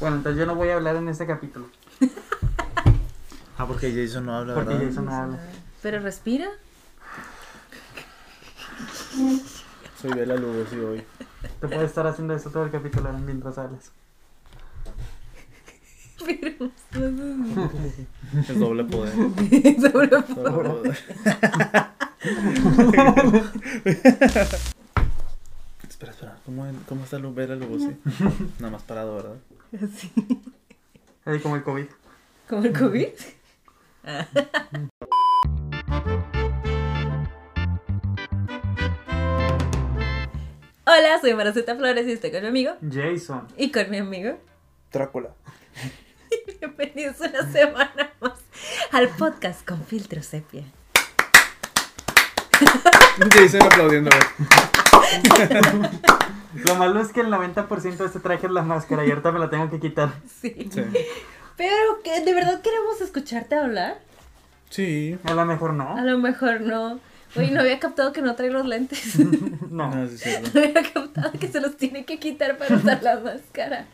Bueno, 0.00 0.16
entonces 0.16 0.38
yo 0.38 0.46
no 0.46 0.54
voy 0.54 0.68
a 0.70 0.76
hablar 0.76 0.96
en 0.96 1.08
este 1.08 1.26
capítulo. 1.26 1.66
Ah, 3.56 3.66
porque 3.66 3.92
Jason 3.92 4.26
no 4.26 4.34
habla, 4.36 4.54
Porque 4.54 4.74
¿verdad? 4.74 4.86
Jason 4.88 5.04
no 5.06 5.14
habla. 5.14 5.38
Pero 5.82 6.00
respira. 6.00 6.48
Soy 10.00 10.12
Bela 10.12 10.36
Lugosi 10.36 10.76
hoy. 10.76 11.02
Te 11.60 11.66
puedes 11.66 11.88
estar 11.90 12.06
haciendo 12.06 12.34
eso 12.34 12.50
todo 12.50 12.64
el 12.64 12.70
capítulo 12.70 13.12
mientras 13.14 13.58
hablas. 13.58 13.90
Pero 16.24 16.70
Es 18.48 18.58
doble 18.60 18.84
poder. 18.84 19.12
Sobre- 19.80 20.08
Doble 20.08 20.22
poder. 20.70 20.98
espera, 25.88 26.12
espera. 26.12 26.36
¿Cómo, 26.44 26.66
cómo 26.88 27.04
está 27.04 27.18
Bela 27.18 27.56
Lugosi? 27.56 27.96
Nada 28.58 28.72
más 28.72 28.82
parado, 28.82 29.16
¿verdad? 29.16 29.36
Así. 29.74 30.10
Ahí 31.24 31.40
como 31.40 31.56
el 31.56 31.62
COVID. 31.62 31.86
¿Como 32.48 32.64
el 32.64 32.72
COVID? 32.72 33.08
Hola, 40.86 41.20
soy 41.20 41.34
Maraceta 41.34 41.76
Flores 41.76 42.06
y 42.06 42.12
estoy 42.12 42.30
con 42.30 42.40
mi 42.42 42.48
amigo. 42.48 42.76
Jason. 42.90 43.46
Y 43.58 43.70
con 43.70 43.90
mi 43.90 43.98
amigo. 43.98 44.38
Drácula. 44.90 45.34
Bienvenidos 46.60 47.20
una 47.20 47.52
semana 47.52 48.14
más 48.20 48.40
al 48.92 49.10
podcast 49.10 49.68
con 49.68 49.84
filtro 49.84 50.22
sepia. 50.22 50.64
Jason 53.32 53.62
aplaudiendo. 53.62 54.10
Lo 56.64 56.74
malo 56.74 57.00
es 57.00 57.08
que 57.12 57.20
el 57.20 57.28
90% 57.28 57.96
de 57.96 58.06
este 58.06 58.20
traje 58.20 58.46
es 58.46 58.52
la 58.52 58.62
máscara 58.62 59.04
y 59.06 59.10
ahorita 59.10 59.30
me 59.32 59.38
la 59.38 59.50
tengo 59.50 59.70
que 59.70 59.78
quitar. 59.80 60.12
Sí. 60.40 60.68
Sí. 60.72 60.82
Pero, 61.56 62.02
¿que 62.02 62.20
¿de 62.24 62.34
verdad 62.34 62.60
queremos 62.62 63.00
escucharte 63.00 63.54
hablar? 63.56 63.98
Sí. 64.70 65.18
A 65.24 65.34
lo 65.34 65.44
mejor 65.44 65.70
A 65.70 65.74
no. 65.74 66.00
lo 66.04 66.18
mejor 66.18 66.60
no. 66.60 67.00
Oye, 67.36 67.50
no 67.50 67.60
había 67.60 67.78
captado 67.78 68.12
que 68.12 68.22
no 68.22 68.34
trae 68.34 68.50
los 68.50 68.66
lentes. 68.66 69.16
No. 69.70 69.94
No, 69.94 70.08
sí, 70.08 70.14
es 70.14 70.20
cierto. 70.22 70.50
No 70.54 70.60
había 70.64 70.82
captado 70.92 71.32
que 71.38 71.46
se 71.48 71.60
los 71.60 71.76
tiene 71.76 72.04
que 72.06 72.18
quitar 72.18 72.56
para 72.56 72.74
usar 72.76 73.02
la 73.02 73.20
máscara. 73.20 73.84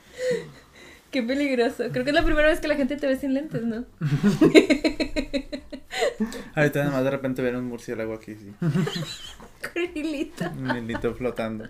Qué 1.14 1.22
peligroso. 1.22 1.84
Creo 1.92 2.02
que 2.02 2.10
es 2.10 2.16
la 2.16 2.24
primera 2.24 2.48
vez 2.48 2.58
que 2.58 2.66
la 2.66 2.74
gente 2.74 2.96
te 2.96 3.06
ve 3.06 3.16
sin 3.16 3.34
lentes, 3.34 3.62
¿no? 3.62 3.84
Ahorita 6.56 6.80
nada 6.80 6.90
más 6.90 7.04
de 7.04 7.10
repente 7.12 7.40
ver 7.40 7.54
un 7.54 7.66
murciélago 7.66 8.14
aquí, 8.14 8.34
sí. 8.34 8.52
Corrilito. 9.72 10.50
Un 10.58 10.76
hilito 10.76 11.14
flotando. 11.14 11.68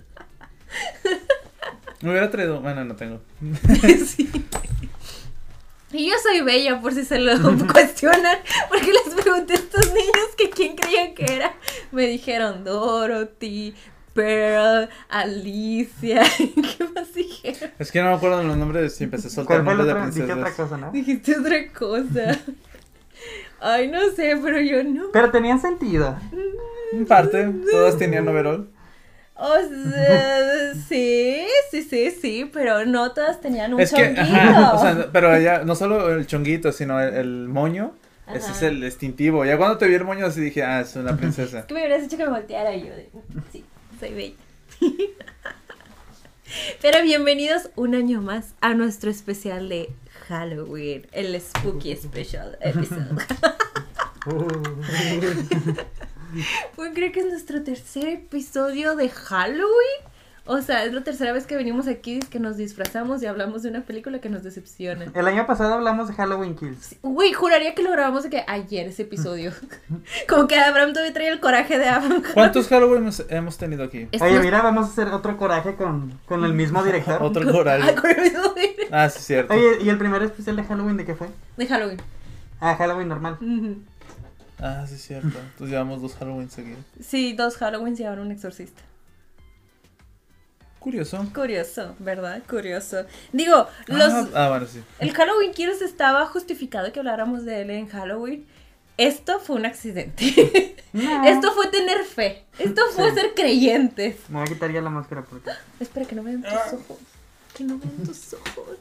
Me 2.01 2.11
hubiera 2.11 2.31
traído. 2.31 2.63
Bueno, 2.63 2.87
no 2.87 2.97
tengo. 2.97 3.21
Sí. 4.07 4.31
Y 5.93 6.09
yo 6.09 6.15
soy 6.23 6.41
bella, 6.41 6.81
por 6.81 6.95
si 6.95 7.05
se 7.05 7.19
lo 7.19 7.35
cuestionan, 7.71 8.39
porque 8.71 8.95
les 8.95 9.15
pregunté 9.23 9.53
a 9.53 9.57
estos 9.57 9.89
niños 9.89 10.29
que 10.39 10.49
quién 10.49 10.75
creían 10.75 11.15
que 11.15 11.31
era. 11.31 11.55
Me 11.93 12.07
dijeron 12.07 12.65
Dorothy, 12.65 13.75
Pearl, 14.15 14.89
Alicia. 15.09 16.23
¿Qué 16.39 16.85
más 16.95 17.13
dijeron? 17.15 17.71
Es 17.79 17.91
que 17.93 18.01
no 18.01 18.11
me 18.11 18.17
acuerdo 18.17 18.39
de 18.39 18.45
los 18.45 18.57
nombres 18.57 19.01
y 19.01 19.05
empecé 19.05 19.27
a 19.29 19.31
soltar 19.31 19.63
¿Cuál 19.63 19.65
fue 19.65 19.73
el 19.73 19.89
nombres 19.89 20.15
de 20.15 20.23
otro? 20.23 20.27
Dije 20.27 20.33
otra 20.33 20.45
princesas. 20.45 20.69
cosa, 20.71 20.77
¿no? 20.81 20.93
Dijiste 20.93 21.39
otra 21.39 21.73
cosa. 21.73 22.41
Ay, 23.61 23.89
no 23.89 24.11
sé, 24.13 24.39
pero 24.43 24.61
yo 24.61 24.85
no. 24.85 25.05
Pero 25.13 25.31
tenían 25.31 25.61
sentido. 25.61 26.17
En 26.93 27.07
parte, 27.07 27.51
todas 27.71 27.97
tenían 27.97 28.29
overall. 28.29 28.69
O 29.37 29.55
sea, 29.57 30.75
sí, 30.89 31.47
sí, 31.71 31.83
sí, 31.83 32.11
sí, 32.11 32.51
pero 32.53 32.85
no 32.85 33.13
todas 33.13 33.41
tenían 33.41 33.75
un 33.75 33.81
Es 33.81 33.93
que, 33.93 34.15
chonguito. 34.15 34.23
ajá, 34.37 34.75
o 34.75 34.81
sea, 34.81 35.09
pero 35.13 35.39
ya, 35.41 35.65
no 35.65 35.75
solo 35.75 36.13
el 36.15 36.27
chonguito, 36.27 36.73
sino 36.73 37.01
el, 37.01 37.15
el 37.15 37.49
moño. 37.49 37.95
Ese 38.33 38.53
es 38.53 38.63
el 38.63 38.81
distintivo. 38.81 39.45
Ya 39.45 39.59
cuando 39.59 39.77
te 39.77 39.87
vi 39.87 39.95
el 39.95 40.05
moño 40.05 40.25
así 40.27 40.41
dije, 40.41 40.63
ah, 40.63 40.81
es 40.81 40.97
una 40.97 41.15
princesa. 41.17 41.59
Es 41.61 41.65
que 41.67 41.75
me 41.75 41.81
hubieras 41.81 42.03
dicho 42.03 42.17
que 42.17 42.25
me 42.25 42.31
volteara 42.31 42.75
y 42.75 42.87
yo 42.87 42.95
de, 42.95 43.11
sí, 43.53 43.65
soy 44.05 44.15
bella. 44.15 44.37
Pero 46.83 47.03
bienvenidos 47.03 47.71
un 47.75 47.95
año 47.95 48.21
más 48.21 48.55
a 48.61 48.75
nuestro 48.75 49.11
especial 49.11 49.71
de 49.71 49.95
Halloween, 50.29 51.07
el 51.13 51.41
Spooky 51.41 51.97
Special 51.97 52.59
Episode. 52.61 53.25
¿Pueden 56.77 56.93
creer 56.93 57.13
que 57.13 57.21
es 57.21 57.27
nuestro 57.27 57.63
tercer 57.63 58.09
episodio 58.09 58.95
de 58.95 59.09
Halloween? 59.09 60.04
O 60.47 60.61
sea, 60.61 60.85
es 60.85 60.93
la 60.93 61.03
tercera 61.03 61.33
vez 61.33 61.47
que 61.47 61.57
venimos 61.57 61.87
aquí, 61.89 62.21
que 62.21 62.39
nos 62.39 62.59
disfrazamos 62.59 63.23
y 63.23 63.27
hablamos 63.27 63.63
de 63.63 63.71
una 63.71 63.81
película 63.81 64.19
que 64.21 64.29
nos 64.29 64.43
decepciona. 64.43 65.07
El 65.15 65.27
año 65.27 65.47
pasado 65.47 65.73
hablamos 65.73 66.07
de 66.09 66.13
Halloween 66.15 66.55
Kills. 66.55 66.97
Güey, 67.01 67.33
juraría 67.33 67.75
que 67.75 67.83
lo 67.83 67.91
grabamos 67.91 68.25
de 68.25 68.29
que 68.31 68.45
ayer 68.47 68.89
ese 68.89 69.03
episodio. 69.03 69.53
Como 70.29 70.47
que 70.47 70.57
Abraham 70.59 70.93
todavía 70.93 71.15
trae 71.15 71.29
el 71.29 71.41
coraje 71.41 71.79
de 71.79 71.89
Abraham. 71.89 72.23
¿Cuántos 72.35 72.69
Halloween 72.69 73.11
hemos, 73.31 73.57
tenido 73.57 73.85
aquí? 73.85 74.07
Es 74.13 74.21
Oye, 74.21 74.33
nuestro- 74.33 74.43
mira, 74.43 74.61
vamos 74.61 74.87
a 74.87 74.93
hacer 74.93 75.09
otro 75.09 75.37
coraje 75.39 75.77
con, 75.77 76.21
con 76.27 76.45
el 76.45 76.53
mismo 76.53 76.85
director. 76.85 77.23
Otro 77.23 77.49
Ah, 77.49 77.53
coral. 77.53 77.95
con 78.01 78.11
el 78.11 78.21
mismo 78.21 78.49
director 78.53 78.89
Ah, 78.93 79.09
sí, 79.09 79.21
cierto. 79.23 79.55
Oye, 79.55 79.79
¿y 79.83 79.89
el 79.89 79.97
primer 79.97 80.23
especial 80.25 80.57
de 80.57 80.65
Halloween 80.65 80.99
de 80.99 81.07
qué 81.07 81.15
fue? 81.15 81.29
de 81.57 81.67
Halloween. 81.67 81.99
Ah, 82.61 82.77
Halloween 82.77 83.09
normal. 83.09 83.39
Ah, 84.61 84.85
sí, 84.87 84.99
cierto. 84.99 85.29
Entonces 85.29 85.71
llevamos 85.71 86.03
dos 86.03 86.15
Halloween 86.17 86.51
seguidos. 86.51 86.81
Sí, 87.01 87.33
dos 87.33 87.57
Halloween 87.57 87.97
y 87.99 88.05
ahora 88.05 88.21
un 88.21 88.31
exorcista. 88.31 88.83
Curioso. 90.85 91.27
Curioso, 91.35 91.95
¿verdad? 91.99 92.43
Curioso. 92.47 93.07
Digo, 93.33 93.67
los 93.87 94.13
Ah, 94.13 94.29
ah, 94.35 94.49
bueno, 94.51 94.67
sí. 94.67 94.83
el 94.99 95.13
Halloween 95.15 95.53
Kills 95.53 95.81
estaba 95.81 96.27
justificado 96.27 96.93
que 96.93 96.99
habláramos 96.99 97.47
de 97.47 97.63
él 97.63 97.71
en 97.71 97.89
Halloween. 97.89 98.47
Esto 98.99 99.41
fue 99.41 99.57
un 99.57 99.65
accidente. 99.65 100.77
No. 100.93 101.25
Esto 101.27 101.53
fue 101.53 101.69
tener 101.69 102.05
fe. 102.05 102.45
Esto 102.59 102.83
fue 102.95 103.09
Sí. 103.09 103.15
ser 103.17 103.33
creyentes. 103.35 104.17
Me 104.29 104.35
voy 104.41 104.43
a 104.43 104.53
quitar 104.53 104.71
ya 104.71 104.83
la 104.83 104.91
máscara 104.91 105.25
porque. 105.25 105.51
Espera, 105.81 106.05
que 106.07 106.15
no 106.17 106.23
vean 106.23 106.43
tus 106.43 106.53
ojos. 106.53 106.99
Que 107.57 107.65
no 107.65 107.79
vean 107.79 107.97
tus 108.05 108.35
ojos. 108.35 108.77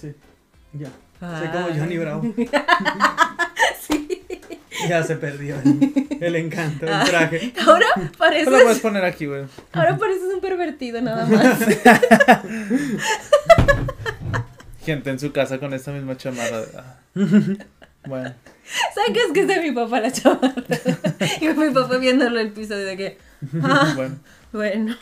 Sí, 0.00 0.14
ya. 0.72 0.88
Ah. 1.20 1.38
Soy 1.40 1.48
como 1.48 1.68
Johnny 1.78 1.98
Bravo. 1.98 2.22
Sí. 3.80 4.22
Ya 4.88 5.02
se 5.02 5.16
perdió 5.16 5.56
el, 5.64 6.18
el 6.20 6.36
encanto 6.36 6.86
del 6.86 7.04
traje. 7.04 7.52
Ahora 7.66 7.86
lo 7.96 8.12
pareces, 8.12 8.48
puedes 8.48 8.78
poner 8.80 9.04
aquí, 9.04 9.26
güey. 9.26 9.44
ahora 9.72 9.96
pareces 9.96 10.32
un 10.34 10.40
pervertido 10.40 11.00
nada 11.00 11.26
más. 11.26 11.58
Gente 14.84 15.10
en 15.10 15.18
su 15.18 15.32
casa 15.32 15.58
con 15.58 15.74
esta 15.74 15.90
misma 15.92 16.16
chamarra. 16.16 16.62
Ah. 16.76 16.98
Bueno. 18.06 18.34
¿Saben 18.94 19.12
qué 19.14 19.20
es 19.20 19.32
que 19.32 19.40
es 19.40 19.48
de 19.48 19.60
mi 19.60 19.72
papá 19.72 20.00
la 20.00 20.12
chamarra? 20.12 20.54
Y 21.40 21.48
mi 21.48 21.70
papá 21.70 21.96
viéndolo 21.96 22.38
el 22.38 22.52
piso 22.52 22.76
de 22.76 22.96
que, 22.96 23.18
ah, 23.62 23.92
Bueno. 23.96 24.16
bueno. 24.52 24.96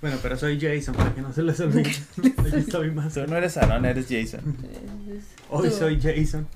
Bueno, 0.00 0.18
pero 0.22 0.36
soy 0.36 0.60
Jason, 0.60 0.94
para 0.94 1.14
que 1.14 1.22
no 1.22 1.32
se 1.32 1.42
les 1.42 1.58
olvide. 1.60 1.90
Aquí 2.38 2.56
estoy 2.56 2.90
más. 2.90 3.14
Tú 3.14 3.26
no 3.26 3.36
eres 3.36 3.56
Aaron, 3.56 3.84
eres 3.84 4.06
Jason. 4.08 4.56
Hoy 5.50 5.70
soy 5.70 6.00
Jason. 6.00 6.46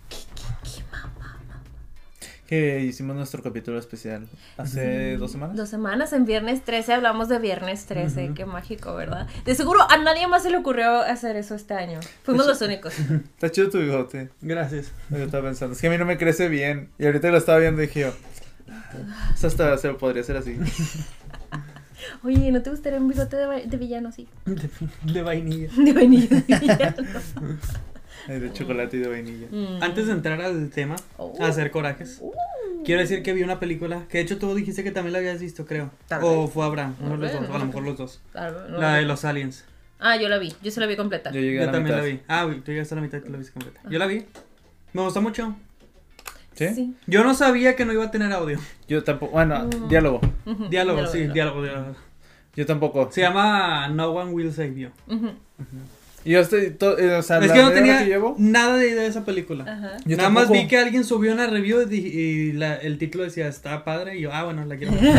Que 2.46 2.80
hicimos 2.80 3.14
nuestro 3.14 3.44
capítulo 3.44 3.78
especial 3.78 4.26
hace 4.56 5.16
dos 5.16 5.30
semanas. 5.30 5.56
Dos 5.56 5.68
semanas 5.68 6.12
en 6.12 6.24
Viernes 6.24 6.64
13 6.64 6.94
hablamos 6.94 7.28
de 7.28 7.38
Viernes 7.38 7.86
13, 7.86 8.24
Ujú. 8.24 8.34
qué 8.34 8.44
mágico, 8.44 8.92
¿verdad? 8.96 9.28
De 9.44 9.54
seguro 9.54 9.88
a 9.88 9.96
nadie 9.98 10.26
más 10.26 10.42
se 10.42 10.50
le 10.50 10.56
ocurrió 10.56 11.00
hacer 11.00 11.36
eso 11.36 11.54
este 11.54 11.74
año. 11.74 12.00
Fuimos 12.24 12.46
los 12.48 12.60
únicos. 12.60 12.92
Está 13.34 13.52
chido 13.52 13.70
tu 13.70 13.78
bigote. 13.78 14.30
Gracias. 14.40 14.90
Yo 15.10 15.18
estaba 15.18 15.44
pensando, 15.44 15.74
es 15.74 15.80
que 15.80 15.86
a 15.86 15.90
mí 15.90 15.96
no 15.98 16.04
me 16.04 16.18
crece 16.18 16.48
bien. 16.48 16.88
Y 16.98 17.06
ahorita 17.06 17.30
lo 17.30 17.38
estaba 17.38 17.58
viendo 17.58 17.80
dije 17.82 18.00
yo, 18.00 18.12
"Ah, 18.68 19.30
eso 19.32 19.46
hasta 19.46 19.78
se 19.78 19.88
podría 19.94 20.22
hacer 20.22 20.36
así. 20.36 20.56
Oye, 22.22 22.52
¿no 22.52 22.60
te 22.62 22.70
gustaría 22.70 22.98
un 22.98 23.08
bigote 23.08 23.36
de, 23.36 23.66
de 23.66 23.76
villano 23.76 24.12
sí? 24.12 24.28
De, 24.44 24.68
de 25.12 25.22
vainilla. 25.22 25.68
De 25.76 25.92
vainilla 25.92 26.28
de 26.40 26.58
villano. 26.58 26.94
Ay, 28.28 28.40
De 28.40 28.52
chocolate 28.52 28.96
y 28.98 29.00
de 29.00 29.08
vainilla. 29.08 29.46
Mm. 29.50 29.82
Antes 29.82 30.06
de 30.06 30.12
entrar 30.12 30.40
al 30.42 30.68
tema, 30.70 30.96
Oh. 31.16 31.34
a 31.42 31.46
hacer 31.46 31.70
corajes, 31.70 32.18
Uh. 32.20 32.32
quiero 32.84 33.00
decir 33.00 33.22
que 33.22 33.32
vi 33.32 33.42
una 33.42 33.58
película 33.58 34.04
que 34.08 34.18
de 34.18 34.24
hecho 34.24 34.36
tú 34.38 34.54
dijiste 34.54 34.84
que 34.84 34.90
también 34.90 35.12
la 35.14 35.18
habías 35.20 35.40
visto, 35.40 35.64
creo. 35.64 35.90
Tal 36.08 36.22
o 36.22 36.42
vez. 36.42 36.52
fue 36.52 36.64
Abraham, 36.66 36.94
uno 37.00 37.12
de 37.12 37.16
los 37.18 37.32
dos, 37.32 37.40
vez, 37.40 37.50
o 37.50 37.54
a 37.54 37.58
lo 37.58 37.58
no 37.60 37.66
mejor 37.66 37.82
los 37.84 37.96
dos. 37.96 38.20
No, 38.34 38.78
La 38.78 38.94
de 38.96 39.02
no. 39.02 39.08
los 39.08 39.24
aliens. 39.24 39.64
Ah, 39.98 40.16
yo 40.16 40.28
la 40.28 40.38
vi, 40.38 40.52
yo 40.62 40.70
se 40.70 40.80
la 40.80 40.86
vi 40.86 40.96
completa. 40.96 41.30
Yo 41.30 41.40
llegué 41.40 41.58
a 41.58 41.60
Yo 41.62 41.66
la 41.66 41.72
también 41.72 41.96
mitad. 41.96 42.06
la 42.06 42.12
vi. 42.12 42.20
Ah, 42.28 42.62
tú 42.64 42.70
llegaste 42.72 42.94
a 42.94 42.96
la 42.96 43.02
mitad 43.02 43.18
y 43.18 43.20
tú 43.22 43.30
la 43.30 43.38
viste 43.38 43.52
completa. 43.52 43.80
Yo 43.88 43.98
la 43.98 44.06
vi. 44.06 44.24
Me 44.92 45.02
gustó 45.02 45.22
mucho. 45.22 45.56
¿Sí? 46.54 46.94
Yo 47.06 47.24
no 47.24 47.32
sabía 47.34 47.74
que 47.76 47.86
no 47.86 47.92
iba 47.94 48.04
a 48.04 48.10
tener 48.10 48.30
audio. 48.32 48.58
Yo 48.86 49.02
tampoco, 49.02 49.32
bueno, 49.32 49.64
Mm. 49.64 49.88
diálogo. 49.88 50.20
Diálogo, 50.68 51.06
sí, 51.06 51.18
diálogo. 51.28 51.32
diálogo, 51.34 51.62
diálogo. 51.62 51.94
Yo 52.60 52.66
tampoco. 52.66 53.10
Se 53.10 53.22
llama 53.22 53.88
No 53.88 54.10
One 54.10 54.32
Will 54.32 54.52
Save 54.52 54.78
You. 54.78 54.90
Ujú. 55.08 55.28
Y 55.28 55.99
yo 56.24 56.40
estoy, 56.40 56.70
to- 56.70 56.98
eh, 56.98 57.14
o 57.16 57.22
sea, 57.22 57.38
Es 57.38 57.48
la 57.48 57.54
que 57.54 57.62
no 57.62 57.72
tenía 57.72 57.98
que 58.00 58.06
llevo, 58.06 58.34
nada 58.38 58.76
de 58.76 58.88
idea 58.90 59.02
de 59.02 59.08
esa 59.08 59.24
película. 59.24 59.64
Ajá. 59.64 59.96
yo 60.04 60.16
Nada 60.16 60.28
más 60.30 60.50
vi 60.50 60.66
que 60.66 60.76
alguien 60.78 61.04
subió 61.04 61.32
una 61.32 61.46
review 61.46 61.82
y, 61.90 62.52
la- 62.52 62.76
el 62.76 62.98
título 62.98 63.24
decía, 63.24 63.48
está 63.48 63.84
padre, 63.84 64.18
y 64.18 64.22
yo, 64.22 64.30
ah, 64.32 64.44
bueno, 64.44 64.64
la 64.64 64.76
quiero 64.76 64.92
ver. 64.92 65.12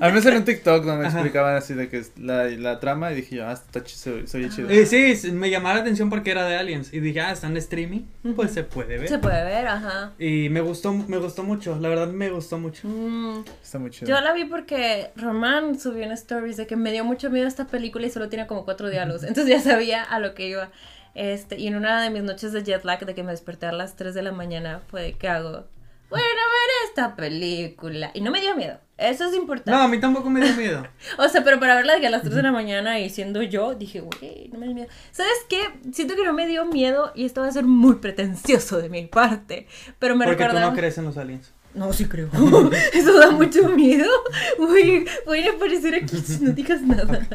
A 0.00 0.06
mí 0.08 0.12
me 0.12 0.22
salió 0.22 0.38
un 0.38 0.44
TikTok 0.44 0.84
donde 0.84 1.06
Ajá. 1.06 1.18
explicaban 1.18 1.56
así 1.56 1.74
de 1.74 1.88
que 1.88 1.98
es 1.98 2.12
la, 2.18 2.44
la 2.44 2.80
trama 2.80 3.12
y 3.12 3.16
dije 3.16 3.36
yo, 3.36 3.46
ah, 3.46 3.52
está 3.52 3.82
chido, 3.84 4.26
soy 4.26 4.48
chido. 4.50 4.68
Eh, 4.70 4.86
sí, 4.86 5.30
me 5.32 5.50
llamaba 5.50 5.76
la 5.76 5.80
atención 5.82 6.10
porque 6.10 6.30
era 6.30 6.46
de 6.46 6.56
Aliens, 6.56 6.92
y 6.92 7.00
dije, 7.00 7.20
ah, 7.20 7.32
está 7.32 7.46
en 7.48 7.56
streaming, 7.56 8.02
pues 8.36 8.52
se 8.52 8.64
puede 8.64 8.98
ver. 8.98 9.08
Se 9.08 9.18
puede 9.18 9.44
ver, 9.44 9.66
ajá. 9.66 10.12
Y 10.18 10.48
me 10.48 10.60
gustó, 10.60 10.92
me 10.92 11.18
gustó 11.18 11.42
mucho, 11.42 11.78
la 11.80 11.88
verdad 11.88 12.08
me 12.08 12.30
gustó 12.30 12.58
mucho. 12.58 12.88
Mm, 12.88 13.44
Está 13.62 13.78
muy 13.78 13.90
chido. 13.90 14.08
Yo 14.08 14.20
la 14.20 14.32
vi 14.32 14.44
porque 14.44 15.10
Román 15.16 15.78
subió 15.78 16.04
en 16.04 16.12
stories 16.12 16.56
de 16.56 16.66
que 16.66 16.76
me 16.76 16.92
dio 16.92 17.04
mucho 17.04 17.30
miedo 17.30 17.46
esta 17.46 17.66
película 17.66 18.06
y 18.06 18.10
solo 18.10 18.28
tiene 18.28 18.46
como 18.46 18.64
cuatro 18.64 18.88
diálogos. 18.90 19.22
Entonces 19.24 19.49
ya 19.50 19.60
sabía 19.60 20.02
a 20.02 20.18
lo 20.18 20.34
que 20.34 20.48
iba. 20.48 20.70
Este, 21.14 21.58
y 21.58 21.66
en 21.66 21.76
una 21.76 22.02
de 22.02 22.10
mis 22.10 22.22
noches 22.22 22.52
de 22.52 22.62
jet 22.62 22.84
lag, 22.84 23.04
de 23.04 23.14
que 23.14 23.22
me 23.22 23.32
desperté 23.32 23.66
a 23.66 23.72
las 23.72 23.96
3 23.96 24.14
de 24.14 24.22
la 24.22 24.32
mañana, 24.32 24.80
fue 24.88 25.02
de 25.02 25.12
que 25.14 25.28
hago, 25.28 25.66
bueno, 26.08 26.24
ver 26.26 26.88
esta 26.88 27.16
película. 27.16 28.10
Y 28.14 28.20
no 28.20 28.30
me 28.30 28.40
dio 28.40 28.56
miedo. 28.56 28.78
Eso 28.98 29.24
es 29.24 29.34
importante. 29.34 29.70
No, 29.70 29.78
a 29.78 29.88
mí 29.88 29.98
tampoco 29.98 30.28
me 30.28 30.40
dio 30.40 30.54
miedo. 30.56 30.86
O 31.18 31.28
sea, 31.28 31.42
pero 31.44 31.58
para 31.58 31.74
verla 31.74 31.94
de 31.94 32.00
que 32.00 32.06
a 32.06 32.10
las 32.10 32.22
3 32.22 32.34
de 32.34 32.42
la 32.42 32.52
mañana 32.52 32.98
y 32.98 33.10
siendo 33.10 33.42
yo, 33.42 33.74
dije, 33.74 34.00
güey, 34.00 34.48
no 34.52 34.58
me 34.58 34.66
dio 34.66 34.74
miedo. 34.74 34.88
¿Sabes 35.10 35.32
qué? 35.48 35.60
Siento 35.92 36.16
que 36.16 36.24
no 36.24 36.32
me 36.32 36.46
dio 36.46 36.64
miedo 36.64 37.12
y 37.14 37.24
esto 37.24 37.40
va 37.40 37.48
a 37.48 37.52
ser 37.52 37.64
muy 37.64 37.96
pretencioso 37.96 38.78
de 38.78 38.88
mi 38.88 39.06
parte. 39.06 39.66
Pero 39.98 40.16
me 40.16 40.26
porque 40.26 40.42
tú 40.42 40.48
recordaba. 40.48 40.70
no 40.70 40.76
crees 40.76 40.98
en 40.98 41.04
los 41.06 41.16
aliens. 41.16 41.52
No, 41.74 41.92
sí 41.92 42.06
creo. 42.06 42.28
Eso 42.92 43.18
da 43.18 43.30
mucho 43.30 43.68
miedo. 43.68 44.10
Voy, 44.58 45.06
voy 45.24 45.46
a 45.46 45.52
aparecer 45.52 45.94
aquí 45.94 46.16
si 46.16 46.44
no 46.44 46.50
digas 46.50 46.82
nada. 46.82 47.26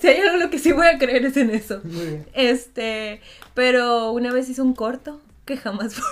Si 0.00 0.08
hay 0.08 0.20
algo 0.20 0.34
en 0.34 0.40
lo 0.40 0.50
que 0.50 0.58
sí 0.58 0.72
voy 0.72 0.86
a 0.86 0.98
creer 0.98 1.24
es 1.24 1.36
en 1.36 1.50
eso. 1.50 1.80
Muy 1.84 2.06
bien. 2.06 2.26
Este, 2.32 3.20
pero 3.54 4.12
una 4.12 4.32
vez 4.32 4.48
hice 4.48 4.62
un 4.62 4.74
corto 4.74 5.20
que 5.44 5.56
jamás. 5.56 5.96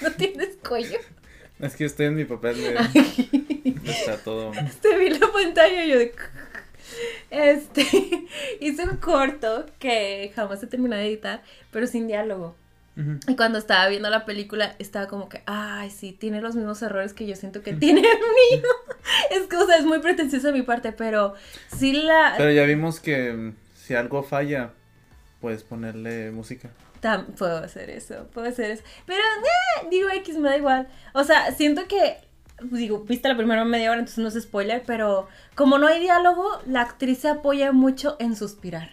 No 0.00 0.12
tienes 0.12 0.56
cuello. 0.66 0.98
Es 1.58 1.74
que 1.74 1.84
estoy 1.84 2.06
en 2.06 2.14
mi 2.14 2.24
papel 2.24 2.56
de... 2.56 3.70
está 3.84 4.16
todo... 4.18 4.52
Este 4.52 4.96
vi 4.96 5.10
la 5.10 5.32
pantalla 5.32 5.84
y 5.84 5.90
yo 5.90 5.98
de... 5.98 6.14
Este, 7.30 7.82
hice 8.60 8.84
un 8.84 8.98
corto 8.98 9.66
que 9.78 10.32
jamás 10.34 10.62
he 10.62 10.68
terminado 10.68 11.02
de 11.02 11.08
editar, 11.08 11.42
pero 11.72 11.86
sin 11.86 12.06
diálogo. 12.06 12.54
Y 13.28 13.36
cuando 13.36 13.58
estaba 13.58 13.86
viendo 13.88 14.10
la 14.10 14.24
película, 14.24 14.74
estaba 14.80 15.06
como 15.06 15.28
que, 15.28 15.42
ay, 15.46 15.88
sí, 15.90 16.12
tiene 16.12 16.40
los 16.40 16.56
mismos 16.56 16.82
errores 16.82 17.14
que 17.14 17.26
yo 17.26 17.36
siento 17.36 17.62
que 17.62 17.72
tiene 17.74 18.00
el 18.00 18.06
mío. 18.58 18.62
Es 19.30 19.46
que, 19.46 19.56
o 19.56 19.66
sea, 19.66 19.76
es 19.76 19.84
muy 19.84 20.00
pretencioso 20.00 20.48
de 20.48 20.52
mi 20.52 20.62
parte, 20.62 20.92
pero 20.92 21.34
sí 21.76 21.92
la... 21.92 22.34
Pero 22.36 22.50
ya 22.50 22.64
vimos 22.64 22.98
que 23.00 23.32
mm, 23.32 23.54
si 23.74 23.94
algo 23.94 24.22
falla, 24.22 24.72
puedes 25.40 25.62
ponerle 25.62 26.30
música. 26.32 26.70
Tam- 27.00 27.26
puedo 27.36 27.58
hacer 27.58 27.88
eso, 27.90 28.26
puedo 28.34 28.48
hacer 28.48 28.70
eso. 28.72 28.82
Pero, 29.06 29.20
eh, 29.20 29.86
digo, 29.90 30.08
X, 30.10 30.36
me 30.38 30.48
da 30.50 30.56
igual. 30.56 30.88
O 31.14 31.22
sea, 31.24 31.52
siento 31.52 31.86
que, 31.86 32.16
digo, 32.62 33.04
viste 33.04 33.28
la 33.28 33.36
primera 33.36 33.64
media 33.64 33.90
hora, 33.90 34.00
entonces 34.00 34.18
no 34.22 34.28
es 34.28 34.42
spoiler, 34.42 34.82
pero 34.84 35.28
como 35.54 35.78
no 35.78 35.86
hay 35.86 36.00
diálogo, 36.00 36.60
la 36.66 36.82
actriz 36.82 37.20
se 37.20 37.28
apoya 37.28 37.70
mucho 37.72 38.16
en 38.18 38.34
suspirar. 38.34 38.90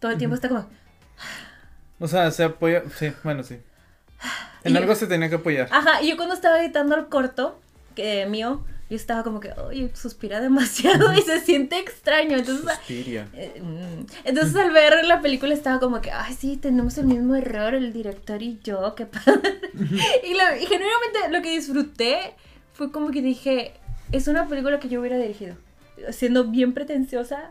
Todo 0.00 0.12
el 0.12 0.18
tiempo 0.18 0.34
está 0.36 0.48
como... 0.48 0.68
O 2.00 2.06
sea, 2.08 2.30
se 2.30 2.44
apoya... 2.44 2.82
Sí, 2.96 3.12
bueno, 3.24 3.42
sí. 3.42 3.58
En 4.64 4.74
Y- 4.74 4.76
algo 4.76 4.94
se 4.94 5.06
tenía 5.06 5.28
que 5.28 5.36
apoyar. 5.36 5.68
Ajá, 5.70 6.02
y 6.02 6.08
yo 6.10 6.16
cuando 6.16 6.34
estaba 6.34 6.60
editando 6.60 6.96
el 6.96 7.06
corto, 7.08 7.60
que 7.94 8.26
mío, 8.26 8.64
yo 8.90 8.96
estaba 8.96 9.22
como 9.22 9.40
que, 9.40 9.52
oye, 9.52 9.90
suspira 9.94 10.40
demasiado 10.40 11.12
y 11.14 11.22
se 11.22 11.40
siente 11.40 11.78
extraño. 11.78 12.36
Entonces, 12.38 12.64
Suspiria. 12.76 13.28
eh, 13.34 13.60
mm. 13.62 14.06
entonces 14.24 14.56
al 14.56 14.70
ver 14.72 15.04
la 15.04 15.20
película 15.20 15.52
estaba 15.54 15.78
como 15.80 16.00
que, 16.00 16.10
ay, 16.10 16.34
sí, 16.34 16.56
tenemos 16.56 16.96
el 16.98 17.06
mismo 17.06 17.34
error, 17.34 17.74
el 17.74 17.92
director 17.92 18.42
y 18.42 18.58
yo, 18.64 18.94
qué 18.94 19.06
padre. 19.06 19.60
y, 19.74 20.34
lo- 20.34 20.56
y 20.60 20.66
genuinamente 20.66 21.28
lo 21.30 21.42
que 21.42 21.50
disfruté 21.50 22.34
fue 22.72 22.90
como 22.92 23.10
que 23.10 23.22
dije, 23.22 23.72
es 24.12 24.26
una 24.28 24.46
película 24.48 24.78
que 24.80 24.88
yo 24.88 25.00
hubiera 25.00 25.16
dirigido. 25.18 25.56
Siendo 26.10 26.44
bien 26.44 26.72
pretenciosa. 26.74 27.50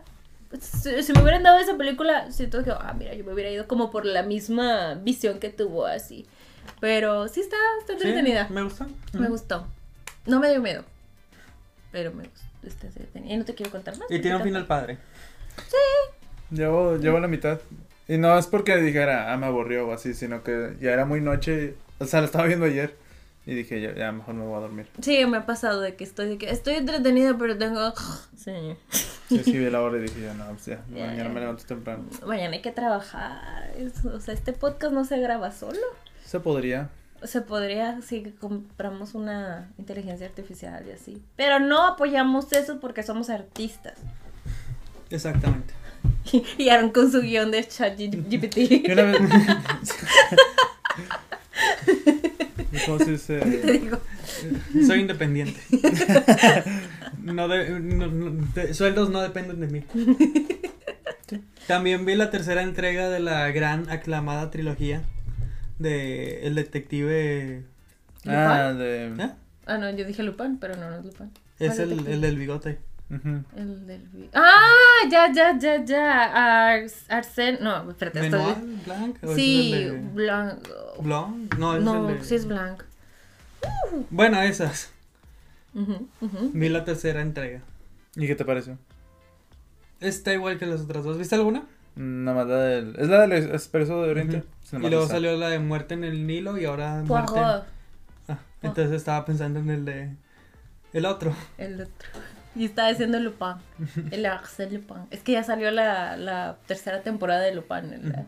Si, 0.60 1.02
si 1.02 1.12
me 1.12 1.20
hubieran 1.22 1.42
dado 1.42 1.58
esa 1.58 1.76
película, 1.76 2.30
siento 2.32 2.64
que, 2.64 2.70
ah, 2.70 2.94
mira, 2.98 3.14
yo 3.14 3.24
me 3.24 3.32
hubiera 3.34 3.50
ido 3.50 3.66
como 3.68 3.90
por 3.90 4.06
la 4.06 4.22
misma 4.22 4.94
visión 4.94 5.38
que 5.40 5.50
tuvo 5.50 5.84
así. 5.86 6.26
Pero 6.80 7.28
sí 7.28 7.40
está, 7.40 7.56
está 7.80 7.94
Sí, 7.98 8.08
entretenida. 8.08 8.46
me 8.50 8.62
gustó. 8.62 8.86
Me 9.12 9.28
gustó. 9.28 9.66
No 10.26 10.40
me 10.40 10.48
dio 10.50 10.60
miedo. 10.62 10.84
Pero 11.92 12.12
me 12.12 12.24
gustó. 12.24 12.46
Está 12.66 12.86
entretenida. 12.86 13.34
Y 13.34 13.36
no 13.36 13.44
te 13.44 13.54
quiero 13.54 13.70
contar 13.70 13.96
más. 13.98 14.10
Y 14.10 14.20
tiene 14.20 14.36
un 14.36 14.42
final 14.42 14.66
padre. 14.66 14.98
Llevo, 16.50 16.96
llevo 16.96 17.20
la 17.20 17.28
mitad. 17.28 17.60
Y 18.06 18.16
no 18.16 18.38
es 18.38 18.46
porque 18.46 18.76
dijera, 18.78 19.32
ah, 19.32 19.36
me 19.36 19.46
aburrió 19.46 19.86
o 19.88 19.92
así, 19.92 20.14
sino 20.14 20.42
que 20.42 20.76
ya 20.80 20.92
era 20.92 21.04
muy 21.04 21.20
noche. 21.20 21.74
O 21.98 22.06
sea, 22.06 22.20
lo 22.20 22.26
estaba 22.26 22.46
viendo 22.46 22.64
ayer. 22.64 22.96
Y 23.48 23.54
dije, 23.54 23.80
ya, 23.80 23.94
ya 23.94 24.12
mejor 24.12 24.34
me 24.34 24.44
voy 24.44 24.58
a 24.58 24.60
dormir. 24.60 24.86
Sí, 25.00 25.24
me 25.24 25.38
ha 25.38 25.46
pasado 25.46 25.80
de 25.80 25.96
que 25.96 26.04
estoy 26.04 26.28
de 26.28 26.36
que 26.36 26.50
estoy 26.50 26.74
entretenida, 26.74 27.34
pero 27.38 27.56
tengo 27.56 27.94
sí. 28.36 28.52
Sí, 29.30 29.42
sí, 29.42 29.52
vi 29.56 29.70
la 29.70 29.80
hora 29.80 29.96
y 29.96 30.02
dije, 30.02 30.20
ya, 30.20 30.34
no, 30.34 30.44
pues 30.48 30.66
ya, 30.66 30.84
Ya, 30.94 31.06
mañana 31.06 31.24
ya. 31.24 31.28
me 31.30 31.40
levanto 31.40 31.64
temprano. 31.64 32.04
Mañana 32.26 32.56
hay 32.56 32.60
que 32.60 32.72
trabajar. 32.72 33.72
O 34.14 34.20
sea, 34.20 34.34
este 34.34 34.52
podcast 34.52 34.92
no 34.92 35.06
se 35.06 35.18
graba 35.18 35.50
solo. 35.50 35.80
Se 36.26 36.40
podría. 36.40 36.90
Se 37.22 37.40
podría 37.40 38.02
si 38.02 38.22
compramos 38.38 39.14
una 39.14 39.70
inteligencia 39.78 40.26
artificial 40.26 40.84
y 40.86 40.90
así. 40.90 41.22
Pero 41.34 41.58
no 41.58 41.86
apoyamos 41.86 42.52
eso 42.52 42.80
porque 42.80 43.02
somos 43.02 43.30
artistas. 43.30 43.94
Exactamente. 45.08 45.72
Y 46.58 46.68
Aaron 46.68 46.90
con 46.90 47.10
su 47.10 47.22
guion 47.22 47.50
de 47.50 47.66
ChatGPT. 47.66 48.58
Y 48.58 48.82
Te 53.40 53.72
digo. 53.72 54.00
Soy 54.86 55.00
independiente. 55.00 55.60
No 57.22 57.46
de, 57.48 57.78
no- 57.80 58.06
no- 58.06 58.46
de- 58.54 58.72
sueldos 58.72 59.10
no 59.10 59.20
dependen 59.20 59.60
de 59.60 59.66
mí. 59.66 59.84
También 61.66 62.06
vi 62.06 62.14
la 62.14 62.30
tercera 62.30 62.62
entrega 62.62 63.10
de 63.10 63.20
la 63.20 63.50
gran 63.50 63.90
aclamada 63.90 64.50
trilogía 64.50 65.02
de 65.78 66.46
El 66.46 66.54
Detective. 66.54 67.64
Ah, 68.26 68.72
de. 68.72 69.06
¿eh? 69.08 69.30
Ah, 69.66 69.76
no, 69.78 69.90
yo 69.90 70.04
dije 70.06 70.22
Lupin, 70.22 70.56
pero 70.58 70.76
no, 70.76 70.88
no 70.90 70.96
es 70.98 71.04
Lupin. 71.04 71.30
Es 71.58 71.74
¿Cuál 71.76 71.92
el, 71.92 72.06
el 72.06 72.20
del 72.22 72.38
bigote. 72.38 72.78
El 73.10 73.86
del 73.86 74.28
¡Ah! 74.34 74.68
Ya, 75.10 75.32
ya, 75.32 75.58
ya, 75.58 75.82
ya. 75.84 76.68
Ars, 76.74 77.04
Arsen. 77.08 77.58
No, 77.62 77.90
espérate, 77.90 78.26
estoy. 78.26 78.38
¿Benoit 78.40 78.84
Blanc? 78.84 79.24
¿O 79.24 79.34
Sí, 79.34 79.72
es 79.72 79.80
el 79.80 79.92
de 79.92 80.08
Blanc. 80.12 80.68
Blonde? 81.00 81.56
No, 81.56 81.76
es 81.76 81.82
No, 81.82 82.08
el 82.10 82.18
de... 82.18 82.24
sí 82.24 82.34
es 82.34 82.46
Blanc. 82.46 82.82
Bueno, 84.10 84.40
esas. 84.42 84.92
Ujú, 85.74 86.06
ujú. 86.20 86.50
Vi 86.52 86.68
la 86.68 86.84
tercera 86.84 87.22
entrega. 87.22 87.62
¿Y 88.14 88.26
qué 88.26 88.34
te 88.34 88.44
pareció? 88.44 88.78
Está 90.00 90.32
igual 90.32 90.58
que 90.58 90.66
las 90.66 90.82
otras 90.82 91.04
dos. 91.04 91.18
¿Viste 91.18 91.34
alguna? 91.34 91.62
Nada 91.96 92.36
más 92.36 92.46
la 92.46 92.56
del. 92.58 92.94
Es 92.98 93.08
la 93.08 93.26
del 93.26 93.32
Expreso 93.32 94.02
de 94.02 94.10
Oriente. 94.10 94.44
Y 94.72 94.88
luego 94.90 95.06
salió 95.06 95.36
la 95.36 95.48
de 95.48 95.58
Muerte 95.58 95.94
en 95.94 96.04
el 96.04 96.26
Nilo 96.26 96.58
y 96.58 96.66
ahora 96.66 97.02
Muerte. 97.04 97.40
Ah, 97.40 98.38
entonces 98.62 98.94
estaba 98.94 99.24
pensando 99.24 99.60
en 99.60 99.70
el 99.70 99.84
de. 99.84 100.10
El 100.92 101.06
otro. 101.06 101.34
el 101.56 101.80
otro. 101.80 102.08
Y 102.58 102.64
estaba 102.66 102.88
diciendo 102.88 103.18
Lupin. 103.20 103.54
El 104.10 104.26
Arsène 104.26 104.72
Lupin. 104.72 105.06
Es 105.10 105.20
que 105.22 105.32
ya 105.32 105.44
salió 105.44 105.70
la, 105.70 106.16
la 106.16 106.58
tercera 106.66 107.02
temporada 107.02 107.40
de 107.42 107.54
Lupin. 107.54 107.92
el- 107.92 108.26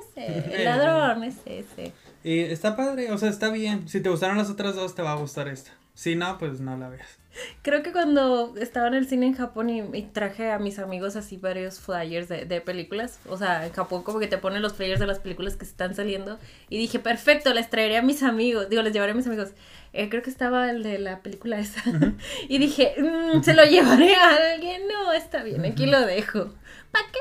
ese, 0.00 0.54
el 0.54 0.64
ladrón, 0.64 1.24
ese, 1.24 1.60
ese. 1.60 1.92
Y 2.22 2.40
está 2.40 2.76
padre, 2.76 3.10
o 3.10 3.18
sea, 3.18 3.30
está 3.30 3.48
bien. 3.50 3.88
Si 3.88 4.00
te 4.00 4.08
gustaron 4.10 4.38
las 4.38 4.48
otras 4.50 4.76
dos, 4.76 4.94
te 4.94 5.02
va 5.02 5.12
a 5.12 5.16
gustar 5.16 5.48
esta. 5.48 5.72
Si 5.94 6.16
no, 6.16 6.38
pues 6.38 6.60
no 6.60 6.76
la 6.76 6.88
veas. 6.88 7.18
Creo 7.62 7.82
que 7.82 7.92
cuando 7.92 8.54
estaba 8.58 8.88
en 8.88 8.94
el 8.94 9.06
cine 9.08 9.26
en 9.26 9.34
Japón 9.34 9.70
y, 9.70 9.80
y 9.96 10.02
traje 10.02 10.50
a 10.50 10.58
mis 10.58 10.78
amigos 10.78 11.16
así 11.16 11.38
varios 11.38 11.80
flyers 11.80 12.28
de, 12.28 12.44
de 12.44 12.60
películas, 12.60 13.18
o 13.26 13.38
sea, 13.38 13.66
en 13.66 13.72
Japón 13.72 14.02
como 14.02 14.18
que 14.18 14.26
te 14.26 14.36
ponen 14.36 14.60
los 14.60 14.74
flyers 14.74 15.00
de 15.00 15.06
las 15.06 15.18
películas 15.18 15.56
que 15.56 15.64
están 15.64 15.94
saliendo 15.94 16.38
y 16.68 16.76
dije, 16.76 16.98
perfecto, 16.98 17.54
les 17.54 17.70
traeré 17.70 17.96
a 17.96 18.02
mis 18.02 18.22
amigos, 18.22 18.68
digo, 18.68 18.82
les 18.82 18.92
llevaré 18.92 19.12
a 19.12 19.14
mis 19.14 19.26
amigos. 19.26 19.50
Eh, 19.94 20.08
creo 20.10 20.22
que 20.22 20.28
estaba 20.30 20.70
el 20.70 20.82
de 20.82 20.98
la 20.98 21.20
película 21.20 21.58
esa 21.58 21.82
y 22.48 22.58
dije, 22.58 22.94
"Mm, 22.98 23.42
se 23.42 23.54
lo 23.54 23.64
llevaré 23.64 24.14
a 24.14 24.52
alguien, 24.54 24.82
no, 24.88 25.12
está 25.14 25.42
bien, 25.42 25.64
aquí 25.64 25.86
lo 25.86 26.00
dejo. 26.04 26.52
¿Para 26.90 27.06
qué? 27.12 27.18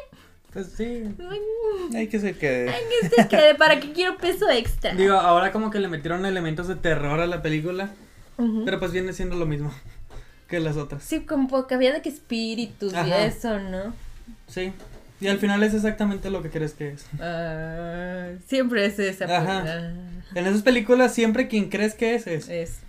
Pues 0.52 0.68
sí. 0.76 1.04
Mm, 1.18 1.96
Hay 1.96 2.08
que 2.08 2.20
se 2.20 2.38
quede. 2.38 2.70
ay, 2.70 2.82
que 3.02 3.10
se 3.22 3.28
quede, 3.30 3.56
¿para 3.56 3.80
qué 3.80 3.94
quiero 3.94 4.18
peso 4.18 4.50
extra? 4.50 4.94
Digo, 4.94 5.14
ahora 5.16 5.54
como 5.54 5.72
que 5.72 5.80
le 5.80 5.88
metieron 5.88 6.26
elementos 6.26 6.68
de 6.68 6.76
terror 6.76 7.22
a 7.22 7.28
la 7.28 7.42
película, 7.42 7.92
Pero 8.38 8.80
pues 8.80 8.92
viene 8.92 9.14
siendo 9.14 9.36
lo 9.36 9.46
mismo 9.46 9.72
que 10.48 10.60
las 10.60 10.78
otras. 10.78 11.04
Sí, 11.04 11.22
como 11.22 11.68
que 11.68 11.76
había 11.76 11.94
de 11.94 12.02
que 12.02 12.10
espíritus 12.10 12.94
y 12.94 13.12
eso, 13.12 13.60
¿no? 13.60 13.94
Sí. 14.48 14.74
Y 15.20 15.28
al 15.28 15.38
final 15.38 15.62
es 15.62 15.76
exactamente 15.76 16.32
lo 16.32 16.42
que 16.42 16.50
crees 16.50 16.74
que 16.74 16.90
es. 16.90 17.06
Ah, 17.20 18.30
siempre 18.48 18.86
es 18.86 18.98
esa. 18.98 19.26
Ajá. 19.26 19.64
ah. 19.68 19.92
En 20.34 20.48
esas 20.48 20.64
películas 20.64 21.14
siempre 21.14 21.48
quien 21.48 21.70
crees 21.70 21.94
que 21.94 22.16
es 22.16 22.26
es. 22.26 22.50
Es 22.50 22.80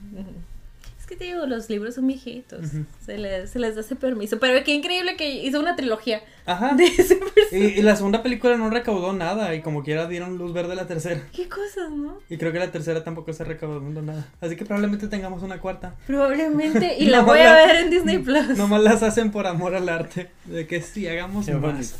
que 1.13 1.19
te 1.19 1.25
digo, 1.25 1.45
los 1.47 1.69
libros 1.69 1.95
son 1.97 2.07
viejitos. 2.07 2.61
Se, 3.05 3.19
les, 3.19 3.51
se 3.51 3.59
les 3.59 3.75
da 3.75 3.83
ese 3.83 3.97
permiso. 3.97 4.39
Pero 4.39 4.65
qué 4.65 4.73
increíble 4.73 5.17
que 5.17 5.45
hizo 5.45 5.61
una 5.61 5.77
trilogía 5.77 6.23
Ajá. 6.47 6.75
de 6.75 6.85
ese 6.85 7.19
Y, 7.53 7.57
y 7.79 7.83
la 7.83 7.97
segunda 7.97 8.23
película 8.23 8.57
no 8.57 8.71
recaudó 8.71 9.13
nada 9.13 9.55
y 9.55 9.61
como 9.61 9.83
quiera 9.83 10.07
dieron 10.09 10.39
luz 10.39 10.53
verde 10.53 10.73
a 10.73 10.77
la 10.77 10.87
tercera. 10.87 11.21
Qué 11.33 11.49
cosas, 11.49 11.91
¿no? 11.91 12.19
Y 12.31 12.39
creo 12.39 12.53
que 12.53 12.59
la 12.59 12.71
tercera 12.73 13.05
tampoco 13.05 13.33
se 13.33 13.45
recaudó 13.45 13.81
nada. 14.03 14.27
Así 14.41 14.57
que 14.57 14.65
probablemente 14.65 15.07
tengamos 15.09 15.43
una 15.43 15.59
cuarta. 15.61 15.95
Probablemente. 16.07 16.97
Y 16.99 17.07
la 17.09 17.21
voy 17.21 17.41
a 17.41 17.55
ver 17.55 17.77
en 17.77 17.91
Disney 17.91 18.19
Plus. 18.19 18.57
Nomás 18.57 18.83
las 18.83 19.03
hacen 19.03 19.31
por 19.31 19.47
amor 19.47 19.75
al 19.75 19.89
arte. 19.89 20.31
De 20.47 20.67
que 20.67 20.81
sí, 20.81 21.07
hagamos 21.07 21.45
Qué 21.47 21.55
bonito. 21.55 21.73
más. 21.79 21.95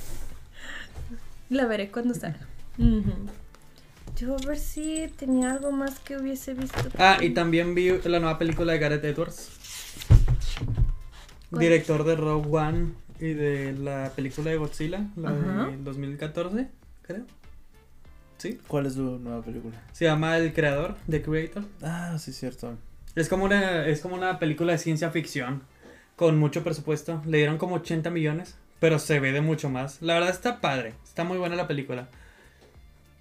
La 1.51 1.67
veré 1.67 1.91
cuando 1.91 2.15
salga. 2.15 2.41
Ujú. 2.79 3.13
Yo 4.17 4.37
a 4.37 4.47
ver 4.47 4.59
si 4.59 5.09
tenía 5.17 5.53
algo 5.53 5.73
más 5.73 5.99
que 6.01 6.17
hubiese 6.17 6.55
visto. 6.55 6.79
Ah, 6.99 7.19
y 7.21 7.31
también 7.31 7.75
vi 7.75 7.91
la 8.05 8.21
nueva 8.21 8.39
película 8.39 8.73
de 8.73 8.79
Gareth 8.79 9.05
Edwards. 9.05 9.51
¿Cuál? 11.51 11.61
Director 11.61 12.05
de 12.05 12.17
Rogue 12.17 12.49
One 12.51 12.93
y 13.21 13.33
de 13.35 13.73
la 13.73 14.11
película 14.15 14.51
de 14.51 14.57
Godzilla, 14.57 15.07
la 15.17 15.31
Ajá. 15.31 15.67
de 15.71 15.77
2014, 15.79 16.69
creo. 17.03 17.25
¿Sí? 18.39 18.59
¿Cuál 18.67 18.87
es 18.87 18.95
tu 18.95 19.19
nueva 19.19 19.43
película? 19.43 19.81
Se 19.93 20.05
llama 20.05 20.37
El 20.39 20.53
Creador, 20.53 20.97
The 21.09 21.23
Creator. 21.23 21.65
Ah, 21.83 22.17
sí, 22.19 22.33
cierto. 22.33 22.77
Es 23.15 23.29
como 23.29 23.45
una, 23.45 23.87
es 23.87 24.01
como 24.01 24.15
una 24.15 24.39
película 24.39 24.73
de 24.73 24.79
ciencia 24.79 25.11
ficción 25.11 25.63
con 26.17 26.39
mucho 26.39 26.65
presupuesto. 26.65 27.23
Le 27.27 27.39
dieron 27.39 27.59
como 27.59 27.77
80 27.77 28.11
millones, 28.11 28.57
pero 28.81 28.99
se 28.99 29.21
ve 29.21 29.33
de 29.33 29.41
mucho 29.41 29.69
más. 29.71 30.01
La 30.03 30.15
verdad 30.15 30.31
está 30.31 30.61
padre, 30.61 30.95
está 31.05 31.23
muy 31.25 31.39
buena 31.39 31.55
la 31.57 31.69
película. 31.69 32.09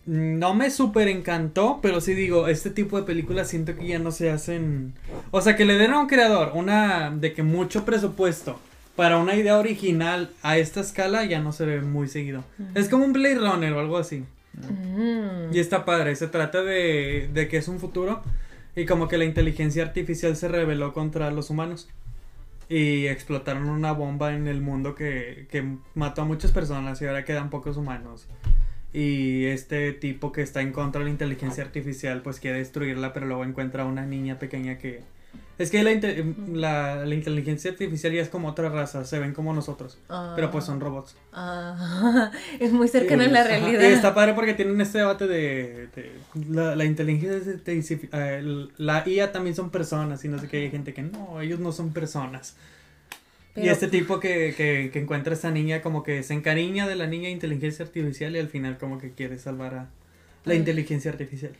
No 0.05 0.55
me 0.55 0.71
súper 0.71 1.07
encantó, 1.07 1.79
pero 1.81 2.01
sí 2.01 2.13
digo, 2.13 2.47
este 2.47 2.71
tipo 2.71 2.97
de 2.97 3.03
películas 3.03 3.47
siento 3.47 3.75
que 3.75 3.87
ya 3.87 3.99
no 3.99 4.11
se 4.11 4.31
hacen... 4.31 4.93
O 5.29 5.41
sea, 5.41 5.55
que 5.55 5.65
le 5.65 5.77
den 5.77 5.93
a 5.93 5.99
un 5.99 6.07
creador 6.07 6.51
una 6.55 7.11
de 7.11 7.33
que 7.33 7.43
mucho 7.43 7.85
presupuesto 7.85 8.59
para 8.95 9.17
una 9.17 9.35
idea 9.35 9.57
original 9.57 10.31
a 10.41 10.57
esta 10.57 10.81
escala 10.81 11.23
ya 11.25 11.39
no 11.39 11.51
se 11.51 11.65
ve 11.65 11.81
muy 11.81 12.07
seguido. 12.07 12.43
Es 12.75 12.89
como 12.89 13.05
un 13.05 13.13
Blade 13.13 13.35
Runner 13.39 13.73
o 13.73 13.79
algo 13.79 13.97
así. 13.97 14.25
Mm. 14.53 15.53
Y 15.53 15.59
está 15.59 15.85
padre, 15.85 16.15
se 16.15 16.27
trata 16.27 16.63
de, 16.63 17.29
de 17.33 17.47
que 17.47 17.57
es 17.57 17.67
un 17.67 17.79
futuro 17.79 18.21
y 18.75 18.85
como 18.85 19.07
que 19.07 19.17
la 19.17 19.25
inteligencia 19.25 19.83
artificial 19.83 20.35
se 20.35 20.47
rebeló 20.47 20.93
contra 20.93 21.31
los 21.31 21.49
humanos 21.49 21.89
y 22.69 23.07
explotaron 23.07 23.69
una 23.69 23.91
bomba 23.91 24.33
en 24.33 24.47
el 24.47 24.61
mundo 24.61 24.95
que, 24.95 25.47
que 25.51 25.77
mató 25.93 26.21
a 26.21 26.25
muchas 26.25 26.51
personas 26.51 27.01
y 27.01 27.05
ahora 27.05 27.25
quedan 27.25 27.49
pocos 27.49 27.77
humanos. 27.77 28.27
Y 28.93 29.45
este 29.45 29.93
tipo 29.93 30.31
que 30.31 30.41
está 30.41 30.61
en 30.61 30.73
contra 30.73 30.99
de 30.99 31.05
la 31.05 31.11
inteligencia 31.11 31.63
artificial 31.63 32.21
pues 32.21 32.39
quiere 32.41 32.57
destruirla 32.57 33.13
pero 33.13 33.25
luego 33.25 33.45
encuentra 33.45 33.83
a 33.83 33.85
una 33.85 34.05
niña 34.05 34.37
pequeña 34.37 34.77
que... 34.77 35.01
Es 35.57 35.69
que 35.69 35.81
la, 35.83 35.91
inte- 35.91 36.25
la, 36.53 37.05
la 37.05 37.15
inteligencia 37.15 37.71
artificial 37.71 38.11
ya 38.11 38.21
es 38.21 38.29
como 38.29 38.49
otra 38.49 38.67
raza, 38.69 39.05
se 39.05 39.19
ven 39.19 39.33
como 39.33 39.53
nosotros, 39.53 39.97
pero 40.35 40.49
pues 40.51 40.65
son 40.65 40.79
robots. 40.81 41.15
Ah, 41.31 42.31
es 42.59 42.73
muy 42.73 42.87
cercano 42.87 43.23
a 43.23 43.27
la 43.27 43.39
Ajá, 43.41 43.49
realidad. 43.49 43.81
Y 43.81 43.93
está 43.93 44.13
padre 44.13 44.33
porque 44.33 44.55
tienen 44.55 44.81
este 44.81 44.97
debate 44.97 45.27
de, 45.27 45.87
de 45.95 46.11
la, 46.49 46.75
la 46.75 46.83
inteligencia, 46.83 47.53
artifici- 47.53 48.09
eh, 48.11 48.67
la 48.77 49.07
IA 49.07 49.31
también 49.31 49.55
son 49.55 49.69
personas 49.69 50.25
y 50.25 50.29
no 50.29 50.39
sé 50.39 50.47
qué, 50.47 50.57
hay 50.63 50.71
gente 50.71 50.93
que 50.93 51.03
no, 51.03 51.39
ellos 51.41 51.59
no 51.59 51.71
son 51.71 51.93
personas. 51.93 52.55
Y 53.55 53.67
este 53.67 53.87
tipo 53.87 54.19
que, 54.19 54.53
que, 54.55 54.91
que 54.93 54.99
encuentra 54.99 55.33
a 55.33 55.35
esta 55.35 55.51
niña 55.51 55.81
como 55.81 56.03
que 56.03 56.23
se 56.23 56.33
encariña 56.33 56.87
de 56.87 56.95
la 56.95 57.07
niña 57.07 57.25
de 57.25 57.31
inteligencia 57.31 57.83
artificial 57.83 58.35
y 58.35 58.39
al 58.39 58.47
final 58.47 58.77
como 58.77 58.97
que 58.97 59.11
quiere 59.11 59.37
salvar 59.37 59.75
a 59.75 59.89
la 60.45 60.53
Ay. 60.53 60.59
inteligencia 60.59 61.11
artificial. 61.11 61.51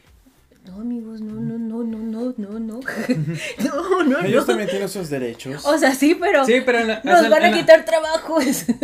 No, 0.63 0.75
amigos, 0.75 1.21
no, 1.21 1.33
no, 1.41 1.57
no, 1.57 1.83
no, 1.83 1.97
no, 1.97 2.33
no, 2.37 2.59
no. 2.59 2.79
no, 3.63 4.03
no, 4.03 4.19
Ellos 4.19 4.41
no. 4.43 4.45
también 4.45 4.69
tienen 4.69 4.87
sus 4.89 5.09
derechos. 5.09 5.65
O 5.65 5.75
sea, 5.79 5.95
sí, 5.95 6.15
pero 6.19 6.45
Sí, 6.45 6.61
pero 6.63 6.79
en 6.81 6.87
la, 6.89 7.01
o 7.03 7.07
nos 7.07 7.19
sea, 7.21 7.29
van 7.29 7.43
a 7.43 7.47
en 7.47 7.51
la- 7.53 7.57
quitar 7.59 7.83
trabajos. 7.85 8.65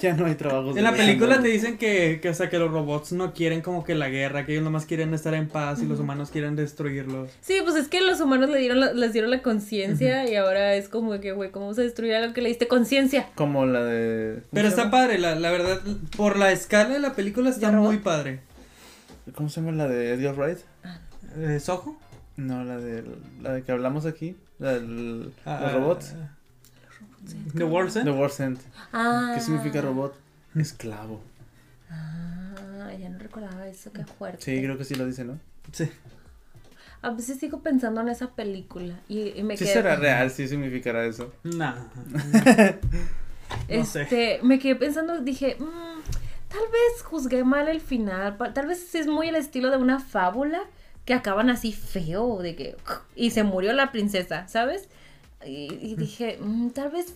Ya 0.00 0.14
no 0.14 0.26
hay 0.26 0.36
trabajos. 0.36 0.76
En 0.76 0.84
la 0.84 0.92
película 0.92 1.42
te 1.42 1.48
dicen 1.48 1.76
que, 1.76 2.20
que, 2.22 2.28
o 2.28 2.34
sea, 2.34 2.48
que 2.48 2.60
los 2.60 2.70
robots 2.70 3.10
no 3.10 3.34
quieren 3.34 3.62
como 3.62 3.82
que 3.82 3.96
la 3.96 4.08
guerra, 4.08 4.46
que 4.46 4.52
ellos 4.52 4.62
nomás 4.62 4.86
quieren 4.86 5.12
estar 5.12 5.34
en 5.34 5.48
paz 5.48 5.82
y 5.82 5.86
los 5.86 5.98
humanos 5.98 6.30
quieren 6.30 6.54
destruirlos. 6.54 7.30
Sí, 7.40 7.56
pues 7.64 7.74
es 7.74 7.88
que 7.88 8.00
los 8.00 8.20
humanos 8.20 8.48
le 8.48 8.60
dieron 8.60 8.78
la- 8.78 8.92
les 8.92 9.12
dieron 9.12 9.28
la 9.32 9.42
conciencia 9.42 10.30
y 10.30 10.36
ahora 10.36 10.76
es 10.76 10.88
como 10.88 11.18
que, 11.18 11.32
güey, 11.32 11.50
¿cómo 11.50 11.66
vas 11.66 11.80
a 11.80 11.82
destruir 11.82 12.14
algo 12.14 12.32
que 12.32 12.42
le 12.42 12.48
diste 12.48 12.68
conciencia? 12.68 13.26
Como 13.34 13.66
la 13.66 13.82
de. 13.82 14.34
¿cómo 14.34 14.46
Pero 14.52 14.68
está 14.68 14.88
padre, 14.88 15.18
la, 15.18 15.34
la 15.34 15.50
verdad, 15.50 15.80
por 16.16 16.38
la 16.38 16.52
escala 16.52 16.90
de 16.90 17.00
la 17.00 17.14
película 17.14 17.50
está 17.50 17.72
muy 17.72 17.96
padre. 17.98 18.38
¿Cómo 19.34 19.48
se 19.48 19.60
llama 19.60 19.72
la 19.72 19.88
de 19.88 20.12
Edgar 20.14 20.36
Wright? 20.36 20.58
Eh, 21.36 21.60
¿Soho? 21.60 21.96
No, 22.36 22.64
la 22.64 22.78
de 22.78 23.04
la 23.42 23.52
de 23.54 23.62
que 23.62 23.72
hablamos 23.72 24.06
aquí, 24.06 24.36
la 24.58 24.74
del 24.74 25.32
Ah, 25.44 25.60
los 25.62 25.72
robots. 25.74 26.14
The 27.54 27.64
World's 27.64 27.96
End. 27.96 28.04
The 28.06 28.10
World's 28.12 28.40
End. 28.40 28.58
Ah. 28.92 29.32
¿Qué 29.34 29.40
significa 29.40 29.80
robot? 29.80 30.14
Esclavo. 30.54 31.20
Ah, 31.90 32.90
ya 32.98 33.08
no 33.08 33.18
recordaba 33.18 33.66
eso, 33.66 33.92
qué 33.92 34.04
fuerte. 34.04 34.42
Sí, 34.44 34.62
creo 34.62 34.78
que 34.78 34.84
sí 34.84 34.94
lo 34.94 35.04
dice, 35.06 35.24
¿no? 35.24 35.38
Sí. 35.72 35.90
A 37.02 37.10
veces 37.10 37.38
sigo 37.38 37.60
pensando 37.60 38.00
en 38.00 38.08
esa 38.08 38.30
película 38.30 38.98
y, 39.08 39.28
y 39.38 39.42
me 39.44 39.56
Sí 39.56 39.64
quedé... 39.64 39.74
será 39.74 39.96
real, 39.96 40.30
sí 40.30 40.48
significará 40.48 41.04
eso. 41.04 41.32
Nah. 41.44 41.76
No 42.06 42.18
sé. 43.84 44.02
Este, 44.02 44.40
me 44.42 44.58
quedé 44.58 44.74
pensando, 44.76 45.20
dije, 45.20 45.56
"Mm, 45.60 46.00
tal 46.48 46.60
vez 46.72 47.02
juzgué 47.04 47.44
mal 47.44 47.68
el 47.68 47.80
final, 47.80 48.36
tal 48.54 48.66
vez 48.66 48.94
es 48.94 49.06
muy 49.06 49.28
el 49.28 49.36
estilo 49.36 49.70
de 49.70 49.76
una 49.76 50.00
fábula 50.00 50.60
que 51.08 51.14
acaban 51.14 51.48
así 51.48 51.72
feo, 51.72 52.36
de 52.42 52.54
que 52.54 52.76
y 53.16 53.30
se 53.30 53.42
murió 53.42 53.72
la 53.72 53.90
princesa, 53.92 54.46
¿sabes? 54.46 54.90
Y, 55.46 55.72
y 55.80 55.96
dije, 55.96 56.36
"Mm, 56.38 56.68
tal 56.72 56.90
vez 56.90 57.14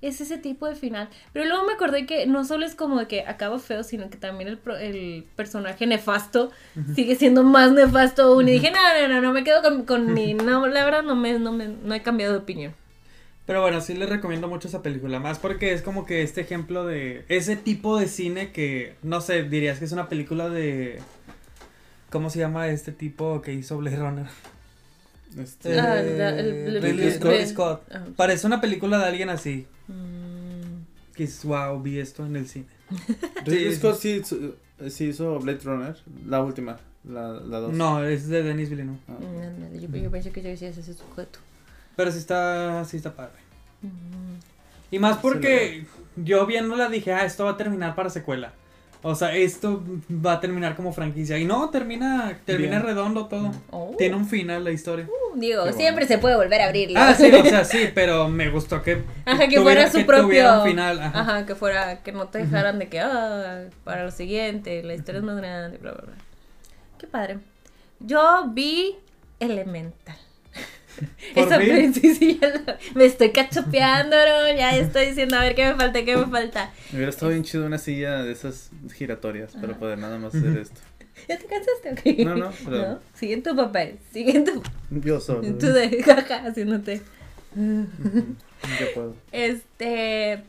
es 0.00 0.22
ese 0.22 0.38
tipo 0.38 0.66
de 0.66 0.76
final, 0.76 1.10
pero 1.34 1.44
luego 1.44 1.64
me 1.66 1.74
acordé 1.74 2.06
que 2.06 2.26
no 2.26 2.46
solo 2.46 2.64
es 2.64 2.74
como 2.74 2.98
de 3.00 3.06
que 3.06 3.20
acaba 3.26 3.58
feo, 3.58 3.82
sino 3.82 4.08
que 4.08 4.16
también 4.16 4.48
el, 4.48 4.56
pro- 4.56 4.78
el 4.78 5.26
personaje 5.36 5.86
nefasto 5.86 6.50
sigue 6.94 7.16
siendo 7.16 7.42
más 7.44 7.70
nefasto 7.72 8.22
aún. 8.22 8.48
Y 8.48 8.52
dije, 8.52 8.70
no, 8.70 8.78
no, 9.02 9.08
no, 9.14 9.20
no, 9.20 9.32
me 9.34 9.44
quedo 9.44 9.60
con, 9.62 9.84
con 9.84 10.14
mi, 10.14 10.32
no, 10.34 10.66
la 10.66 10.84
verdad 10.86 11.02
no 11.02 11.14
me, 11.14 11.38
no 11.38 11.52
me, 11.52 11.68
no 11.68 11.94
he 11.94 12.02
cambiado 12.02 12.32
de 12.32 12.38
opinión. 12.40 12.72
Pero 13.46 13.60
bueno, 13.60 13.82
sí 13.82 13.92
les 13.94 14.08
recomiendo 14.08 14.48
mucho 14.48 14.68
esa 14.68 14.82
película, 14.82 15.20
más 15.20 15.38
porque 15.38 15.72
es 15.74 15.82
como 15.82 16.06
que 16.06 16.22
este 16.22 16.40
ejemplo 16.40 16.86
de 16.86 17.26
ese 17.28 17.56
tipo 17.56 17.98
de 17.98 18.08
cine 18.08 18.52
que, 18.52 18.96
no 19.02 19.20
sé, 19.20 19.42
dirías 19.42 19.78
que 19.78 19.84
es 19.84 19.92
una 19.92 20.08
película 20.08 20.48
de... 20.48 21.00
¿Cómo 22.14 22.30
se 22.30 22.38
llama 22.38 22.68
este 22.68 22.92
tipo 22.92 23.42
que 23.42 23.52
hizo 23.52 23.76
Blade 23.76 23.96
Runner? 23.96 24.26
Este, 25.36 25.80
Ah, 25.80 25.98
el- 26.00 26.76
el- 26.76 26.80
Ridley 26.80 27.44
Scott. 27.48 27.82
ah. 27.92 28.04
Parece 28.14 28.46
una 28.46 28.60
película 28.60 28.98
de 28.98 29.04
alguien 29.06 29.30
así. 29.30 29.66
Mm. 29.88 30.84
Que 31.16 31.24
es, 31.24 31.44
wow, 31.44 31.82
vi 31.82 31.98
esto 31.98 32.24
en 32.24 32.36
el 32.36 32.46
cine. 32.46 32.66
Ridley 33.44 33.72
Sí. 33.72 33.78
Scott 33.80 33.98
sí, 33.98 34.22
hizo- 34.22 34.54
sí 34.90 35.06
hizo 35.06 35.40
Blade 35.40 35.58
Runner, 35.64 35.96
la 36.28 36.40
última, 36.40 36.76
la, 37.02 37.32
la 37.32 37.58
dos. 37.58 37.72
No, 37.74 38.04
es 38.04 38.28
de 38.28 38.44
Denis 38.44 38.70
Villeneuve. 38.70 39.00
Ah. 39.08 39.14
Ándale, 39.18 39.80
yo, 39.80 39.88
yo 39.88 40.10
pensé 40.12 40.30
que 40.30 40.40
yo 40.40 40.50
decía 40.50 40.68
ese 40.68 40.94
sujeto. 40.94 41.40
Pero 41.96 42.12
sí 42.12 42.18
está, 42.18 42.84
sí 42.84 42.96
está 42.96 43.12
padre. 43.16 43.32
Mm. 43.82 44.94
Y 44.94 44.98
más 45.00 45.14
Sí, 45.16 45.18
porque 45.20 45.86
yo 46.14 46.46
viéndola 46.46 46.88
dije, 46.88 47.12
ah, 47.12 47.24
esto 47.24 47.44
va 47.44 47.50
a 47.50 47.56
terminar 47.56 47.96
para 47.96 48.08
secuela. 48.08 48.52
O 49.06 49.14
sea, 49.14 49.34
esto 49.36 49.82
va 50.10 50.32
a 50.32 50.40
terminar 50.40 50.74
como 50.76 50.92
franquicia. 50.92 51.36
Y 51.38 51.44
no, 51.44 51.68
termina, 51.68 52.38
termina 52.46 52.76
Bien. 52.78 52.82
redondo 52.82 53.26
todo. 53.26 53.52
Oh. 53.70 53.94
Tiene 53.98 54.16
un 54.16 54.26
final 54.26 54.64
la 54.64 54.70
historia. 54.70 55.06
Uh, 55.06 55.38
Digo, 55.38 55.56
Qué 55.64 55.70
bueno. 55.70 55.76
siempre 55.76 56.06
se 56.06 56.16
puede 56.18 56.36
volver 56.36 56.60
a 56.62 56.66
abrirlo. 56.66 56.98
Ah, 56.98 57.14
sí, 57.14 57.30
o 57.30 57.44
sea, 57.44 57.64
sí, 57.64 57.90
pero 57.94 58.28
me 58.28 58.48
gustó 58.48 58.82
que 58.82 59.02
Ajá, 59.26 59.40
que 59.46 59.56
tuviera- 59.56 59.62
fuera 59.62 59.90
su 59.90 59.98
que 59.98 60.04
propio. 60.04 60.24
tuviera 60.24 60.58
un 60.62 60.66
final. 60.68 61.00
Ajá. 61.00 61.20
Ajá. 61.20 61.46
que 61.46 61.54
fuera, 61.54 62.02
que 62.02 62.12
no 62.12 62.28
te 62.28 62.38
dejaran 62.38 62.78
de 62.78 62.88
que, 62.88 63.00
ah, 63.00 63.64
para 63.84 64.04
lo 64.04 64.10
siguiente, 64.10 64.82
la 64.82 64.94
historia 64.94 65.18
es 65.18 65.24
más 65.24 65.36
grande, 65.36 65.76
bla, 65.78 65.92
bla, 65.92 66.02
bla. 66.02 66.14
Qué 66.98 67.06
padre. 67.06 67.38
Yo 68.00 68.46
vi 68.52 68.96
Elemental. 69.38 70.16
¿Por 71.34 71.44
Esa 71.46 71.58
sí, 72.00 72.14
sí, 72.14 72.38
la- 72.40 72.78
me 72.94 73.04
estoy 73.04 73.30
cachopeando, 73.30 74.16
¿no? 74.16 74.56
Ya 74.56 74.76
estoy 74.76 75.06
diciendo, 75.06 75.36
a 75.36 75.40
ver 75.40 75.54
qué 75.54 75.66
me 75.66 75.74
falta, 75.74 76.04
qué 76.04 76.16
me 76.16 76.26
falta. 76.26 76.72
Me 76.90 76.96
hubiera 76.98 77.10
estado 77.10 77.30
bien 77.32 77.42
chido 77.44 77.66
una 77.66 77.78
silla 77.78 78.22
de 78.22 78.32
esas 78.32 78.70
giratorias 78.94 79.52
para 79.52 79.70
Ajá. 79.72 79.78
poder 79.78 79.98
nada 79.98 80.18
más 80.18 80.34
hacer 80.34 80.56
esto. 80.58 80.80
¿Ya 81.28 81.38
te 81.38 81.46
cansaste? 81.46 81.90
Ok. 81.92 82.18
No, 82.26 82.36
no, 82.36 82.52
pero- 82.64 82.76
No, 82.88 83.00
Sigue 83.14 83.34
en 83.34 83.42
tu 83.42 83.54
papel, 83.56 83.98
sigue 84.12 84.36
en 84.36 84.44
tu, 84.44 84.62
Yo 84.90 85.20
solo. 85.20 85.42
en 85.44 85.58
tu 85.58 85.66
de 85.66 86.02
jaja, 86.02 86.44
haciéndote. 86.46 87.00
Ya 87.56 88.86
puedo. 88.94 89.14
Este. 89.32 90.42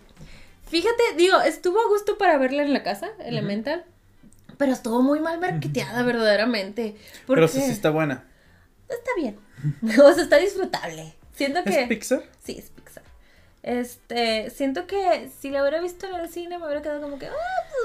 Fíjate, 0.67 1.03
digo, 1.17 1.39
estuvo 1.41 1.79
a 1.79 1.87
gusto 1.89 2.17
para 2.17 2.37
verla 2.37 2.63
en 2.63 2.73
la 2.73 2.81
casa, 2.83 3.09
Elemental. 3.23 3.85
Pero 4.57 4.71
estuvo 4.71 5.01
muy 5.01 5.19
mal 5.19 5.39
marketeada, 5.39 6.01
verdaderamente. 6.03 6.95
Porque 7.27 7.41
Pero 7.41 7.47
sí, 7.47 7.61
sí 7.61 7.71
está 7.71 7.89
buena. 7.91 8.23
está 8.89 9.11
bien. 9.17 9.35
o 10.03 10.13
sea, 10.13 10.23
está 10.23 10.37
disfrutable. 10.37 11.15
Siento 11.35 11.63
que. 11.63 11.81
¿Es 11.81 11.87
Pixar? 11.87 12.23
Sí, 12.43 12.55
es 12.57 12.69
Pixar. 12.69 13.03
Este, 13.69 14.51
siento 14.51 14.85
que 14.85 15.31
si 15.39 15.49
la 15.49 15.61
hubiera 15.61 15.81
visto 15.81 16.05
en 16.05 16.13
el 16.13 16.29
cine 16.29 16.59
me 16.59 16.65
hubiera 16.65 16.83
quedado 16.83 17.01
como 17.01 17.17
que, 17.17 17.25
ah, 17.25 17.31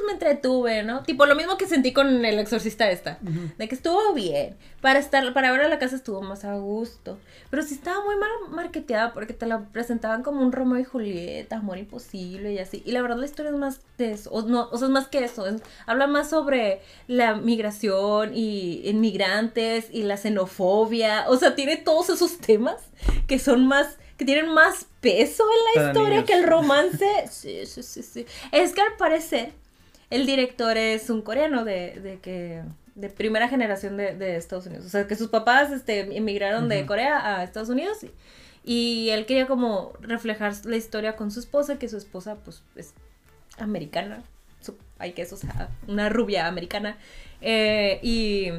me 0.06 0.12
entretuve, 0.12 0.82
¿no? 0.82 1.02
Tipo 1.04 1.25
lo 1.25 1.34
mismo 1.34 1.56
que 1.56 1.66
sentí 1.66 1.94
con 1.94 2.22
el 2.22 2.38
exorcista 2.38 2.90
esta, 2.90 3.18
de 3.56 3.66
que 3.66 3.75
estuvo 3.75 4.12
bien, 4.12 4.58
para 4.82 4.99
estar, 4.99 5.32
para 5.32 5.50
ver 5.52 5.62
a 5.62 5.68
la 5.68 5.78
casa 5.78 5.96
estuvo 5.96 6.20
más 6.20 6.44
a 6.44 6.54
gusto, 6.56 7.18
pero 7.49 7.62
sí 7.62 7.72
estaba 7.75 8.04
muy 8.04 8.14
mal 8.16 8.28
marketeada 8.50 9.14
porque 9.14 9.32
te 9.32 9.46
la 9.46 9.60
presentaban 9.72 10.22
como 10.22 10.42
un 10.42 10.52
Romeo 10.52 10.78
y 10.80 10.84
Julieta, 10.84 11.56
amor 11.56 11.78
imposible 11.78 12.52
y 12.52 12.58
así, 12.58 12.82
y 12.84 12.92
la 12.92 13.00
verdad 13.00 13.16
la 13.16 13.25
historia 13.26 13.50
es 13.50 13.56
más 13.56 13.80
de 13.96 14.12
eso, 14.12 14.30
o, 14.32 14.42
no, 14.42 14.68
o 14.70 14.76
sea, 14.76 14.87
es 14.88 14.92
más 14.92 15.08
que 15.08 15.25
eso, 15.25 15.46
es- 15.46 15.62
habla 15.87 16.06
más 16.06 16.28
sobre 16.28 16.82
la 17.06 17.37
migración 17.37 18.32
y 18.34 18.82
inmigrantes 18.87 19.87
y 19.90 20.02
la 20.02 20.18
xenofobia, 20.18 21.25
o 21.28 21.38
sea, 21.38 21.54
tiene 21.54 21.78
todos 21.78 22.10
esos 22.10 22.37
temas 22.38 22.76
que 23.26 23.38
son 23.38 23.66
más, 23.66 23.96
que 24.20 24.26
tienen 24.26 24.52
más 24.52 24.86
peso 25.00 25.44
en 25.44 25.64
la 25.64 25.70
Para 25.74 25.86
historia 25.88 26.10
niños. 26.10 26.26
que 26.26 26.34
el 26.34 26.44
romance. 26.44 27.06
Sí, 27.30 27.64
sí, 27.64 27.82
sí, 27.82 28.02
sí. 28.02 28.26
Es 28.52 28.74
que 28.74 28.82
al 28.82 28.94
parecer 28.98 29.52
el 30.10 30.26
director 30.26 30.76
es 30.76 31.08
un 31.08 31.22
coreano 31.22 31.64
de, 31.64 31.98
de 32.00 32.18
que 32.18 32.60
de 32.96 33.08
primera 33.08 33.48
generación 33.48 33.96
de, 33.96 34.14
de 34.14 34.36
Estados 34.36 34.66
Unidos. 34.66 34.84
O 34.84 34.90
sea, 34.90 35.06
que 35.06 35.16
sus 35.16 35.28
papás 35.28 35.72
este, 35.72 36.00
emigraron 36.14 36.68
de. 36.68 36.84
Corea 36.84 37.38
a 37.38 37.44
Estados 37.44 37.70
Unidos 37.70 38.04
y, 38.04 38.10
y 38.62 39.08
él 39.08 39.24
quería 39.24 39.46
como 39.46 39.94
reflejar 40.00 40.52
la 40.66 40.76
historia 40.76 41.16
con 41.16 41.30
su 41.30 41.40
esposa, 41.40 41.78
que 41.78 41.88
su 41.88 41.96
esposa 41.96 42.36
pues 42.44 42.62
es 42.76 42.92
americana. 43.58 44.22
Hay 44.98 45.12
que 45.12 45.22
eso, 45.22 45.36
o 45.36 45.38
sea, 45.38 45.70
una 45.88 46.10
rubia 46.10 46.46
americana. 46.46 46.98
Eh, 47.40 48.00
y, 48.02 48.50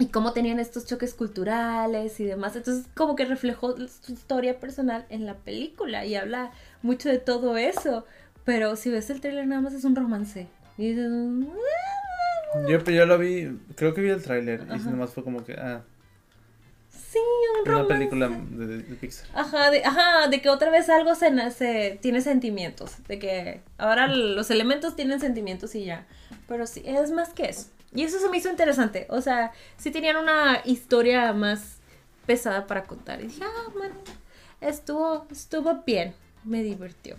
y 0.00 0.06
cómo 0.08 0.32
tenían 0.32 0.58
estos 0.58 0.86
choques 0.86 1.14
culturales 1.14 2.18
y 2.18 2.24
demás. 2.24 2.56
Entonces, 2.56 2.86
como 2.94 3.14
que 3.14 3.24
reflejó 3.26 3.76
su 3.76 4.12
historia 4.12 4.58
personal 4.58 5.04
en 5.10 5.26
la 5.26 5.34
película 5.34 6.04
y 6.06 6.16
habla 6.16 6.50
mucho 6.82 7.08
de 7.08 7.18
todo 7.18 7.56
eso. 7.56 8.04
Pero 8.44 8.74
si 8.76 8.90
ves 8.90 9.10
el 9.10 9.20
trailer, 9.20 9.46
nada 9.46 9.60
más 9.60 9.74
es 9.74 9.84
un 9.84 9.94
romance. 9.94 10.48
Y 10.78 10.88
dices, 10.94 11.10
"Ah, 11.12 12.58
Yo, 12.68 12.78
yo 12.82 13.06
lo 13.06 13.18
vi, 13.18 13.56
creo 13.76 13.94
que 13.94 14.00
vi 14.00 14.08
el 14.10 14.22
tráiler 14.22 14.66
y 14.68 14.72
Ajá. 14.72 14.90
nomás 14.90 15.10
fue 15.12 15.22
como 15.22 15.44
que, 15.44 15.52
ah, 15.54 15.82
sí, 16.90 17.18
un 17.62 17.68
una 17.68 17.82
romance. 17.82 17.94
película 17.94 18.28
de, 18.28 18.66
de- 18.66 18.82
de 18.82 18.94
Pixar. 18.96 19.28
Ajá 19.34 19.70
de, 19.70 19.84
ajá, 19.84 20.28
de 20.28 20.40
que 20.40 20.48
otra 20.48 20.70
vez 20.70 20.88
algo 20.88 21.14
se, 21.14 21.30
nace, 21.30 21.98
tiene 22.00 22.22
sentimientos. 22.22 22.96
De 23.06 23.18
que 23.18 23.60
ahora 23.78 24.06
los 24.08 24.50
elementos 24.50 24.96
tienen 24.96 25.20
sentimientos 25.20 25.74
y 25.74 25.84
ya. 25.84 26.06
Pero 26.48 26.66
sí, 26.66 26.82
es 26.84 27.10
más 27.12 27.30
que 27.30 27.44
eso. 27.50 27.66
Y 27.94 28.02
eso 28.04 28.18
se 28.20 28.28
me 28.28 28.38
hizo 28.38 28.48
interesante. 28.50 29.06
O 29.08 29.20
sea, 29.20 29.52
sí 29.76 29.90
tenían 29.90 30.16
una 30.16 30.60
historia 30.64 31.32
más 31.32 31.78
pesada 32.26 32.66
para 32.66 32.84
contar. 32.84 33.20
Y 33.20 33.24
dije, 33.24 33.42
ah, 33.44 33.70
man, 33.78 33.90
estuvo, 34.60 35.26
estuvo 35.30 35.82
bien. 35.84 36.14
Me 36.44 36.62
divirtió. 36.62 37.16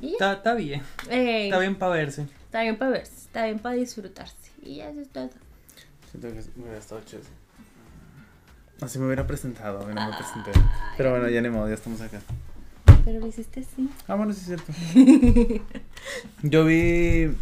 Y. 0.00 0.12
Está, 0.12 0.34
está 0.34 0.54
bien. 0.54 0.82
Ey, 1.10 1.46
Está 1.46 1.58
bien 1.58 1.76
para 1.76 1.92
verse. 1.92 2.26
Está 2.44 2.62
bien 2.62 2.76
para 2.78 2.90
verse, 2.92 3.16
está 3.16 3.44
bien 3.44 3.58
para 3.58 3.74
disfrutarse. 3.74 4.50
Y 4.62 4.76
ya 4.76 4.88
eso 4.88 5.00
es 5.00 5.08
todo. 5.08 5.30
Siento 6.10 6.28
que 6.28 6.58
me 6.58 6.62
hubiera 6.62 6.78
estado 6.78 7.02
chido. 7.04 7.22
Así 8.80 8.98
me 8.98 9.06
hubiera 9.06 9.26
presentado, 9.26 9.82
a 9.82 9.86
mí 9.86 9.94
no 9.94 10.10
me 10.10 10.16
presenté. 10.16 10.52
Ay. 10.54 10.62
Pero 10.96 11.10
bueno, 11.10 11.28
ya 11.28 11.40
ni 11.40 11.50
modo, 11.50 11.68
ya 11.68 11.74
estamos 11.74 12.00
acá. 12.00 12.20
Pero 13.04 13.20
lo 13.20 13.26
hiciste 13.26 13.60
así. 13.60 13.90
Ah, 14.06 14.14
bueno, 14.14 14.32
sí 14.32 14.40
es 14.40 14.46
cierto. 14.46 15.64
Yo 16.42 16.64
vi 16.64 17.36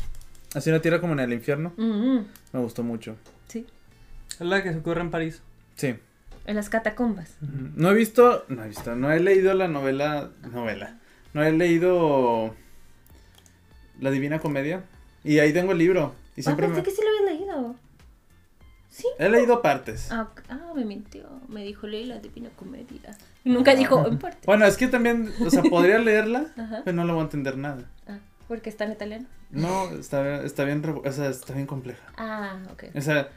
Así 0.54 0.70
una 0.70 0.80
tierra 0.80 1.00
como 1.00 1.12
en 1.14 1.20
el 1.20 1.32
infierno. 1.32 1.72
Mm, 1.76 2.18
Me 2.52 2.60
gustó 2.60 2.82
mucho. 2.82 3.16
sí, 3.48 3.66
Es 4.30 4.40
la 4.40 4.62
que 4.62 4.72
se 4.72 4.78
ocurre 4.78 5.00
en 5.00 5.10
París. 5.10 5.42
Sí. 5.76 5.96
en 6.46 6.56
las 6.56 6.68
catacumbas. 6.68 7.36
Ujú. 7.42 7.70
No 7.76 7.90
he 7.90 7.94
visto, 7.94 8.44
no 8.48 8.64
he 8.64 8.68
visto, 8.68 8.94
no 8.94 9.10
he 9.10 9.18
leído 9.20 9.54
la 9.54 9.66
novela, 9.68 10.30
novela. 10.52 10.98
No 11.32 11.42
he 11.42 11.50
leído 11.52 12.54
La 14.00 14.10
Divina 14.10 14.38
Comedia. 14.38 14.84
Y 15.24 15.38
ahí 15.38 15.52
tengo 15.52 15.72
el 15.72 15.78
libro. 15.78 16.14
Y 16.36 16.40
Ah, 16.40 16.44
siempre 16.44 16.66
pensé 16.66 16.80
me... 16.82 16.84
que 16.84 16.90
sí 16.92 17.00
lo 17.02 17.08
habías 17.28 17.40
leído. 17.40 17.76
Sí. 18.90 19.06
He 19.18 19.28
leído 19.28 19.60
partes. 19.62 20.12
Ah, 20.12 20.28
ah, 20.50 20.72
me 20.76 20.84
mintió. 20.84 21.24
Me 21.48 21.64
dijo 21.64 21.86
leí 21.88 22.04
la 22.04 22.18
divina 22.20 22.50
comedia. 22.54 23.16
Y 23.42 23.50
nunca 23.50 23.74
dijo 23.74 24.06
en 24.06 24.18
parte. 24.18 24.38
Bueno, 24.46 24.66
es 24.66 24.76
que 24.76 24.86
también, 24.86 25.32
o 25.44 25.50
sea, 25.50 25.62
podría 25.64 25.98
leerla, 26.08 26.46
Ajá. 26.56 26.82
pero 26.84 26.94
no 26.96 27.04
le 27.04 27.12
voy 27.12 27.20
a 27.22 27.24
entender 27.24 27.56
nada. 27.56 27.90
Ah, 28.06 28.18
porque 28.48 28.70
está 28.70 28.84
en 28.84 28.92
italiano. 28.92 29.26
No, 29.50 29.90
está, 29.90 30.42
está 30.44 30.64
bien, 30.64 30.82
o 31.04 31.12
sea, 31.12 31.28
está 31.28 31.54
bien 31.54 31.66
compleja. 31.66 32.00
Ah, 32.16 32.58
ok. 32.72 32.84
O 32.94 33.00
sea, 33.00 33.28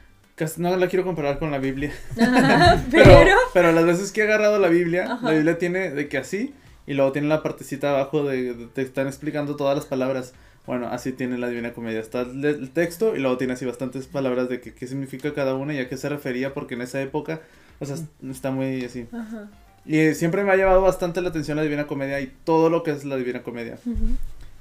no 0.58 0.76
la 0.78 0.88
quiero 0.88 1.04
comparar 1.06 1.40
con 1.40 1.52
la 1.52 1.58
Biblia. 1.60 1.92
Ajá, 2.22 2.84
Pero, 2.92 3.04
pero. 3.06 3.36
pero 3.54 3.72
las 3.72 3.86
veces 3.86 4.12
que 4.12 4.22
he 4.22 4.24
agarrado 4.24 4.60
la 4.60 4.68
Biblia, 4.70 5.06
Ajá. 5.14 5.26
la 5.26 5.32
Biblia 5.32 5.58
tiene 5.58 5.92
de 5.92 6.08
que 6.08 6.18
así, 6.18 6.54
y 6.86 6.94
luego 6.94 7.12
tiene 7.12 7.28
la 7.28 7.44
partecita 7.44 7.90
abajo 7.92 8.24
de, 8.24 8.54
de- 8.54 8.68
te 8.68 8.82
están 8.82 9.08
explicando 9.08 9.56
todas 9.56 9.76
las 9.76 9.86
palabras. 9.86 10.34
Bueno, 10.66 10.88
así 10.90 11.14
tiene 11.14 11.38
la 11.38 11.48
Divina 11.48 11.72
Comedia. 11.74 12.00
Está 12.02 12.22
el, 12.22 12.44
el 12.44 12.72
texto 12.72 13.16
y 13.16 13.20
luego 13.20 13.38
tiene 13.38 13.54
así 13.54 13.66
bastantes 13.66 14.06
palabras 14.08 14.50
de 14.50 14.60
que, 14.60 14.74
qué 14.74 14.86
significa 14.86 15.34
cada 15.34 15.54
una 15.56 15.74
y 15.74 15.80
a 15.80 15.88
qué 15.88 15.96
se 15.98 16.10
refería, 16.10 16.54
porque 16.54 16.74
en 16.76 16.82
esa 16.82 17.02
época, 17.02 17.40
o 17.80 17.86
sea, 17.86 17.96
está 18.30 18.52
muy 18.52 18.84
así. 18.84 19.08
Ajá. 19.14 19.48
Y 19.86 20.14
siempre 20.14 20.44
me 20.44 20.52
ha 20.52 20.56
llevado 20.58 20.82
bastante 20.82 21.22
la 21.22 21.30
atención 21.30 21.56
la 21.56 21.64
Divina 21.64 21.88
Comedia 21.88 22.20
y 22.20 22.34
todo 22.44 22.70
lo 22.70 22.84
que 22.84 22.92
es 22.92 23.06
la 23.06 23.16
Divina 23.16 23.44
Comedia. 23.44 23.76
Ujú. 23.86 24.08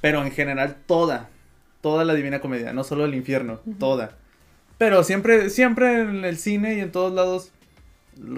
Pero 0.01 0.23
en 0.25 0.31
general, 0.31 0.77
toda. 0.87 1.29
Toda 1.81 2.05
la 2.05 2.15
Divina 2.15 2.41
Comedia, 2.41 2.73
no 2.73 2.85
solo 2.85 3.05
el 3.05 3.15
infierno, 3.15 3.61
toda. 3.79 4.13
Pero 4.79 5.05
siempre, 5.05 5.51
siempre 5.51 6.01
en 6.01 6.25
el 6.25 6.37
cine 6.37 6.75
y 6.75 6.81
en 6.81 6.91
todos 6.93 7.13
lados, 7.13 7.51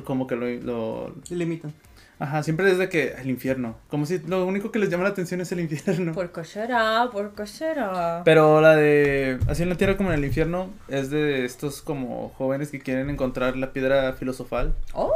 como 0.05 0.27
que 0.27 0.37
lo, 0.37 0.47
lo- 0.49 1.15
limitan. 1.31 1.73
Ajá, 2.21 2.43
siempre 2.43 2.67
desde 2.67 2.89
que 2.89 3.13
el 3.21 3.31
infierno. 3.31 3.77
Como 3.89 4.05
si 4.05 4.19
lo 4.19 4.45
único 4.45 4.73
que 4.73 4.81
les 4.81 4.91
llama 4.91 5.05
la 5.05 5.11
atención 5.11 5.41
es 5.41 5.53
el 5.53 5.61
infierno. 5.61 6.13
¿Por 6.15 6.33
qué 6.33 6.43
será? 6.45 7.09
¿Por 7.13 7.33
qué 7.35 7.47
será? 7.47 8.23
Pero 8.25 8.61
la 8.61 8.75
de 8.75 9.39
Así 9.47 9.63
en 9.63 9.69
la 9.69 9.77
tierra 9.77 9.97
como 9.97 10.11
en 10.13 10.19
el 10.19 10.25
infierno 10.25 10.69
es 10.89 11.11
de 11.11 11.45
estos 11.45 11.81
como 11.81 12.31
jóvenes 12.37 12.71
que 12.73 12.81
quieren 12.81 13.09
encontrar 13.09 13.57
la 13.57 13.73
piedra 13.73 14.13
filosofal 14.15 14.75
Oh. 14.95 15.13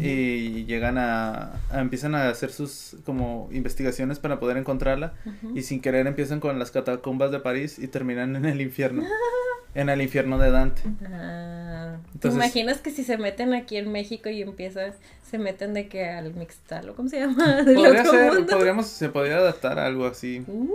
Y 0.00 0.64
llegan 0.64 0.98
a, 0.98 1.52
a- 1.70 1.80
empiezan 1.80 2.14
a 2.14 2.28
hacer 2.28 2.50
sus 2.50 2.96
como 3.04 3.48
investigaciones 3.52 4.18
para 4.18 4.40
poder 4.40 4.56
encontrarla 4.56 5.12
y 5.54 5.62
sin 5.62 5.80
querer 5.80 6.06
empiezan 6.06 6.40
con 6.40 6.58
las 6.58 6.70
catacumbas 6.70 7.30
de 7.30 7.40
París 7.40 7.78
y 7.78 7.86
terminan 7.88 8.34
en 8.36 8.44
el 8.44 8.60
infierno. 8.60 9.04
en 9.74 9.90
el 9.90 10.00
infierno 10.00 10.38
de 10.38 10.50
Dante. 10.50 10.82
Ah, 11.06 11.96
¿Te 12.04 12.12
Entonces- 12.14 12.38
imaginas 12.38 12.78
que 12.78 12.90
si 12.90 13.04
se 13.04 13.18
meten 13.18 13.52
aquí 13.54 13.76
en 13.76 13.92
México 13.92 14.28
y 14.30 14.40
empiezan, 14.42 14.92
se 15.30 15.38
meten 15.38 15.74
de 15.74 15.86
que 15.88 16.08
al 16.08 16.32
mixtalo, 16.34 16.94
¿cómo 16.96 17.08
se 17.08 17.20
llama? 17.20 17.58
Podría 17.64 18.04
ser, 18.06 18.32
mundo. 18.32 18.56
podríamos, 18.56 18.86
se 18.86 19.08
podría 19.10 19.36
adaptar 19.36 19.78
a 19.78 19.86
algo 19.86 20.06
así. 20.06 20.42
Uh, 20.46 20.68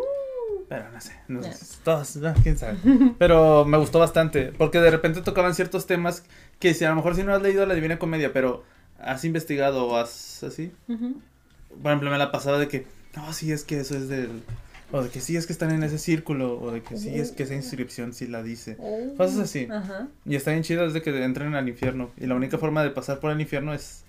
Pero 0.70 0.90
no 0.92 1.02
sé, 1.02 1.14
no 1.28 1.42
sé, 1.44 1.78
todos, 1.84 2.16
no, 2.18 2.34
quién 2.44 2.58
sabe. 2.58 2.78
Pero 3.18 3.66
me 3.66 3.78
gustó 3.78 3.98
bastante, 4.00 4.54
porque 4.58 4.80
de 4.80 4.92
repente 4.92 5.22
tocaban 5.22 5.56
ciertos 5.56 5.86
temas 5.88 6.24
que 6.60 6.74
si 6.76 6.86
a 6.86 6.90
lo 6.90 6.96
mejor 6.96 7.16
si 7.16 7.24
no 7.24 7.34
has 7.34 7.42
leído 7.42 7.66
la 7.66 7.74
Divina 7.74 7.98
Comedia, 8.00 8.32
pero 8.34 8.64
has 9.04 9.26
investigado 9.26 9.88
o 9.88 9.98
has 9.98 10.44
así, 10.44 10.72
por 10.88 11.92
ejemplo 11.92 12.12
me 12.12 12.18
la 12.18 12.32
pasaba 12.32 12.58
de 12.60 12.68
que, 12.68 12.86
no, 13.16 13.32
sí 13.34 13.52
es 13.52 13.64
que 13.64 13.80
eso 13.80 13.96
es 13.96 14.08
del, 14.08 14.44
o 14.92 15.04
de 15.04 15.10
que 15.10 15.22
sí 15.22 15.38
es 15.38 15.46
que 15.48 15.54
están 15.54 15.72
en 15.72 15.84
ese 15.84 15.98
círculo, 15.98 16.60
o 16.60 16.72
de 16.72 16.82
que 16.82 16.98
sí 16.98 17.16
es 17.16 17.32
que 17.32 17.44
esa 17.44 17.56
inscripción 17.56 18.14
sí 18.14 18.28
la 18.28 18.44
dice. 18.44 18.76
Oh. 18.80 19.16
Cosas 19.16 19.40
así. 19.40 19.68
Ajá. 19.72 20.08
Y 20.26 20.36
está 20.36 20.52
bien 20.52 20.64
chido 20.64 20.84
desde 20.84 21.02
que 21.02 21.24
entren 21.24 21.56
al 21.56 21.68
infierno, 21.70 22.12
y 22.18 22.26
la 22.26 22.36
única 22.36 22.58
forma 22.58 22.84
de 22.84 22.92
pasar 22.92 23.20
por 23.20 23.32
el 23.32 23.40
infierno 23.40 23.74
es, 23.74 24.04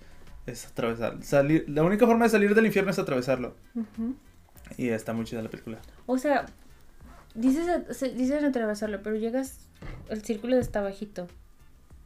es 0.46 0.66
atravesar, 0.66 1.22
salir, 1.22 1.68
la 1.68 1.82
única 1.82 2.06
forma 2.06 2.24
de 2.24 2.30
salir 2.30 2.54
del 2.54 2.66
infierno 2.66 2.90
es 2.90 2.98
atravesarlo, 2.98 3.54
y 4.76 4.88
está 4.88 5.12
muy 5.12 5.24
chida 5.24 5.42
la 5.42 5.50
película. 5.50 5.78
O 6.06 6.18
sea, 6.18 6.46
dices, 7.34 7.66
dices 8.16 8.42
atravesarlo, 8.42 9.02
pero 9.02 9.16
llegas, 9.16 9.58
el 10.08 10.22
círculo 10.22 10.56
está 10.56 10.80
bajito. 10.80 11.28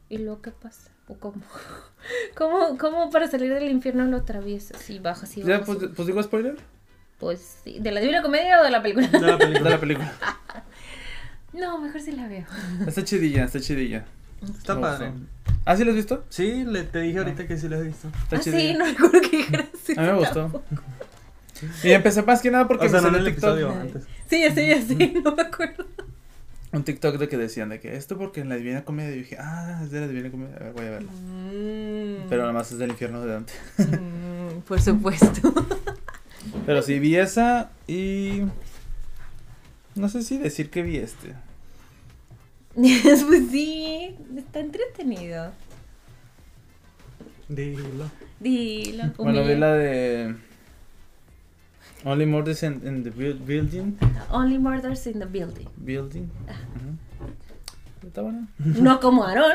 ¿Y 0.09 0.19
luego 0.19 0.41
qué 0.41 0.51
pasa? 0.51 0.89
¿O 1.07 1.15
cómo? 1.15 1.41
¿Cómo, 2.35 2.77
cómo 2.77 3.09
para 3.09 3.27
salir 3.27 3.53
del 3.53 3.69
infierno 3.69 4.05
lo 4.05 4.17
atraviesas 4.17 4.89
y 4.89 4.99
bajas 4.99 5.35
y 5.37 5.43
¿Ya, 5.43 5.59
bajas? 5.59 5.75
pues, 5.77 5.89
pues 5.95 6.07
digo 6.07 6.21
spoiler? 6.23 6.57
Pues 7.19 7.57
sí. 7.63 7.77
¿De 7.79 7.91
la 7.91 7.99
Divina 7.99 8.21
Comedia 8.21 8.59
o 8.61 8.63
de 8.63 8.69
la 8.71 8.81
película? 8.81 9.07
De 9.07 9.19
la 9.19 9.31
De 9.33 9.37
película. 9.37 9.69
la 9.71 9.79
película. 9.79 10.13
No, 11.53 11.79
mejor 11.79 12.01
sí 12.01 12.11
la 12.11 12.27
veo. 12.27 12.45
Está 12.85 13.03
chidilla, 13.03 13.45
está 13.45 13.59
chidilla. 13.59 14.05
Está 14.43 14.79
padre. 14.79 15.11
¿Ah, 15.65 15.75
sí 15.75 15.83
lo 15.83 15.89
has 15.91 15.95
visto? 15.95 16.23
Sí, 16.29 16.63
le, 16.65 16.83
te 16.83 16.99
dije 16.99 17.17
ahorita 17.17 17.47
que 17.47 17.57
sí 17.57 17.67
lo 17.67 17.77
he 17.77 17.83
visto. 17.83 18.09
Está 18.09 18.35
ah, 18.35 18.41
sí, 18.43 18.51
chidilla. 18.51 18.77
no 18.77 18.85
recuerdo 18.85 19.21
que 19.21 19.37
dijeras 19.37 19.65
A 19.97 20.01
mí 20.01 20.07
me 20.07 20.13
gustó. 20.13 20.63
Y 21.83 21.91
empecé 21.91 22.21
más 22.21 22.41
que 22.41 22.51
nada 22.51 22.67
porque 22.67 22.85
o 22.85 22.89
sea, 22.89 23.01
me 23.01 23.09
no 23.11 23.17
en 23.17 23.23
salió 23.23 23.27
el 23.29 23.33
TikTok. 23.33 23.49
episodio, 23.57 23.81
antes. 23.81 24.03
Sí, 24.29 24.41
ya 24.41 24.53
sé, 24.53 24.67
ya 24.67 24.81
sé, 24.81 25.13
no 25.23 25.31
me 25.35 25.41
acuerdo. 25.41 25.85
Un 26.77 26.83
TikTok 26.83 27.17
de 27.17 27.27
que 27.27 27.37
decían 27.37 27.69
de 27.69 27.79
que 27.79 27.97
esto 27.97 28.19
porque 28.19 28.39
en 28.39 28.49
la 28.49 28.55
Divina 28.55 28.85
Comedia. 28.85 29.15
Y 29.15 29.19
dije, 29.19 29.37
ah, 29.39 29.81
es 29.83 29.89
de 29.89 29.99
la 29.99 30.07
Divina 30.07 30.29
Comedia. 30.29 30.57
A 30.57 30.59
ver, 30.59 30.73
voy 30.73 30.85
a 30.85 30.89
verla. 30.91 31.11
Mm. 31.11 32.29
Pero 32.29 32.43
nada 32.43 32.53
más 32.53 32.71
es 32.71 32.77
del 32.77 32.91
infierno 32.91 33.19
de 33.25 33.33
Dante. 33.33 33.53
Mm, 33.79 34.59
por 34.59 34.79
supuesto. 34.79 35.53
Pero 36.67 36.83
sí, 36.83 36.99
vi 36.99 37.15
esa 37.15 37.71
y. 37.87 38.43
No 39.95 40.07
sé 40.07 40.21
si 40.21 40.37
decir 40.37 40.69
que 40.69 40.83
vi 40.83 40.97
este. 40.97 41.33
pues 42.75 43.49
sí, 43.49 44.15
está 44.37 44.59
entretenido. 44.59 45.51
Dilo. 47.49 48.11
Dilo. 48.39 49.03
Bueno, 49.17 49.43
vi 49.43 49.55
la 49.55 49.73
de. 49.73 50.35
Only 52.07 52.25
Murders 52.25 52.63
in, 52.63 52.81
in 52.87 53.03
the 53.03 53.11
buil- 53.11 53.37
Building. 53.45 53.97
Only 54.31 54.57
Murders 54.57 55.05
in 55.07 55.19
the 55.19 55.25
Building. 55.25 55.67
Building. 55.77 56.29
Está 58.05 58.21
bueno. 58.21 58.47
No 58.59 58.99
como 59.01 59.25
Aaron. 59.25 59.51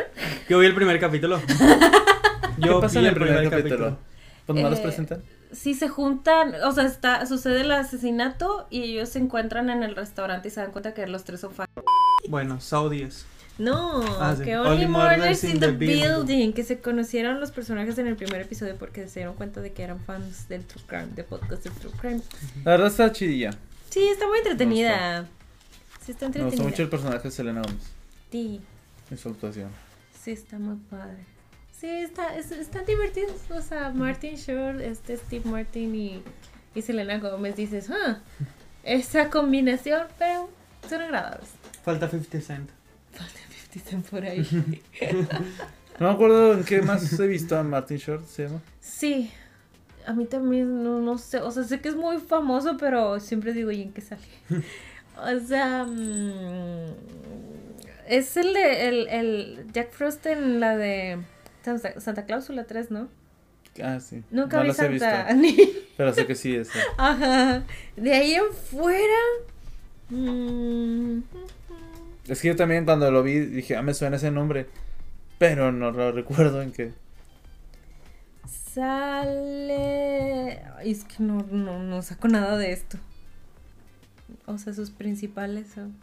Yo 0.50 0.58
vi 0.58 0.66
el 0.66 0.74
primer 0.74 1.00
capítulo. 1.00 1.40
¿Qué 2.62 2.70
pasa 2.80 3.00
vi 3.00 3.06
en 3.06 3.12
el 3.12 3.14
primer 3.14 3.48
capítulo? 3.50 3.96
Pues 4.46 4.56
nomás 4.56 4.70
los 4.72 4.80
Eh, 4.80 4.82
presentan. 4.82 5.22
Sí 5.52 5.74
se 5.74 5.88
juntan, 5.88 6.54
o 6.64 6.72
sea, 6.72 6.84
está, 6.84 7.24
sucede 7.26 7.60
el 7.62 7.70
asesinato 7.72 8.66
y 8.70 8.82
ellos 8.82 9.08
se 9.10 9.18
encuentran 9.18 9.68
en 9.70 9.82
el 9.82 9.94
restaurante 9.96 10.48
y 10.48 10.50
se 10.50 10.60
dan 10.60 10.72
cuenta 10.72 10.94
que 10.94 11.06
los 11.06 11.24
tres 11.24 11.40
son 11.40 11.52
fan. 11.52 11.66
Bueno, 12.28 12.58
10. 12.90 13.26
No, 13.58 14.02
Ah, 14.20 14.34
sí. 14.36 14.44
que 14.44 14.56
Only 14.56 14.84
Only 14.84 14.86
Murders 14.86 15.44
in 15.44 15.50
in 15.52 15.60
the 15.60 15.66
the 15.66 15.72
Building. 15.72 16.02
Building, 16.02 16.52
que 16.52 16.64
se 16.64 16.80
conocieron 16.80 17.38
los 17.40 17.50
personajes 17.50 17.98
en 17.98 18.06
el 18.06 18.16
primer 18.16 18.40
episodio 18.40 18.76
porque 18.76 19.06
se 19.08 19.20
dieron 19.20 19.34
cuenta 19.36 19.60
de 19.60 19.72
que 19.72 19.82
eran 19.82 20.00
fans 20.00 20.48
del 20.48 20.64
True 20.64 20.82
Crime, 20.86 21.08
de 21.14 21.22
podcast 21.24 21.64
de 21.64 21.70
True 21.70 21.92
Crime. 22.00 22.22
La 22.64 22.72
verdad 22.72 22.86
está 22.88 23.12
chidilla. 23.12 23.50
Sí, 23.90 24.00
está 24.08 24.26
muy 24.26 24.38
entretenida. 24.38 25.26
Sí, 26.04 26.12
está 26.12 26.26
Me 26.26 26.28
gustó 26.30 26.38
entretenida. 26.38 26.62
mucho 26.68 26.82
el 26.82 26.88
personaje 26.88 27.22
de 27.24 27.30
Selena 27.30 27.60
Gomez. 27.62 27.82
Sí, 28.30 28.60
Y 29.10 29.16
su 29.16 29.28
actuación. 29.28 29.70
sí, 30.24 30.30
está 30.32 30.58
muy 30.58 30.76
padre. 30.90 31.18
Sí, 31.78 31.88
está, 31.88 32.34
es- 32.36 32.50
están 32.52 32.86
divertidos. 32.86 33.32
O 33.50 33.60
sea, 33.60 33.90
Martin 33.90 34.36
Short, 34.36 34.80
este 34.80 35.16
Steve 35.18 35.48
Martin 35.50 35.94
y, 35.94 36.22
y 36.74 36.82
Selena 36.82 37.18
Gómez, 37.18 37.54
dices, 37.56 37.90
ah, 37.90 38.20
esa 38.82 39.28
combinación, 39.30 40.06
pero 40.18 40.48
son 40.88 41.02
agradables. 41.02 41.50
Falta 41.84 42.08
50 42.08 42.40
Cent. 42.40 42.70
Falta 43.72 43.90
50 43.90 43.90
Cent 43.90 44.08
por 44.08 44.24
ahí. 44.24 44.46
No 46.00 46.08
me 46.08 46.14
acuerdo 46.14 46.54
en 46.54 46.64
qué 46.64 46.80
más 46.82 47.20
he 47.20 47.26
visto 47.26 47.56
a 47.56 47.62
Martin 47.62 47.98
Short, 47.98 48.24
¿se 48.26 48.44
llama? 48.44 48.60
Sí, 48.80 49.30
a 50.06 50.14
mí 50.14 50.24
también, 50.24 50.82
no, 50.82 51.00
no 51.00 51.18
sé, 51.18 51.38
o 51.38 51.50
sea, 51.50 51.64
sé 51.64 51.80
que 51.80 51.90
es 51.90 51.96
muy 51.96 52.18
famoso, 52.18 52.76
pero 52.78 53.20
siempre 53.20 53.52
digo, 53.52 53.70
¿y 53.70 53.82
en 53.82 53.92
qué 53.92 54.00
sale? 54.00 54.22
o 55.16 55.40
sea, 55.46 55.84
mm, 55.84 56.94
es 58.08 58.36
el 58.38 58.54
de, 58.54 58.88
el, 58.88 59.08
el 59.08 59.66
Jack 59.72 59.92
Frost 59.92 60.24
en 60.26 60.60
la 60.60 60.76
de 60.76 61.18
Santa, 61.62 62.00
Santa 62.00 62.24
Cláusula 62.24 62.64
3, 62.64 62.90
¿no? 62.90 63.08
Ah, 63.82 64.00
sí. 64.00 64.22
Nunca 64.30 64.56
no 64.56 64.62
vi 64.62 64.68
las 64.68 64.78
he 64.80 64.98
Santa, 64.98 65.32
visto. 65.34 65.62
ni... 65.62 65.72
Pero 65.96 66.14
sé 66.14 66.26
que 66.26 66.34
sí 66.34 66.56
es. 66.56 66.70
Ajá, 66.96 67.62
de 67.96 68.12
ahí 68.14 68.34
en 68.34 68.52
fuera... 68.52 69.20
mm, 70.08 71.18
Es 72.28 72.40
que 72.40 72.48
yo 72.48 72.56
también 72.56 72.84
cuando 72.84 73.10
lo 73.10 73.22
vi 73.22 73.38
dije, 73.40 73.76
ah, 73.76 73.82
me 73.82 73.94
suena 73.94 74.16
ese 74.16 74.30
nombre. 74.30 74.68
Pero 75.38 75.72
no 75.72 75.90
lo 75.90 76.12
recuerdo 76.12 76.62
en 76.62 76.72
qué. 76.72 76.92
Sale... 78.46 79.72
Ay, 80.76 80.90
es 80.90 81.04
que 81.04 81.22
no, 81.22 81.46
no, 81.50 81.82
no 81.82 82.02
saco 82.02 82.28
nada 82.28 82.56
de 82.56 82.72
esto. 82.72 82.98
O 84.46 84.56
sea, 84.58 84.72
sus 84.72 84.90
principales 84.90 85.68
son 85.74 85.94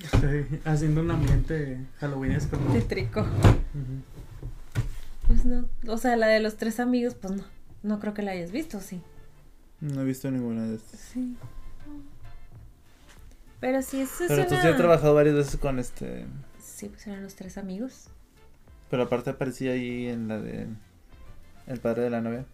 Estoy 0.00 0.46
haciendo 0.64 1.00
un 1.00 1.10
ambiente 1.10 1.78
halloweenesco. 1.98 2.56
¿no? 2.56 2.72
tétrico. 2.72 3.20
Ujú. 3.20 4.02
Pues 5.26 5.44
no, 5.44 5.68
o 5.86 5.98
sea, 5.98 6.16
la 6.16 6.28
de 6.28 6.40
los 6.40 6.56
tres 6.56 6.80
amigos, 6.80 7.14
pues 7.14 7.34
no. 7.34 7.44
No 7.82 8.00
creo 8.00 8.14
que 8.14 8.22
la 8.22 8.32
hayas 8.32 8.50
visto, 8.50 8.80
sí. 8.80 9.00
No 9.80 10.00
he 10.00 10.04
visto 10.04 10.30
ninguna 10.30 10.66
de 10.66 10.76
estas. 10.76 11.00
Sí. 11.00 11.36
Pero 13.60 13.82
sí, 13.82 14.00
eso 14.00 14.24
es 14.24 14.28
Pero 14.28 14.46
tú 14.46 14.54
una- 14.54 14.62
sí 14.62 14.68
he 14.68 14.74
trabajado 14.74 15.14
varias 15.14 15.34
veces 15.34 15.56
con 15.56 15.78
este. 15.78 16.26
Sí, 16.62 16.88
pues 16.88 17.06
eran 17.06 17.22
los 17.22 17.34
tres 17.34 17.58
amigos. 17.58 18.08
Pero 18.90 19.02
aparte 19.04 19.30
aparecía 19.30 19.72
ahí 19.72 20.06
en 20.06 20.28
la 20.28 20.38
de. 20.38 20.66
El 21.66 21.80
padre 21.80 22.02
de 22.04 22.10
la 22.10 22.20
novia. 22.20 22.44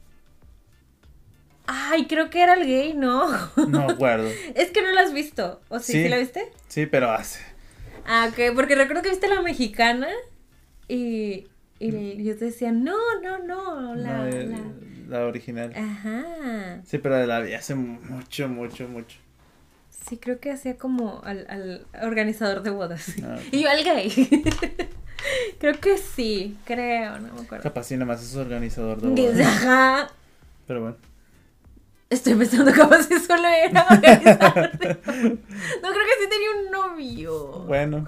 Ay, 1.66 2.06
creo 2.06 2.28
que 2.30 2.42
era 2.42 2.54
el 2.54 2.66
gay, 2.66 2.94
¿no? 2.94 3.26
No 3.68 3.88
acuerdo. 3.88 4.28
es 4.54 4.70
que 4.70 4.82
no 4.82 4.92
la 4.92 5.02
has 5.02 5.12
visto. 5.14 5.60
¿O 5.68 5.78
sí? 5.78 5.92
Sí. 5.92 6.02
¿Sí 6.04 6.08
la 6.08 6.18
viste? 6.18 6.52
Sí, 6.68 6.86
pero 6.86 7.10
hace. 7.10 7.40
Ah, 8.06 8.28
ok, 8.30 8.54
porque 8.54 8.74
recuerdo 8.74 9.02
que 9.02 9.10
viste 9.10 9.28
la 9.28 9.40
mexicana 9.40 10.08
y, 10.88 11.46
y 11.78 12.22
yo 12.24 12.36
te 12.36 12.46
decía, 12.46 12.70
no, 12.70 12.96
no, 13.22 13.38
no, 13.38 13.94
la... 13.94 14.18
no, 14.18 14.26
eh, 14.26 14.46
la... 15.08 15.18
la 15.20 15.26
original. 15.26 15.72
Ajá. 15.74 16.82
Sí, 16.84 16.98
pero 16.98 17.24
la 17.24 17.40
vi 17.40 17.54
hace 17.54 17.74
mucho, 17.74 18.48
mucho, 18.48 18.86
mucho. 18.88 19.16
Sí, 20.06 20.18
creo 20.18 20.38
que 20.38 20.50
hacía 20.52 20.76
como 20.76 21.22
al, 21.24 21.46
al 21.48 21.86
organizador 22.02 22.62
de 22.62 22.70
bodas. 22.70 23.14
Ah, 23.22 23.38
Y 23.52 23.62
yo 23.62 23.70
al 23.70 23.82
gay. 23.84 24.10
creo 25.58 25.80
que 25.80 25.96
sí, 25.96 26.56
creo, 26.64 27.18
no 27.20 27.32
me 27.32 27.40
acuerdo. 27.42 27.62
capaz 27.62 27.84
sí, 27.84 27.96
nomás 27.96 28.22
es 28.22 28.36
organizador 28.36 29.00
de 29.00 29.08
bodas. 29.08 29.46
Ajá. 29.46 30.10
Pero 30.66 30.80
bueno. 30.82 30.96
Estoy 32.10 32.34
pensando 32.34 32.70
capaz 32.72 33.04
si 33.04 33.18
solo 33.18 33.48
era 33.48 33.86
organizador 33.90 34.78
de. 34.78 34.88
No 35.06 35.90
creo 35.90 36.04
que 36.06 36.22
sí 36.22 36.28
tenía 36.30 36.50
un 36.64 36.70
novio. 36.70 37.64
Bueno. 37.66 38.06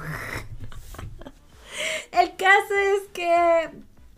El 2.12 2.36
caso 2.36 2.74
es 2.74 3.08
que. 3.12 3.70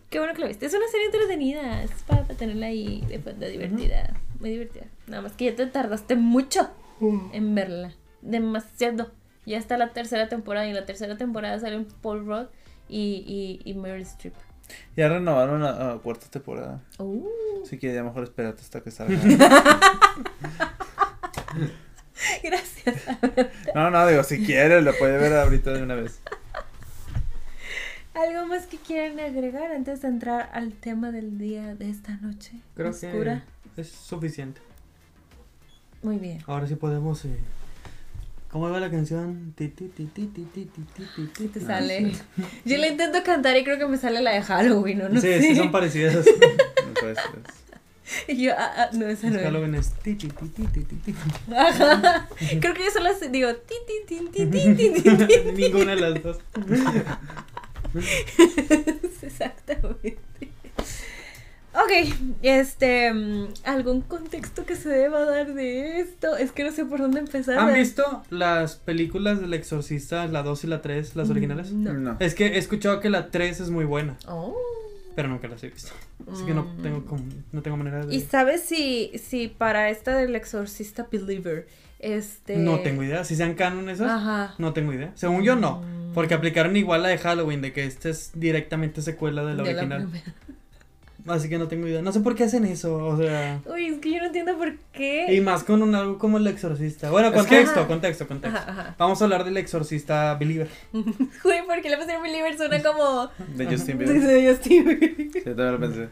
Qué 0.09 0.19
bueno 0.19 0.33
que 0.33 0.41
lo 0.41 0.47
viste. 0.47 0.65
Es 0.65 0.73
una 0.73 0.87
serie 0.89 1.05
entretenida. 1.05 1.83
Es 1.83 1.91
para, 2.07 2.23
para 2.23 2.35
tenerla 2.37 2.67
ahí 2.67 3.03
de 3.07 3.19
fondo 3.19 3.47
divertida. 3.47 4.13
Muy 4.39 4.49
divertida. 4.51 4.85
Nada 5.07 5.21
más 5.23 5.33
que 5.33 5.45
ya 5.45 5.55
te 5.55 5.65
tardaste 5.67 6.15
mucho 6.15 6.69
en 7.01 7.55
verla. 7.55 7.93
Demasiado. 8.21 9.11
Ya 9.45 9.57
está 9.57 9.77
la 9.77 9.93
tercera 9.93 10.29
temporada. 10.29 10.65
Y 10.65 10.69
en 10.69 10.75
la 10.75 10.85
tercera 10.85 11.17
temporada 11.17 11.59
salen 11.59 11.87
Paul 12.01 12.25
Rudd 12.25 12.47
y, 12.87 13.59
y, 13.65 13.69
y 13.69 13.73
Meryl 13.73 14.01
Streep. 14.03 14.33
Ya 14.95 15.09
renovaron 15.09 15.61
la 15.63 15.71
la 15.71 15.97
cuarta 15.97 16.27
temporada. 16.29 16.81
Uh. 16.99 17.27
Así 17.63 17.77
que 17.77 17.93
ya 17.93 18.03
mejor 18.03 18.23
espérate 18.23 18.61
hasta 18.61 18.81
que 18.81 18.91
salga. 18.91 19.17
Gracias. 22.43 22.95
No, 23.73 23.89
no, 23.89 24.07
digo, 24.07 24.23
si 24.23 24.45
quieres, 24.45 24.83
lo 24.83 24.93
puede 24.97 25.17
ver 25.17 25.33
ahorita 25.33 25.71
de 25.73 25.83
una 25.83 25.95
vez. 25.95 26.21
¿Algo 28.13 28.45
más 28.47 28.67
que 28.67 28.77
quieran 28.77 29.19
agregar 29.19 29.71
antes 29.71 30.01
de 30.01 30.09
entrar 30.09 30.49
al 30.53 30.73
tema 30.73 31.11
del 31.11 31.37
día 31.37 31.75
de 31.75 31.89
esta 31.89 32.17
noche? 32.17 32.59
Creo 32.75 32.89
oscura. 32.89 33.45
que 33.75 33.81
es 33.81 33.89
suficiente. 33.89 34.61
Muy 36.01 36.17
bien. 36.17 36.39
Ahora 36.47 36.67
sí 36.67 36.75
podemos. 36.75 37.25
eh, 37.25 37.37
¿Cómo 38.51 38.69
va 38.69 38.79
la 38.79 38.89
canción? 38.89 39.53
Ti, 39.55 39.67
ti, 39.67 39.85
ti, 39.89 40.05
ti, 40.05 40.25
ti, 40.25 40.43
ti, 40.43 40.65
ti, 40.65 40.81
ti, 40.95 41.05
ti, 41.15 41.29
¿Qué 41.37 41.47
te 41.49 41.59
Ah, 41.59 41.67
sale? 41.67 42.13
Yo 42.65 42.77
la 42.77 42.87
intento 42.87 43.21
cantar 43.23 43.55
y 43.57 43.63
creo 43.63 43.77
que 43.77 43.85
me 43.85 43.97
sale 43.97 44.21
la 44.21 44.31
de 44.31 44.41
Halloween, 44.41 45.03
¿o 45.03 45.09
no? 45.09 45.21
sí, 45.21 45.27
sé. 45.27 45.41
sí, 45.41 45.55
son 45.55 45.71
parecidas. 45.71 46.15
No 46.15 46.93
puede 46.99 47.15
ser. 47.15 47.25
Y 48.27 48.41
yo, 48.41 48.53
ah, 48.57 48.73
ah, 48.75 48.89
no, 48.93 49.05
esa 49.07 49.29
no. 49.29 49.37
Halloween 49.37 49.75
es. 49.75 49.91
ti, 50.01 50.15
ti, 50.15 50.29
ti, 50.29 50.47
ti, 50.47 50.65
ti, 50.65 50.81
ti, 50.81 50.95
ti. 50.95 51.13
Ajá. 51.55 52.27
Creo 52.59 52.73
que 52.73 52.85
yo 52.85 52.91
solo 52.91 53.09
digo 53.29 53.55
tin, 53.55 53.77
tin, 54.07 54.31
tin, 54.31 54.31
tin, 54.31 54.75
tin, 54.75 54.75
tin, 54.75 55.27
tin. 55.27 55.53
Ninguna 55.55 55.93
de 55.95 56.01
las 56.01 56.23
dos. 56.23 56.39
Exactamente. 59.21 60.17
Ok, 61.83 62.35
este, 62.41 63.13
mm, 63.13 63.47
¿algún 63.63 64.01
contexto 64.01 64.65
que 64.65 64.75
se 64.75 64.89
deba 64.89 65.23
dar 65.25 65.53
de 65.53 65.99
esto? 65.99 66.35
Es 66.35 66.51
que 66.51 66.63
no 66.63 66.71
sé 66.71 66.83
por 66.85 66.99
dónde 66.99 67.19
empezar. 67.19 67.57
¿Han 67.59 67.73
visto 67.73 68.23
las 68.29 68.75
películas 68.75 69.39
del 69.39 69.53
Exorcista, 69.53 70.27
la 70.27 70.43
2 70.43 70.63
y 70.63 70.67
la 70.67 70.81
3, 70.81 71.15
las 71.15 71.29
originales? 71.29 71.71
No. 71.71 71.93
No. 71.93 72.17
Es 72.19 72.35
que 72.35 72.47
he 72.47 72.57
escuchado 72.57 72.99
que 72.99 73.09
la 73.09 73.29
3 73.31 73.59
es 73.61 73.69
muy 73.69 73.85
buena, 73.85 74.17
Oh. 74.27 74.55
pero 75.15 75.29
nunca 75.29 75.47
las 75.47 75.63
he 75.63 75.69
visto. 75.69 75.91
Así 76.31 76.43
que 76.45 76.53
no 76.53 76.63
Mm. 76.63 76.81
tengo, 76.81 77.05
como- 77.05 77.23
no 77.51 77.61
tengo 77.61 77.77
manera 77.77 78.05
de... 78.05 78.13
¿Y 78.15 78.21
sabes 78.21 78.61
si, 78.63 79.11
si 79.17 79.47
para 79.47 79.89
esta 79.89 80.15
del 80.17 80.35
exorcista 80.35 81.07
believer, 81.11 81.67
este... 81.99 82.57
No 82.57 82.79
tengo 82.79 83.03
idea. 83.03 83.23
Si 83.23 83.35
sean 83.35 83.53
canon 83.55 83.89
esas, 83.89 84.09
Ajá. 84.11 84.55
no 84.57 84.73
tengo 84.73 84.91
idea. 84.93 85.11
Según 85.15 85.43
yo, 85.43 85.55
no. 85.55 85.81
Mm. 85.81 86.13
Porque 86.13 86.33
aplicaron 86.33 86.75
igual 86.75 87.03
la 87.03 87.09
de 87.09 87.17
Halloween, 87.19 87.61
de 87.61 87.71
que 87.71 87.85
esta 87.85 88.09
es 88.09 88.31
directamente 88.33 89.01
secuela 89.01 89.43
de 89.45 89.53
la 89.55 89.63
De 89.63 89.73
la 89.73 89.79
original. 89.81 90.01
primera. 90.09 90.33
Así 91.29 91.47
que 91.49 91.57
no 91.57 91.67
tengo 91.67 91.87
idea. 91.87 92.01
No 92.01 92.11
sé 92.11 92.19
por 92.21 92.35
qué 92.35 92.43
hacen 92.45 92.65
eso, 92.65 92.95
o 92.97 93.17
sea... 93.17 93.61
Uy, 93.65 93.85
es 93.87 93.97
que 93.99 94.11
yo 94.11 94.19
no 94.19 94.25
entiendo 94.27 94.57
por 94.57 94.75
qué. 94.91 95.33
Y 95.33 95.41
más 95.41 95.63
con 95.63 95.81
un 95.81 95.93
algo 95.95 96.17
como 96.17 96.37
el 96.37 96.47
exorcista. 96.47 97.09
Bueno, 97.11 97.31
que- 97.31 97.37
contexto, 97.37 97.87
contexto, 97.87 98.27
contexto. 98.27 98.59
Ajá, 98.59 98.71
ajá. 98.71 98.95
Vamos 98.97 99.21
a 99.21 99.25
hablar 99.25 99.43
del 99.45 99.57
exorcista 99.57 100.35
believer. 100.35 100.69
Uy, 100.93 101.03
porque 101.67 101.89
la 101.89 101.97
pusieron 101.97 102.23
believer 102.23 102.57
suena 102.57 102.81
como... 102.83 103.29
De 103.55 103.65
Justin 103.65 103.97
de 103.99 104.05
Bieber. 104.05 104.49
Justin 104.55 104.85
Bieber. 104.85 105.15
Sí, 105.33 105.41
también 105.43 105.71
lo 105.71 105.79
pensé. 105.79 106.07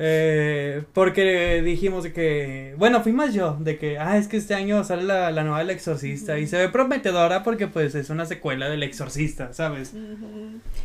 Eh, 0.00 0.84
porque 0.92 1.60
dijimos 1.64 2.04
de 2.04 2.12
que, 2.12 2.74
bueno, 2.78 3.02
fui 3.02 3.10
más 3.10 3.34
yo, 3.34 3.56
de 3.58 3.78
que, 3.78 3.98
ah, 3.98 4.16
es 4.16 4.28
que 4.28 4.36
este 4.36 4.54
año 4.54 4.84
sale 4.84 5.02
la, 5.02 5.32
la 5.32 5.42
nueva 5.42 5.58
del 5.58 5.70
exorcista 5.70 6.38
y 6.38 6.46
se 6.46 6.56
ve 6.56 6.68
prometedora 6.68 7.42
porque 7.42 7.66
pues 7.66 7.96
es 7.96 8.08
una 8.08 8.24
secuela 8.24 8.68
del 8.68 8.84
exorcista, 8.84 9.52
¿sabes? 9.52 9.92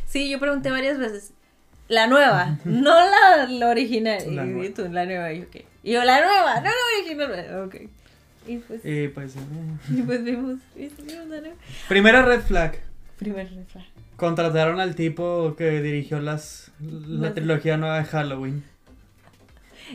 Sí, 0.08 0.32
yo 0.32 0.40
pregunté 0.40 0.72
varias 0.72 0.98
veces. 0.98 1.32
La 1.94 2.08
nueva, 2.08 2.58
no 2.66 2.94
la, 2.96 3.46
la 3.48 3.68
original. 3.70 4.36
La 4.36 4.44
y 4.46 4.48
nueva. 4.48 4.74
tú, 4.76 4.88
la 4.92 5.06
nueva, 5.06 5.32
y 5.34 5.42
yo, 5.42 5.50
¿qué? 5.52 5.66
Y 5.84 5.92
yo, 5.94 6.04
la 6.04 6.20
nueva, 6.22 6.56
no 6.62 6.70
la 6.70 6.72
original. 7.00 7.64
Ok. 7.66 7.76
Y 8.48 8.58
pues, 8.58 8.82
Y 8.84 9.08
pues, 9.10 9.36
eh, 9.36 9.40
y 9.90 10.02
pues 10.02 10.24
vimos, 10.24 10.60
vimos 10.76 11.28
la 11.30 11.40
nueva. 11.42 11.56
primera 11.88 12.24
red 12.24 12.42
flag, 12.42 12.78
Primer 13.18 13.50
refrán. 13.54 13.86
contrataron 14.18 14.80
al 14.82 14.96
tipo 14.96 15.56
que 15.58 15.82
dirigió 15.82 16.20
las, 16.20 16.72
la 16.82 17.34
trilogía 17.34 17.78
nueva 17.78 18.00
de 18.00 18.06
Halloween. 18.06 18.64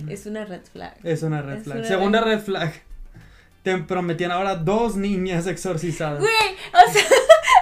Es 0.09 0.27
una 0.27 0.45
red 0.45 0.61
flag. 0.73 0.97
Es 1.03 1.23
una 1.23 1.43
red 1.43 1.57
Es 1.59 1.65
flag. 1.65 1.79
una 1.79 1.89
Segunda 1.89 2.21
red- 2.21 2.37
red 2.37 2.41
flag, 2.45 2.73
te 3.63 3.77
prometían 3.79 4.31
ahora 4.31 4.55
dos 4.55 4.97
niñas 4.97 5.47
exorcizadas. 5.47 6.21
Güey, 6.21 6.31
o 6.89 6.93
sea, 6.93 7.03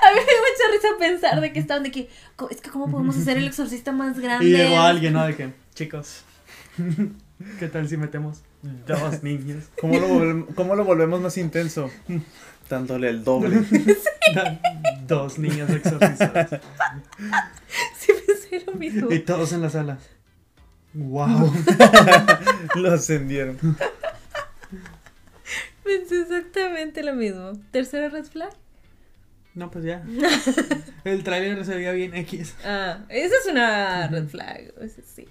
a 0.10 0.10
mí 0.12 0.18
me 0.18 0.24
dio 0.24 0.40
mucha 0.40 0.72
risa 0.72 0.88
pensar 0.98 1.40
de 1.40 1.52
que 1.52 1.58
estaban 1.58 1.82
de 1.82 1.90
que, 1.90 2.08
es 2.50 2.60
que 2.60 2.70
cómo 2.70 2.90
podemos 2.90 3.16
hacer 3.16 3.36
el 3.38 3.46
exorcista 3.46 3.92
más 3.92 4.18
grande. 4.18 4.46
Y 4.46 4.56
llegó 4.56 4.78
alguien, 4.78 5.14
¿no? 5.14 5.26
De 5.26 5.34
que, 5.34 5.52
chicos, 5.74 6.22
¿qué 7.58 7.68
tal 7.68 7.88
si 7.88 7.96
metemos 7.96 8.42
dos 8.86 9.22
niñas? 9.22 9.68
¿Cómo 9.80 9.98
lo, 9.98 10.46
cómo 10.54 10.74
lo 10.76 10.84
volvemos 10.84 11.20
más 11.20 11.36
intenso? 11.38 11.90
Dándole 12.68 13.08
el 13.10 13.24
doble. 13.24 13.64
dos 15.06 15.38
niñas 15.38 15.70
exorcizadas. 15.70 16.60
Sí 17.98 18.12
pensé 18.26 18.64
lo 18.66 18.72
mismo. 18.72 19.12
Y 19.12 19.20
todos 19.20 19.52
en 19.52 19.62
la 19.62 19.70
sala. 19.70 19.98
Wow. 20.94 21.52
lo 22.74 22.92
ascendieron. 22.92 23.58
Pensé 25.84 26.22
exactamente 26.22 27.04
lo 27.04 27.14
mismo. 27.14 27.52
¿Tercera 27.70 28.08
red 28.08 28.24
flag? 28.24 28.50
No, 29.56 29.70
pues 29.70 29.86
ya. 29.86 30.04
El 31.04 31.24
tráiler 31.24 31.64
se 31.64 31.74
veía 31.74 31.90
bien 31.92 32.14
X. 32.14 32.54
Ah, 32.62 32.98
esa 33.08 33.34
es 33.42 33.46
una 33.50 34.06
red 34.06 34.28
flag. 34.28 34.72
esa 34.82 35.00
sí. 35.02 35.26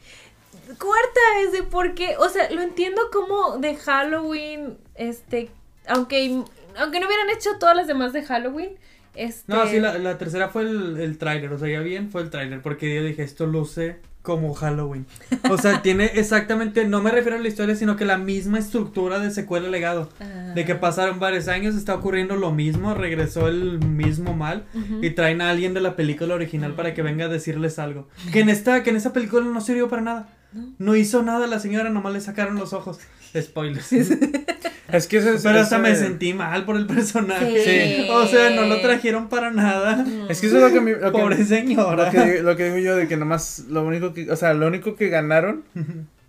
Cuarta 0.80 1.20
es 1.44 1.52
de 1.52 1.62
por 1.62 1.94
qué, 1.94 2.18
o 2.18 2.28
sea, 2.28 2.50
lo 2.50 2.62
entiendo 2.62 3.04
como 3.14 3.60
de 3.60 3.76
Halloween, 3.76 4.80
este, 4.96 5.52
aunque, 5.88 6.44
aunque 6.76 7.00
no 7.00 7.06
hubieran 7.06 7.30
hecho 7.30 7.52
todas 7.60 7.76
las 7.76 7.86
demás 7.86 8.14
de 8.14 8.24
Halloween, 8.24 8.72
este... 9.14 9.54
No, 9.54 9.68
sí, 9.68 9.80
la, 9.80 10.00
la 10.00 10.18
tercera 10.18 10.50
fue 10.50 10.64
el, 10.64 11.00
el 11.00 11.20
tráiler, 11.20 11.54
o 11.54 11.60
sea, 11.60 11.70
ya 11.70 11.82
bien 11.82 12.10
fue 12.10 12.24
el 12.24 12.32
tráiler, 12.32 12.64
porque 12.64 12.96
yo 12.96 13.04
dije, 13.04 13.22
esto 13.22 13.46
luce 13.46 14.00
como 14.26 14.54
Halloween. 14.54 15.06
O 15.50 15.58
sea, 15.58 15.82
tiene 15.82 16.06
exactamente, 16.16 16.86
no 16.86 17.02
me 17.02 17.12
refiero 17.12 17.38
a 17.38 17.40
la 17.42 17.48
historia, 17.48 17.76
sino 17.76 17.96
que 17.96 18.04
la 18.04 18.18
misma 18.18 18.60
estructura 18.60 19.20
de 19.20 19.32
secuela 19.32 19.70
legado. 19.70 20.10
Ah. 20.20 20.52
De 20.54 20.66
que 20.66 20.76
pasaron 20.76 21.20
varios 21.20 21.48
años, 21.48 21.76
está 21.76 21.96
ocurriendo 21.96 22.36
lo 22.36 22.52
mismo, 22.52 22.94
regresó 22.94 23.48
el 23.48 23.80
mismo 23.80 24.34
mal 24.34 24.66
y 25.02 25.12
traen 25.12 25.42
a 25.42 25.50
alguien 25.50 25.74
de 25.74 25.80
la 25.80 25.96
película 25.96 26.36
original 26.36 26.74
para 26.74 26.94
que 26.94 27.02
venga 27.02 27.26
a 27.26 27.30
decirles 27.30 27.80
algo. 27.80 28.10
Que 28.34 28.42
en 28.42 28.50
esta, 28.56 28.84
que 28.84 28.90
en 28.90 28.98
esa 28.98 29.14
película 29.14 29.46
no 29.46 29.62
sirvió 29.62 29.88
para 29.88 30.02
nada. 30.02 30.30
No 30.78 30.96
hizo 30.96 31.22
nada 31.22 31.48
la 31.48 31.60
señora, 31.60 31.90
nomás 31.90 32.14
le 32.14 32.22
sacaron 32.22 32.56
los 32.56 32.74
ojos. 32.74 33.00
Spoilers. 33.42 33.92
Es 33.92 35.08
que 35.08 35.18
ese 35.18 35.36
es. 35.36 35.44
Pero 35.44 35.60
hasta 35.60 35.78
me 35.80 35.96
sentí 35.96 36.34
mal 36.34 36.64
por 36.64 36.76
el 36.78 36.86
personaje. 36.86 38.04
Sí. 38.06 38.08
O 38.10 38.26
sea, 38.28 38.52
no 38.52 38.64
lo 38.68 38.80
trajeron 38.82 39.30
para 39.30 39.50
nada. 39.52 39.98
No. 39.98 40.30
Es 40.30 40.40
que 40.40 40.48
eso 40.48 40.58
es 40.58 40.62
lo 40.62 40.70
que, 40.72 40.80
mi- 40.82 40.92
lo 40.92 41.12
que- 41.12 41.20
Pobre 41.20 41.44
señora. 41.44 42.06
Lo 42.06 42.12
que, 42.12 42.42
lo 42.44 42.56
que 42.56 42.66
digo 42.66 42.78
yo 42.78 42.96
de 42.96 43.08
que 43.08 43.18
nomás 43.18 43.66
lo 43.70 43.84
único 43.84 44.14
que, 44.14 44.30
o 44.32 44.36
sea, 44.36 44.54
lo 44.54 44.68
único 44.68 44.96
que 44.96 45.10
ganaron 45.10 45.64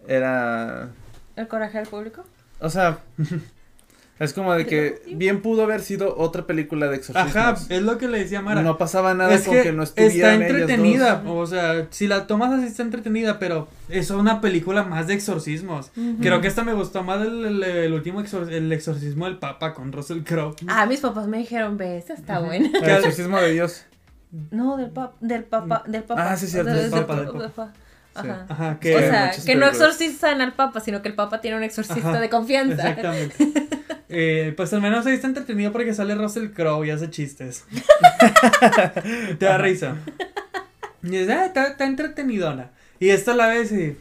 era, 0.09 0.88
¿El 1.37 1.49
coraje 1.49 1.79
del 1.79 1.87
público? 1.87 2.25
o 2.61 2.71
sea, 2.71 2.99
es 4.18 4.33
como 4.33 4.55
de 4.55 4.66
que 4.66 5.02
bien 5.14 5.42
pudo 5.42 5.62
haber 5.64 5.81
sido 5.83 6.16
otra 6.16 6.46
película 6.46 6.87
de 6.88 6.96
exorcismos. 6.96 7.37
Ajá, 7.37 7.57
es 7.68 7.83
lo 7.83 7.98
que 7.98 8.09
le 8.09 8.18
decía 8.18 8.40
Mara. 8.40 8.62
No 8.62 8.79
pasaba 8.79 9.12
nada 9.14 9.35
es 9.35 9.42
con 9.44 9.55
que, 9.55 9.62
que, 9.62 9.72
no 9.72 9.83
está 9.83 10.00
estuvieran 10.02 10.42
ellas 10.42 10.50
entretenida, 10.52 11.16
dos. 11.24 11.50
o 11.50 11.52
sea, 11.55 11.87
si 11.90 12.07
la 12.07 12.26
tomas 12.26 12.52
así 12.52 12.66
está 12.66 12.83
entretenida, 12.83 13.38
pero 13.38 13.68
es 13.88 14.11
una 14.11 14.40
película 14.40 14.83
más 14.85 15.07
de 15.07 15.14
exorcismos. 15.14 15.90
Creo 16.20 16.40
que 16.40 16.48
esta 16.48 16.64
me 16.64 16.72
gustó 16.72 17.02
más 17.02 17.20
el, 17.26 17.44
el- 17.44 17.62
el 17.62 17.92
último 17.92 18.22
exor- 18.22 18.50
el 18.50 18.72
exorcismo 18.72 19.26
del 19.26 19.37
Papa 19.38 19.74
con 19.74 19.92
Russell 19.92 20.22
Crowe. 20.22 20.55
Ah, 20.66 20.87
mis 20.87 21.00
papás 21.00 21.26
me 21.26 21.38
dijeron, 21.38 21.76
ve, 21.76 21.98
esta 21.98 22.14
está 22.14 22.38
buena. 22.40 22.70
El 22.83 22.88
exorcismo 22.90 23.38
de 23.38 23.52
Dios. 23.52 23.85
No, 24.50 24.76
del 24.76 24.90
papa, 24.90 25.14
del 25.20 25.44
papa, 25.44 25.83
del 25.87 26.02
papa. 26.05 26.33
Ah, 26.33 26.37
sí, 26.37 26.46
cierto, 26.46 26.72
del 26.72 26.90
papa, 26.90 27.16
del 27.20 27.29
papa. 27.31 27.72
Ajá. 28.14 28.46
Ajá, 28.48 28.79
que 28.81 28.96
o 28.96 28.98
Sí, 28.98 29.05
sea, 29.05 29.31
que 29.44 29.55
no 29.57 29.66
exorcizan 29.66 30.40
al 30.40 30.55
papa, 30.55 30.81
sino 30.81 31.02
que 31.02 31.09
el 31.09 31.14
papa 31.14 31.42
tiene 31.42 31.59
un 31.59 31.62
exorcista 31.62 32.11
Ajá, 32.12 32.20
de 32.20 32.31
confianza. 32.31 32.88
Exactamente. 32.88 33.37
Eh, 34.09 34.55
pues 34.57 34.73
al 34.73 34.81
menos 34.81 35.05
ahí 35.07 35.14
está 35.14 35.27
entretenido 35.27 35.73
porque 35.73 35.95
sale 35.95 36.14
Russell 36.14 36.51
Crowe 36.51 36.87
y 36.87 36.90
hace 36.90 37.11
chistes. 37.11 37.64
Te 39.38 39.45
da 39.45 39.59
risa. 39.59 39.97
Y 41.03 41.09
dices, 41.09 41.31
ah, 41.31 41.47
está, 41.47 41.69
está 41.69 41.87
entretenidona. 41.87 42.71
Y 42.99 43.11
esta 43.11 43.35
la 43.35 43.49
ves 43.49 43.73
y. 43.73 43.97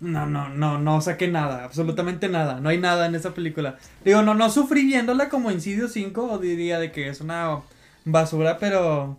No, 0.00 0.26
no, 0.26 0.48
no, 0.48 0.78
no 0.78 1.00
saqué 1.00 1.28
nada, 1.28 1.64
absolutamente 1.64 2.28
nada. 2.28 2.60
No 2.60 2.68
hay 2.68 2.78
nada 2.78 3.06
en 3.06 3.14
esa 3.14 3.32
película. 3.32 3.78
Digo, 4.04 4.22
no, 4.22 4.34
no 4.34 4.50
sufrí 4.50 4.84
viéndola 4.84 5.28
como 5.28 5.50
Incidio 5.50 5.88
5 5.88 6.32
o 6.32 6.38
diría 6.38 6.78
de 6.78 6.92
que 6.92 7.08
es 7.08 7.20
una 7.20 7.60
basura, 8.04 8.58
pero. 8.58 9.16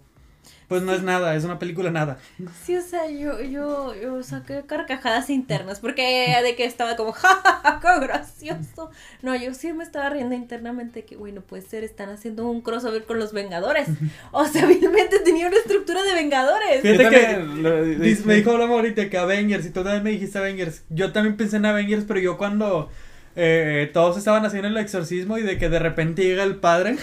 Pues 0.68 0.82
no 0.82 0.94
es 0.94 1.04
nada, 1.04 1.36
es 1.36 1.44
una 1.44 1.60
película 1.60 1.92
nada. 1.92 2.18
Sí, 2.64 2.76
o 2.76 2.82
sea, 2.82 3.08
yo, 3.10 3.40
yo, 3.42 3.94
yo 3.94 4.24
saqué 4.24 4.64
carcajadas 4.66 5.30
internas 5.30 5.80
porque 5.80 6.36
de 6.44 6.56
que 6.56 6.66
estaba 6.66 6.96
como, 6.96 7.12
jajaja, 7.14 7.80
qué 7.82 8.00
gracioso. 8.06 8.90
No, 9.22 9.36
yo 9.36 9.54
sí 9.54 9.72
me 9.74 9.84
estaba 9.84 10.10
riendo 10.10 10.34
internamente 10.36 11.06
que, 11.06 11.16
güey, 11.16 11.34
no 11.34 11.42
puede 11.42 11.62
ser, 11.64 11.84
están 11.84 12.10
haciendo 12.10 12.48
un 12.48 12.62
crossover 12.62 13.04
con 13.06 13.20
los 13.20 13.32
Vengadores. 13.32 13.88
O 14.32 14.46
sea, 14.46 14.66
obviamente 14.68 15.20
tenía 15.20 15.48
una 15.48 15.58
estructura 15.58 16.02
de 16.04 16.14
Vengadores. 16.14 16.82
Fíjate 16.82 17.10
que 17.10 17.38
lo- 17.44 18.26
me 18.26 18.34
dijo 18.36 18.54
Broma 18.54 18.74
ahorita 18.74 19.10
que 19.10 19.18
Avengers 19.18 19.66
y 19.66 19.70
tú 19.70 19.84
también 19.84 20.04
me 20.04 20.10
dijiste 20.12 20.38
Avengers. 20.40 20.84
Yo 20.90 21.12
también 21.12 21.38
pensé 21.38 21.58
en 21.58 21.66
Avengers, 21.66 22.06
pero 22.08 22.20
yo 22.20 22.38
cuando 22.38 22.90
eh, 23.36 23.90
todos 23.94 24.18
estaban 24.18 24.46
haciendo 24.46 24.68
el 24.70 24.78
exorcismo 24.78 25.38
y 25.38 25.44
de 25.44 25.58
que 25.58 25.70
de 25.70 25.80
repente 25.80 26.24
llega 26.24 26.44
el 26.44 26.56
padre. 26.56 26.98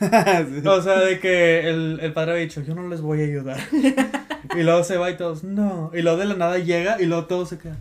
O 0.66 0.82
sea, 0.82 1.00
de 1.00 1.18
que 1.20 1.68
el, 1.68 1.98
el 2.00 2.12
padre 2.12 2.32
había 2.32 2.42
dicho, 2.44 2.62
yo 2.62 2.74
no 2.74 2.88
les 2.88 3.00
voy 3.00 3.20
a 3.22 3.24
ayudar. 3.24 3.58
Y 4.56 4.62
luego 4.62 4.82
se 4.82 4.96
va 4.96 5.10
y 5.10 5.16
todos, 5.16 5.44
no. 5.44 5.90
Y 5.92 6.00
luego 6.00 6.16
de 6.18 6.24
la 6.24 6.34
nada 6.34 6.58
llega 6.58 6.96
y 7.00 7.04
luego 7.04 7.26
todos 7.26 7.50
se 7.50 7.58
quedan, 7.58 7.78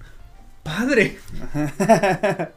padre. 0.63 1.17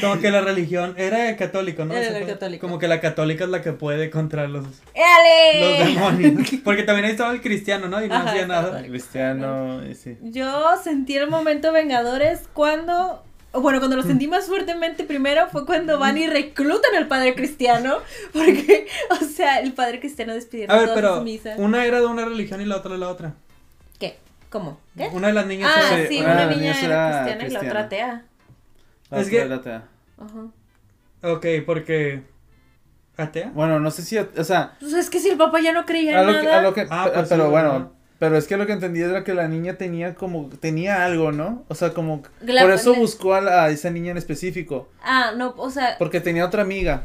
Como 0.00 0.20
que 0.20 0.30
la 0.30 0.40
religión 0.40 0.94
era 0.96 1.34
católico, 1.36 1.84
¿no? 1.84 1.94
Era 1.94 2.24
católica. 2.26 2.60
Como 2.60 2.78
que 2.78 2.86
la 2.86 3.00
católica 3.00 3.44
es 3.44 3.50
la 3.50 3.60
que 3.60 3.72
puede 3.72 4.08
contra 4.10 4.46
los, 4.46 4.64
los 4.64 5.78
demonios. 5.88 6.50
Porque 6.62 6.84
también 6.84 7.06
ahí 7.06 7.12
estaba 7.12 7.32
el 7.32 7.40
cristiano, 7.40 7.88
¿no? 7.88 8.04
Y 8.04 8.08
no 8.08 8.14
Ajá, 8.14 8.30
hacía 8.30 8.46
nada. 8.46 8.78
el- 8.80 8.86
Cristiano, 8.86 9.84
y 9.84 9.94
sí. 9.94 10.16
Yo 10.22 10.76
sentí 10.82 11.16
el 11.16 11.28
momento 11.28 11.72
Vengadores 11.72 12.42
cuando. 12.52 13.24
Bueno, 13.60 13.78
cuando 13.78 13.96
lo 13.96 14.02
sentí 14.02 14.26
más 14.28 14.46
fuertemente 14.46 15.04
primero 15.04 15.48
fue 15.48 15.64
cuando 15.66 15.98
van 15.98 16.18
y 16.18 16.26
reclutan 16.26 16.94
al 16.96 17.06
padre 17.08 17.34
cristiano. 17.34 17.98
Porque, 18.32 18.86
o 19.10 19.24
sea, 19.24 19.60
el 19.60 19.72
padre 19.72 20.00
cristiano 20.00 20.34
despidieron 20.34 20.74
A 20.74 20.78
ver, 20.80 20.88
todas 20.88 21.00
pero 21.00 21.14
sus 21.16 21.24
misas. 21.24 21.58
una 21.58 21.84
era 21.86 22.00
de 22.00 22.06
una 22.06 22.24
religión 22.24 22.60
y 22.60 22.64
la 22.66 22.76
otra 22.76 22.92
de 22.92 22.98
la 22.98 23.08
otra. 23.08 23.34
¿Qué? 23.98 24.18
¿Cómo? 24.50 24.78
¿Qué? 24.96 25.08
Una 25.12 25.28
de 25.28 25.32
las 25.34 25.46
niñas 25.46 25.70
Ah, 25.74 25.96
era- 25.98 26.08
sí, 26.08 26.20
una 26.20 26.46
niña 26.46 26.72
era 26.80 27.22
cristiana 27.24 27.46
y 27.46 27.50
la 27.50 27.60
otra 27.60 27.80
atea. 27.82 28.24
La 29.10 29.20
Es 29.20 29.26
otra 29.26 29.30
que- 29.38 29.44
era 29.46 29.54
atea. 29.56 29.84
Ajá. 30.18 31.32
Ok, 31.32 31.46
porque... 31.66 32.22
¿Atea? 33.16 33.50
Bueno, 33.54 33.78
no 33.78 33.90
sé 33.92 34.02
si, 34.02 34.18
o 34.18 34.44
sea, 34.44 34.74
Pues 34.80 34.92
es 34.94 35.08
que 35.08 35.20
si 35.20 35.28
el 35.28 35.36
papá 35.38 35.60
ya 35.60 35.72
no 35.72 35.86
creía 35.86 36.18
a 36.18 36.22
en 36.22 36.26
que, 36.40 36.42
nada. 36.42 36.58
a 36.58 36.62
lo 36.62 36.74
que, 36.74 36.86
Ah, 36.90 37.08
pues 37.14 37.28
pero 37.28 37.44
sí, 37.44 37.50
bueno. 37.50 37.92
Pero 38.24 38.38
es 38.38 38.46
que 38.46 38.56
lo 38.56 38.66
que 38.66 38.72
entendí 38.72 39.02
era 39.02 39.22
que 39.22 39.34
la 39.34 39.48
niña 39.48 39.74
tenía 39.74 40.14
como, 40.14 40.48
tenía 40.60 41.04
algo, 41.04 41.30
¿no? 41.30 41.64
O 41.68 41.74
sea, 41.74 41.92
como, 41.92 42.22
La- 42.40 42.62
por 42.62 42.70
eso 42.72 42.94
buscó 42.94 43.34
a, 43.34 43.40
la- 43.42 43.64
a 43.64 43.70
esa 43.70 43.90
niña 43.90 44.12
en 44.12 44.16
específico, 44.16 44.88
Ah, 45.02 45.32
no, 45.36 45.52
o 45.58 45.68
sea. 45.70 45.96
porque 45.98 46.20
tenía 46.20 46.46
otra 46.46 46.62
amiga, 46.62 47.02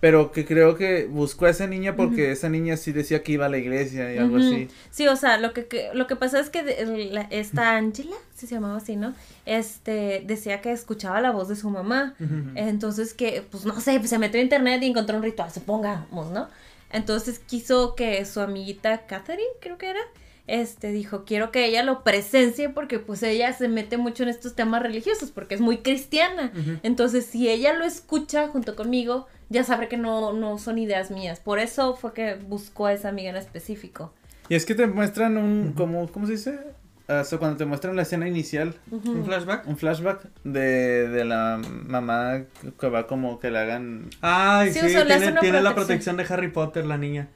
pero 0.00 0.32
que 0.32 0.44
creo 0.44 0.76
que 0.76 1.06
buscó 1.06 1.46
a 1.46 1.50
esa 1.50 1.66
niña 1.66 1.94
porque 1.96 2.30
esa 2.32 2.48
niña 2.48 2.76
sí 2.76 2.92
decía 2.92 3.22
que 3.22 3.32
iba 3.32 3.46
a 3.46 3.48
la 3.48 3.58
iglesia 3.58 4.12
y 4.12 4.18
algo 4.18 4.36
así. 4.38 4.68
Sí, 4.90 5.06
o 5.08 5.16
sea, 5.16 5.38
lo 5.38 5.52
que, 5.52 5.66
que- 5.66 5.90
lo 5.94 6.06
que 6.06 6.16
pasa 6.16 6.40
es 6.40 6.50
que 6.50 6.62
de- 6.62 7.26
esta 7.30 7.76
Angela, 7.76 8.16
si 8.34 8.46
se 8.46 8.54
llamaba 8.56 8.76
así, 8.78 8.96
¿no? 8.96 9.14
Este, 9.46 10.22
decía 10.26 10.60
que 10.60 10.72
escuchaba 10.72 11.20
la 11.20 11.30
voz 11.30 11.48
de 11.48 11.56
su 11.56 11.70
mamá. 11.70 12.14
Entonces 12.56 13.14
que, 13.14 13.42
pues 13.50 13.64
no 13.64 13.80
sé, 13.80 13.98
pues 13.98 14.10
se 14.10 14.18
metió 14.18 14.40
a 14.40 14.42
internet 14.42 14.82
y 14.82 14.86
encontró 14.86 15.16
un 15.16 15.22
ritual, 15.22 15.50
supongamos, 15.52 16.30
¿no? 16.30 16.48
Entonces 16.92 17.38
quiso 17.40 17.94
que 17.94 18.24
su 18.26 18.40
amiguita 18.40 19.06
Catherine, 19.06 19.48
creo 19.60 19.76
que 19.78 19.90
era, 19.90 20.00
este, 20.46 20.92
dijo, 20.92 21.24
quiero 21.24 21.50
que 21.50 21.66
ella 21.66 21.82
lo 21.82 22.04
presencie 22.04 22.68
porque 22.68 22.98
pues 22.98 23.22
ella 23.22 23.52
se 23.52 23.68
mete 23.68 23.96
mucho 23.96 24.22
en 24.22 24.28
estos 24.28 24.54
temas 24.54 24.82
religiosos 24.82 25.30
porque 25.30 25.54
es 25.54 25.60
muy 25.60 25.78
cristiana. 25.78 26.52
Entonces 26.82 27.26
si 27.26 27.48
ella 27.48 27.72
lo 27.74 27.84
escucha 27.84 28.48
junto 28.48 28.76
conmigo, 28.76 29.26
ya 29.48 29.64
sabrá 29.64 29.88
que 29.88 29.96
no, 29.96 30.32
no 30.32 30.58
son 30.58 30.78
ideas 30.78 31.10
mías. 31.10 31.40
Por 31.40 31.58
eso 31.58 31.94
fue 31.96 32.12
que 32.12 32.34
buscó 32.34 32.86
a 32.86 32.92
esa 32.92 33.08
amiga 33.08 33.30
en 33.30 33.36
específico. 33.36 34.12
Y 34.48 34.54
es 34.54 34.64
que 34.64 34.74
te 34.74 34.86
muestran 34.86 35.36
un, 35.36 35.72
como, 35.72 36.06
¿cómo 36.10 36.26
se 36.26 36.32
dice? 36.32 36.58
Sea, 37.06 37.38
cuando 37.38 37.56
te 37.56 37.64
muestran 37.64 37.94
la 37.94 38.02
escena 38.02 38.26
inicial. 38.26 38.74
¿Un 38.90 39.24
flashback? 39.24 39.66
un 39.68 39.76
flashback 39.76 40.28
de, 40.42 41.08
de 41.08 41.24
la 41.24 41.60
mamá 41.86 42.42
que 42.78 42.88
va 42.88 43.06
como 43.06 43.38
que 43.38 43.50
le 43.50 43.58
hagan... 43.58 44.10
Ay, 44.20 44.72
Sí, 44.72 44.80
sí, 44.80 44.96
tiene, 45.06 45.32
tiene 45.40 45.62
la 45.62 45.74
protección 45.74 46.16
de 46.16 46.26
Harry 46.28 46.48
Potter, 46.48 46.84
la 46.84 46.98
niña. 46.98 47.28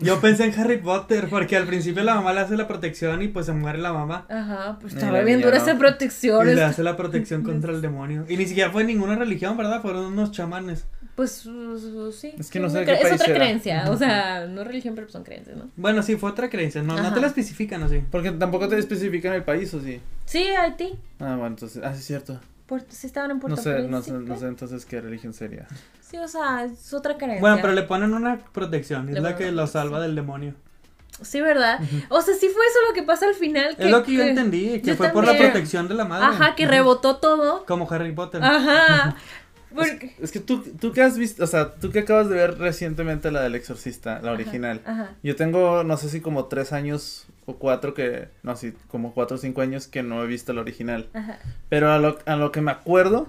Yo 0.00 0.20
pensé 0.20 0.44
en 0.44 0.58
Harry 0.58 0.78
Potter, 0.78 1.28
porque 1.28 1.56
al 1.56 1.66
principio 1.66 2.02
la 2.02 2.14
mamá 2.14 2.32
le 2.32 2.40
hace 2.40 2.56
la 2.56 2.66
protección 2.66 3.22
y 3.22 3.28
pues 3.28 3.46
se 3.46 3.52
muere 3.52 3.78
la 3.78 3.92
mamá. 3.92 4.26
Ajá, 4.28 4.78
pues 4.80 4.94
estaba 4.94 5.20
bien 5.20 5.40
dura 5.40 5.58
esa 5.58 5.78
protección. 5.78 6.48
Y 6.48 6.54
le 6.54 6.64
hace 6.64 6.82
la 6.82 6.96
protección 6.96 7.42
contra 7.42 7.72
el 7.72 7.80
demonio. 7.80 8.24
Y 8.28 8.36
ni 8.36 8.46
siquiera 8.46 8.70
fue 8.70 8.84
ninguna 8.84 9.14
religión, 9.16 9.56
¿verdad? 9.56 9.82
Fueron 9.82 10.06
unos 10.06 10.32
chamanes. 10.32 10.86
Pues 11.14 11.44
uh, 11.44 12.10
sí. 12.10 12.32
Es 12.38 12.50
que 12.50 12.58
no 12.58 12.70
sé 12.70 12.78
de 12.78 12.84
qué 12.86 12.92
Es 12.94 13.00
país 13.00 13.14
otra 13.14 13.26
era. 13.26 13.34
creencia, 13.34 13.84
o 13.90 13.96
sea, 13.98 14.46
no 14.46 14.64
religión, 14.64 14.94
pero 14.94 15.10
son 15.10 15.24
creencias, 15.24 15.56
¿no? 15.56 15.70
Bueno, 15.76 16.02
sí, 16.02 16.16
fue 16.16 16.30
otra 16.30 16.48
creencia. 16.48 16.82
No, 16.82 16.96
no 16.96 17.12
te 17.12 17.20
la 17.20 17.26
especifican 17.26 17.82
así. 17.82 18.02
Porque 18.10 18.30
tampoco 18.32 18.66
te 18.66 18.78
especifican 18.78 19.34
el 19.34 19.44
país, 19.44 19.72
¿o 19.74 19.80
sí? 19.80 20.00
Sí, 20.24 20.46
Haití. 20.58 20.94
Ah, 21.20 21.36
bueno, 21.36 21.48
entonces, 21.48 21.82
ah, 21.84 21.92
sí 21.92 22.00
es 22.00 22.06
cierto. 22.06 22.40
Puerto, 22.72 22.88
sí 22.94 23.06
estaban 23.06 23.30
en 23.30 23.38
Puerto 23.38 23.56
no 23.56 23.62
sé, 23.62 23.74
Príncipe. 23.74 24.18
no 24.18 24.38
sé 24.38 24.46
entonces 24.46 24.86
qué 24.86 24.98
religión 25.02 25.34
sería. 25.34 25.66
Sí, 26.00 26.16
o 26.16 26.26
sea, 26.26 26.64
es 26.64 26.94
otra 26.94 27.18
creencia. 27.18 27.42
Bueno, 27.42 27.58
pero 27.60 27.74
le 27.74 27.82
ponen 27.82 28.14
una 28.14 28.38
protección, 28.38 29.10
es 29.10 29.16
Le 29.16 29.20
la 29.20 29.36
que 29.36 29.52
lo 29.52 29.66
salva 29.66 30.00
del 30.00 30.14
demonio. 30.14 30.54
Sí, 31.20 31.42
¿verdad? 31.42 31.80
O 32.08 32.22
sea, 32.22 32.34
sí 32.34 32.48
fue 32.48 32.66
eso 32.66 32.78
lo 32.88 32.94
que 32.94 33.02
pasa 33.02 33.26
al 33.26 33.34
final. 33.34 33.76
Es 33.78 33.90
lo 33.90 34.02
que 34.02 34.14
yo 34.14 34.22
entendí, 34.22 34.80
que 34.80 34.88
yo 34.88 34.94
fue 34.94 35.10
por 35.10 35.26
la 35.26 35.36
protección 35.36 35.86
de 35.86 35.96
la 35.96 36.06
madre. 36.06 36.28
Ajá, 36.28 36.54
que 36.54 36.66
rebotó 36.66 37.18
todo. 37.18 37.66
Como 37.66 37.86
Harry 37.90 38.12
Potter. 38.12 38.42
Ajá. 38.42 39.16
Porque... 39.74 40.16
Es 40.18 40.32
que 40.32 40.40
tú, 40.40 40.62
tú 40.80 40.92
que 40.92 41.02
has 41.02 41.18
visto, 41.18 41.44
o 41.44 41.46
sea, 41.46 41.74
tú 41.74 41.90
que 41.90 41.98
acabas 41.98 42.30
de 42.30 42.36
ver 42.36 42.56
recientemente 42.56 43.30
la 43.30 43.42
del 43.42 43.54
exorcista, 43.54 44.18
la 44.22 44.32
original. 44.32 44.80
Ajá. 44.86 45.10
Yo 45.22 45.36
tengo, 45.36 45.84
no 45.84 45.98
sé 45.98 46.08
si 46.08 46.22
como 46.22 46.46
tres 46.46 46.72
años 46.72 47.26
o 47.46 47.56
cuatro 47.56 47.94
que, 47.94 48.28
no, 48.42 48.56
sí, 48.56 48.72
como 48.88 49.14
cuatro 49.14 49.36
o 49.36 49.38
cinco 49.38 49.60
años 49.60 49.86
que 49.88 50.02
no 50.02 50.22
he 50.22 50.26
visto 50.26 50.52
la 50.52 50.60
original. 50.60 51.08
Ajá. 51.12 51.38
Pero 51.68 51.90
a 51.90 51.98
lo, 51.98 52.18
a 52.26 52.36
lo 52.36 52.52
que 52.52 52.60
me 52.60 52.70
acuerdo, 52.70 53.28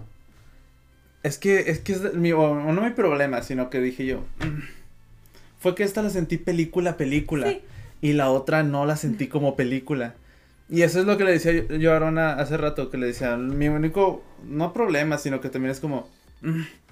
es 1.24 1.38
que, 1.38 1.72
es 1.72 1.80
que 1.80 1.94
es 1.94 2.14
mi, 2.14 2.32
o 2.32 2.56
no 2.56 2.82
mi 2.82 2.92
problema, 2.92 3.42
sino 3.42 3.70
que 3.70 3.80
dije 3.80 4.06
yo, 4.06 4.26
fue 5.60 5.76
que 5.76 5.84
esta 5.84 6.02
la 6.02 6.10
sentí 6.10 6.38
película, 6.38 6.98
película. 6.98 7.50
Sí. 7.50 7.62
Y 8.02 8.14
la 8.14 8.30
otra 8.30 8.64
no 8.64 8.86
la 8.86 8.98
sentí 8.98 9.28
como 9.28 9.56
película. 9.56 10.16
Y 10.70 10.82
eso 10.82 11.00
es 11.00 11.06
lo 11.06 11.18
que 11.18 11.24
le 11.24 11.32
decía 11.32 11.54
yo, 11.54 11.76
yo 11.76 11.94
a 11.94 11.96
Arona 11.96 12.34
hace 12.34 12.58
rato, 12.58 12.90
que 12.90 12.98
le 12.98 13.08
decía, 13.08 13.38
mi 13.38 13.70
único, 13.70 14.24
no 14.46 14.74
problema, 14.74 15.18
sino 15.18 15.40
que 15.40 15.50
también 15.50 15.72
es 15.72 15.80
como. 15.80 16.10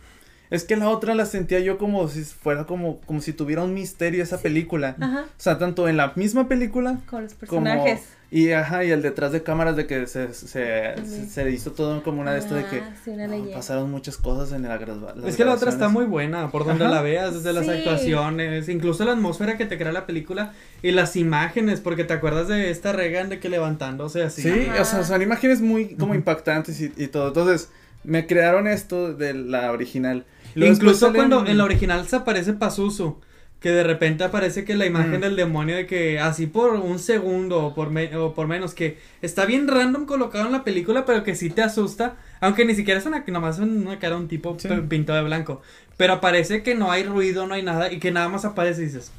es 0.51 0.63
que 0.65 0.75
la 0.75 0.89
otra 0.89 1.15
la 1.15 1.25
sentía 1.25 1.59
yo 1.61 1.79
como 1.79 2.07
si 2.07 2.23
fuera 2.23 2.65
como, 2.65 2.99
como 3.01 3.19
si 3.21 3.33
tuviera 3.33 3.63
un 3.63 3.73
misterio 3.73 4.21
esa 4.21 4.37
película. 4.39 4.95
Ajá. 4.99 5.21
O 5.25 5.41
sea, 5.41 5.57
tanto 5.57 5.87
en 5.87 5.97
la 5.97 6.13
misma 6.15 6.47
película 6.47 6.99
Con 7.09 7.23
los 7.23 7.33
como 7.33 7.63
personajes. 7.63 8.01
y 8.29 8.51
ajá 8.51 8.83
y 8.83 8.91
el 8.91 9.01
detrás 9.01 9.31
de 9.31 9.43
cámaras 9.43 9.75
de 9.77 9.87
que 9.87 10.05
se, 10.07 10.33
se, 10.33 10.93
También. 10.95 11.29
se, 11.29 11.43
se 11.43 11.51
hizo 11.51 11.71
todo 11.71 12.03
como 12.03 12.21
una 12.21 12.33
de 12.33 12.39
esto 12.39 12.53
de 12.55 12.65
que 12.65 12.79
Ah, 12.79 12.93
sí, 13.03 13.11
una 13.11 13.27
no, 13.27 13.31
leyenda. 13.33 13.55
pasaron 13.55 13.89
muchas 13.89 14.17
cosas 14.17 14.51
en 14.51 14.63
la 14.63 14.77
las 14.77 15.25
Es 15.25 15.35
que 15.37 15.45
la 15.45 15.53
otra 15.53 15.69
está 15.69 15.87
muy 15.89 16.05
buena, 16.05 16.51
por 16.51 16.65
donde 16.65 16.83
Ajá. 16.85 16.95
la 16.95 17.01
veas, 17.01 17.33
desde 17.33 17.53
las 17.53 17.67
actuaciones, 17.69 18.67
incluso 18.69 19.05
la 19.05 19.13
atmósfera 19.13 19.57
que 19.57 19.65
te 19.65 19.77
crea 19.77 19.91
la 19.91 20.05
película 20.05 20.53
y 20.81 20.91
las 20.91 21.15
imágenes, 21.15 21.79
porque 21.79 22.03
te 22.03 22.13
acuerdas 22.13 22.47
de 22.49 22.69
esta 22.71 22.91
Regan 22.91 23.29
de 23.29 23.39
que 23.39 23.49
levantándose 23.49 24.21
así. 24.23 24.41
Sí, 24.41 24.67
Ajá. 24.69 24.81
o 24.81 24.85
sea, 24.85 25.03
son 25.03 25.21
imágenes 25.21 25.61
muy 25.61 25.95
como 25.95 26.13
impactantes 26.15 26.79
y, 26.81 26.91
y 26.97 27.07
todo. 27.07 27.29
Entonces, 27.29 27.69
me 28.03 28.25
crearon 28.27 28.67
esto 28.67 29.13
de 29.13 29.33
la 29.33 29.71
original. 29.71 30.25
Luego 30.55 30.73
Incluso 30.73 31.13
cuando 31.13 31.45
en 31.45 31.57
la 31.57 31.63
original 31.63 32.07
se 32.07 32.15
aparece 32.17 32.53
Pazuzu, 32.53 33.17
que 33.59 33.69
de 33.69 33.83
repente 33.83 34.23
aparece 34.23 34.65
que 34.65 34.73
la 34.75 34.87
imagen 34.87 35.19
Mm. 35.19 35.21
del 35.21 35.35
demonio 35.35 35.75
de 35.75 35.85
que 35.85 36.19
así 36.19 36.47
por 36.47 36.73
un 36.73 36.97
segundo 36.97 37.63
o 37.67 37.75
por, 37.75 37.91
me- 37.91 38.15
o 38.17 38.33
por 38.33 38.47
menos, 38.47 38.73
que 38.73 38.97
está 39.21 39.45
bien 39.45 39.67
random 39.67 40.05
colocado 40.07 40.47
en 40.47 40.51
la 40.51 40.63
película, 40.63 41.05
pero 41.05 41.23
que 41.23 41.35
sí 41.35 41.51
te 41.51 41.61
asusta, 41.61 42.15
aunque 42.39 42.65
ni 42.65 42.73
siquiera 42.73 42.99
es 42.99 43.05
una, 43.05 43.23
nomás 43.27 43.59
una 43.59 43.99
cara 43.99 44.15
de 44.15 44.21
un 44.21 44.27
tipo 44.27 44.57
Sí. 44.59 44.67
pintado 44.89 45.19
de 45.19 45.25
blanco, 45.25 45.61
pero 45.95 46.13
aparece 46.13 46.63
que 46.63 46.73
no 46.73 46.91
hay 46.91 47.03
ruido, 47.03 47.45
no 47.45 47.53
hay 47.53 47.61
nada, 47.61 47.91
y 47.93 47.99
que 47.99 48.09
nada 48.11 48.29
más 48.29 48.45
aparece 48.45 48.81
y 48.81 48.85
dices, 48.85 49.11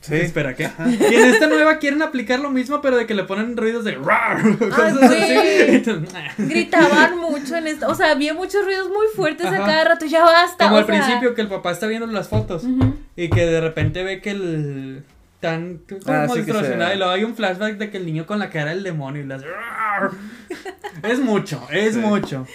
Sí. 0.00 0.14
espera, 0.16 0.54
¿qué? 0.54 0.70
Y 0.88 1.14
en 1.14 1.28
esta 1.28 1.46
nueva 1.46 1.78
quieren 1.78 2.00
aplicar 2.02 2.40
lo 2.40 2.50
mismo, 2.50 2.80
pero 2.80 2.96
de 2.96 3.06
que 3.06 3.14
le 3.14 3.24
ponen 3.24 3.56
ruidos 3.56 3.84
de 3.84 3.92
rar, 3.96 4.40
cosas 4.58 4.98
sí. 5.12 5.34
así. 5.34 5.82
Gritaban 6.38 7.18
mucho 7.18 7.56
en 7.56 7.66
esto. 7.66 7.88
O 7.88 7.94
sea, 7.94 8.12
había 8.12 8.32
muchos 8.34 8.64
ruidos 8.64 8.88
muy 8.88 9.06
fuertes 9.14 9.46
a 9.46 9.50
Ajá. 9.56 9.66
cada 9.66 9.84
rato. 9.84 10.06
Ya 10.06 10.22
basta. 10.24 10.64
Como 10.64 10.76
o 10.76 10.78
al 10.80 10.86
sea. 10.86 10.94
principio 11.02 11.34
que 11.34 11.42
el 11.42 11.48
papá 11.48 11.72
está 11.72 11.86
viendo 11.86 12.06
las 12.06 12.28
fotos. 12.28 12.64
Ujú. 12.64 12.94
Y 13.16 13.28
que 13.28 13.44
de 13.46 13.60
repente 13.60 14.02
ve 14.04 14.20
que 14.22 14.30
el 14.30 15.04
tan 15.40 15.78
como 15.86 16.00
Ah, 16.06 16.26
sí 16.32 16.40
distorsionado 16.40 16.94
y 16.94 16.96
luego 16.96 17.12
hay 17.12 17.24
un 17.24 17.36
flashback 17.36 17.76
de 17.76 17.90
que 17.90 17.98
el 17.98 18.06
niño 18.06 18.24
con 18.24 18.38
la 18.38 18.48
cara 18.48 18.70
del 18.70 18.82
demonio 18.82 19.22
y 19.22 19.26
las 19.26 19.42
es 21.02 21.18
mucho, 21.20 21.66
es 21.70 21.94
Sí. 21.94 22.00
mucho. 22.00 22.46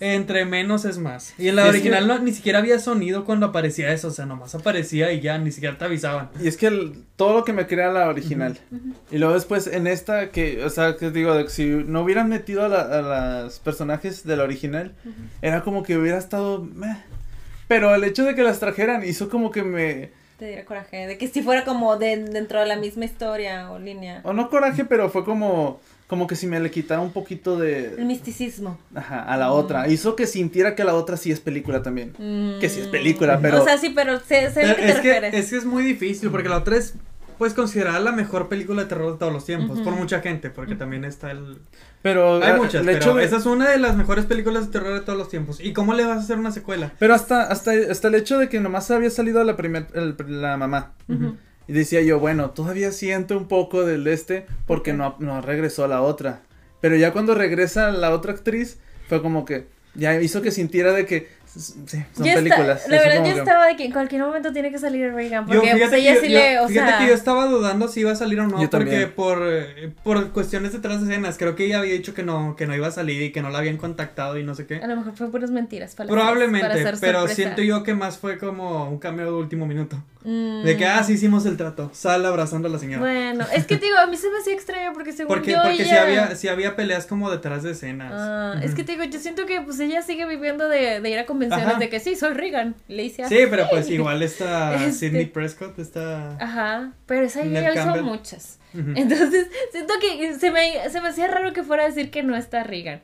Entre 0.00 0.44
menos 0.44 0.84
es 0.84 0.98
más. 0.98 1.34
Y 1.38 1.48
en 1.48 1.56
la 1.56 1.64
es 1.64 1.68
original 1.70 2.02
que- 2.02 2.08
no, 2.08 2.18
ni 2.20 2.32
siquiera 2.32 2.58
había 2.58 2.78
sonido 2.78 3.24
cuando 3.24 3.46
aparecía 3.46 3.92
eso, 3.92 4.08
o 4.08 4.10
sea, 4.10 4.26
nomás 4.26 4.54
aparecía 4.54 5.12
y 5.12 5.20
ya, 5.20 5.38
ni 5.38 5.50
siquiera 5.50 5.78
te 5.78 5.84
avisaban. 5.84 6.30
Y 6.40 6.48
es 6.48 6.56
que 6.56 6.66
el- 6.66 7.04
todo 7.16 7.34
lo 7.38 7.44
que 7.44 7.52
me 7.52 7.66
crea 7.66 7.90
la 7.90 8.08
original. 8.08 8.58
Y 9.10 9.18
luego 9.18 9.34
después 9.34 9.66
en 9.66 9.86
esta 9.86 10.30
que, 10.30 10.64
o 10.64 10.70
sea, 10.70 10.96
que 10.96 11.10
digo, 11.10 11.34
de 11.34 11.44
que 11.44 11.50
si 11.50 11.66
no 11.66 12.02
hubieran 12.02 12.28
metido 12.28 12.64
a, 12.64 12.68
la- 12.68 12.82
a 12.82 13.42
los 13.44 13.58
personajes 13.60 14.24
de 14.24 14.36
la 14.36 14.44
original, 14.44 14.94
era 15.42 15.62
como 15.62 15.82
que 15.82 15.96
hubiera 15.96 16.18
estado... 16.18 16.62
meh. 16.64 16.96
Pero 17.66 17.94
el 17.94 18.04
hecho 18.04 18.24
de 18.24 18.34
que 18.34 18.42
las 18.42 18.60
trajeran 18.60 19.04
hizo 19.06 19.28
como 19.28 19.50
que 19.50 19.62
me... 19.62 20.10
Te 20.38 20.46
diera 20.46 20.64
coraje. 20.64 21.06
De 21.06 21.18
que 21.18 21.28
si 21.28 21.42
fuera 21.42 21.64
como 21.64 21.96
de, 21.98 22.16
dentro 22.16 22.60
de 22.60 22.66
la 22.66 22.76
misma 22.76 23.04
historia 23.04 23.70
o 23.72 23.78
línea. 23.78 24.20
O 24.22 24.32
no 24.32 24.48
coraje, 24.48 24.84
pero 24.84 25.10
fue 25.10 25.24
como... 25.24 25.80
Como 26.08 26.26
que 26.26 26.34
si 26.36 26.46
me 26.46 26.58
le 26.58 26.70
quitara 26.70 27.00
un 27.00 27.12
poquito 27.12 27.62
El 27.62 27.96
de... 27.96 28.04
misticismo. 28.04 28.78
Ajá, 28.94 29.22
a 29.22 29.36
la 29.36 29.52
otra. 29.52 29.88
Hizo 29.88 30.16
que 30.16 30.26
sintiera 30.26 30.74
que 30.74 30.82
la 30.82 30.94
otra 30.94 31.16
sí 31.16 31.30
es 31.30 31.38
película 31.38 31.82
también. 31.82 32.14
Mm. 32.18 32.58
Que 32.60 32.68
sí 32.68 32.80
es 32.80 32.86
película, 32.88 33.38
pero... 33.40 33.60
O 33.60 33.64
sea, 33.64 33.76
sí, 33.78 33.92
pero 33.94 34.18
sé, 34.18 34.50
sé 34.50 34.62
a 34.64 34.68
lo 34.68 34.76
que 34.76 34.82
te 34.82 34.88
es, 34.88 34.94
que, 35.00 35.12
refieres. 35.12 35.34
es 35.34 35.50
que 35.50 35.56
es 35.58 35.64
muy 35.66 35.84
difícil 35.84 36.30
porque 36.30 36.48
la 36.48 36.56
otra 36.58 36.76
es 36.76 36.94
pues 37.36 37.54
considerada 37.54 38.00
la 38.00 38.10
mejor 38.10 38.48
película 38.48 38.82
de 38.82 38.88
terror 38.88 39.12
de 39.12 39.18
todos 39.20 39.32
los 39.32 39.44
tiempos 39.46 39.78
por 39.82 39.92
mucha 39.94 40.20
gente 40.22 40.50
porque 40.50 40.74
también 40.74 41.04
está 41.04 41.30
el 41.30 41.58
pero 42.02 42.42
hay 42.42 42.50
ah, 42.50 42.56
muchas 42.56 42.80
el 42.80 42.86
pero 42.86 42.96
hecho 42.96 43.14
de- 43.14 43.24
esa 43.24 43.36
es 43.36 43.46
una 43.46 43.70
de 43.70 43.78
las 43.78 43.94
mejores 43.96 44.24
películas 44.24 44.66
de 44.66 44.72
terror 44.72 44.94
de 44.94 45.02
todos 45.02 45.16
los 45.16 45.28
tiempos 45.28 45.60
y 45.60 45.72
cómo 45.72 45.94
le 45.94 46.04
vas 46.04 46.16
a 46.16 46.20
hacer 46.22 46.36
una 46.36 46.50
secuela 46.50 46.90
Pero 46.98 47.14
hasta, 47.14 47.42
hasta, 47.44 47.70
hasta 47.92 48.08
el 48.08 48.16
hecho 48.16 48.38
de 48.38 48.48
que 48.48 48.58
nomás 48.58 48.90
había 48.90 49.08
salido 49.10 49.44
la 49.44 49.54
primer, 49.56 49.86
el- 49.94 50.16
la 50.26 50.56
mamá. 50.56 50.94
Ujú. 51.08 51.36
Y 51.68 51.72
decía 51.74 52.00
yo, 52.00 52.18
bueno, 52.18 52.50
todavía 52.50 52.90
siento 52.92 53.36
un 53.36 53.46
poco 53.46 53.84
del 53.84 54.02
de 54.04 54.14
este 54.14 54.46
porque 54.66 54.92
no, 54.94 55.14
no 55.18 55.40
regresó 55.42 55.86
la 55.86 56.00
otra. 56.02 56.40
Pero 56.80 56.96
ya 56.96 57.12
cuando 57.12 57.34
regresa 57.34 57.90
la 57.90 58.10
otra 58.10 58.32
actriz, 58.32 58.78
fue 59.08 59.20
como 59.22 59.44
que 59.44 59.66
ya 59.94 60.20
hizo 60.20 60.42
que 60.42 60.50
sintiera 60.50 60.92
de 60.92 61.04
que 61.06 61.28
sí, 61.46 61.72
son 62.14 62.24
Ya 62.24 62.32
está- 62.34 62.42
películas. 62.42 62.84
la 62.88 62.96
Eso 62.96 63.04
verdad, 63.08 63.26
yo 63.26 63.32
que- 63.34 63.38
estaba 63.40 63.66
de 63.66 63.76
que 63.76 63.84
en 63.84 63.92
cualquier 63.92 64.22
momento 64.22 64.52
tiene 64.52 64.70
que 64.70 64.78
salir 64.78 65.12
Reagan. 65.12 65.46
Yo 65.46 65.54
Porque 65.54 65.70
pues, 65.70 65.74
fíjate, 65.74 65.98
ella 65.98 66.14
que, 66.14 66.20
sí 66.20 66.32
yo, 66.32 66.38
le. 66.38 66.60
O 66.60 66.68
fíjate 66.68 66.88
sea, 66.90 66.98
que 67.00 67.06
yo 67.08 67.14
estaba 67.14 67.46
dudando 67.46 67.88
si 67.88 68.00
iba 68.00 68.12
a 68.12 68.14
salir 68.14 68.38
o 68.40 68.46
no, 68.46 68.62
Yo 68.62 68.70
porque 68.70 69.06
por, 69.08 69.40
por 70.04 70.30
cuestiones 70.30 70.72
detrás 70.72 71.04
de 71.04 71.10
escenas, 71.12 71.36
creo 71.36 71.56
que 71.56 71.64
ella 71.66 71.80
había 71.80 71.94
dicho 71.94 72.14
que 72.14 72.22
no, 72.22 72.54
que 72.56 72.66
no 72.66 72.76
iba 72.76 72.86
a 72.86 72.90
salir 72.92 73.20
y 73.22 73.32
que 73.32 73.42
no 73.42 73.50
la 73.50 73.58
habían 73.58 73.76
contactado 73.76 74.38
y 74.38 74.44
no 74.44 74.54
sé 74.54 74.66
qué. 74.66 74.76
A 74.76 74.86
lo 74.86 74.96
mejor 74.96 75.14
fue 75.16 75.30
puras 75.30 75.50
mentiras. 75.50 75.94
Probablemente, 75.96 76.60
para 76.68 76.74
hacer 76.80 76.96
pero 77.00 77.18
sorpresa. 77.20 77.34
siento 77.34 77.62
yo 77.62 77.82
que 77.82 77.94
más 77.94 78.18
fue 78.18 78.38
como 78.38 78.88
un 78.88 78.98
cameo 78.98 79.26
de 79.26 79.32
último 79.32 79.66
minuto. 79.66 80.00
Mm. 80.24 80.64
De 80.64 80.76
que, 80.76 80.84
ah, 80.84 81.02
sí 81.04 81.12
hicimos 81.12 81.46
el 81.46 81.56
trato, 81.56 81.90
sal 81.94 82.26
abrazando 82.26 82.66
a 82.68 82.70
la 82.70 82.78
señora. 82.78 83.00
Bueno, 83.00 83.46
es 83.54 83.66
que 83.66 83.76
te 83.76 83.86
digo, 83.86 83.98
a 83.98 84.06
mí 84.06 84.16
se 84.16 84.28
me 84.30 84.38
hacía 84.38 84.52
extraño 84.52 84.92
porque 84.92 85.12
según 85.12 85.28
porque 85.28 85.52
yo 85.52 85.62
porque 85.62 85.84
sí, 85.84 85.90
ella... 85.90 86.02
había, 86.02 86.34
sí 86.34 86.48
había 86.48 86.74
peleas 86.74 87.06
como 87.06 87.30
detrás 87.30 87.62
de 87.62 87.70
escenas. 87.70 88.12
Ah. 88.14 88.60
Es 88.62 88.74
que 88.74 88.82
te 88.82 88.92
digo, 88.92 89.04
yo 89.04 89.20
siento 89.20 89.46
que 89.46 89.60
pues 89.60 89.78
ella 89.78 90.02
sigue 90.02 90.26
viviendo 90.26 90.68
de, 90.68 91.00
de 91.00 91.10
ir 91.10 91.18
a 91.18 91.26
convenciones 91.26 91.68
Ajá. 91.68 91.78
de 91.78 91.88
que 91.88 92.00
sí, 92.00 92.16
soy 92.16 92.34
Reagan. 92.34 92.74
Le 92.88 93.04
hice 93.04 93.28
Sí, 93.28 93.38
pero 93.48 93.68
pues 93.70 93.88
igual 93.90 94.22
está 94.22 94.74
Este- 94.86 94.92
Sidney 94.92 95.26
Prescott, 95.26 95.78
está... 95.78 96.36
Ajá, 96.40 96.92
pero 97.06 97.24
esa 97.24 97.44
ya 97.44 97.72
hizo 97.72 98.02
muchas. 98.02 98.58
Entonces, 98.74 99.48
siento 99.72 99.94
que 100.00 100.34
se 100.34 100.50
me, 100.50 100.90
se 100.90 101.00
me 101.00 101.08
hacía 101.08 101.28
raro 101.28 101.52
que 101.52 101.62
fuera 101.62 101.84
a 101.84 101.86
decir 101.86 102.10
que 102.10 102.22
no 102.22 102.36
está 102.36 102.64
Reagan. 102.64 103.00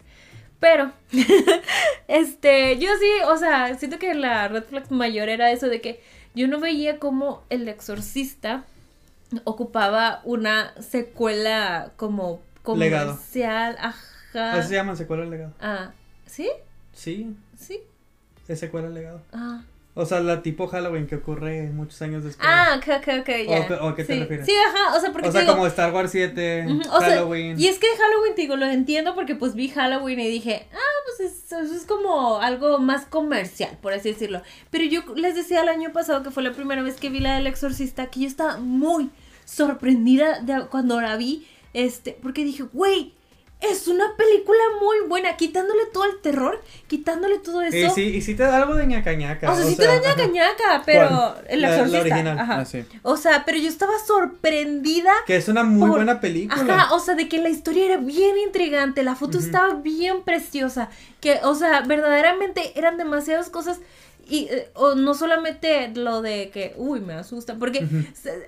Pero, 0.60 0.92
este, 2.08 2.78
yo 2.78 2.88
sí, 2.98 3.10
o 3.26 3.36
sea, 3.36 3.74
siento 3.78 3.98
que 3.98 4.14
la 4.14 4.48
red 4.48 4.64
flag 4.64 4.90
mayor 4.90 5.28
era 5.28 5.50
eso 5.50 5.68
de 5.68 5.80
que 5.80 6.00
yo 6.34 6.48
no 6.48 6.60
veía 6.60 6.98
cómo 6.98 7.42
el 7.50 7.68
exorcista 7.68 8.64
ocupaba 9.44 10.20
una 10.24 10.74
secuela 10.82 11.92
como 11.96 12.40
Legado. 12.76 13.12
comercial, 13.12 13.76
ajá. 13.80 14.52
Así 14.52 14.68
se 14.68 14.74
llama 14.74 14.96
secuela 14.96 15.24
legado. 15.24 15.52
Ah, 15.60 15.92
¿sí? 16.26 16.50
Sí, 16.92 17.36
Sí. 17.58 17.80
es 18.48 18.58
secuela 18.60 18.88
legado. 18.88 19.22
Ah. 19.32 19.62
O 19.96 20.04
sea, 20.06 20.18
la 20.18 20.42
tipo 20.42 20.66
Halloween 20.66 21.06
que 21.06 21.14
ocurre 21.16 21.70
muchos 21.70 22.02
años 22.02 22.24
después. 22.24 22.48
Ah, 22.50 22.74
ok, 22.78 22.84
ok, 22.98 23.08
ok, 23.20 23.28
ya. 23.48 23.78
¿O 23.80 23.86
o 23.86 23.88
a 23.90 23.94
qué 23.94 24.02
te 24.04 24.14
sí. 24.14 24.18
refieres? 24.20 24.44
Sí, 24.46 24.52
ajá, 24.68 24.96
o 24.96 25.00
sea, 25.00 25.12
porque 25.12 25.28
o 25.28 25.32
sea, 25.32 25.42
digo, 25.42 25.52
como 25.52 25.66
Star 25.68 25.92
Wars 25.94 26.10
7, 26.10 26.64
Ujú, 26.66 26.80
o 26.80 26.98
sea, 26.98 27.08
Halloween. 27.10 27.60
y 27.60 27.68
es 27.68 27.78
que 27.78 27.86
Halloween, 27.96 28.34
te 28.34 28.42
digo, 28.42 28.56
lo 28.56 28.66
entiendo 28.66 29.14
porque 29.14 29.36
pues 29.36 29.54
vi 29.54 29.68
Halloween 29.68 30.18
y 30.18 30.28
dije, 30.28 30.66
ah, 30.72 30.76
pues 31.06 31.30
es- 31.32 31.44
eso 31.52 31.74
es 31.74 31.86
como 31.86 32.38
algo 32.40 32.78
más 32.80 33.06
comercial, 33.06 33.78
por 33.80 33.92
así 33.92 34.10
decirlo. 34.10 34.42
Pero 34.70 34.84
yo 34.84 35.02
les 35.14 35.36
decía 35.36 35.60
el 35.62 35.68
año 35.68 35.92
pasado 35.92 36.24
que 36.24 36.32
fue 36.32 36.42
la 36.42 36.50
primera 36.52 36.82
vez 36.82 36.96
que 36.96 37.08
vi 37.10 37.20
la 37.20 37.36
del 37.36 37.46
exorcista, 37.46 38.06
que 38.06 38.20
yo 38.20 38.26
estaba 38.26 38.56
muy 38.56 39.10
sorprendida 39.44 40.40
de 40.40 40.66
cuando 40.66 41.00
la 41.00 41.16
vi, 41.16 41.46
este, 41.72 42.18
porque 42.20 42.42
dije, 42.44 42.64
güey, 42.72 43.14
es 43.70 43.88
una 43.88 44.16
película 44.16 44.58
muy 44.80 45.08
buena, 45.08 45.36
quitándole 45.36 45.82
todo 45.92 46.04
el 46.04 46.20
terror, 46.20 46.62
quitándole 46.86 47.38
todo 47.38 47.62
eso. 47.62 47.76
Y 47.76 47.90
sí, 47.90 48.02
y 48.16 48.20
sí 48.22 48.34
te 48.34 48.42
da 48.42 48.56
algo 48.58 48.74
de 48.74 48.86
ñaca 48.86 49.12
ñaca. 49.14 49.50
o 49.52 49.56
sea, 49.56 49.64
sí 49.64 49.76
te 49.76 49.86
da 49.86 49.98
ñaca 50.00 50.26
ñaca, 50.26 50.82
pero 50.86 51.08
¿Cuál? 51.08 51.44
el 51.48 51.60
La- 51.62 51.68
la 51.68 51.74
exorcista. 51.74 52.00
original. 52.02 52.38
ajá. 52.38 52.58
Ah, 52.60 52.64
sí. 52.64 52.84
O 53.02 53.16
sea, 53.16 53.44
pero 53.44 53.58
yo 53.58 53.68
estaba 53.68 53.92
sorprendida 54.06 55.12
Que 55.26 55.36
es 55.36 55.48
una 55.48 55.62
muy 55.64 55.88
Por- 55.88 55.98
buena 55.98 56.20
película. 56.20 56.74
Ajá, 56.74 56.94
o 56.94 56.98
sea, 57.00 57.14
de 57.14 57.28
que 57.28 57.38
la 57.38 57.48
historia 57.48 57.86
era 57.86 57.96
bien 57.98 58.36
intrigante, 58.38 59.02
la 59.02 59.14
foto 59.14 59.38
estaba 59.38 59.74
bien 59.74 60.22
preciosa, 60.22 60.88
que, 61.20 61.40
o 61.42 61.54
sea, 61.54 61.80
verdaderamente 61.82 62.78
eran 62.78 62.96
demasiadas 62.98 63.50
cosas 63.50 63.80
Y, 64.28 64.48
eh, 64.50 64.68
o 64.74 64.94
no 64.94 65.14
solamente 65.14 65.90
lo 65.94 66.22
de 66.22 66.50
que, 66.50 66.74
uy, 66.76 67.00
me 67.00 67.14
asusta, 67.14 67.56
porque 67.56 67.86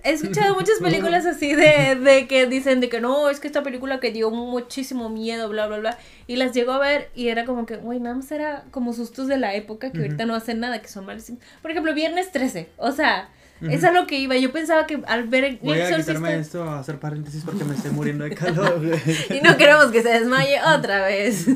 he 0.05 0.13
escuchado 0.13 0.55
muchas 0.55 0.79
películas 0.81 1.27
así 1.27 1.55
de, 1.55 1.97
de 1.97 2.27
que 2.27 2.47
dicen 2.47 2.81
de 2.81 2.89
que 2.89 3.01
no, 3.01 3.29
es 3.29 3.41
que 3.41 3.47
esta 3.47 3.63
película 3.63 4.01
que 4.01 4.11
dio 4.11 4.31
muchísimo 4.31 5.09
miedo, 5.09 5.49
bla, 5.49 5.67
bla, 5.67 5.79
bla, 5.79 5.99
y 6.27 6.37
las 6.37 6.53
llego 6.53 6.73
a 6.73 6.79
ver 6.79 7.11
y 7.15 7.29
era 7.29 7.45
como 7.45 7.67
que, 7.67 7.77
güey, 7.77 8.01
nada 8.01 8.17
más 8.17 8.31
era 8.31 8.65
como 8.71 8.93
sustos 8.93 9.29
de 9.29 9.39
la 9.39 9.55
época 9.55 9.93
que 9.93 9.99
ahorita 9.99 10.27
no 10.27 10.35
hacen 10.35 10.61
nada, 10.61 10.81
que 10.81 10.89
son 10.89 11.07
malísimos. 11.07 11.43
Por 11.63 11.71
ejemplo, 11.71 11.95
Viernes 11.95 12.33
13, 12.33 12.69
o 12.77 12.93
sea, 12.93 13.31
es 13.61 13.85
a 13.85 13.91
lo 13.91 14.07
que 14.07 14.19
iba, 14.19 14.37
yo 14.37 14.53
pensaba 14.53 14.87
que 14.87 15.01
al 15.07 15.25
ver 15.29 15.45
el 15.45 15.59
Voy 15.63 15.81
a 15.81 15.97
quitarme 15.97 16.39
esto 16.39 16.65
a 16.65 16.81
hacer 16.81 16.99
paréntesis 16.99 17.43
porque 17.45 17.65
me 17.65 17.75
estoy 17.75 17.91
muriendo 17.91 18.25
de 18.25 18.35
calor. 18.35 18.83
y 19.31 19.41
no 19.41 19.57
queremos 19.57 19.87
que 19.87 20.03
se 20.03 20.11
desmaye 20.11 20.59
otra 20.77 21.07
vez. 21.07 21.47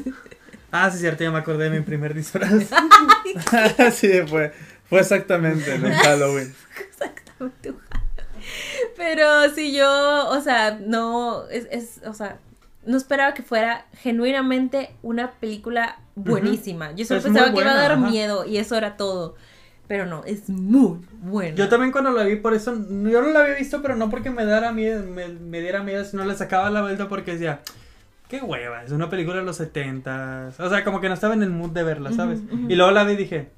Ah, 0.72 0.90
sí, 0.90 0.98
cierto, 0.98 1.24
ya 1.24 1.30
me 1.30 1.38
acordé 1.38 1.70
de 1.70 1.78
mi 1.78 1.84
primer 1.84 2.14
disfraz. 2.14 2.52
sí, 3.92 4.10
fue, 4.28 4.52
fue 4.88 5.00
exactamente 5.00 5.74
en 5.74 5.82
Halloween. 5.92 6.54
Exactamente. 6.88 7.72
Pero 8.96 9.50
si 9.54 9.72
yo, 9.72 10.28
o 10.28 10.40
sea, 10.40 10.78
no, 10.80 11.48
es, 11.48 11.66
es, 11.70 12.00
o 12.06 12.14
sea, 12.14 12.38
no 12.84 12.96
esperaba 12.96 13.34
que 13.34 13.42
fuera 13.42 13.86
genuinamente 14.02 14.90
una 15.02 15.32
película 15.32 15.98
buenísima. 16.14 16.92
Yo 16.92 17.04
solo 17.04 17.18
Es 17.18 17.24
pensaba 17.24 17.52
que 17.52 17.60
iba 17.60 17.72
a 17.72 17.76
dar 17.76 17.92
ajá. 17.92 18.10
miedo 18.10 18.44
y 18.44 18.58
eso 18.58 18.76
era 18.76 18.96
todo. 18.96 19.36
Pero 19.86 20.06
no, 20.06 20.22
es 20.24 20.48
muy 20.48 21.00
buena. 21.20 21.56
Yo 21.56 21.68
también 21.68 21.90
cuando 21.90 22.12
la 22.12 22.22
vi, 22.22 22.36
por 22.36 22.54
eso, 22.54 22.74
yo 22.74 23.22
no 23.22 23.30
la 23.32 23.40
había 23.40 23.56
visto, 23.56 23.82
pero 23.82 23.96
no 23.96 24.08
porque 24.08 24.30
me 24.30 24.46
diera 24.46 24.70
miedo, 24.72 25.04
me, 25.04 25.28
me 25.28 25.60
diera 25.60 25.82
miedo, 25.82 26.04
sino 26.04 26.24
le 26.24 26.36
sacaba 26.36 26.70
la 26.70 26.82
vuelta 26.82 27.08
porque 27.08 27.32
decía, 27.32 27.60
qué 28.30 28.40
hueva, 28.40 28.84
es 28.84 28.92
una 28.92 29.10
película 29.10 29.36
de 29.36 29.42
los 29.44 29.56
70 29.56 30.52
O 30.58 30.70
sea, 30.70 30.84
como 30.84 31.00
que 31.00 31.08
no 31.08 31.14
estaba 31.14 31.34
en 31.34 31.42
el 31.42 31.50
mood 31.50 31.70
de 31.70 31.82
verla, 31.82 32.12
¿sabes? 32.12 32.40
Y 32.68 32.74
luego 32.76 32.92
la 32.92 33.04
vi 33.04 33.12
y 33.12 33.16
dije, 33.16 33.48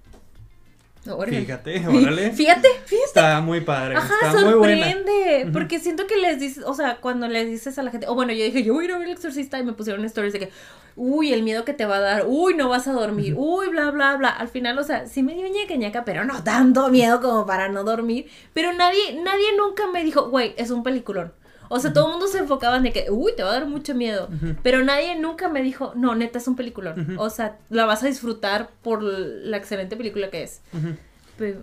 Órale. 1.09 1.41
fíjate, 1.41 1.87
órale. 1.89 2.31
Fíjate, 2.31 2.69
fíjate. 2.87 3.05
Está 3.07 3.41
muy 3.41 3.61
padre, 3.61 3.97
Ajá, 3.97 4.15
está 4.25 4.45
muy 4.45 4.55
buena. 4.55 4.85
sorprende. 4.93 5.51
Porque 5.53 5.79
siento 5.81 6.07
que 6.07 6.17
les 6.17 6.39
dices, 6.39 6.65
o 6.65 6.75
sea, 6.75 6.99
cuando 7.01 7.27
les 7.29 7.47
dices 7.49 7.77
a 7.79 7.83
la 7.83 7.91
gente, 7.91 8.07
o 8.09 8.15
bueno, 8.15 8.33
yo 8.33 8.45
dije, 8.45 8.63
yo 8.63 8.73
voy 8.73 8.85
a 8.85 8.89
ir 8.89 8.95
a 8.95 8.99
ver 8.99 9.09
el 9.09 9.13
exorcista 9.15 9.59
y 9.59 9.65
me 9.65 9.73
pusieron 9.73 10.05
stories 10.05 10.33
de 10.33 10.39
que, 10.39 10.51
uy, 10.95 11.33
el 11.33 11.43
miedo 11.43 11.65
que 11.65 11.73
te 11.73 11.87
va 11.87 11.97
a 11.97 12.01
dar, 12.01 12.25
uy, 12.27 12.55
no 12.55 12.69
vas 12.69 12.87
a 12.87 12.93
dormir, 12.93 13.35
uy, 13.37 13.69
bla, 13.69 13.91
bla, 13.91 14.17
bla. 14.17 14.29
Al 14.29 14.49
final, 14.49 14.79
o 14.79 14.85
sea, 14.85 15.07
sí 15.07 15.23
me 15.25 15.35
dio 15.35 15.49
ñeca 15.49 15.75
ñeca, 15.75 16.05
pero 16.05 16.25
no 16.25 16.43
tanto 16.45 16.89
miedo 16.89 17.21
como 17.21 17.47
para 17.47 17.69
no 17.69 17.83
dormir. 17.83 18.27
Pero 18.55 18.73
nadie, 18.73 19.21
nadie 19.25 19.57
nunca 19.59 19.89
me 19.93 20.05
dijo, 20.05 20.29
güey, 20.31 20.55
es 20.57 20.71
un 20.71 20.83
peliculón. 20.85 21.33
O 21.75 21.81
sea, 21.81 21.93
todo 21.93 22.07
el 22.07 22.11
mundo 22.13 22.27
se 22.29 22.39
enfocaba 22.39 22.77
en 22.77 22.83
de 22.85 22.93
que, 22.93 23.07
uy, 23.11 23.33
te 23.37 23.43
va 23.43 23.51
a 23.51 23.55
dar 23.55 23.67
mucho 23.67 23.95
miedo. 23.95 24.29
Pero 24.63 24.85
nadie 24.85 25.19
nunca 25.19 25.49
me 25.49 25.63
dijo, 25.63 25.93
no, 25.97 26.15
neta, 26.15 26.39
es 26.39 26.47
un 26.49 26.57
peliculón. 26.57 27.17
O 27.19 27.31
sea, 27.31 27.59
la 27.71 27.87
vas 27.87 28.03
a 28.03 28.07
disfrutar 28.07 28.71
por 28.83 29.03
la 29.03 29.57
excelente 29.57 29.97
película 29.97 30.31
que 30.31 30.43
es. 30.43 30.61
Ujú. 30.73 30.95
Pe- 31.39 31.57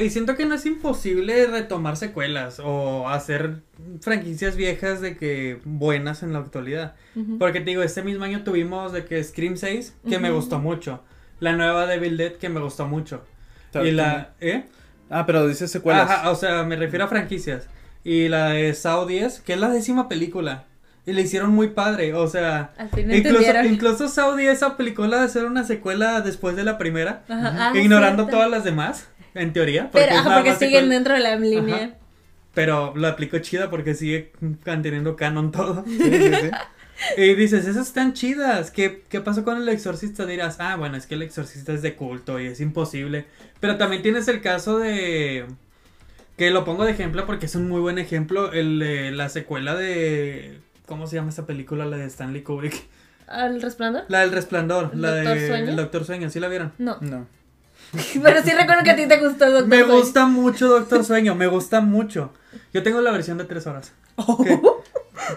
Y, 0.00 0.04
y 0.04 0.10
siento 0.10 0.34
que 0.36 0.46
no 0.46 0.54
es 0.56 0.66
imposible 0.66 1.46
retomar 1.46 1.96
secuelas 1.96 2.60
o 2.62 3.08
hacer 3.08 3.62
franquicias 4.00 4.56
viejas 4.56 5.00
de 5.00 5.16
que 5.16 5.60
buenas 5.64 6.22
en 6.24 6.32
la 6.32 6.40
actualidad. 6.40 6.94
Porque 7.38 7.60
te 7.60 7.66
digo, 7.70 7.82
este 7.82 8.02
mismo 8.02 8.24
año 8.24 8.42
tuvimos 8.42 8.92
de 8.92 9.04
que 9.04 9.22
Scream 9.22 9.56
6, 9.56 9.94
que 10.08 10.18
me 10.18 10.30
gustó 10.32 10.58
mucho. 10.58 11.02
La 11.40 11.52
nueva 11.52 11.86
Devil 11.86 12.16
Dead, 12.16 12.32
que 12.32 12.48
me 12.48 12.60
gustó 12.60 12.86
mucho. 12.88 13.22
Y 13.84 13.90
la... 13.92 14.32
¿Eh? 14.40 14.64
Ah, 15.08 15.24
pero 15.26 15.46
dice 15.46 15.68
secuelas. 15.68 16.10
Ajá, 16.10 16.30
o 16.30 16.34
sea, 16.34 16.62
me 16.64 16.74
refiero 16.76 17.04
a 17.04 17.08
franquicias. 17.08 17.68
Y 18.04 18.28
la 18.28 18.50
de 18.50 18.74
Saw 18.74 19.06
10, 19.06 19.40
que 19.40 19.54
es 19.54 19.58
la 19.58 19.68
décima 19.68 20.08
película. 20.08 20.64
Y 21.04 21.12
le 21.12 21.22
hicieron 21.22 21.50
muy 21.50 21.68
padre, 21.68 22.14
o 22.14 22.28
sea... 22.28 22.72
Al 22.76 22.88
fin 22.90 23.10
Incluso, 23.12 23.64
incluso 23.64 24.08
Saw 24.08 24.36
10 24.36 24.62
aplicó 24.62 25.06
la 25.06 25.18
de 25.18 25.24
hacer 25.24 25.44
una 25.44 25.64
secuela 25.64 26.20
después 26.20 26.54
de 26.56 26.64
la 26.64 26.78
primera. 26.78 27.24
Ajá, 27.28 27.70
ah, 27.70 27.72
ignorando 27.76 28.26
todas 28.26 28.50
las 28.50 28.64
demás, 28.64 29.08
en 29.34 29.52
teoría. 29.52 29.90
Pero, 29.92 30.14
porque 30.24 30.54
siguen 30.54 30.88
dentro 30.90 31.14
de 31.14 31.20
la 31.20 31.36
línea. 31.36 31.96
Pero 32.54 32.92
lo 32.94 33.08
aplicó 33.08 33.38
chida 33.38 33.70
porque 33.70 33.94
sigue 33.94 34.32
manteniendo 34.64 35.16
canon 35.16 35.50
todo. 35.50 35.84
Sí, 35.86 35.98
sí, 35.98 36.34
sí. 36.34 36.50
Y 37.16 37.34
dices, 37.34 37.66
esas 37.66 37.88
están 37.88 38.12
chidas. 38.12 38.70
¿Qué, 38.70 39.02
¿Qué 39.08 39.20
pasó 39.20 39.44
con 39.44 39.56
el 39.60 39.68
exorcista? 39.68 40.26
Dirás, 40.26 40.56
ah, 40.60 40.76
bueno, 40.76 40.96
es 40.96 41.06
que 41.06 41.14
el 41.14 41.22
exorcista 41.22 41.72
es 41.72 41.82
de 41.82 41.94
culto 41.96 42.38
y 42.38 42.46
es 42.46 42.60
imposible. 42.60 43.26
Pero 43.60 43.76
también 43.76 44.02
tienes 44.02 44.28
el 44.28 44.40
caso 44.40 44.78
de... 44.78 45.46
Que 46.36 46.50
lo 46.50 46.64
pongo 46.64 46.84
de 46.84 46.92
ejemplo 46.92 47.26
porque 47.26 47.46
es 47.46 47.54
un 47.54 47.68
muy 47.68 47.80
buen 47.80 47.98
ejemplo. 47.98 48.52
El, 48.52 48.78
de 48.78 49.10
la 49.12 49.28
secuela 49.28 49.74
de... 49.74 50.58
¿Cómo 50.86 51.06
se 51.06 51.16
llama 51.16 51.28
esta 51.30 51.46
película? 51.46 51.84
La 51.86 51.96
de 51.96 52.06
Stanley 52.06 52.42
Kubrick. 52.42 52.74
¿Al 53.26 53.62
resplandor? 53.62 54.04
La 54.08 54.20
del 54.20 54.32
resplandor. 54.32 54.90
¿El 54.92 55.02
La 55.02 55.14
Doctor 55.14 55.34
de 55.34 55.48
Sueño? 55.48 55.70
El 55.70 55.76
Doctor 55.76 56.04
Sueño. 56.04 56.30
¿Sí 56.30 56.40
la 56.40 56.48
vieron? 56.48 56.72
No. 56.78 56.98
No. 57.00 57.26
Pero 58.22 58.42
sí 58.42 58.50
recuerdo 58.52 58.82
que 58.84 58.90
a 58.90 58.96
ti 58.96 59.06
te 59.06 59.18
gustó 59.18 59.50
Doctor 59.50 59.68
Me 59.68 59.78
Sueño. 59.80 59.96
gusta 59.96 60.26
mucho 60.26 60.68
Doctor 60.68 61.04
Sueño. 61.04 61.34
Me 61.34 61.46
gusta 61.46 61.80
mucho. 61.80 62.32
Yo 62.72 62.82
tengo 62.82 63.00
la 63.00 63.10
versión 63.10 63.38
de 63.38 63.44
tres 63.44 63.66
horas. 63.66 63.92
que 64.44 64.60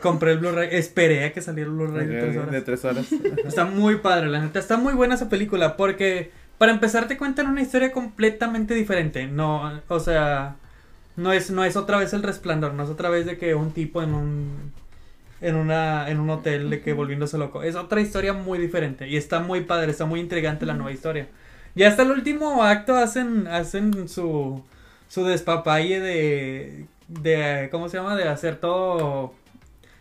compré 0.01 0.31
el 0.33 0.39
Blu-ray. 0.39 0.69
Esperé 0.71 1.25
a 1.25 1.33
que 1.33 1.41
saliera 1.41 1.69
el 1.69 1.75
Blu-ray 1.75 2.07
de 2.07 2.19
tres 2.21 2.37
horas. 2.37 2.51
De 2.51 2.61
tres 2.61 2.85
horas. 2.85 3.05
Está 3.45 3.65
muy 3.65 3.97
padre, 3.97 4.27
la 4.27 4.39
neta. 4.41 4.59
Está 4.59 4.77
muy 4.77 4.93
buena 4.93 5.15
esa 5.15 5.29
película 5.29 5.77
porque, 5.77 6.31
para 6.57 6.71
empezar, 6.71 7.07
te 7.07 7.17
cuentan 7.17 7.47
una 7.47 7.61
historia 7.61 7.91
completamente 7.91 8.73
diferente. 8.73 9.27
No, 9.27 9.81
o 9.87 9.99
sea, 9.99 10.55
no 11.15 11.33
es, 11.33 11.51
no 11.51 11.63
es 11.63 11.75
otra 11.75 11.97
vez 11.97 12.13
el 12.13 12.23
resplandor, 12.23 12.73
no 12.73 12.83
es 12.83 12.89
otra 12.89 13.09
vez 13.09 13.25
de 13.25 13.37
que 13.37 13.55
un 13.55 13.71
tipo 13.71 14.01
en 14.01 14.13
un, 14.13 14.73
en 15.41 15.55
una, 15.55 16.09
en 16.09 16.19
un 16.19 16.29
hotel 16.29 16.69
de 16.69 16.81
que 16.81 16.93
volviéndose 16.93 17.37
loco. 17.37 17.63
Es 17.63 17.75
otra 17.75 18.01
historia 18.01 18.33
muy 18.33 18.59
diferente 18.59 19.07
y 19.07 19.17
está 19.17 19.39
muy 19.39 19.61
padre, 19.61 19.91
está 19.91 20.05
muy 20.05 20.19
intrigante 20.19 20.65
la 20.65 20.73
nueva 20.73 20.91
historia. 20.91 21.27
Y 21.75 21.83
hasta 21.83 22.03
el 22.03 22.11
último 22.11 22.63
acto 22.63 22.95
hacen, 22.95 23.47
hacen 23.47 24.07
su, 24.07 24.63
su 25.09 25.25
despapalle 25.25 25.99
de, 25.99 26.85
de, 27.07 27.69
¿cómo 27.71 27.89
se 27.89 27.97
llama? 27.97 28.15
De 28.15 28.27
hacer 28.27 28.57
todo 28.57 29.33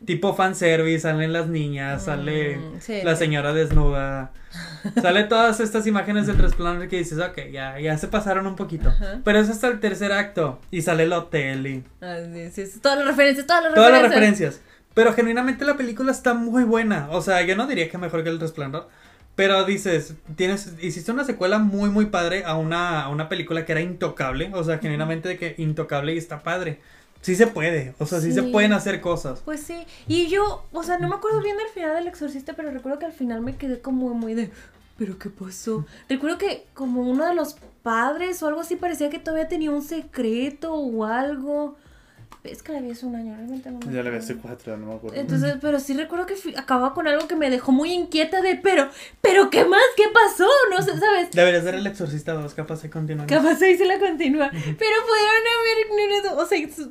tipo 0.07 0.35
fanservice, 0.35 1.01
salen 1.01 1.33
las 1.33 1.49
niñas, 1.49 2.05
sale 2.05 2.57
Mm, 2.57 2.81
sí. 2.81 3.01
la 3.03 3.17
señora 3.17 3.53
desnuda, 3.53 4.33
sale 5.03 5.25
todas 5.25 5.61
estas 5.61 5.87
imágenes 5.87 6.27
del 6.27 6.39
resplandor 6.39 6.89
que 6.89 6.99
dices, 6.99 7.19
ok, 7.19 7.51
ya, 7.53 7.79
ya 7.81 7.97
se 7.99 8.09
pasaron 8.09 8.47
un 8.47 8.57
poquito. 8.57 8.89
Ajá. 8.91 9.21
Pero 9.25 9.39
es 9.39 9.49
hasta 9.51 9.69
el 9.69 9.81
tercer 9.81 10.13
acto 10.13 10.61
y 10.71 10.83
sale 10.83 11.05
el 11.05 11.13
hotel 11.13 11.67
y 11.67 11.85
Ah, 12.01 12.17
sí, 12.53 12.65
Todas 12.83 12.99
las 12.99 13.07
referencias, 13.09 13.47
todas 13.47 13.65
las 13.65 13.75
todas 13.75 13.91
las 13.93 14.03
referencias. 14.03 14.55
referencias. 14.55 14.75
Pero 14.95 15.13
genuinamente 15.13 15.65
la 15.65 15.77
película 15.77 16.13
está 16.13 16.35
muy 16.35 16.63
buena. 16.63 17.09
O 17.11 17.21
sea, 17.21 17.43
yo 17.43 17.57
no 17.57 17.67
diría 17.67 17.89
que 17.89 17.99
mejor 17.99 18.23
que 18.23 18.29
el 18.31 18.39
resplandor. 18.39 18.89
Pero 19.35 19.65
dices, 19.65 20.15
tienes, 20.37 20.73
hiciste 20.81 21.11
una 21.11 21.25
secuela 21.25 21.59
muy, 21.59 21.91
muy 21.91 22.07
padre 22.07 22.45
a 22.47 22.55
una, 22.55 23.03
a 23.03 23.09
una 23.09 23.29
película 23.29 23.65
que 23.65 23.73
era 23.73 23.81
intocable. 23.81 24.53
O 24.55 24.63
sea, 24.63 24.79
genuinamente 24.79 25.29
de 25.31 25.37
que 25.37 25.57
intocable 25.59 26.15
y 26.15 26.19
está 26.19 26.45
padre. 26.45 26.79
Sí 27.25 27.37
se 27.37 27.47
puede. 27.47 27.95
O 27.99 28.05
sea, 28.05 28.21
sí, 28.21 28.33
se 28.33 28.43
pueden 28.43 28.75
hacer 28.75 29.01
cosas. 29.01 29.41
Pues 29.47 29.61
sí, 29.61 29.87
y 30.07 30.27
yo, 30.27 30.67
o 30.73 30.83
sea, 30.83 30.99
no 30.99 31.09
me 31.09 31.15
acuerdo 31.15 31.41
bien 31.41 31.57
del 31.57 31.69
final 31.69 31.95
del 31.95 32.07
exorcista, 32.07 32.53
pero 32.53 32.71
recuerdo 32.71 32.99
que 32.99 33.07
al 33.07 33.15
final 33.15 33.41
me 33.41 33.57
quedé 33.57 33.81
como 33.81 34.13
muy 34.13 34.35
de, 34.35 34.51
¿pero 34.99 35.19
qué 35.19 35.31
pasó? 35.31 35.87
Recuerdo 36.07 36.37
que 36.37 36.67
como 36.75 37.01
uno 37.01 37.27
de 37.27 37.35
los 37.35 37.57
padres 37.83 38.43
o 38.43 38.49
algo 38.49 38.61
así 38.61 38.77
parecía 38.77 39.09
que 39.09 39.19
todavía 39.19 39.49
tenía 39.49 39.71
un 39.71 39.81
secreto 39.81 40.75
o 40.75 41.07
algo. 41.07 41.77
Es 42.45 42.63
que 42.63 42.73
la 42.73 42.81
vi 42.83 42.91
hace 42.91 43.07
un 43.07 43.17
año, 43.17 43.35
realmente 43.35 43.71
no 43.71 43.79
me 43.79 43.87
Ya 43.87 43.91
le 43.91 44.11
vi 44.11 44.17
acuerdo. 44.19 44.19
hace 44.25 44.37
cuatro, 44.37 44.77
no 44.77 44.87
me 44.89 44.95
acuerdo. 44.97 45.17
Entonces, 45.19 45.55
pero 45.63 45.81
sí 45.81 45.95
recuerdo 45.95 46.27
que 46.27 46.37
fui- 46.37 46.55
acababa 46.55 46.93
con 46.93 47.09
algo 47.09 47.27
que 47.27 47.37
me 47.37 47.49
dejó 47.49 47.73
muy 47.73 47.91
inquieta 47.93 48.43
de, 48.43 48.57
pero, 48.57 48.91
pero 49.23 49.49
¿qué 49.49 49.65
más? 49.65 49.81
¿Qué 49.97 50.05
pasó? 50.13 50.47
No 50.71 50.83
sé, 50.83 50.91
¿sabes? 50.99 51.31
Deberías 51.33 51.65
ver 51.65 51.77
el 51.77 51.87
exorcista 51.87 52.35
2, 52.35 52.53
capaz 52.53 52.83
de 52.83 52.91
continuar. 52.91 53.27
Capaz 53.27 53.63
ahí 53.63 53.79
se 53.79 53.87
la 53.87 53.99
continúa. 53.99 54.51
Pero 54.51 54.67
pudieron 54.77 55.43
haber 55.57 56.11
ignorado, 56.13 56.39
o 56.43 56.47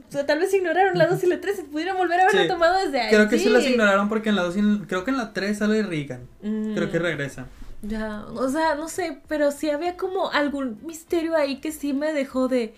sea, 0.10 0.26
tal 0.26 0.39
vez 0.39 0.51
ignoraron 0.56 0.97
la 0.97 1.06
2 1.06 1.24
y 1.24 1.28
la 1.28 1.39
3, 1.39 1.64
pudieron 1.72 1.97
volver 1.97 2.20
a 2.20 2.24
haberlo 2.24 2.41
Sí. 2.41 2.47
tomado 2.47 2.84
desde 2.84 3.01
ahí. 3.01 3.14
Creo 3.14 3.30
que 3.30 3.38
sí. 3.38 3.49
las 3.49 3.64
ignoraron 3.64 4.10
porque 4.10 4.30
en 4.30 4.36
la 4.36 4.43
2 4.43 4.56
y 4.56 4.60
en- 4.60 4.86
creo 4.86 5.04
que 5.04 5.12
en 5.12 5.18
la 5.18 5.34
3 5.34 5.60
sale 5.60 5.84
Regan. 5.84 6.22
Mm, 6.41 6.74
Creo 6.74 6.91
que 6.91 6.97
regresa. 6.97 7.45
Ya, 7.84 8.26
o 8.34 8.49
sea, 8.49 8.76
no 8.76 8.88
sé, 8.88 9.20
pero 9.28 9.51
sí 9.51 9.70
había 9.70 9.97
como 9.97 10.32
algún 10.32 10.80
misterio 10.84 11.36
ahí 11.36 11.60
que 11.62 11.72
sí 11.72 11.93
me 11.93 12.12
dejó 12.14 12.47
de. 12.47 12.74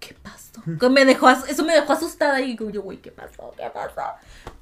¿Qué 0.00 0.14
pasó? 0.22 0.62
Que 0.78 0.88
me 0.88 1.04
dejó, 1.04 1.28
eso 1.30 1.64
me 1.64 1.74
dejó 1.74 1.92
asustada 1.92 2.40
y 2.40 2.56
yo, 2.56 2.82
güey, 2.82 2.98
¿qué 2.98 3.10
pasó? 3.10 3.52
¿Qué 3.56 3.64
pasó? 3.72 4.02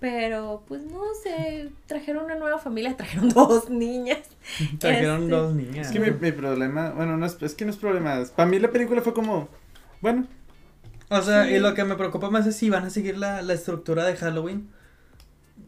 Pero, 0.00 0.62
pues 0.68 0.82
no 0.82 1.02
sé, 1.22 1.70
trajeron 1.86 2.24
una 2.26 2.34
nueva 2.36 2.58
familia, 2.58 2.96
trajeron 2.96 3.28
dos 3.30 3.68
niñas. 3.70 4.18
Trajeron 4.78 5.22
Este, 5.24 5.34
dos 5.34 5.54
niñas. 5.54 5.86
Es 5.86 5.92
que 5.92 6.00
mi, 6.00 6.10
mi 6.10 6.32
problema, 6.32 6.90
bueno, 6.90 7.16
no 7.16 7.26
es, 7.26 7.36
es 7.40 7.54
que 7.54 7.64
no 7.64 7.70
es 7.70 7.76
problema. 7.76 8.22
Para 8.36 8.48
mí 8.48 8.58
la 8.58 8.70
película 8.70 9.02
fue 9.02 9.14
como, 9.14 9.48
bueno, 10.00 10.26
O 11.08 11.20
sea, 11.22 11.44
Sí. 11.44 11.54
y 11.54 11.58
lo 11.58 11.74
que 11.74 11.84
me 11.84 11.96
preocupa 11.96 12.30
más 12.30 12.46
es 12.46 12.56
si 12.56 12.70
van 12.70 12.84
a 12.84 12.90
seguir 12.90 13.18
la, 13.18 13.42
la 13.42 13.52
estructura 13.54 14.04
de 14.04 14.16
Halloween. 14.16 14.70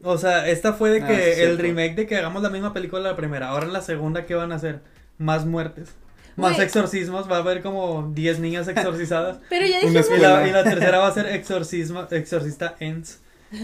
O 0.03 0.19
sea, 0.19 0.47
esta 0.49 0.73
fue 0.75 0.91
de 0.91 1.03
Ah, 1.03 1.07
que 1.09 1.43
el 1.45 1.59
remake 1.59 1.95
de 1.95 2.07
que 2.07 2.17
hagamos 2.17 2.43
la 2.43 2.51
misma 2.51 2.73
película 2.73 3.03
de 3.03 3.09
la 3.11 3.17
primera. 3.17 3.49
Ahora 3.49 3.67
en 3.67 3.73
la 3.73 3.81
segunda, 3.83 4.27
¿qué 4.27 4.35
van 4.35 4.53
a 4.53 4.57
hacer? 4.57 4.81
Más 5.19 5.45
muertes. 5.47 5.91
Más 6.37 6.59
exorcismos. 6.59 7.31
Va 7.31 7.37
a 7.37 7.41
haber 7.41 7.63
como 7.63 8.11
10 8.15 8.41
niñas 8.41 8.69
exorcizadas. 8.69 9.39
Pero 9.49 9.67
ya 9.67 9.81
dijimos. 9.81 10.07
y, 10.17 10.21
la, 10.21 10.47
y 10.49 10.53
la 10.53 10.65
tercera 10.65 10.99
va 10.99 11.09
a 11.09 11.13
ser 11.15 11.27
exorcismo, 11.27 12.07
exorcista 12.11 12.77
ends. 12.81 13.21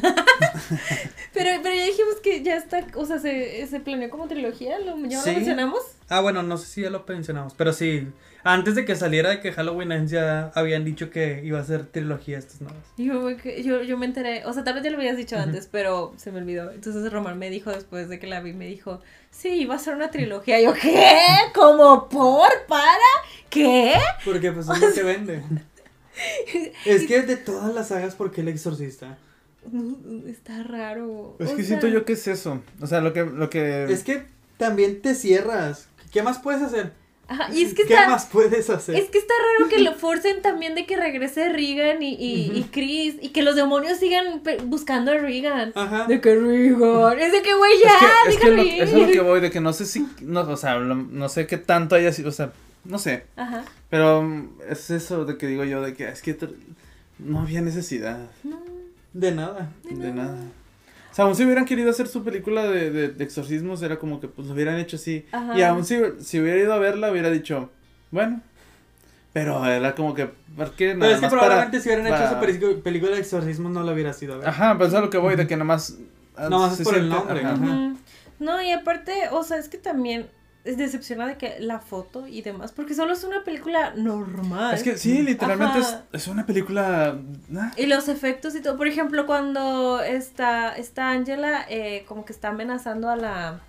Pero, 1.35 1.51
pero 1.63 1.75
ya 1.75 1.85
dijimos 1.87 2.17
que 2.23 2.43
ya 2.43 2.57
está, 2.57 2.87
o 2.95 3.05
sea, 3.07 3.19
se, 3.19 3.67
se 3.67 3.81
planeó 3.81 4.11
como 4.11 4.29
trilogía, 4.29 4.79
¿lo, 4.79 4.97
¿ya 5.07 5.21
Sí. 5.21 5.31
lo 5.31 5.37
mencionamos? 5.37 5.81
Ah, 6.09 6.21
bueno, 6.21 6.43
no 6.43 6.57
sé 6.57 6.67
si 6.67 6.83
ya 6.83 6.91
lo 6.91 7.05
mencionamos, 7.09 7.55
pero 7.57 7.73
sí. 7.73 8.07
Antes 8.45 8.75
de 8.75 8.85
que 8.85 8.97
saliera 8.97 9.31
de 9.31 9.41
que 9.41 9.53
Halloween 9.53 10.09
ya 10.09 10.51
habían 10.55 10.85
dicho 10.85 11.11
que 11.11 11.43
iba 11.45 11.61
a 11.61 11.65
ser 11.65 11.87
trilogía 11.87 12.39
estas 12.39 12.61
nuevas. 12.61 12.83
Yo, 12.97 13.31
yo, 13.31 13.83
yo 13.83 13.97
me 13.97 14.07
enteré, 14.07 14.45
o 14.47 14.53
sea, 14.53 14.65
tal 14.65 14.75
vez 14.75 14.83
ya 14.83 14.91
lo 14.91 14.99
habías 14.99 15.17
dicho 15.17 15.37
antes, 15.37 15.69
pero 15.71 16.13
se 16.17 16.33
me 16.33 16.39
olvidó. 16.39 16.73
Entonces 16.73 17.13
Román 17.13 17.39
me 17.39 17.51
dijo 17.51 17.71
después 17.71 18.09
de 18.09 18.19
que 18.19 18.27
la 18.27 18.41
vi, 18.41 18.53
me 18.53 18.67
dijo, 18.67 19.01
sí, 19.31 19.51
iba 19.51 19.77
a 19.77 19.79
ser 19.79 19.95
una 19.95 20.11
trilogía. 20.11 20.61
Y 20.61 20.65
yo, 20.65 20.75
¿qué? 20.75 21.15
¿Como 21.55 22.09
por? 22.09 22.51
¿Para? 22.67 22.99
¿Qué? 23.49 23.95
Porque 24.25 24.51
pues 24.51 24.69
es 24.69 24.81
lo 24.81 24.93
que 24.93 25.03
vende. 25.03 25.43
Es 26.85 27.07
que 27.07 27.23
de 27.23 27.37
todas 27.37 27.75
las 27.75 27.89
sagas, 27.89 28.15
¿por 28.15 28.31
qué 28.33 28.43
el 28.43 28.49
exorcista? 28.49 29.17
Está 30.27 30.63
raro. 30.63 31.37
Es 31.39 31.51
o 31.51 31.57
que 31.57 31.63
sea, 31.63 31.69
siento 31.69 31.89
yo 31.89 32.05
que 32.05 32.13
es 32.13 32.29
eso. 32.29 32.61
O 32.81 32.87
sea, 32.87 33.01
lo 33.01 33.13
que, 33.13 33.25
lo 33.25 33.49
que. 33.49 33.85
Es 33.85 34.05
que 34.05 34.27
también 34.59 35.01
te 35.01 35.15
cierras. 35.15 35.89
¿Qué 36.13 36.23
más 36.23 36.39
puedes 36.39 36.61
hacer? 36.61 36.93
Ajá, 37.33 37.49
y 37.53 37.63
es 37.63 37.75
que 37.75 37.85
¿Qué 37.85 37.95
está... 37.95 38.09
más 38.09 38.27
puedes 38.27 38.69
hacer? 38.69 38.95
Es 38.97 39.09
que 39.11 39.19
está 39.19 39.33
raro 39.59 39.69
que 39.71 39.79
lo 39.83 39.95
forcen 39.95 40.43
también 40.43 40.75
de 40.75 40.85
que 40.87 40.97
regrese 40.97 41.49
Regan 41.49 42.03
y, 42.03 42.15
y, 42.15 42.53
y 42.59 42.65
Chris 42.71 43.15
y 43.21 43.29
que 43.31 43.43
los 43.43 43.57
demonios 43.57 43.99
sigan 43.99 44.43
buscando 44.67 45.13
a 45.13 45.15
Regan. 45.15 45.73
Ajá. 45.75 46.07
De 46.07 46.21
que 46.21 46.35
Regan, 46.35 47.19
es 47.19 47.33
de 47.33 47.43
que 47.43 47.55
güey 47.55 47.73
Es 47.75 47.83
ya, 47.83 47.99
que, 47.99 48.31
es 48.31 48.37
que 48.39 48.51
déjalo 48.51 48.57
lo- 48.57 48.69
ir. 48.69 48.83
eso 48.83 48.97
es 48.97 49.07
lo 49.07 49.13
que 49.13 49.21
voy, 49.21 49.41
de 49.41 49.51
que 49.51 49.61
no 49.61 49.73
sé 49.73 49.87
si, 49.87 50.07
no, 50.21 50.41
o 50.43 50.57
sea, 50.57 50.77
lo- 50.77 50.95
no 50.95 51.29
sé 51.29 51.47
qué 51.47 51.57
tanto 51.59 51.95
haya 51.95 52.13
sido, 52.13 52.29
o 52.29 52.33
sea, 52.33 52.53
no 52.85 52.99
sé, 52.99 53.25
Ajá. 53.37 53.65
pero 53.91 54.23
mm, 54.23 54.49
es 54.69 54.91
eso 54.91 55.25
de 55.25 55.39
que 55.39 55.47
digo 55.47 55.65
yo, 55.65 55.81
de 55.83 55.95
que 55.95 56.09
es 56.09 56.21
que 56.23 56.37
no 57.19 57.41
había 57.41 57.61
necesidad 57.61 58.19
No, 58.43 58.61
De 59.13 59.31
nada. 59.33 59.71
de 59.85 60.13
nada. 60.13 60.37
O 61.13 61.15
sea, 61.15 61.27
aún 61.27 61.37
si 61.37 61.45
hubieran 61.45 61.67
querido 61.67 61.91
hacer 61.91 62.09
su 62.09 62.25
película 62.25 62.65
de, 62.65 62.91
de, 62.91 63.09
de 63.09 63.23
exorcismos, 63.25 63.83
era 63.83 63.99
como 63.99 64.19
que 64.19 64.29
pues 64.29 64.49
lo 64.49 64.55
hubieran 64.55 64.79
hecho 64.81 64.97
así. 64.97 65.27
Ajá. 65.31 65.57
Y 65.59 65.63
aún 65.63 65.85
si, 65.85 66.01
si 66.21 66.41
hubiera 66.41 66.59
ido 66.59 66.73
a 66.73 66.79
verla, 66.79 67.11
hubiera 67.13 67.31
dicho, 67.31 67.71
bueno, 68.11 68.41
pero 69.33 69.65
era 69.65 69.95
como 69.95 70.15
que, 70.15 70.27
¿por 70.57 70.73
qué? 70.75 70.89
Pero 70.89 70.99
Nada 70.99 71.13
es 71.13 71.17
que 71.19 71.23
más 71.23 71.31
para- 71.31 71.43
probablemente 71.43 71.81
si 71.81 71.89
hubieran 71.89 72.07
hecho 72.07 72.17
para- 72.17 72.51
esa 72.51 72.83
película 72.83 73.13
de 73.13 73.21
exorcismo 73.21 73.69
no 73.69 73.83
la 73.83 73.93
hubiera 73.93 74.13
sido. 74.13 74.35
a 74.35 74.39
ver. 74.39 74.49
Ajá, 74.49 74.79
es 74.81 74.95
a 74.95 75.01
lo 75.01 75.11
que 75.11 75.19
voy, 75.19 75.37
de 75.37 75.47
que 75.47 75.57
nomás... 75.57 75.99
ah, 76.37 76.49
Nomás 76.49 76.79
es 76.81 76.87
por 76.87 76.97
el 76.97 77.09
nombre, 77.09 77.41
ajá. 77.41 77.53
ajá. 77.53 77.63
Ujú. 77.63 77.97
No, 78.41 78.61
y 78.63 78.73
aparte, 78.73 79.13
o 79.31 79.43
sea, 79.45 79.59
es 79.59 79.69
que 79.69 79.79
también 79.79 80.27
es 80.65 80.77
decepcionada 80.77 81.31
de 81.31 81.39
que 81.39 81.57
la 81.59 81.81
foto 81.81 82.27
y 82.27 82.43
demás, 82.43 82.73
porque 82.73 82.95
solo 82.95 83.13
es 83.13 83.25
una 83.25 83.43
película 83.43 83.95
normal. 83.97 84.75
Es 84.75 84.83
que 84.83 84.97
sí, 84.97 85.23
literalmente 85.23 85.81
es, 85.81 85.97
es 86.13 86.29
una 86.29 86.47
película... 86.47 87.19
ah, 87.57 87.73
Y 87.77 87.87
los 87.87 88.09
efectos 88.09 88.55
y 88.55 88.61
todo. 88.61 88.77
Por 88.77 88.87
ejemplo, 88.87 89.27
cuando 89.27 90.01
está, 90.01 90.77
está 90.77 91.11
Angela 91.11 91.67
eh, 91.69 92.05
como 92.07 92.25
que 92.25 92.33
está 92.33 92.51
amenazando 92.51 93.09
a 93.11 93.17
la, 93.17 93.61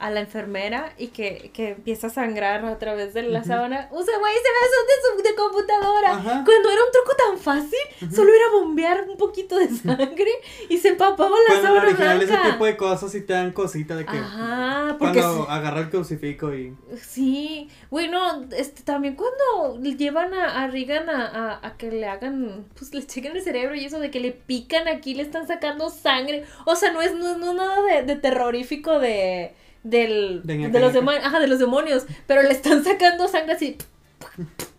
a 0.00 0.10
la 0.10 0.20
enfermera 0.20 0.92
y 0.98 1.08
que, 1.08 1.50
que 1.52 1.70
empieza 1.70 2.08
a 2.08 2.10
sangrar 2.10 2.64
a 2.64 2.78
través 2.78 3.14
de 3.14 3.22
la 3.22 3.44
sábana. 3.44 3.88
O 3.92 4.02
sea, 4.02 4.18
güey, 4.18 4.32
se 4.34 4.40
ve 4.40 4.58
eso 4.62 5.16
de, 5.16 5.22
su, 5.22 5.28
de 5.28 5.34
computadora. 5.36 6.10
Ajá. 6.12 6.44
Cuando 6.44 6.70
era 6.70 6.84
un 6.84 6.92
truco 6.92 7.16
tan 7.16 7.38
fácil, 7.38 8.12
solo 8.14 8.32
era 8.32 8.44
bombear 8.52 9.04
un 9.08 9.16
poquito 9.16 9.58
de 9.58 9.68
sangre 9.68 10.30
y 10.68 10.78
se 10.78 10.88
empapaba 10.88 11.30
la 11.30 11.46
Cuando 11.48 11.62
sábana 11.68 11.86
original 11.86 12.22
ese 12.22 12.36
tipo 12.50 12.64
de 12.64 12.76
cosas 12.76 13.12
sí 13.12 13.20
te 13.20 13.32
dan 13.34 13.52
cosita 13.52 13.94
de 13.94 14.06
que... 14.06 14.16
Ajá, 14.16 14.96
porque 14.98 15.20
Cuando 15.20 15.44
sí- 15.44 15.50
agarra 15.50 15.80
el 15.80 15.90
crucifijo 15.90 16.54
y... 16.54 16.74
Sí, 17.00 17.68
bueno, 17.90 18.46
este, 18.56 18.82
también 18.82 19.16
cuando 19.16 19.80
llevan 19.82 20.32
a, 20.34 20.62
a 20.64 20.66
Regan 20.68 21.10
a, 21.10 21.26
a, 21.26 21.66
a 21.66 21.76
que 21.76 21.90
le 21.90 22.06
hagan, 22.06 22.66
pues 22.76 22.94
le 22.94 23.06
chequen 23.06 23.36
el 23.36 23.42
cerebro 23.42 23.74
y 23.74 23.84
eso 23.84 23.98
de 24.00 24.10
que 24.10 24.20
le 24.20 24.32
pican 24.32 24.88
aquí, 24.88 25.14
le 25.14 25.22
están 25.22 25.46
sacando 25.46 25.90
sangre, 25.90 26.44
o 26.64 26.74
sea, 26.76 26.92
no 26.92 27.02
es, 27.02 27.14
no, 27.14 27.36
no 27.36 27.52
nada 27.54 27.82
de, 27.82 28.02
de 28.02 28.16
terrorífico 28.16 28.98
de, 28.98 29.54
del, 29.82 30.42
De 30.44 30.80
los 30.80 30.92
demonios, 30.92 31.24
ajá, 31.24 31.40
de 31.40 31.46
los 31.46 31.58
demonios, 31.58 32.06
pero 32.26 32.42
le 32.42 32.50
están 32.50 32.84
sacando 32.84 33.28
sangre 33.28 33.54
así, 33.54 33.76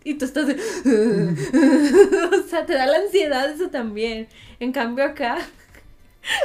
y 0.04 0.14
tú 0.14 0.24
estás 0.24 0.46
de, 0.46 0.54
o 0.54 2.48
sea, 2.48 2.66
te 2.66 2.74
da 2.74 2.86
la 2.86 2.98
ansiedad 2.98 3.50
eso 3.50 3.68
también, 3.70 4.28
en 4.60 4.72
cambio 4.72 5.04
acá, 5.04 5.38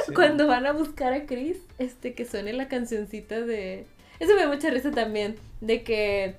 sí. 0.06 0.12
cuando 0.14 0.46
van 0.46 0.66
a 0.66 0.72
buscar 0.72 1.12
a 1.12 1.26
Chris, 1.26 1.58
este, 1.78 2.14
que 2.14 2.24
suene 2.24 2.52
la 2.52 2.68
cancioncita 2.68 3.40
de... 3.40 3.86
Eso 4.20 4.34
me 4.34 4.42
da 4.42 4.48
mucha 4.48 4.70
risa 4.70 4.90
también, 4.90 5.36
de 5.60 5.82
que, 5.84 6.36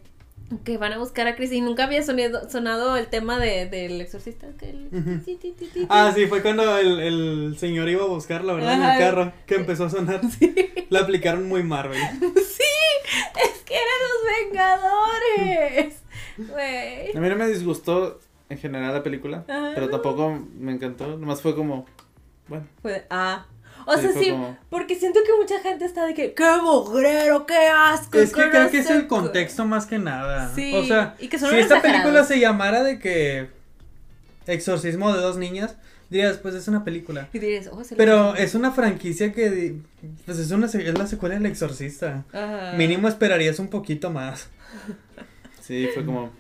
que 0.64 0.78
van 0.78 0.94
a 0.94 0.98
buscar 0.98 1.28
a 1.28 1.36
Chris 1.36 1.52
y 1.52 1.62
nunca 1.62 1.84
había 1.86 2.02
sonido, 2.04 2.50
sonado 2.50 2.98
el 2.98 3.08
tema 3.08 3.38
de, 3.40 3.68
del 3.68 4.02
exorcista. 4.02 4.48
Que 4.58 4.70
el- 4.72 4.88
Ujú. 4.92 5.20
ti, 5.24 5.36
ti, 5.36 5.52
ti, 5.52 5.66
ti, 5.66 5.80
ti. 5.82 5.88
Ah, 5.90 6.12
sí, 6.16 6.26
fue 6.28 6.42
cuando 6.42 6.78
el, 6.78 7.00
el 7.00 7.56
señor 7.60 7.88
iba 7.90 8.04
a 8.04 8.08
buscarla, 8.08 8.54
¿verdad? 8.54 8.74
En 8.74 8.84
el 8.84 8.98
carro, 9.00 9.34
que 9.46 9.56
empezó 9.56 9.86
a 9.86 9.90
sonar. 9.90 10.22
La 10.90 11.02
aplicaron 11.02 11.48
muy 11.48 11.64
Marvel. 11.64 12.00
Sí, 12.60 13.16
es 13.44 13.60
que 13.64 13.74
eran 13.76 14.54
los 14.54 14.54
Vengadores. 14.54 15.96
Güey. 16.38 17.16
A 17.18 17.20
mí 17.20 17.30
no 17.30 17.36
me 17.36 17.48
disgustó 17.48 18.20
en 18.50 18.58
general 18.58 18.94
la 18.94 19.04
película, 19.04 19.44
Ajá. 19.48 19.72
pero 19.76 19.90
tampoco 19.90 20.40
me 20.58 20.72
encantó, 20.72 21.18
nomás 21.18 21.42
fue 21.42 21.56
como, 21.56 21.86
bueno, 22.48 22.66
Fue- 22.82 23.06
ah. 23.10 23.46
O 23.92 23.96
Sí, 23.98 24.02
sea, 24.04 24.22
sí, 24.22 24.30
como- 24.32 24.58
porque 24.70 24.96
siento 24.96 25.20
que 25.26 25.32
mucha 25.42 25.60
gente 25.62 25.84
está 25.86 26.06
de 26.06 26.14
que, 26.14 26.34
qué 26.34 26.46
mugrero, 26.62 27.46
qué 27.46 27.58
asco. 27.74 28.18
Es 28.20 28.32
que 28.34 28.50
creo 28.50 28.70
que 28.70 28.80
es 28.80 28.90
el 28.90 29.02
qué". 29.02 29.08
contexto 29.08 29.66
más 29.66 29.86
que 29.86 29.98
nada. 30.00 30.52
Sí, 30.54 30.74
O 30.76 30.84
sea, 30.86 31.16
y 31.20 31.28
que 31.28 31.40
si 31.40 31.46
esta 31.46 31.58
exagerados. 31.60 32.02
película 32.02 32.24
se 32.24 32.40
llamara 32.40 32.84
de 32.84 33.00
que 33.00 33.50
Exorcismo 34.48 35.14
de 35.14 35.22
dos 35.22 35.38
niñas, 35.38 35.76
dirías, 36.10 36.38
pues 36.38 36.56
es 36.56 36.68
una 36.68 36.84
película. 36.84 37.28
Y 37.34 37.40
dirías, 37.40 37.68
oh, 37.72 37.82
Pero 37.98 38.36
es 38.36 38.56
una 38.56 38.72
franquicia 38.72 39.32
que, 39.32 39.76
pues 40.26 40.40
es, 40.40 40.50
una, 40.52 40.66
es 40.66 40.98
la 40.98 41.08
secuela 41.08 41.36
del 41.36 41.46
Exorcista. 41.46 42.26
Ajá. 42.34 42.74
Mínimo 42.78 43.08
esperarías 43.08 43.60
un 43.60 43.68
poquito 43.70 44.10
más. 44.10 44.48
sí, 45.62 45.88
fue 45.94 46.06
como, 46.06 46.32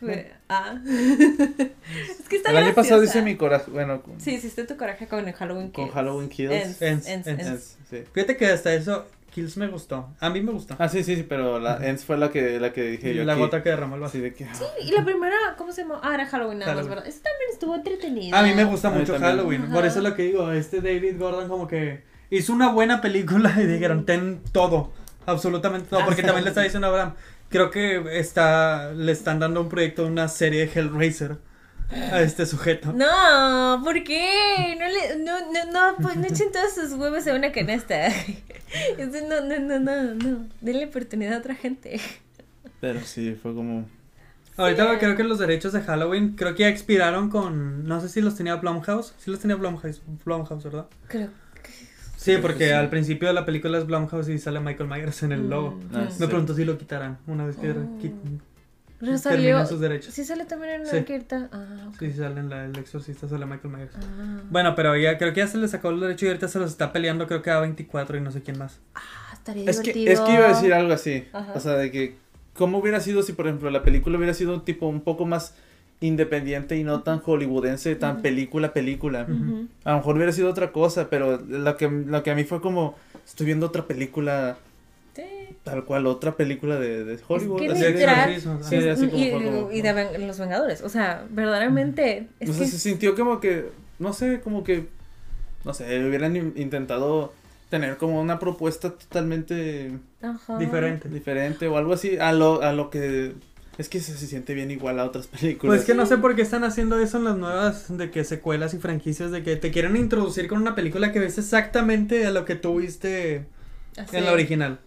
Fue- 0.00 0.32
Ah. 0.52 0.80
es 0.86 2.28
que 2.28 2.36
está 2.36 2.50
el 2.50 2.56
año 2.58 2.74
pasado 2.74 3.02
hice 3.02 3.22
mi 3.22 3.36
coraje, 3.36 3.70
bueno, 3.70 4.02
con, 4.02 4.20
Sí, 4.20 4.34
hiciste 4.34 4.64
tu 4.64 4.76
coraje 4.76 5.06
con 5.08 5.26
el 5.26 5.34
Halloween 5.34 5.70
con 5.70 5.84
Kills. 5.84 5.94
Halloween 5.94 6.28
Kills. 6.28 6.52
Ends, 6.52 6.82
Ends, 6.82 7.06
ends, 7.06 7.26
ends. 7.26 7.46
ends. 7.46 7.60
Es- 7.62 7.78
sí. 7.90 8.04
Fíjate 8.12 8.36
que 8.36 8.46
hasta 8.46 8.74
eso, 8.74 9.06
Kills 9.30 9.56
me 9.56 9.66
gustó. 9.68 10.10
A 10.20 10.28
mí 10.28 10.42
me 10.42 10.52
gustó. 10.52 10.76
Ah, 10.78 10.88
sí, 10.90 11.02
sí, 11.04 11.16
sí, 11.16 11.22
pero 11.22 11.58
la 11.58 11.78
Ends 11.86 12.04
fue 12.04 12.18
la 12.18 12.30
que, 12.30 12.60
la 12.60 12.72
que 12.72 12.82
dije 12.82 13.14
yo 13.14 13.24
la 13.24 13.32
aquí. 13.32 13.40
gota 13.40 13.62
que 13.62 13.70
derramó 13.70 13.94
el 13.94 14.02
vaso. 14.02 14.10
Así 14.12 14.20
de 14.20 14.34
que, 14.34 14.44
ah, 14.44 14.52
Y 14.82 14.90
la 14.92 15.04
primera, 15.04 15.36
¿cómo 15.56 15.72
se 15.72 15.82
llama? 15.82 16.00
Ah, 16.02 16.14
era 16.14 16.26
Halloween 16.26 16.58
nada 16.58 16.74
también 16.74 17.02
estuvo 17.50 17.74
entretenida. 17.74 18.38
A 18.38 18.42
mí 18.42 18.52
me 18.54 18.64
gusta 18.64 18.88
A 18.88 18.90
mucho 18.90 19.14
también. 19.14 19.36
Halloween. 19.36 19.62
Ajá. 19.62 19.74
Por 19.74 19.86
eso 19.86 19.98
es 19.98 20.04
lo 20.04 20.14
que 20.14 20.24
digo. 20.24 20.52
Este 20.52 20.80
David 20.82 21.18
Gordon 21.18 21.48
como 21.48 21.66
que 21.66 22.02
hizo 22.30 22.52
una 22.52 22.70
buena 22.72 23.00
película 23.00 23.54
y 23.58 23.66
dijeron, 23.66 24.04
ten 24.04 24.40
todo. 24.52 24.92
Absolutamente 25.24 25.88
todo. 25.88 26.04
Porque 26.04 26.22
también 26.22 26.44
le 26.44 26.50
está 26.50 26.62
diciendo 26.62 26.88
a 26.88 26.90
Abraham. 26.90 27.14
Creo 27.52 27.70
que 27.70 28.18
está, 28.18 28.92
le 28.92 29.12
están 29.12 29.38
dando 29.38 29.60
un 29.60 29.68
proyecto 29.68 30.02
de 30.04 30.10
una 30.10 30.26
serie 30.28 30.66
de 30.66 30.72
Hellraiser 30.80 31.36
a 31.90 32.22
este 32.22 32.46
sujeto. 32.46 32.92
No, 32.92 33.80
¿por 33.84 34.02
qué? 34.02 34.74
No 34.80 34.86
le, 34.88 35.22
no, 35.22 35.52
no, 35.52 35.70
no, 35.70 35.96
pues 36.02 36.16
no 36.16 36.26
echen 36.26 36.50
todos 36.50 36.72
sus 36.74 36.92
huevos 36.98 37.26
en 37.26 37.36
una 37.36 37.52
canasta. 37.52 38.08
No, 38.98 39.42
no, 39.42 39.58
no, 39.58 39.78
no, 39.78 40.14
no. 40.14 40.46
Denle 40.62 40.86
oportunidad 40.86 41.34
a 41.34 41.38
otra 41.40 41.54
gente. 41.54 42.00
pero 42.80 43.00
sí, 43.02 43.36
fue 43.40 43.54
como, 43.54 43.86
Ahorita 44.56 44.90
Sí. 44.92 44.98
creo 44.98 45.14
que 45.14 45.24
los 45.24 45.38
derechos 45.38 45.74
de 45.74 45.82
Halloween 45.82 46.36
creo 46.36 46.54
que 46.54 46.62
ya 46.62 46.68
expiraron 46.68 47.28
con, 47.28 47.84
no 47.86 48.00
sé 48.00 48.08
si 48.08 48.22
los 48.22 48.34
tenía 48.34 48.56
Blumhouse. 48.56 49.14
Sí 49.18 49.30
los 49.30 49.40
tenía 49.40 49.56
Blumhouse, 49.56 50.00
Blumhouse 50.24 50.64
¿verdad? 50.64 50.86
Creo 51.08 51.28
Sí, 52.22 52.34
Sí, 52.36 52.38
porque 52.40 52.66
sí. 52.66 52.72
al 52.72 52.88
principio 52.88 53.28
de 53.28 53.34
la 53.34 53.44
película 53.44 53.78
es 53.78 53.86
Blumhouse 53.86 54.28
y 54.28 54.38
sale 54.38 54.60
Michael 54.60 54.88
Myers 54.88 55.22
en 55.24 55.32
el 55.32 55.50
logo. 55.50 55.72
Mm, 55.72 55.96
Ah, 55.96 56.06
sí. 56.10 56.16
Me 56.20 56.28
pregunto 56.28 56.54
si 56.54 56.64
lo 56.64 56.78
quitarán 56.78 57.18
una 57.26 57.44
vez 57.46 57.56
que 57.56 57.70
Oh. 57.70 59.18
salió. 59.18 59.66
sus 59.66 59.80
derechos. 59.80 60.14
Sí 60.14 60.24
sale 60.24 60.44
también 60.44 60.82
en 60.82 60.86
Sí. 60.86 60.96
la 60.96 61.04
quinta. 61.04 61.48
Ah. 61.52 61.88
Sí, 61.98 62.12
sale 62.12 62.38
en 62.38 62.48
la, 62.48 62.64
el 62.66 62.78
exorcista, 62.78 63.28
sale 63.28 63.44
Michael 63.46 63.74
Myers. 63.74 63.92
Ah. 63.96 64.40
Bueno, 64.48 64.74
pero 64.76 64.96
ya 64.96 65.18
creo 65.18 65.32
que 65.32 65.40
ya 65.40 65.48
se 65.48 65.58
le 65.58 65.66
sacó 65.66 65.90
el 65.90 65.98
derecho 65.98 66.26
y 66.26 66.28
ahorita 66.28 66.46
se 66.46 66.60
los 66.60 66.70
está 66.70 66.92
peleando, 66.92 67.26
creo 67.26 67.42
que 67.42 67.50
a 67.50 67.58
24 67.58 68.16
y 68.16 68.20
no 68.20 68.30
sé 68.30 68.42
quién 68.42 68.58
más. 68.58 68.78
Ah, 68.94 69.00
estaría 69.32 69.68
es 69.68 69.80
que, 69.80 69.92
divertido. 69.92 70.12
es 70.12 70.20
que 70.30 70.34
iba 70.36 70.44
a 70.46 70.48
decir 70.54 70.72
algo 70.72 70.92
así, 70.92 71.26
Ajá. 71.32 71.52
o 71.56 71.58
sea, 71.60 71.72
de 71.72 71.90
que, 71.90 72.16
¿cómo 72.54 72.78
hubiera 72.78 73.00
sido 73.00 73.22
si, 73.24 73.32
por 73.32 73.48
ejemplo, 73.48 73.68
la 73.70 73.82
película 73.82 74.16
hubiera 74.16 74.34
sido 74.34 74.54
un 74.54 74.64
tipo 74.64 74.86
un 74.86 75.00
poco 75.00 75.26
más 75.26 75.56
independiente 76.02 76.76
y 76.76 76.84
no 76.84 77.02
tan 77.02 77.20
hollywoodense, 77.20 77.96
tan 77.96 78.20
película, 78.22 78.72
película? 78.72 79.26
A 79.84 79.90
lo 79.92 79.96
mejor 79.96 80.16
hubiera 80.16 80.32
sido 80.32 80.50
otra 80.50 80.72
cosa, 80.72 81.08
pero 81.08 81.38
lo 81.48 81.76
que, 81.76 81.88
lo 81.88 82.22
que 82.22 82.30
a 82.30 82.34
mí 82.34 82.44
fue 82.44 82.60
como, 82.60 82.96
estoy 83.24 83.46
viendo 83.46 83.66
otra 83.66 83.86
película, 83.86 84.58
Sí. 85.14 85.22
tal 85.62 85.84
cual, 85.84 86.06
otra 86.06 86.32
película 86.36 86.78
de, 86.78 87.04
de 87.04 87.18
Hollywood. 87.28 87.58
que 87.60 87.68
literal- 87.68 88.30
exorcismo, 88.30 88.58
Sí, 88.62 88.76
Es- 88.76 88.86
así 88.98 89.06
como 89.08 89.22
y, 89.24 89.30
fue 89.30 89.44
como- 89.44 89.72
y 89.72 89.82
de 89.82 90.18
los 90.26 90.38
Vengadores. 90.38 90.82
O 90.82 90.88
sea, 90.88 91.24
verdaderamente. 91.30 92.26
Es 92.40 92.50
o 92.50 92.52
sea, 92.52 92.64
que 92.64 92.70
se 92.70 92.78
sintió 92.78 93.14
como 93.14 93.40
que, 93.40 93.66
no 93.98 94.12
sé, 94.12 94.40
como 94.42 94.64
que, 94.64 94.86
no 95.64 95.74
sé, 95.74 95.84
hubieran 96.06 96.34
in- 96.36 96.54
intentado 96.56 97.32
tener 97.70 97.96
como 97.96 98.20
una 98.20 98.38
propuesta 98.38 98.90
totalmente 98.90 99.92
Ajá. 100.20 100.58
Diferente. 100.58 101.08
diferente 101.08 101.68
o 101.68 101.76
algo 101.78 101.92
así 101.94 102.18
a 102.18 102.32
lo, 102.32 102.60
a 102.62 102.72
lo 102.72 102.90
que 102.90 103.32
Es 103.78 103.88
que 103.88 104.00
se, 104.00 104.16
se 104.16 104.26
siente 104.26 104.54
bien 104.54 104.70
igual 104.70 104.98
a 105.00 105.04
otras 105.04 105.26
películas. 105.28 105.76
Pues 105.76 105.86
que 105.86 105.94
no 105.94 106.06
sé 106.06 106.18
por 106.18 106.34
qué 106.36 106.42
están 106.42 106.64
haciendo 106.64 106.98
eso 106.98 107.18
en 107.18 107.24
las 107.24 107.36
nuevas 107.36 107.96
de 107.96 108.10
que 108.10 108.24
secuelas 108.24 108.74
y 108.74 108.78
franquicias 108.78 109.30
de 109.30 109.42
que 109.42 109.56
te 109.56 109.70
quieren 109.70 109.96
introducir 109.96 110.48
con 110.48 110.60
una 110.60 110.74
película 110.74 111.12
que 111.12 111.20
ves 111.20 111.38
exactamente 111.38 112.26
a 112.26 112.30
lo 112.30 112.44
que 112.44 112.54
tú 112.54 112.80
viste 112.80 113.46
Así. 113.96 114.16
en 114.16 114.24
la 114.26 114.32
original. 114.32 114.80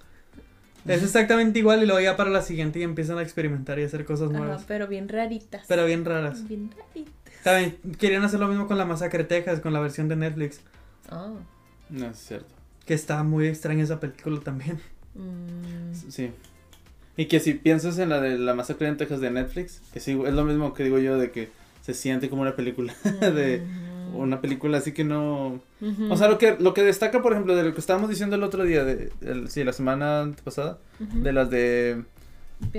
Es 0.87 1.01
exactamente 1.01 1.57
igual 1.57 1.81
y 1.81 1.87
luego 1.87 1.99
ya 1.99 2.15
para 2.15 2.29
la 2.29 2.43
siguiente 2.43 2.77
y 2.77 2.83
empiezan 2.83 3.17
a 3.17 3.23
experimentar 3.23 3.79
y 3.79 3.83
hacer 3.83 4.05
cosas 4.05 4.29
Ajá, 4.29 4.37
nuevas. 4.37 4.65
pero 4.67 4.87
bien 4.87 5.09
raritas. 5.09 5.63
Pero 5.67 5.85
bien 5.85 6.05
raras. 6.05 6.47
Bien 6.47 6.69
raritas. 6.69 7.13
También 7.43 7.77
querían 7.97 8.23
hacer 8.23 8.39
lo 8.39 8.47
mismo 8.47 8.67
con 8.67 8.77
la 8.77 8.85
Masacre 8.85 9.19
de 9.23 9.29
Texas, 9.29 9.61
con 9.61 9.73
la 9.73 9.79
versión 9.79 10.07
de 10.07 10.15
Netflix. 10.15 10.61
Oh. 11.11 11.37
No, 11.89 12.09
es 12.11 12.17
cierto. 12.17 12.53
Que 12.85 12.93
está 12.93 13.23
muy 13.23 13.47
extraña 13.47 13.83
esa 13.83 13.99
película 13.99 14.39
también. 14.41 14.79
Mm. 15.15 15.93
Sí. 16.09 16.31
Y 17.17 17.25
que 17.27 17.39
si 17.39 17.53
piensas 17.53 17.97
en 17.99 18.09
la 18.09 18.19
de 18.19 18.37
la 18.37 18.53
masacre 18.53 18.87
en 18.87 18.97
Texas 18.97 19.21
de 19.21 19.31
Netflix, 19.31 19.81
que 19.93 19.99
sí, 19.99 20.19
es 20.25 20.33
lo 20.33 20.43
mismo 20.43 20.73
que 20.73 20.83
digo 20.83 20.99
yo 20.99 21.17
de 21.17 21.31
que 21.31 21.49
se 21.81 21.93
siente 21.93 22.29
como 22.29 22.41
una 22.41 22.55
película 22.55 22.93
de 23.21 23.61
una 24.13 24.41
película 24.41 24.77
así 24.79 24.91
que 24.91 25.03
no. 25.03 25.59
O 26.09 26.17
sea 26.17 26.27
lo 26.27 26.37
que 26.37 26.55
lo 26.59 26.73
que 26.73 26.83
destaca 26.83 27.21
por 27.21 27.31
ejemplo 27.33 27.55
de 27.55 27.63
lo 27.63 27.73
que 27.73 27.79
estábamos 27.79 28.09
diciendo 28.09 28.35
el 28.35 28.43
otro 28.43 28.63
día 28.63 28.83
de 28.83 29.11
el- 29.21 29.49
sí 29.49 29.63
la 29.63 29.73
semana 29.73 30.31
pasada 30.43 30.77
de 30.99 31.31
las 31.33 31.49
de 31.49 32.03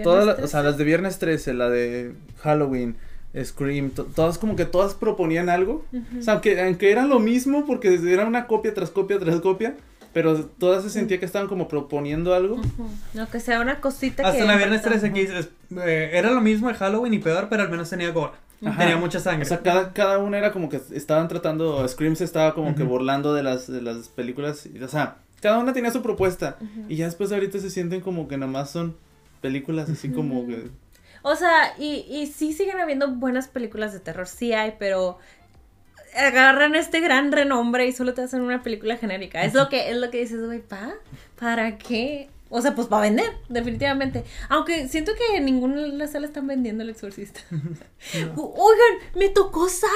todas 0.02 0.24
las- 0.26 0.34
o 0.34 0.38
13. 0.38 0.48
sea 0.50 0.62
las 0.62 0.76
de 0.78 0.84
viernes 0.84 1.18
13 1.18 1.54
la 1.54 1.68
de 1.70 2.12
Halloween 2.42 2.96
Scream 3.42 3.90
to- 3.90 4.04
todas 4.04 4.38
como 4.38 4.56
que 4.56 4.64
todas 4.64 4.94
proponían 4.94 5.48
algo. 5.50 5.84
Ujú. 5.92 6.18
o 6.18 6.22
sea 6.22 6.34
aunque 6.34 6.60
aunque 6.62 6.90
era 6.90 7.04
lo 7.06 7.20
mismo 7.20 7.66
porque 7.66 7.94
era 7.94 8.24
una 8.26 8.46
copia 8.46 8.72
tras 8.74 8.90
copia 8.90 9.18
tras 9.18 9.40
copia 9.40 9.76
pero 10.16 10.46
todas 10.46 10.82
se 10.82 10.88
sentía 10.88 11.20
que 11.20 11.26
estaban 11.26 11.46
como 11.46 11.68
proponiendo 11.68 12.32
algo. 12.32 12.58
No, 13.12 13.28
que 13.28 13.38
sea 13.38 13.60
una 13.60 13.82
cosita 13.82 14.22
que... 14.22 14.28
Hasta 14.30 14.46
la 14.46 14.56
viernes 14.56 14.80
falta. 14.80 14.98
13 14.98 15.12
que 15.12 15.20
dices, 15.20 15.50
eh, 15.84 16.08
era 16.14 16.30
lo 16.30 16.40
mismo 16.40 16.68
de 16.68 16.74
Halloween 16.74 17.12
y 17.12 17.18
peor, 17.18 17.48
pero 17.50 17.64
al 17.64 17.68
menos 17.68 17.90
tenía 17.90 18.12
gore. 18.12 18.32
Ajá. 18.64 18.78
Tenía 18.78 18.96
mucha 18.96 19.20
sangre. 19.20 19.42
O 19.42 19.46
sea, 19.46 19.60
cada, 19.60 19.92
cada 19.92 20.16
una 20.16 20.38
era 20.38 20.52
como 20.52 20.70
que 20.70 20.80
estaban 20.94 21.28
tratando, 21.28 21.86
Scream 21.86 22.16
se 22.16 22.24
estaba 22.24 22.54
como 22.54 22.74
que 22.74 22.82
burlando 22.82 23.34
de 23.34 23.42
las, 23.42 23.70
de 23.70 23.82
las 23.82 24.08
películas, 24.08 24.64
y, 24.64 24.82
o 24.82 24.88
sea, 24.88 25.18
cada 25.42 25.58
una 25.58 25.74
tenía 25.74 25.90
su 25.90 26.00
propuesta, 26.00 26.56
y 26.88 26.96
ya 26.96 27.04
después 27.04 27.30
ahorita 27.30 27.58
se 27.58 27.68
sienten 27.68 28.00
como 28.00 28.26
que 28.26 28.38
nomás 28.38 28.70
son 28.70 28.96
películas 29.42 29.90
así 29.90 30.08
como 30.08 30.46
que... 30.46 30.70
O 31.20 31.36
sea, 31.36 31.74
y, 31.78 32.06
y 32.08 32.28
sí 32.28 32.54
siguen 32.54 32.80
habiendo 32.80 33.12
buenas 33.12 33.48
películas 33.48 33.92
de 33.92 34.00
terror, 34.00 34.28
sí 34.28 34.54
hay, 34.54 34.76
pero 34.78 35.18
agarran 36.16 36.74
este 36.74 37.00
gran 37.00 37.32
renombre 37.32 37.86
y 37.86 37.92
solo 37.92 38.14
te 38.14 38.22
hacen 38.22 38.40
una 38.40 38.62
película 38.62 38.96
genérica. 38.96 39.44
Es 39.44 39.54
lo 39.54 39.68
que, 39.68 39.90
es 39.90 39.96
lo 39.96 40.10
que 40.10 40.20
dices, 40.20 40.44
güey, 40.44 40.60
¿pa? 40.60 40.94
¿Para 41.38 41.78
qué? 41.78 42.28
O 42.48 42.62
sea, 42.62 42.74
pues 42.74 42.86
para 42.86 43.02
vender, 43.02 43.32
definitivamente. 43.48 44.24
Aunque 44.48 44.88
siento 44.88 45.12
que 45.14 45.36
en 45.36 45.44
ninguna 45.44 45.82
de 45.82 45.88
las 45.88 46.12
salas 46.12 46.30
están 46.30 46.46
vendiendo 46.46 46.84
el 46.84 46.90
exorcista. 46.90 47.40
Oigan, 47.50 48.98
me 49.16 49.28
tocó 49.28 49.68
sala 49.68 49.92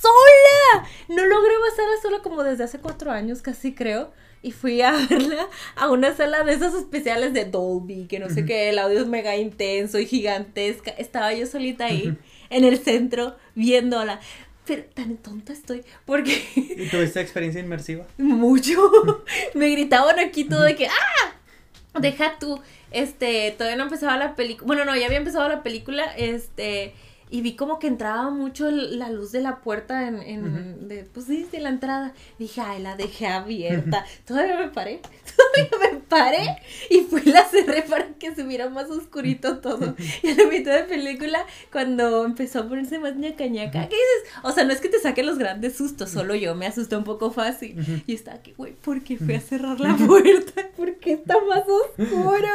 sola. 0.00 0.88
No 1.08 1.24
logré 1.24 1.54
sala 1.74 1.92
sola 2.02 2.18
como 2.22 2.42
desde 2.42 2.64
hace 2.64 2.78
cuatro 2.78 3.10
años, 3.10 3.42
casi 3.42 3.74
creo. 3.74 4.12
Y 4.42 4.50
fui 4.50 4.82
a 4.82 4.92
verla 5.10 5.48
a 5.76 5.90
una 5.90 6.14
sala 6.14 6.42
de 6.42 6.52
esas 6.52 6.74
especiales 6.74 7.32
de 7.32 7.44
Dolby, 7.44 8.06
que 8.06 8.18
no 8.18 8.28
sé 8.28 8.44
qué, 8.44 8.68
el 8.68 8.78
audio 8.78 9.00
es 9.00 9.06
mega 9.06 9.36
intenso 9.36 9.98
y 9.98 10.06
gigantesca. 10.06 10.90
Estaba 10.90 11.32
yo 11.32 11.46
solita 11.46 11.86
ahí, 11.86 12.16
en 12.50 12.64
el 12.64 12.78
centro, 12.78 13.36
viéndola. 13.54 14.20
Pero 14.66 14.82
tan 14.94 15.16
tonta 15.18 15.52
estoy, 15.52 15.84
porque 16.06 16.42
¿Y 16.54 16.88
tuviste 16.88 17.20
experiencia 17.20 17.60
inmersiva? 17.60 18.06
mucho. 18.18 19.24
Me 19.54 19.68
gritaban 19.70 20.18
aquí 20.18 20.44
todo 20.44 20.62
de 20.62 20.74
que 20.74 20.86
¡ah! 20.86 22.00
Deja 22.00 22.38
tú, 22.40 22.60
este, 22.90 23.52
todavía 23.52 23.76
no 23.76 23.84
empezaba 23.84 24.16
la 24.16 24.34
película. 24.34 24.66
Bueno, 24.66 24.84
no, 24.84 24.96
ya 24.96 25.06
había 25.06 25.18
empezado 25.18 25.48
la 25.48 25.62
película, 25.62 26.04
este, 26.16 26.92
y 27.34 27.40
vi 27.40 27.56
como 27.56 27.80
que 27.80 27.88
entraba 27.88 28.30
mucho 28.30 28.68
el- 28.68 28.98
la 28.98 29.10
luz 29.10 29.32
de 29.32 29.40
la 29.40 29.60
puerta 29.60 30.06
en, 30.06 30.22
en 30.22 30.86
de, 30.88 31.02
pues 31.04 31.26
sí, 31.26 31.48
de 31.50 31.58
la 31.58 31.68
entrada. 31.70 32.12
Dije, 32.38 32.60
ay, 32.60 32.80
la 32.80 32.94
dejé 32.96 33.26
abierta. 33.26 34.04
Todavía 34.24 34.56
me 34.56 34.68
paré, 34.68 35.00
todavía 35.36 35.92
me 35.92 35.98
paré 36.00 36.56
y 36.90 37.00
fui 37.00 37.22
y 37.24 37.30
la 37.30 37.44
cerré 37.44 37.82
para 37.82 38.06
que 38.20 38.32
se 38.36 38.44
viera 38.44 38.68
más 38.70 38.88
oscurito 38.88 39.58
todo. 39.58 39.96
Y 40.22 40.28
a 40.30 40.34
la 40.36 40.46
mitad 40.46 40.74
de 40.74 40.84
película, 40.84 41.44
cuando 41.72 42.24
empezó 42.24 42.60
a 42.60 42.68
ponerse 42.68 43.00
más 43.00 43.16
ñaca 43.16 43.46
ñaca, 43.46 43.88
¿qué 43.88 43.96
dices? 43.96 44.32
O 44.44 44.52
sea, 44.52 44.62
no 44.64 44.72
es 44.72 44.80
que 44.80 44.88
te 44.88 45.00
saquen 45.00 45.26
los 45.26 45.38
grandes 45.38 45.76
sustos, 45.76 46.10
solo 46.10 46.36
yo 46.36 46.54
me 46.54 46.66
asusté 46.66 46.96
un 46.96 47.04
poco 47.04 47.32
fácil. 47.32 48.02
Y 48.06 48.14
estaba 48.14 48.36
aquí, 48.36 48.54
güey, 48.56 48.74
¿por 48.74 49.02
qué 49.02 49.16
fui 49.16 49.34
a 49.34 49.40
cerrar 49.40 49.80
la 49.80 49.96
puerta? 49.96 50.68
¿Por 50.76 50.94
qué 50.98 51.14
está 51.14 51.34
más 51.48 51.64
oscuro? 51.68 52.48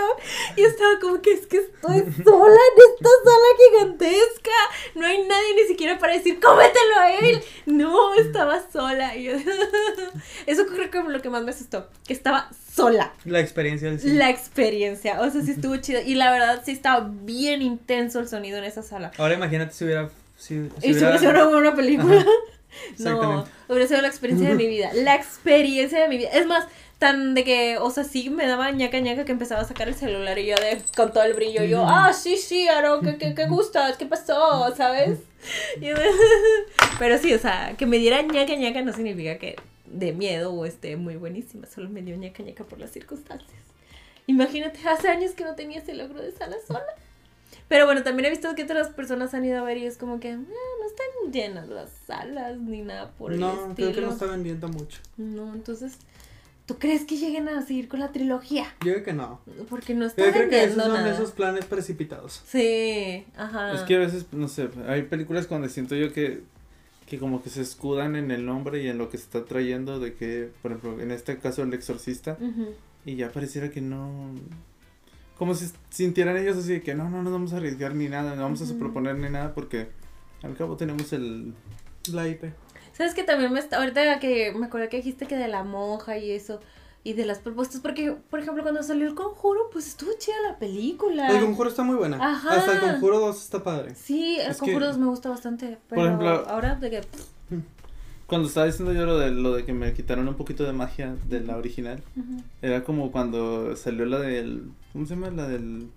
Y 0.55 0.61
estaba 0.61 0.99
como 1.01 1.21
que 1.21 1.34
es 1.34 1.47
que 1.47 1.57
estoy 1.57 1.99
sola 2.23 2.61
en 2.69 2.77
esta 2.93 3.09
sala 3.25 3.49
gigantesca. 3.59 4.51
No 4.95 5.05
hay 5.05 5.17
nadie 5.20 5.55
ni 5.55 5.67
siquiera 5.67 5.97
para 5.99 6.13
decir, 6.13 6.39
cómetelo 6.39 6.99
a 6.99 7.11
él. 7.15 7.41
No, 7.65 8.13
estaba 8.15 8.61
sola. 8.72 9.15
Y 9.15 9.24
yo- 9.26 9.34
Eso 10.45 10.65
creo 10.67 10.89
que 10.89 11.01
lo 11.03 11.22
que 11.22 11.30
más 11.30 11.43
me 11.43 11.51
asustó, 11.51 11.88
que 12.07 12.13
estaba 12.13 12.49
sola. 12.74 13.13
La 13.26 13.39
experiencia 13.39 13.89
del 13.89 13.99
cine. 13.99 14.13
La 14.15 14.30
experiencia, 14.30 15.20
o 15.22 15.30
sea, 15.30 15.41
sí 15.41 15.51
estuvo 15.51 15.76
chido. 15.78 16.01
Y 16.05 16.15
la 16.15 16.32
verdad, 16.32 16.61
sí 16.65 16.72
estaba 16.72 17.09
bien 17.24 17.61
intenso 17.61 18.20
el 18.20 18.28
sonido 18.28 18.57
en 18.57 18.63
esa 18.63 18.84
sala. 18.84 19.11
Ahora 19.17 19.36
imagínate 19.36 19.74
si 19.74 19.86
hubiera... 19.86 20.09
Si, 20.38 20.55
si 20.82 20.89
Y 20.89 20.93
si 20.93 20.99
hubiera 20.99 21.17
sido 21.20 21.49
una 21.57 21.76
película. 21.76 22.17
Ajá, 22.22 22.30
No, 22.99 23.45
hubiera 23.67 23.88
sido 23.88 24.01
la 24.01 24.07
experiencia 24.07 24.47
de 24.49 24.55
mi 24.55 24.67
vida. 24.67 24.91
La 24.93 25.15
experiencia 25.15 26.01
de 26.01 26.07
mi 26.07 26.17
vida. 26.17 26.30
Es 26.30 26.45
más, 26.45 26.65
tan 27.00 27.34
de 27.34 27.43
que, 27.45 27.78
o 27.78 27.89
sea, 27.89 28.04
sí 28.04 28.30
me 28.30 28.45
daba 28.45 28.70
ñaca 28.72 29.00
ñaca 29.00 29.24
que 29.26 29.32
empezaba 29.32 29.62
a 29.62 29.66
sacar 29.66 29.88
el 29.88 29.95
celular 29.95 30.38
y 30.38 30.45
yo 30.47 30.56
de, 30.58 30.82
con 30.95 31.12
todo 31.14 31.24
el 31.24 31.34
brillo, 31.34 31.64
yo, 31.64 31.84
ah, 31.88 32.12
sí, 32.14 32.36
sí, 32.38 32.68
Aro, 32.68 33.00
¿qué, 33.02 33.18
qué, 33.18 33.34
qué 33.34 33.47
gustas? 33.47 33.95
¿Qué 33.97 34.06
pasó? 34.06 34.74
¿Sabes? 34.76 35.20
Y 35.80 35.88
Pero 37.00 37.18
sí, 37.18 37.34
o 37.34 37.39
sea, 37.39 37.76
que 37.78 37.86
me 37.86 37.97
diera 37.97 38.22
ñaca 38.22 38.54
ñaca 38.56 38.82
no 38.82 38.91
significa 38.93 39.38
que 39.38 39.56
de 39.86 40.12
miedo 40.14 40.54
o 40.54 40.66
esté 40.66 40.97
muy 40.97 41.16
buenísima, 41.16 41.66
solo 41.68 41.89
me 41.89 42.02
dio 42.02 42.16
ñaca 42.18 42.43
ñaca 42.43 42.64
por 42.66 42.80
las 42.80 42.91
circunstancias. 42.91 43.62
Imagínate, 44.28 44.80
hace 44.88 45.08
años 45.08 45.32
que 45.32 45.43
no 45.43 45.56
tenía 45.56 45.80
ese 45.80 45.93
logro 45.95 46.22
de 46.22 46.32
sala 46.32 46.58
sola. 46.68 46.84
Pero 47.68 47.86
bueno, 47.86 48.04
también 48.04 48.26
he 48.26 48.30
visto 48.30 48.54
que 48.56 48.64
otras 48.64 48.89
personas 48.89 49.34
han 49.34 49.45
ido 49.45 49.60
a 49.60 49.64
ver 49.64 49.78
y 49.78 49.86
es 49.86 49.97
como 49.97 50.20
que 50.20 50.32
"Ah, 50.32 50.38
no 50.38 50.86
están 50.88 51.32
llenas 51.32 51.68
las 51.70 51.89
salas 52.06 52.58
ni 52.58 52.82
nada 52.82 53.12
por 53.12 53.32
el 53.34 53.39
No, 53.39 53.54
estilo. 53.70 53.74
creo 53.76 53.93
que 53.93 54.02
no 54.02 54.10
está 54.12 54.26
vendiendo 54.26 54.68
mucho. 54.68 55.00
No, 55.18 55.54
entonces, 55.54 55.93
¿tú 56.70 56.78
crees 56.78 57.03
que 57.05 57.17
lleguen 57.17 57.49
a 57.49 57.63
seguir 57.65 57.88
con 57.88 57.99
la 57.99 58.11
trilogía? 58.11 58.65
Yo 58.86 58.91
creo 58.93 59.03
que 59.03 59.13
no. 59.13 59.41
Porque 59.72 59.95
no 59.95 60.05
está 60.05 60.24
Yo 60.28 60.32
creo 60.32 60.49
que 60.51 60.63
esos 60.65 60.84
son 60.84 60.93
nada. 60.93 61.11
esos 61.11 61.32
planes 61.32 61.65
precipitados. 61.65 62.43
Sí, 62.45 63.26
ajá. 63.36 63.74
Es 63.74 63.82
que 63.82 63.95
a 63.95 63.99
veces, 63.99 64.28
no 64.32 64.47
sé, 64.47 64.70
hay 64.88 65.01
películas 65.01 65.47
cuando 65.47 65.67
siento 65.67 65.95
yo 65.95 66.13
que, 66.13 66.43
que 67.07 67.17
como 67.17 67.41
que 67.41 67.49
se 67.49 67.61
escudan 67.63 68.15
en 68.15 68.30
el 68.30 68.45
nombre 68.45 68.84
y 68.84 68.88
en 68.88 68.99
lo 68.99 69.09
que 69.09 69.17
se 69.17 69.24
está 69.24 69.45
trayendo, 69.45 69.99
de 69.99 70.13
que, 70.13 70.51
por 70.61 70.74
ejemplo, 70.74 71.01
en 71.01 71.09
este 71.09 71.39
caso 71.39 71.63
El 71.63 71.74
Exorcista, 71.74 72.38
y 73.03 73.15
ya 73.15 73.32
pareciera 73.32 73.72
que 73.72 73.82
no... 73.82 74.36
Como 75.39 75.55
si 75.55 75.72
sintieran 75.89 76.38
ellos 76.38 76.55
así 76.57 76.74
de 76.74 76.82
que 76.84 76.93
no, 76.93 77.09
no 77.09 77.24
nos 77.24 77.34
vamos 77.34 77.53
a 77.53 77.57
arriesgar 77.57 77.95
ni 77.95 78.09
nada, 78.09 78.36
no 78.36 78.43
vamos 78.43 78.61
a 78.61 78.65
Ujú. 78.65 78.78
proponer 78.78 79.15
ni 79.15 79.30
nada 79.30 79.55
porque 79.55 79.88
al 80.43 80.55
cabo 80.55 80.76
tenemos 80.78 81.11
el... 81.13 81.55
La 82.13 82.28
IP. 82.28 82.43
¿Sabes 83.00 83.16
que 83.16 83.24
también 83.24 83.54
me 83.54 83.60
está, 83.62 83.78
ahorita 83.78 84.20
que 84.20 84.52
me 84.54 84.66
acuerdo 84.66 84.89
que 84.89 84.97
dijiste 84.97 85.26
que 85.26 85.38
de 85.38 85.47
la 85.47 85.64
monja 85.64 86.18
y 86.18 86.32
eso, 86.32 86.60
y 87.02 87.14
de 87.14 87.26
las 87.26 87.39
propuestas, 87.39 87.80
porque, 87.80 88.12
por 88.30 88.41
ejemplo, 88.41 88.62
cuando 88.62 88.84
salió 88.84 89.08
el 89.08 89.16
conjuro, 89.16 89.70
pues 89.72 89.88
estuvo 89.88 90.12
chida 90.20 90.36
la 90.45 90.60
película. 90.60 91.30
El 91.32 91.39
conjuro 91.45 91.70
está 91.70 91.82
muy 91.84 91.95
buena. 91.95 92.18
Ajá. 92.18 92.50
Hasta 92.58 92.74
el 92.74 92.80
conjuro 92.82 93.20
2 93.22 93.41
está 93.41 93.64
padre. 93.64 93.95
Sí, 93.95 94.38
el 94.41 94.52
Es 94.52 94.58
que- 94.60 94.66
conjuro 94.66 94.88
2 94.88 94.97
me 94.97 95.06
gusta 95.06 95.30
bastante, 95.30 95.78
pero 95.88 96.02
ejemplo- 96.08 96.45
ahora 96.50 96.76
de 96.76 96.89
que... 96.89 97.02
Cuando 98.28 98.47
estaba 98.50 98.68
diciendo 98.68 98.93
yo 98.93 99.06
lo 99.06 99.18
de, 99.18 99.32
lo 99.32 99.54
de 99.56 99.66
que 99.66 99.72
me 99.74 99.91
quitaron 99.93 100.28
un 100.28 100.36
poquito 100.36 100.64
de 100.66 100.74
magia 100.74 101.16
de 101.30 101.39
la 101.39 101.56
original, 101.58 102.04
era 102.62 102.84
como 102.84 103.12
cuando 103.14 103.76
salió 103.78 104.06
la 104.06 104.20
del... 104.20 104.70
¿Cómo 104.91 105.06
se 105.08 105.16
llama? 105.16 105.30
La 105.30 105.47
del... 105.47 105.89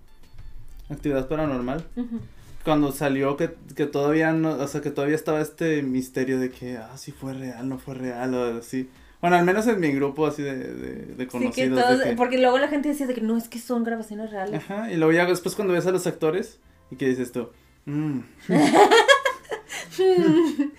Actividad 0.89 1.27
paranormal. 1.29 1.85
Ujú. 1.97 2.21
Cuando 2.65 2.93
salió 2.93 3.37
que, 3.37 3.51
que 3.75 3.87
todavía 3.87 4.33
no, 4.33 4.53
o 4.53 4.69
sea, 4.69 4.81
que 4.81 4.91
todavía 4.91 5.17
estaba 5.17 5.41
este 5.41 5.83
misterio 5.83 6.39
de 6.39 6.51
que, 6.51 6.77
ah, 6.77 6.97
si 6.97 7.11
fue 7.13 7.33
real, 7.35 7.69
no 7.69 7.79
fue 7.79 7.95
real, 7.95 8.35
o 8.35 8.59
así. 8.59 8.89
Bueno, 9.21 9.37
al 9.37 9.45
menos 9.45 9.67
en 9.69 9.79
mi 9.81 9.93
grupo 9.93 10.27
así 10.27 10.43
de, 10.43 10.57
de, 10.57 10.93
de 11.15 11.25
Sí, 11.25 11.27
conocidos. 11.27 11.99
de 11.99 12.11
que- 12.11 12.17
porque 12.17 12.39
luego 12.39 12.59
la 12.59 12.69
gente 12.69 12.89
decía 12.89 13.07
de 13.07 13.15
que 13.15 13.21
no, 13.21 13.37
es 13.37 13.49
que 13.49 13.59
son 13.59 13.83
grabaciones 13.85 14.31
reales. 14.31 14.61
Ajá, 14.63 14.91
y 14.93 14.97
luego 14.97 15.13
ya 15.13 15.27
después 15.27 15.55
cuando 15.55 15.75
ves 15.75 15.87
a 15.87 15.91
los 15.93 16.07
actores 16.07 16.59
y 16.91 16.97
que 16.97 17.09
dices 17.09 17.33
tú, 17.33 17.49
mm. 17.87 18.19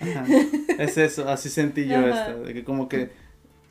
Ajá, 0.00 0.24
es 0.78 0.98
eso, 0.98 1.28
así 1.28 1.48
sentí 1.48 1.86
yo 1.86 2.06
esta, 2.06 2.34
de 2.36 2.52
que 2.54 2.64
como 2.64 2.88
que, 2.88 3.10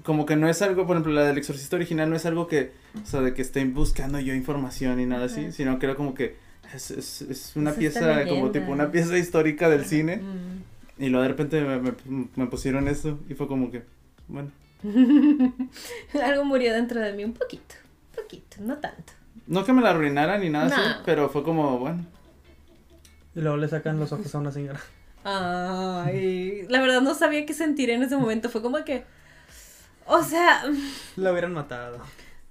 como 0.03 0.25
que 0.25 0.35
no 0.35 0.47
es 0.49 0.61
algo, 0.61 0.85
por 0.87 0.95
ejemplo, 0.95 1.13
la 1.13 1.23
del 1.23 1.37
exorcista 1.37 1.75
original 1.75 2.09
no 2.09 2.15
es 2.15 2.25
algo 2.25 2.47
que, 2.47 2.71
o 3.01 3.05
sea, 3.05 3.21
de 3.21 3.33
que 3.33 3.41
estén 3.41 3.73
buscando 3.73 4.19
yo 4.19 4.33
información 4.33 4.99
y 4.99 5.05
nada 5.05 5.25
así, 5.25 5.51
sino 5.51 5.79
que 5.79 5.85
era 5.85 5.95
como 5.95 6.13
que 6.13 6.35
es, 6.73 6.91
es, 6.91 7.21
es 7.21 7.55
una 7.55 7.71
Es 7.71 7.77
pieza, 7.77 8.25
como 8.25 8.51
tipo 8.51 8.71
una 8.71 8.91
pieza 8.91 9.17
histórica 9.17 9.69
del 9.69 9.85
cine, 9.85 10.17
Mm. 10.17 11.03
y 11.03 11.09
luego 11.09 11.23
de 11.23 11.29
repente 11.29 11.61
me, 11.61 11.79
me, 11.79 11.93
me 12.35 12.45
pusieron 12.47 12.87
eso 12.87 13.19
y 13.29 13.33
fue 13.33 13.47
como 13.47 13.69
que, 13.71 13.83
bueno, 14.27 14.51
Algo 16.23 16.45
murió 16.45 16.73
dentro 16.73 16.99
de 16.99 17.13
mí 17.13 17.23
un 17.23 17.33
poquito, 17.33 17.75
poquito, 18.15 18.57
no 18.59 18.77
tanto. 18.77 19.13
no 19.47 19.63
que 19.63 19.73
me 19.73 19.81
la 19.81 19.91
arruinaran 19.91 20.41
ni 20.41 20.49
nada 20.49 20.65
así, 20.67 20.75
No. 20.99 21.03
pero 21.05 21.29
fue 21.29 21.43
como, 21.43 21.79
bueno, 21.79 22.05
Y 23.35 23.41
luego 23.41 23.57
le 23.57 23.67
sacan 23.67 23.99
los 23.99 24.11
ojos 24.11 24.33
a 24.35 24.39
una 24.39 24.51
señora. 24.51 24.79
Ay, 25.23 26.65
la 26.69 26.81
verdad 26.81 27.01
no 27.01 27.13
sabía 27.15 27.45
qué 27.45 27.53
sentir 27.53 27.89
en 27.89 28.03
ese 28.03 28.17
momento. 28.17 28.49
Fue 28.49 28.61
como 28.61 28.83
que. 28.83 29.03
O 30.05 30.21
sea, 30.21 30.63
La 31.15 31.31
hubieran 31.31 31.53
matado. 31.53 31.99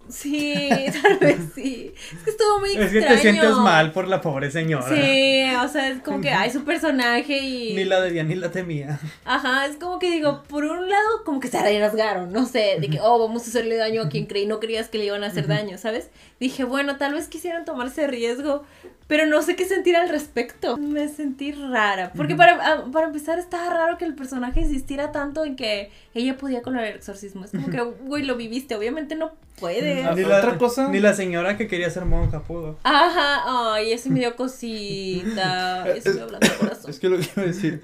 Sí, 0.09 0.69
tal 1.03 1.19
vez 1.19 1.39
sí. 1.55 1.93
Es 2.13 2.23
que 2.23 2.31
estuvo 2.31 2.61
muy 2.61 2.71
Es 2.71 2.91
que 2.91 2.99
extraño. 2.99 3.09
te 3.09 3.19
sientes 3.19 3.51
mal 3.57 3.93
por 3.93 4.09
la 4.09 4.21
pobre 4.21 4.51
señora. 4.51 4.89
Sí, 4.89 5.45
o 5.63 5.69
sea, 5.69 5.89
es 5.89 6.01
como 6.03 6.21
que 6.21 6.31
hay 6.31 6.51
su 6.51 6.65
personaje 6.65 7.39
y. 7.39 7.75
Ni 7.75 7.85
la 7.85 8.01
debía 8.01 8.25
ni 8.25 8.35
la 8.35 8.51
temía. 8.51 8.99
Ajá, 9.25 9.67
es 9.67 9.77
como 9.77 9.99
que 9.99 10.11
digo, 10.11 10.43
por 10.49 10.65
un 10.65 10.89
lado, 10.89 11.25
como 11.25 11.41
que 11.41 11.49
se 11.49 11.59
arriesgaron, 11.59 12.33
no 12.33 12.47
sé, 12.47 12.77
de 12.81 12.89
que, 12.89 13.01
oh, 13.01 13.19
vamos 13.19 13.43
a 13.45 13.47
hacerle 13.47 13.77
daño 13.77 14.03
a 14.03 14.09
quien 14.09 14.27
creí, 14.27 14.47
no 14.47 14.61
creías 14.61 14.89
que 14.89 14.99
le 14.99 15.07
iban 15.07 15.25
a 15.25 15.29
hacer 15.29 15.47
daño, 15.47 15.79
¿sabes? 15.79 16.11
Dije, 16.41 16.65
bueno, 16.65 16.97
tal 16.97 17.15
vez 17.15 17.29
quisieran 17.29 17.65
tomarse 17.65 18.07
riesgo, 18.07 18.65
pero 19.07 19.27
no 19.27 19.43
sé 19.43 19.57
qué 19.57 19.65
sentir 19.65 19.97
al 19.97 20.09
respecto. 20.09 20.77
Me 20.77 21.09
sentí 21.09 21.53
rara, 21.53 22.13
porque 22.15 22.35
para, 22.35 22.55
ah, 22.55 22.85
para 22.93 23.07
empezar 23.07 23.39
estaba 23.39 23.71
raro 23.71 23.99
que 23.99 24.05
el 24.05 24.15
personaje 24.15 24.61
insistiera 24.61 25.13
tanto 25.13 25.45
en 25.45 25.57
que 25.57 25.91
ella 26.15 26.37
podía 26.37 26.63
con 26.63 26.77
el 26.77 26.85
exorcismo. 26.95 27.45
Es 27.45 27.51
como 27.51 27.69
que, 27.69 27.81
güey, 28.05 28.25
lo 28.25 28.37
viviste, 28.37 28.75
obviamente 28.75 29.15
no 29.15 29.33
puede. 29.59 30.15
Ni 30.15 30.25
otra 30.25 30.59
cosa. 30.59 30.89
Ni 30.89 31.01
la 31.01 31.15
señora 31.15 31.57
que 31.57 31.69
quería 31.69 31.91
ser 31.91 32.05
monja 32.05 32.41
pudo. 32.41 32.79
Ajá, 32.83 33.75
ay, 33.75 33.93
eso 33.93 34.11
me 34.11 34.21
dio 34.21 34.35
cosita, 34.37 35.89
eso 35.95 36.15
me 36.15 36.21
hablando 36.23 36.47
el 36.47 36.59
corazón. 36.59 36.91
Es 36.91 36.99
que 36.99 37.09
lo 37.09 37.19
que 37.19 37.29
iba 37.35 37.43
a 37.43 37.47
decir. 37.47 37.83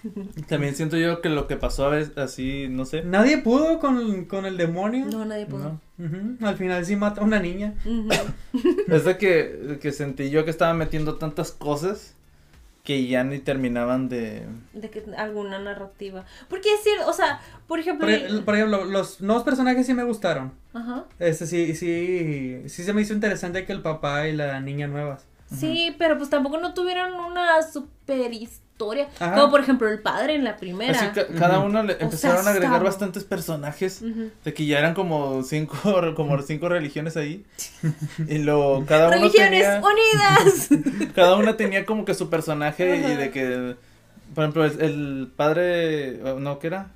También 0.48 0.74
siento 0.74 0.96
yo 0.96 1.20
que 1.20 1.28
lo 1.28 1.46
que 1.46 1.56
pasó 1.56 1.86
a 1.86 1.90
veces 1.90 2.16
así, 2.16 2.68
no 2.68 2.84
sé. 2.84 3.02
Nadie 3.02 3.38
pudo 3.38 3.78
con, 3.78 4.24
con 4.26 4.46
el 4.46 4.56
demonio. 4.56 5.06
No, 5.06 5.24
nadie 5.24 5.46
pudo. 5.46 5.64
¿no? 5.64 5.80
Al 6.42 6.56
final 6.56 6.84
sí 6.84 6.96
mata 6.96 7.20
a 7.20 7.24
una 7.24 7.38
niña. 7.40 7.74
Ujú. 7.84 8.08
Es 8.88 9.04
de 9.04 9.16
que, 9.18 9.78
que 9.80 9.92
sentí 9.92 10.30
yo 10.30 10.44
que 10.44 10.50
estaba 10.50 10.72
metiendo 10.74 11.16
tantas 11.16 11.52
cosas 11.52 12.14
que 12.84 13.06
ya 13.06 13.22
ni 13.24 13.38
terminaban 13.38 14.08
de. 14.08 14.46
de 14.72 14.90
que 14.90 15.04
alguna 15.16 15.58
narrativa. 15.58 16.24
Porque 16.48 16.72
es 16.74 16.82
cierto, 16.82 17.08
o 17.08 17.12
sea, 17.12 17.40
por 17.68 17.78
ejemplo. 17.78 18.06
Por, 18.06 18.14
ej- 18.14 18.44
por 18.44 18.54
ejemplo, 18.54 18.84
los 18.86 19.20
nuevos 19.20 19.44
personajes 19.44 19.86
sí 19.86 19.92
me 19.94 20.04
gustaron. 20.04 20.52
Ajá. 20.72 21.04
Este 21.18 21.46
sí, 21.46 21.74
sí, 21.74 22.62
sí 22.66 22.82
se 22.84 22.92
me 22.92 23.02
hizo 23.02 23.12
interesante 23.12 23.64
que 23.66 23.72
el 23.72 23.82
papá 23.82 24.26
y 24.28 24.34
la 24.34 24.60
niña 24.60 24.86
nuevas. 24.86 25.26
Sí, 25.54 25.94
pero 25.98 26.16
pues 26.16 26.30
tampoco 26.30 26.58
no 26.58 26.74
tuvieron 26.74 27.12
una 27.14 27.60
super 27.62 28.32
historia. 28.32 28.69
Ajá. 29.18 29.34
Como 29.34 29.50
por 29.50 29.60
ejemplo 29.60 29.88
el 29.88 29.98
padre 30.00 30.34
en 30.34 30.44
la 30.44 30.56
primera. 30.56 30.98
Así 30.98 31.06
ca- 31.14 31.26
cada 31.38 31.58
Ujú. 31.58 31.68
uno 31.68 31.82
le 31.82 31.94
sea, 31.94 32.02
empezaron 32.04 32.46
a 32.46 32.50
agregar 32.50 32.72
estaba- 32.72 32.84
bastantes 32.84 33.24
personajes. 33.24 34.02
Ujú. 34.02 34.30
De 34.44 34.54
que 34.54 34.66
ya 34.66 34.78
eran 34.78 34.94
como 34.94 35.42
cinco, 35.42 35.76
como 36.16 36.40
cinco 36.42 36.68
religiones 36.68 37.16
ahí. 37.16 37.44
Y 38.28 38.38
luego 38.38 38.84
cada 38.86 39.08
uno 39.08 39.16
Religiones 39.16 39.62
tenía. 39.64 39.82
unidas. 39.82 40.68
Cada 41.14 41.36
una 41.36 41.56
tenía 41.56 41.84
como 41.84 42.04
que 42.04 42.14
su 42.14 42.30
personaje 42.30 42.96
y 42.96 43.16
de 43.16 43.30
que. 43.30 43.76
Por 44.34 44.44
ejemplo, 44.44 44.64
el, 44.64 44.80
el 44.80 45.32
padre. 45.36 46.20
No, 46.38 46.58
¿qué 46.60 46.68
era? 46.68 46.88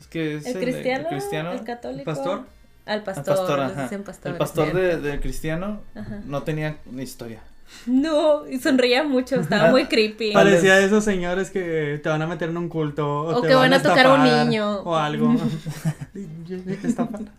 Es 0.00 0.06
que 0.06 0.36
es 0.36 0.46
el 0.46 0.58
cristiano, 0.60 1.08
cristiano. 1.08 1.52
el 1.52 1.64
católico. 1.64 2.00
¿El 2.10 2.16
pastor? 2.16 2.44
Al 2.86 2.98
El 2.98 3.02
pastor, 3.04 3.24
pastor, 3.36 3.58
les 3.58 3.70
ajá. 3.76 3.98
pastor, 4.04 4.32
El 4.32 4.38
pastor 4.38 4.72
de, 4.72 4.96
del 4.98 5.20
cristiano 5.20 5.82
Ajá. 5.94 6.20
no 6.24 6.42
tenía 6.44 6.78
ni 6.90 7.02
historia. 7.02 7.40
No, 7.86 8.46
y 8.48 8.58
sonreía 8.58 9.02
mucho, 9.04 9.36
estaba 9.36 9.70
muy 9.70 9.86
creepy. 9.86 10.32
Vale. 10.34 10.50
Parecía 10.50 10.76
de 10.76 10.84
esos 10.86 11.04
señores 11.04 11.50
que 11.50 12.00
te 12.02 12.08
van 12.08 12.20
a 12.22 12.26
meter 12.26 12.50
en 12.50 12.56
un 12.56 12.68
culto. 12.68 13.06
O, 13.22 13.36
O 13.36 13.40
te 13.42 13.48
que 13.48 13.54
van 13.54 13.72
a 13.72 13.82
tocar 13.82 14.06
a 14.06 14.14
un 14.14 14.22
niño. 14.24 14.80
O 14.80 14.96
algo. 14.96 15.34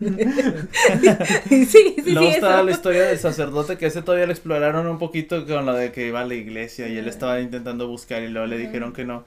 Sí, 1.48 1.64
sí, 1.66 1.94
Y 1.98 2.02
sí, 2.02 2.10
luego 2.12 2.28
eso. 2.28 2.36
estaba 2.36 2.62
la 2.62 2.70
historia 2.70 3.02
del 3.04 3.18
sacerdote 3.18 3.76
que 3.76 3.86
ese 3.86 4.02
todavía 4.02 4.26
lo 4.26 4.32
exploraron 4.32 4.86
un 4.86 4.98
poquito 4.98 5.46
con 5.46 5.66
lo 5.66 5.74
de 5.74 5.92
que 5.92 6.06
iba 6.08 6.20
a 6.20 6.24
la 6.24 6.34
iglesia 6.34 6.88
y 6.88 6.96
él 6.96 7.08
estaba 7.08 7.40
intentando 7.40 7.86
buscar 7.88 8.22
y 8.22 8.28
luego 8.28 8.46
le 8.46 8.56
dijeron 8.58 8.92
que 8.92 9.04
no. 9.04 9.24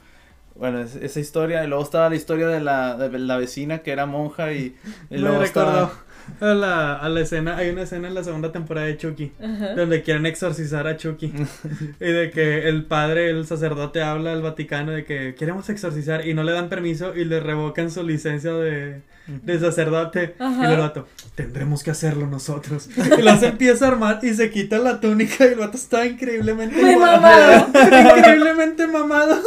Bueno, 0.56 0.80
es- 0.82 0.96
esa 0.96 1.20
historia. 1.20 1.64
Y 1.64 1.68
luego 1.68 1.84
estaba 1.84 2.10
la 2.10 2.16
historia 2.16 2.48
de 2.48 2.60
la, 2.62 2.96
de 2.98 3.20
la 3.20 3.38
vecina 3.38 3.80
que 3.80 3.92
era 3.92 4.06
monja 4.06 4.52
y, 4.54 4.76
y 5.10 5.18
luego 5.18 5.40
recordó 5.40 5.46
estaba... 5.72 5.94
a 6.40 6.46
la, 6.54 6.94
a 6.96 7.10
la 7.10 7.20
escena, 7.22 7.58
hay 7.58 7.70
una 7.70 7.84
escena 7.84 8.08
en 8.08 8.16
la 8.16 8.24
segunda 8.24 8.52
temporada 8.52 8.88
de 8.88 8.98
Chucky, 8.98 9.32
Ajá. 9.42 9.76
donde 9.76 10.02
quieren 10.04 10.26
exorcizar 10.26 10.88
a 10.88 10.98
Chucky. 10.98 11.34
y 12.00 12.06
de 12.06 12.32
que 12.32 12.68
el 12.70 12.86
padre, 12.86 13.30
el 13.30 13.46
sacerdote 13.46 14.02
habla 14.02 14.34
al 14.34 14.42
Vaticano 14.42 14.92
de 14.92 15.06
que 15.06 15.36
queremos 15.36 15.70
exorcizar 15.70 16.28
y 16.28 16.34
no 16.34 16.44
le 16.44 16.52
dan 16.52 16.70
permiso 16.70 17.16
y 17.16 17.26
le 17.26 17.40
revocan 17.40 17.90
su 17.92 18.04
licencia 18.04 18.54
de, 18.54 19.02
de 19.28 19.60
sacerdote. 19.60 20.36
Ajá. 20.40 20.70
Y 20.70 20.74
el 20.74 20.80
vato, 20.80 21.08
tendremos 21.36 21.84
que 21.84 21.92
hacerlo 21.92 22.28
nosotros. 22.28 22.90
Y 22.96 23.40
se 23.40 23.48
empieza 23.48 23.86
a 23.86 23.88
armar 23.90 24.20
y 24.24 24.34
se 24.34 24.50
quita 24.50 24.78
la 24.80 25.00
túnica 25.00 25.46
y 25.46 25.50
el 25.54 25.60
vato 25.60 25.78
está 25.78 26.06
increíblemente 26.06 26.82
Muy 26.82 26.96
mamado. 26.96 27.68
mamado. 27.74 28.18
increíblemente 28.18 28.88
mamado. 28.88 29.38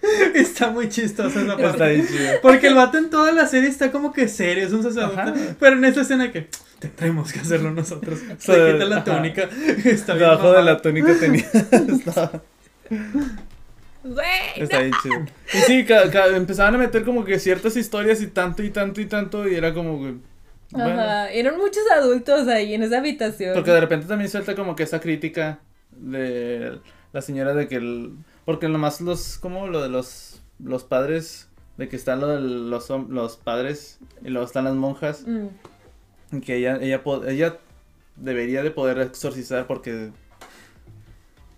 Está 0.34 0.70
muy 0.70 0.88
chistosa 0.88 1.40
esa 1.42 1.56
parte. 1.56 1.70
Está 1.70 1.86
bien 1.88 2.06
chido. 2.06 2.32
Porque 2.42 2.68
el 2.68 2.74
vato 2.74 2.98
en 2.98 3.10
toda 3.10 3.32
la 3.32 3.46
serie 3.46 3.68
está 3.68 3.90
como 3.90 4.12
que 4.12 4.28
serio, 4.28 4.66
es 4.66 4.72
un 4.72 4.82
sacerdote. 4.82 5.20
Ajá. 5.20 5.34
Pero 5.58 5.76
en 5.76 5.84
esa 5.84 6.02
escena 6.02 6.30
que 6.30 6.48
tendremos 6.78 7.32
que 7.32 7.40
hacerlo 7.40 7.70
nosotros. 7.72 8.20
Se 8.38 8.52
quita 8.52 8.84
la 8.84 8.96
ajá. 8.98 9.04
túnica. 9.04 9.48
Está 9.84 10.14
bien 10.14 10.28
Debajo 10.28 10.52
de 10.52 10.62
la 10.62 10.80
túnica 10.80 11.14
tenía... 11.18 11.44
estaba, 11.52 12.42
está 14.56 14.78
bien 14.80 14.92
chido. 15.02 15.26
Y 15.54 15.58
sí, 15.58 15.84
ca- 15.84 16.10
ca- 16.10 16.28
empezaban 16.28 16.74
a 16.76 16.78
meter 16.78 17.04
como 17.04 17.24
que 17.24 17.38
ciertas 17.38 17.76
historias 17.76 18.20
y 18.22 18.28
tanto 18.28 18.62
y 18.62 18.70
tanto 18.70 19.00
y 19.00 19.06
tanto 19.06 19.48
y 19.48 19.54
era 19.54 19.74
como 19.74 20.00
que... 20.02 20.14
Bueno, 20.70 21.00
Ajá, 21.00 21.30
eran 21.30 21.56
muchos 21.56 21.82
adultos 21.96 22.46
ahí 22.46 22.74
en 22.74 22.82
esa 22.82 22.98
habitación. 22.98 23.54
Porque 23.54 23.70
de 23.70 23.80
repente 23.80 24.06
también 24.06 24.30
suelta 24.30 24.54
como 24.54 24.76
que 24.76 24.82
esa 24.82 25.00
crítica 25.00 25.58
de 25.90 26.78
la 27.12 27.22
señora 27.22 27.54
de 27.54 27.66
que 27.68 27.76
el... 27.76 28.12
Porque 28.48 28.66
nomás 28.66 29.02
los... 29.02 29.36
como 29.36 29.66
lo 29.66 29.82
de 29.82 29.90
los... 29.90 30.40
Los 30.58 30.82
padres... 30.82 31.50
De 31.76 31.86
que 31.90 31.96
están 31.96 32.20
lo 32.20 32.28
de 32.28 32.40
los, 32.40 32.88
los 32.88 33.36
padres 33.36 33.98
y 34.24 34.30
luego 34.30 34.46
están 34.46 34.64
las 34.64 34.74
monjas. 34.74 35.26
Mm. 35.26 35.48
y 36.32 36.40
Que 36.40 36.56
ella, 36.56 36.78
ella, 36.80 37.02
ella 37.26 37.58
debería 38.16 38.62
de 38.62 38.70
poder 38.70 39.00
exorcizar 39.00 39.66
porque... 39.66 40.12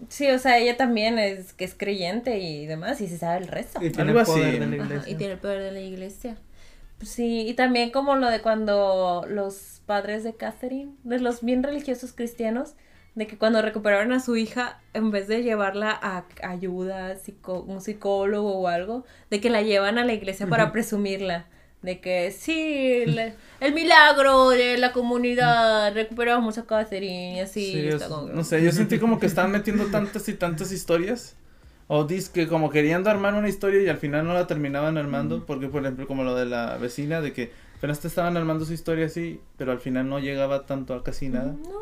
Sí, 0.08 0.28
o 0.32 0.38
sea, 0.40 0.58
ella 0.58 0.76
también 0.76 1.20
es 1.20 1.52
que 1.52 1.64
es 1.64 1.74
creyente 1.74 2.40
y 2.40 2.66
demás, 2.66 3.00
y 3.00 3.06
se 3.06 3.18
sabe 3.18 3.38
el 3.38 3.46
resto. 3.46 3.78
Y 3.80 3.90
tiene 3.90 4.10
el 4.10 4.24
poder 4.24 4.48
así. 4.48 4.58
de 4.58 4.66
la 4.66 4.74
Ajá, 4.74 4.84
iglesia. 4.84 5.12
y 5.12 5.14
tiene 5.14 5.32
el 5.34 5.38
poder 5.38 5.62
de 5.62 5.70
la 5.70 5.80
iglesia. 5.80 6.36
Pues 6.98 7.10
Sí, 7.10 7.46
y 7.48 7.54
también 7.54 7.92
como 7.92 8.16
lo 8.16 8.28
de 8.28 8.42
cuando 8.42 9.24
los 9.28 9.80
padres 9.86 10.24
de 10.24 10.34
Catherine, 10.34 10.96
de 11.04 11.20
los 11.20 11.44
bien 11.44 11.62
religiosos 11.62 12.12
cristianos, 12.12 12.74
de 13.20 13.26
que 13.28 13.36
cuando 13.38 13.62
recuperaron 13.62 14.12
a 14.12 14.18
su 14.18 14.36
hija, 14.36 14.80
en 14.94 15.10
vez 15.12 15.28
de 15.28 15.42
llevarla 15.44 15.90
a 16.02 16.24
ayuda, 16.42 17.14
psico- 17.16 17.62
un 17.66 17.80
psicólogo 17.80 18.56
o 18.58 18.66
algo, 18.66 19.04
de 19.30 19.40
que 19.40 19.50
la 19.50 19.62
llevan 19.62 19.98
a 19.98 20.04
la 20.04 20.12
iglesia 20.12 20.46
para 20.48 20.72
presumirla. 20.72 21.44
De 21.82 22.00
que 22.00 22.30
sí, 22.30 23.04
le- 23.06 23.34
el 23.60 23.72
milagro 23.74 24.50
de 24.50 24.76
la 24.76 24.92
comunidad, 24.92 25.94
recuperamos 25.94 26.58
a 26.58 26.64
Catherine 26.66 27.36
y 27.36 27.40
así. 27.40 27.72
Sí, 27.72 27.88
está 27.88 28.08
no 28.08 28.42
sé, 28.44 28.62
yo 28.62 28.72
sentí 28.72 28.98
como 28.98 29.18
que 29.20 29.26
estaban 29.26 29.50
metiendo 29.50 29.86
tantas 29.86 30.28
y 30.28 30.34
tantas 30.34 30.72
historias. 30.72 31.36
O 31.92 32.06
que 32.06 32.46
como 32.46 32.70
queriendo 32.70 33.10
armar 33.10 33.34
una 33.34 33.48
historia 33.48 33.82
y 33.82 33.88
al 33.88 33.96
final 33.96 34.24
no 34.26 34.32
la 34.32 34.46
terminaban 34.46 34.96
armando. 34.96 35.44
Porque, 35.44 35.68
por 35.68 35.82
ejemplo, 35.82 36.06
como 36.06 36.22
lo 36.22 36.34
de 36.36 36.46
la 36.46 36.76
vecina, 36.76 37.20
de 37.20 37.32
que 37.32 37.50
apenas 37.76 37.98
te 38.00 38.08
estaban 38.08 38.36
armando 38.36 38.64
su 38.64 38.72
historia 38.72 39.06
así, 39.06 39.40
pero 39.56 39.72
al 39.72 39.80
final 39.80 40.08
no 40.08 40.20
llegaba 40.20 40.66
tanto 40.66 40.94
a 40.94 41.02
casi 41.02 41.28
nada. 41.28 41.52
No, 41.52 41.80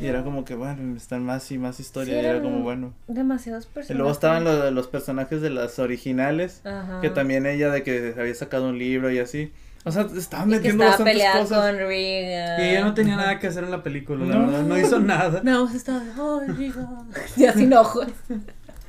Y 0.00 0.06
era 0.06 0.24
como 0.24 0.44
que, 0.44 0.54
bueno, 0.54 0.96
están 0.96 1.24
más 1.24 1.50
y 1.52 1.58
más 1.58 1.78
historia. 1.78 2.14
Sí, 2.18 2.20
y 2.20 2.24
era 2.28 2.40
como, 2.42 2.60
bueno. 2.62 2.92
demasiados 3.08 3.64
Y 3.64 3.68
personajes. 3.68 3.96
luego 3.96 4.10
estaban 4.12 4.44
lo 4.44 4.56
de 4.56 4.70
los 4.70 4.86
personajes 4.88 5.40
de 5.42 5.50
las 5.50 5.78
originales. 5.78 6.60
Ajá. 6.64 7.00
Que 7.00 7.10
también 7.10 7.46
ella 7.46 7.70
de 7.70 7.82
que 7.82 8.14
había 8.18 8.34
sacado 8.34 8.68
un 8.70 8.78
libro 8.78 9.10
y 9.10 9.18
así. 9.18 9.52
O 9.84 9.90
sea, 9.92 10.06
estaban 10.16 10.48
Y 10.48 10.52
metiendo 10.54 10.84
estaba 10.84 11.04
bastantes 11.04 11.40
cosas. 11.50 11.58
con 11.72 11.76
Regan. 11.78 12.60
Y 12.60 12.64
ella 12.70 12.84
no 12.84 12.94
tenía 12.94 13.16
nada 13.16 13.38
que 13.40 13.48
hacer 13.48 13.64
en 13.64 13.70
la 13.72 13.82
película, 13.82 14.24
la 14.24 14.34
No. 14.36 14.46
verdad. 14.46 14.62
No 14.62 14.78
hizo 14.78 14.98
nada. 15.00 15.40
No, 15.44 15.68
se 15.68 15.76
estaba. 15.76 16.00
Ay, 16.00 16.48
Regan. 16.52 17.08
Ya 17.36 17.52
sin 17.52 17.72
ojos. 17.74 18.06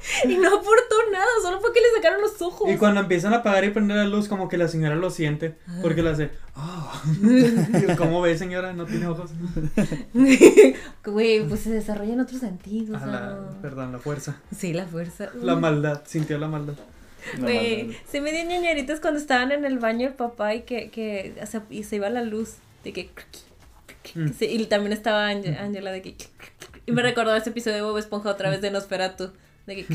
Y 0.25 0.35
no 0.37 0.47
aportó 0.47 0.95
nada, 1.11 1.25
solo 1.41 1.59
fue 1.61 1.73
que 1.73 1.79
le 1.79 1.87
sacaron 1.95 2.21
los 2.21 2.41
ojos. 2.41 2.69
Y 2.69 2.77
cuando 2.77 3.01
empiezan 3.01 3.33
a 3.33 3.37
apagar 3.37 3.63
y 3.63 3.69
prender 3.69 3.97
la 3.97 4.05
luz, 4.05 4.27
como 4.27 4.49
que 4.49 4.57
la 4.57 4.67
señora 4.67 4.95
lo 4.95 5.09
siente. 5.09 5.55
Porque 5.81 6.01
le 6.03 6.09
hace, 6.09 6.31
ah. 6.55 7.01
¿Cómo 7.97 8.21
ve, 8.21 8.37
señora? 8.37 8.73
No 8.73 8.85
tiene 8.85 9.07
ojos. 9.07 9.31
Güey, 11.05 11.47
pues 11.47 11.61
se 11.61 11.69
desarrolla 11.69 12.13
en 12.13 12.21
otros 12.21 12.39
sentidos. 12.39 13.01
Ah, 13.01 13.05
la, 13.05 13.17
ah. 13.17 13.57
perdón, 13.61 13.91
la 13.91 13.99
fuerza. 13.99 14.37
Sí, 14.55 14.73
la 14.73 14.85
fuerza. 14.85 15.29
La 15.41 15.55
maldad, 15.55 16.01
sintió 16.05 16.37
la 16.37 16.47
maldad. 16.47 16.75
Güey, 17.39 17.97
se 18.09 18.21
me 18.21 18.31
dio 18.31 18.43
ñañaritas 18.43 18.99
cuando 18.99 19.19
estaban 19.19 19.51
en 19.51 19.65
el 19.65 19.79
baño 19.79 20.07
el 20.07 20.13
papá 20.13 20.55
y 20.55 20.61
que, 20.63 20.89
que 20.89 21.35
o 21.41 21.45
sea, 21.45 21.63
y 21.69 21.83
se 21.83 21.97
iba 21.97 22.09
la 22.09 22.23
luz. 22.23 22.55
De 22.83 22.91
que. 22.93 23.09
Mm. 24.15 24.29
Sí, 24.37 24.45
y 24.45 24.65
también 24.65 24.91
estaba 24.91 25.31
Ange- 25.31 25.57
Angela 25.57 25.91
de 25.91 26.01
que. 26.01 26.15
Y 26.85 26.91
me 26.91 27.01
recordó 27.01 27.33
ese 27.35 27.51
episodio 27.51 27.77
de 27.77 27.81
Bob 27.83 27.97
Esponja 27.97 28.29
otra 28.29 28.49
vez 28.49 28.61
de 28.61 28.71
Nosferatu. 28.71 29.31
De 29.65 29.75
que. 29.77 29.85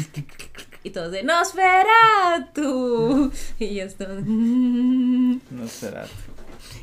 Y 0.85 0.91
todos 0.91 1.12
de 1.12 1.23
Nosferatu. 1.23 3.33
Y 3.59 3.75
yo 3.75 3.85
estaba. 3.85 4.14
Me 4.14 5.41
No 5.51 5.69
será. 5.69 6.07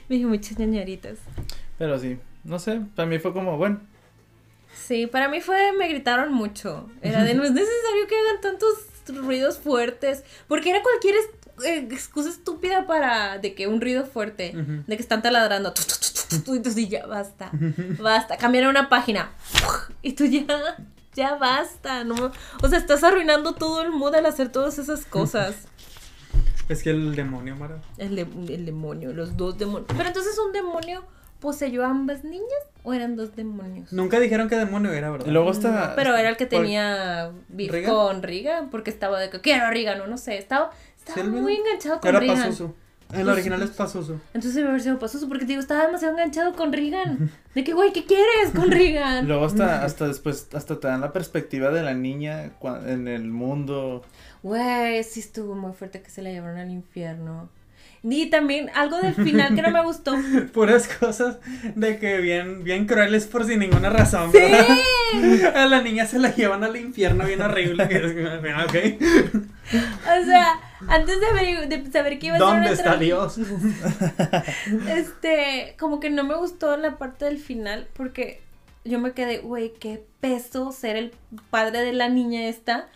dio 0.10 0.28
muchas 0.28 0.58
ñañaritas. 0.60 1.18
Pero 1.78 1.98
sí, 2.00 2.18
no 2.44 2.60
sé, 2.60 2.82
para 2.96 3.08
mí 3.08 3.20
fue 3.20 3.34
como, 3.34 3.58
bueno. 3.58 3.80
Sí, 4.74 5.08
para 5.08 5.28
mí 5.30 5.42
fue, 5.42 5.72
me 5.74 5.88
gritaron 5.88 6.34
mucho. 6.34 6.90
Era 7.02 7.24
de, 7.24 7.34
no 7.34 7.44
es 7.44 7.52
necesario 7.52 8.08
que 8.08 8.16
hagan 8.16 8.42
tantos 8.42 9.24
ruidos 9.24 9.58
fuertes. 9.58 10.24
Porque 10.48 10.70
era 10.70 10.82
cualquier 10.84 11.16
eh, 11.66 11.88
excusa 11.92 12.30
estúpida 12.30 12.86
para, 12.86 13.40
de 13.40 13.56
que 13.56 13.68
un 13.68 13.82
ruido 13.82 14.06
fuerte, 14.06 14.52
Ujú. 14.56 14.84
de 14.86 14.96
que 14.96 15.02
están 15.02 15.22
taladrando. 15.22 15.74
Y 16.32 16.60
tú 16.60 16.72
sí, 16.72 16.88
ya 16.88 17.06
basta, 17.08 17.50
basta. 18.00 18.38
Cambiar 18.38 18.68
una 18.68 18.90
página. 18.90 19.32
Y 20.02 20.14
tú 20.14 20.26
ya, 20.26 20.46
ya 21.16 21.36
basta. 21.36 22.04
No, 22.04 22.32
o 22.62 22.68
sea, 22.68 22.78
estás 22.78 23.04
arruinando 23.04 23.54
todo 23.54 23.82
el 23.82 23.92
mood 23.92 24.14
al 24.16 24.26
hacer 24.26 24.52
todas 24.52 24.78
esas 24.80 25.06
cosas. 25.06 25.56
Es 26.68 26.82
que 26.82 26.90
el 26.90 27.16
demonio, 27.16 27.56
Mara. 27.56 27.80
El, 28.00 28.16
de- 28.16 28.54
el 28.54 28.66
demonio, 28.66 29.14
los 29.14 29.38
dos 29.38 29.56
demonios. 29.58 29.86
Pero 29.96 30.08
entonces 30.08 30.36
un 30.40 30.52
demonio 30.52 31.04
poseyó 31.40 31.86
a 31.86 31.90
ambas 31.92 32.24
niñas 32.24 32.50
o 32.82 32.92
eran 32.92 33.16
dos 33.16 33.36
demonios? 33.36 33.94
Nunca 33.94 34.20
dijeron 34.20 34.50
que 34.50 34.56
demonio 34.56 34.92
era, 34.92 35.12
¿verdad? 35.12 35.28
Luego 35.28 35.52
está. 35.52 35.90
No, 35.90 35.96
pero 35.96 36.16
era 36.18 36.28
el 36.30 36.38
que 36.38 36.48
tenía 36.48 37.32
¿Regan? 37.50 37.94
con 37.94 38.24
Riga, 38.24 38.68
porque 38.72 38.90
estaba 38.90 39.20
de 39.20 39.30
que 39.30 39.42
quiero 39.42 39.66
a 39.66 39.70
Riga, 39.70 39.94
no, 39.96 40.08
no 40.08 40.18
sé, 40.18 40.40
estaba, 40.40 40.72
estaba 40.98 41.14
¿Sí, 41.14 41.22
el 41.22 41.30
muy 41.30 41.56
enganchado 41.56 42.00
con 42.00 42.10
Era 42.10 42.20
Pazuzu. 43.16 43.20
El 43.20 43.26
Pues- 43.26 43.34
original 43.38 43.62
es 43.64 43.70
Pazuzu. 43.72 44.14
Entonces 44.34 44.56
debe 44.56 44.70
haber 44.70 44.82
sido 44.82 45.00
pasoso, 45.00 45.28
porque 45.28 45.46
te 45.46 45.50
digo, 45.50 45.62
estaba 45.62 45.86
demasiado 45.86 46.14
enganchado 46.14 46.54
con 46.56 46.74
Rigan. 46.74 47.32
De 47.54 47.64
que, 47.64 47.74
güey, 47.74 47.94
¿qué 47.94 48.06
quieres 48.06 48.52
con 48.56 48.70
Rigan? 48.72 49.28
Luego 49.28 49.46
hasta, 49.46 49.84
hasta 49.84 50.08
después, 50.08 50.48
hasta 50.54 50.80
te 50.80 50.88
dan 50.88 51.02
la 51.02 51.14
perspectiva 51.14 51.70
de 51.72 51.84
la 51.84 51.94
niña 51.94 52.52
en 52.86 53.08
el 53.08 53.26
mundo. 53.26 54.04
Güey, 54.44 55.04
sí 55.04 55.20
estuvo 55.22 55.56
muy 55.56 55.74
fuerte 55.74 56.02
que 56.02 56.10
se 56.10 56.22
la 56.22 56.30
llevaron 56.32 56.58
al 56.58 56.70
infierno. 56.70 57.50
Y 58.08 58.28
también 58.30 58.70
algo 58.76 59.00
del 59.00 59.16
final 59.16 59.56
que 59.56 59.64
no 59.64 59.72
me 59.72 59.82
gustó. 59.84 60.16
Puras 60.54 60.88
cosas 60.88 61.38
de 61.74 61.98
que 61.98 62.20
bien, 62.20 62.64
bien 62.64 62.86
crueles 62.86 63.26
por 63.26 63.46
sin 63.46 63.60
ninguna 63.60 63.90
razón, 63.90 64.32
¡Sí! 64.32 64.38
¿verdad? 64.38 65.56
A 65.64 65.66
la 65.66 65.82
niña 65.82 66.06
se 66.06 66.20
la 66.20 66.34
llevan 66.36 66.64
al 66.64 66.76
infierno 66.78 67.26
bien 67.26 67.42
horrible. 67.42 67.84
ok. 68.66 68.76
O 69.74 70.26
sea, 70.26 70.60
antes 70.88 71.20
de, 71.20 71.26
averigu- 71.28 71.68
de 71.68 71.92
saber 71.92 72.20
que 72.20 72.28
iba 72.28 72.36
a 72.36 72.40
ser 72.40 72.48
¿Dónde 72.48 72.74
está 72.74 72.98
Dios? 72.98 73.40
Este, 74.90 75.76
como 75.80 76.00
que 76.00 76.10
no 76.10 76.24
me 76.24 76.36
gustó 76.36 76.78
la 76.78 76.98
parte 76.98 77.26
del 77.26 77.40
final 77.40 77.88
porque 77.94 78.42
yo 78.84 79.00
me 79.00 79.14
quedé, 79.14 79.40
güey, 79.40 79.74
qué 79.80 80.04
peso 80.20 80.72
ser 80.72 80.96
el 80.96 81.12
padre 81.50 81.82
de 81.82 81.94
la 81.94 82.10
niña 82.10 82.48
esta 82.48 82.88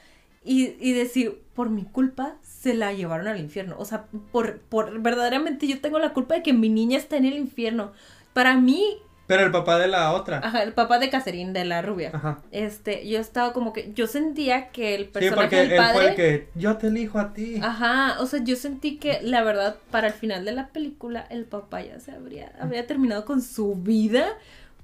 y, 0.43 0.75
y 0.79 0.93
decir, 0.93 1.39
por 1.55 1.69
mi 1.69 1.83
culpa 1.83 2.35
se 2.59 2.73
la 2.73 2.91
llevaron 2.93 3.27
al 3.27 3.39
infierno. 3.39 3.75
O 3.79 3.85
sea, 3.85 4.05
por, 4.31 4.59
por 4.59 4.99
verdaderamente 5.01 5.67
yo 5.67 5.79
tengo 5.79 5.99
la 5.99 6.11
culpa 6.13 6.35
de 6.35 6.43
que 6.43 6.53
mi 6.53 6.69
niña 6.69 6.97
está 6.97 7.15
en 7.17 7.25
el 7.25 7.37
infierno. 7.37 7.91
Para 8.33 8.57
mí, 8.57 8.97
Pero 9.27 9.45
el 9.45 9.51
papá 9.51 9.77
de 9.79 9.87
la 9.87 10.11
otra. 10.11 10.39
ajá, 10.43 10.63
el 10.63 10.73
papá 10.73 10.99
de 10.99 11.09
Catherine, 11.09 11.53
de 11.53 11.63
la 11.63 11.81
rubia. 11.81 12.11
Ajá. 12.13 12.39
Este, 12.51 13.07
yo 13.07 13.19
estaba 13.19 13.53
como 13.53 13.71
que, 13.73 13.93
yo 13.93 14.07
sentía 14.07 14.69
que 14.71 14.95
el 14.95 15.05
Sí, 15.05 15.09
personaje 15.11 15.41
porque 15.41 15.55
del 15.57 15.71
él 15.71 15.77
padre... 15.77 15.93
fue 15.93 16.07
el 16.09 16.15
que 16.15 16.49
yo 16.55 16.77
te 16.77 16.87
elijo 16.87 17.17
a 17.19 17.33
ti. 17.33 17.59
Ajá, 17.63 18.17
o 18.19 18.25
sea, 18.25 18.43
yo 18.43 18.55
sentí 18.55 18.97
que 18.97 19.19
la 19.21 19.43
verdad, 19.43 19.77
para 19.91 20.07
el 20.07 20.13
final 20.13 20.43
de 20.45 20.51
la 20.51 20.67
película, 20.69 21.25
el 21.29 21.45
papá 21.45 21.81
ya 21.81 21.99
se 21.99 22.11
habría, 22.11 22.51
habría 22.59 22.85
terminado 22.87 23.23
con 23.25 23.41
su 23.41 23.75
vida, 23.75 24.25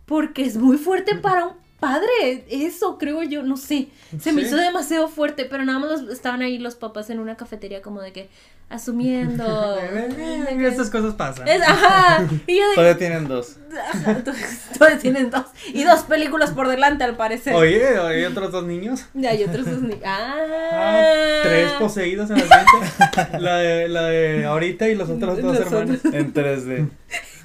porque 0.06 0.44
es 0.46 0.58
muy 0.58 0.78
fuerte 0.78 1.16
para 1.16 1.46
un 1.48 1.54
padre, 1.86 2.46
eso 2.50 2.98
creo 2.98 3.22
yo, 3.24 3.44
no 3.44 3.58
sé, 3.58 3.90
se 4.20 4.32
me 4.32 4.42
Sí. 4.42 4.48
hizo 4.48 4.56
demasiado 4.58 5.08
fuerte, 5.08 5.46
pero 5.46 5.64
nada 5.66 5.78
más 5.80 6.02
los- 6.02 6.10
estaban 6.12 6.42
ahí 6.42 6.58
los 6.58 6.76
papás 6.76 7.10
en 7.12 7.20
una 7.20 7.36
cafetería 7.38 7.82
como 7.84 8.02
de 8.02 8.12
que, 8.12 8.30
asumiendo. 8.70 9.76
de 9.76 10.56
que- 10.58 10.68
Estas 10.68 10.90
cosas 10.90 11.14
pasan. 11.14 11.48
es, 11.48 11.62
ajá, 11.62 12.28
y 12.48 12.58
yo 12.58 12.68
de 12.70 12.76
Todavía 12.76 12.98
tienen 12.98 13.28
dos. 13.28 13.58
ajá, 13.94 14.24
todos 14.80 15.00
tienen 15.00 15.30
dos, 15.30 15.46
y 15.68 15.84
dos 15.84 16.02
películas 16.02 16.52
por 16.52 16.68
delante 16.70 17.04
al 17.04 17.16
parecer. 17.16 17.54
Oye, 17.54 17.86
hay 18.00 18.24
otros 18.24 18.52
dos 18.52 18.64
niños. 18.66 19.06
Y 19.14 19.26
hay 19.28 19.44
otros 19.44 19.66
dos 19.70 19.82
ni- 19.84 20.00
ah, 20.04 20.36
Ah, 20.72 21.40
tres 21.44 21.72
poseídos 21.74 22.32
en 22.32 22.38
la 22.38 22.44
siguiente. 22.44 23.40
La 23.40 23.58
de, 23.58 23.88
la 23.90 24.04
de 24.08 24.46
ahorita 24.46 24.88
y 24.90 24.96
los 24.96 25.10
otros 25.10 25.40
dos 25.42 25.58
Los 25.60 25.68
hermanos. 25.68 25.98
otros. 26.00 26.14
En 26.16 26.34
3D. 26.34 26.90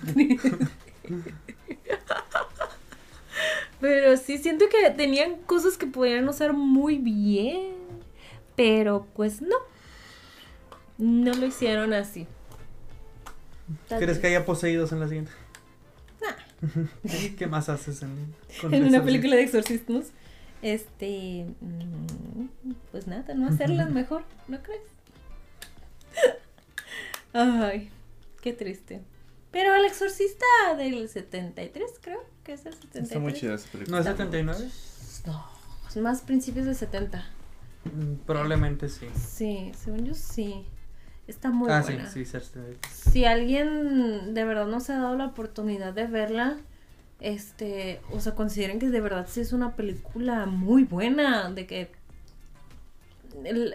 Pero 3.81 4.17
sí, 4.17 4.39
siento 4.39 4.67
que 4.69 4.91
tenían 4.91 5.37
cosas 5.43 5.77
que 5.79 5.87
podían 5.87 6.29
usar 6.29 6.53
muy 6.53 6.99
bien. 6.99 7.75
Pero 8.57 9.07
pues 9.15 9.41
no. 9.41 9.57
No 10.99 11.33
lo 11.33 11.47
hicieron 11.47 11.93
así. 11.95 12.27
Tal 13.89 13.99
¿Crees 13.99 14.13
vez. 14.17 14.21
que 14.21 14.27
haya 14.29 14.45
poseídos 14.45 14.93
en 14.93 15.01
la 15.01 15.07
siguiente? 15.09 15.33
¿Qué 17.39 17.47
más 17.47 17.71
haces 17.71 18.03
en, 18.03 18.35
con 18.61 18.75
En 18.75 18.85
una 18.85 19.03
película 19.03 19.37
de 19.37 19.43
exorcismos. 19.45 20.07
Este. 20.61 21.47
mm, 21.61 22.49
Pues 22.91 23.07
nada, 23.07 23.33
no 23.35 23.49
hacerlas 23.49 23.91
mejor, 23.91 24.25
¿no 24.47 24.63
crees? 24.63 24.83
Ay, 27.33 27.89
qué 28.43 28.53
triste. 28.53 29.01
Pero 29.51 29.75
el 29.75 29.85
exorcista 29.87 30.45
del 30.77 31.09
73, 31.09 31.91
creo 32.03 32.23
que 32.51 32.55
es 32.55 32.67
el 32.67 32.75
73. 32.75 33.05
Está 33.05 33.19
muy 33.21 33.33
chida 33.33 33.55
esa 33.55 33.67
¿No 33.67 33.73
película. 33.73 33.99
es 34.01 34.05
79? 34.07 34.69
No, 35.27 35.47
es 35.89 35.97
más 35.99 36.23
principios 36.23 36.67
de 36.67 36.75
70. 36.75 37.25
Mm, 37.85 38.15
Probablemente 38.27 38.89
sí. 38.89 39.07
Sí, 39.15 39.73
según 39.79 40.05
yo 40.05 40.15
sí. 40.15 40.67
Está 41.29 41.51
muy 41.51 41.71
ah, 41.71 41.81
buena. 41.81 42.11
sí, 42.11 42.25
sí, 42.25 42.39
sí. 42.41 42.61
Si 43.13 43.25
alguien 43.25 44.35
de 44.35 44.45
verdad 44.45 44.67
no 44.67 44.81
se 44.81 44.93
ha 44.93 44.99
dado 44.99 45.17
la 45.17 45.27
oportunidad 45.27 45.93
de 45.93 46.09
verla, 46.09 46.59
este, 47.21 48.01
o 48.11 48.19
sea, 48.19 48.35
consideren 48.35 48.81
que 48.81 48.91
de 48.91 49.01
verdad 49.01 49.29
sí 49.31 49.41
es 49.41 49.53
una 49.53 49.77
película 49.77 50.47
muy 50.47 50.83
buena, 50.83 51.53
de 51.53 51.69
que 51.69 51.93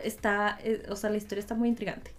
está, 0.03 0.59
eh, 0.63 0.83
o 0.89 0.97
sea, 0.97 1.09
la 1.09 1.15
historia 1.15 1.39
está 1.39 1.55
muy 1.55 1.69
intrigante. 1.69 2.11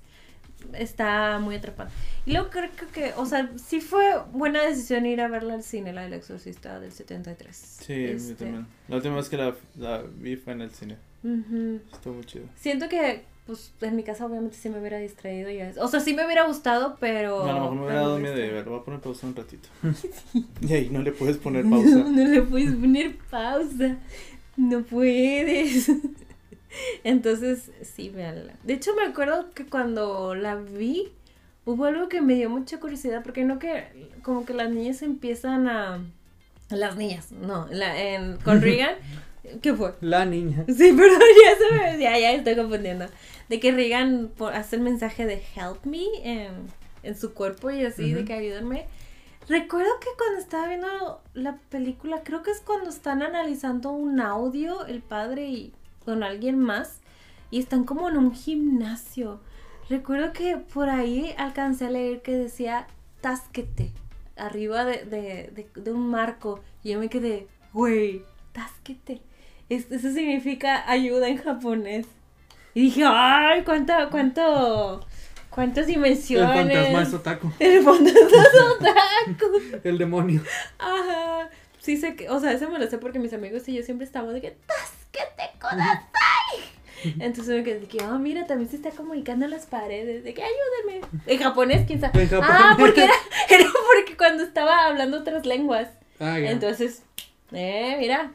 Está 0.74 1.38
muy 1.38 1.54
atrapante. 1.56 1.92
Y 2.26 2.32
luego 2.32 2.48
creo 2.50 2.70
que- 2.76 2.86
que, 2.86 3.12
o 3.16 3.26
sea, 3.26 3.50
sí 3.56 3.80
fue 3.80 4.04
buena 4.32 4.62
decisión 4.62 5.06
ir 5.06 5.20
a 5.20 5.28
verla 5.28 5.54
al 5.54 5.62
cine, 5.62 5.92
la 5.92 6.02
del 6.02 6.14
exorcista 6.14 6.80
del 6.80 6.92
73. 6.92 7.56
Sí, 7.56 7.92
Este, 8.04 8.34
también. 8.34 8.66
La 8.88 8.96
última 8.96 9.16
vez 9.16 9.28
que 9.28 9.36
la, 9.36 9.54
la 9.78 10.02
vi 10.18 10.36
fue 10.36 10.52
en 10.54 10.62
el 10.62 10.70
cine. 10.70 10.96
ujú. 11.24 11.80
Estuvo 11.92 12.14
muy 12.14 12.24
chido. 12.24 12.44
Siento 12.56 12.88
que, 12.88 13.24
pues, 13.46 13.72
en 13.80 13.94
mi 13.96 14.02
casa 14.02 14.26
obviamente 14.26 14.56
sí 14.56 14.68
me 14.68 14.80
hubiera 14.80 14.98
distraído 14.98 15.50
ya. 15.50 15.72
O 15.80 15.88
sea, 15.88 16.00
sí 16.00 16.14
me 16.14 16.24
hubiera 16.24 16.44
gustado, 16.46 16.96
pero... 17.00 17.44
No, 17.44 17.50
a 17.50 17.52
lo 17.54 17.60
mejor 17.60 17.74
me 17.76 17.82
hubiera 17.84 18.00
dado 18.00 18.18
miedo 18.18 18.34
de 18.34 18.50
ver. 18.50 18.64
Voy 18.64 18.80
a 18.80 18.82
poner 18.82 19.00
pausa 19.00 19.26
un 19.26 19.36
ratito. 19.36 19.68
y 20.60 20.72
ahí 20.72 20.88
no 20.90 21.00
le 21.02 21.12
puedes 21.12 21.36
poner 21.36 21.64
No, 21.64 21.76
pausa. 21.76 21.96
no 21.96 22.24
le 22.28 22.42
puedes 22.42 22.74
poner 22.74 23.16
pausa. 23.30 23.96
No 24.56 24.82
puedes. 24.82 25.90
Entonces, 27.04 27.70
sí, 27.82 28.10
véanla. 28.10 28.54
De 28.62 28.74
hecho, 28.74 28.94
me 28.94 29.02
acuerdo 29.04 29.50
que 29.54 29.66
cuando 29.66 30.34
la 30.34 30.56
vi, 30.56 31.12
hubo 31.64 31.84
algo 31.84 32.08
que 32.08 32.20
me 32.20 32.34
dio 32.34 32.50
mucha 32.50 32.78
curiosidad, 32.80 33.22
porque 33.22 33.44
no 33.44 33.58
que, 33.58 33.84
como 34.22 34.44
que 34.44 34.54
las 34.54 34.70
niñas 34.70 35.02
empiezan 35.02 35.68
a... 35.68 36.00
Las 36.68 36.96
niñas, 36.96 37.30
no, 37.30 37.68
la, 37.70 38.02
en, 38.02 38.38
con 38.38 38.60
Regan, 38.62 38.96
¿qué 39.62 39.72
fue? 39.72 39.94
La 40.00 40.24
niña. 40.24 40.64
Sí, 40.68 40.92
perdón, 40.92 41.20
ya 41.44 41.56
se 41.56 41.74
me 41.94 42.02
ya, 42.02 42.18
ya 42.18 42.32
estoy 42.32 42.56
confundiendo. 42.56 43.06
De 43.48 43.60
que 43.60 43.70
Regan 43.70 44.32
hace 44.52 44.76
el 44.76 44.82
mensaje 44.82 45.26
de 45.26 45.42
help 45.54 45.84
me 45.84 46.04
en, 46.24 46.50
en 47.04 47.16
su 47.16 47.32
cuerpo 47.34 47.70
y 47.70 47.84
así, 47.84 48.12
de 48.12 48.20
Ujú. 48.20 48.26
que 48.26 48.32
ayúdenme. 48.34 48.86
Recuerdo 49.48 49.90
que 50.00 50.08
cuando 50.18 50.40
estaba 50.40 50.66
viendo 50.66 51.22
la 51.34 51.56
película, 51.70 52.22
creo 52.24 52.42
que 52.42 52.50
es 52.50 52.58
cuando 52.60 52.90
están 52.90 53.22
analizando 53.22 53.92
un 53.92 54.20
audio, 54.20 54.84
el 54.86 55.02
padre 55.02 55.46
y 55.48 55.72
con 56.06 56.22
alguien 56.22 56.58
más, 56.58 57.00
y 57.50 57.58
están 57.58 57.84
como 57.84 58.08
en 58.08 58.16
un 58.16 58.32
gimnasio. 58.34 59.40
Recuerdo 59.90 60.32
que 60.32 60.56
por 60.56 60.88
ahí 60.88 61.34
alcancé 61.36 61.84
a 61.86 61.90
leer 61.90 62.22
que 62.22 62.32
decía 62.32 62.86
tásquete, 63.20 63.92
arriba 64.36 64.84
de, 64.86 65.04
de, 65.04 65.50
de, 65.54 65.68
de 65.74 65.92
un 65.92 66.08
marco, 66.08 66.60
y 66.82 66.92
yo 66.92 66.98
me 66.98 67.08
quedé, 67.10 67.46
güey, 67.74 68.22
tásquete. 68.52 69.20
Es- 69.68 69.90
Eso 69.90 70.10
significa 70.12 70.88
ayuda 70.90 71.28
en 71.28 71.36
japonés. 71.38 72.06
Y 72.74 72.82
dije, 72.82 73.04
ay, 73.06 73.62
cuánto, 73.64 73.92
cuánto, 74.10 75.00
cuántas 75.50 75.86
El 75.86 75.94
dimensiones. 75.94 76.54
fantasma 76.54 77.02
es 77.02 77.14
otaku. 77.14 77.50
El 77.58 77.82
fantasma 77.82 78.20
es 78.20 78.60
otaku. 78.80 79.56
El 79.84 79.98
demonio. 79.98 80.42
Ajá. 80.78 81.48
Sí 81.80 81.96
sé 81.96 82.16
que, 82.16 82.28
o 82.28 82.38
sea, 82.40 82.52
eso 82.52 82.68
me 82.68 82.78
lo 82.80 82.86
sé 82.88 82.98
porque 82.98 83.18
mis 83.20 83.32
amigos 83.32 83.66
y 83.68 83.74
yo 83.74 83.82
siempre 83.82 84.04
estábamos 84.04 84.34
de 84.34 84.40
que, 84.40 84.56
¡Tasquete 85.16 85.58
kudasai! 85.58 86.76
Entonces 87.20 87.48
me 87.48 87.62
quedé 87.62 87.80
de 87.80 87.86
que, 87.86 88.02
ah, 88.02 88.18
mira, 88.18 88.46
también 88.46 88.70
se 88.70 88.76
está 88.76 88.90
comunicando 88.90 89.46
las 89.46 89.66
paredes, 89.66 90.24
de 90.24 90.34
que 90.34 90.42
ayúdenme. 90.42 91.06
En 91.26 91.38
japonés, 91.38 91.86
quién 91.86 92.00
sabe. 92.00 92.22
En 92.22 92.28
japonés. 92.28 92.56
Ah, 92.58 92.76
porque 92.78 93.04
era, 93.04 93.14
era 93.48 93.70
porque 93.94 94.16
cuando 94.16 94.42
estaba 94.42 94.86
hablando 94.86 95.18
otras 95.18 95.46
lenguas. 95.46 95.88
Ah, 96.18 96.38
ya. 96.38 96.50
Entonces, 96.50 97.02
eh, 97.52 97.96
mira. 97.98 98.32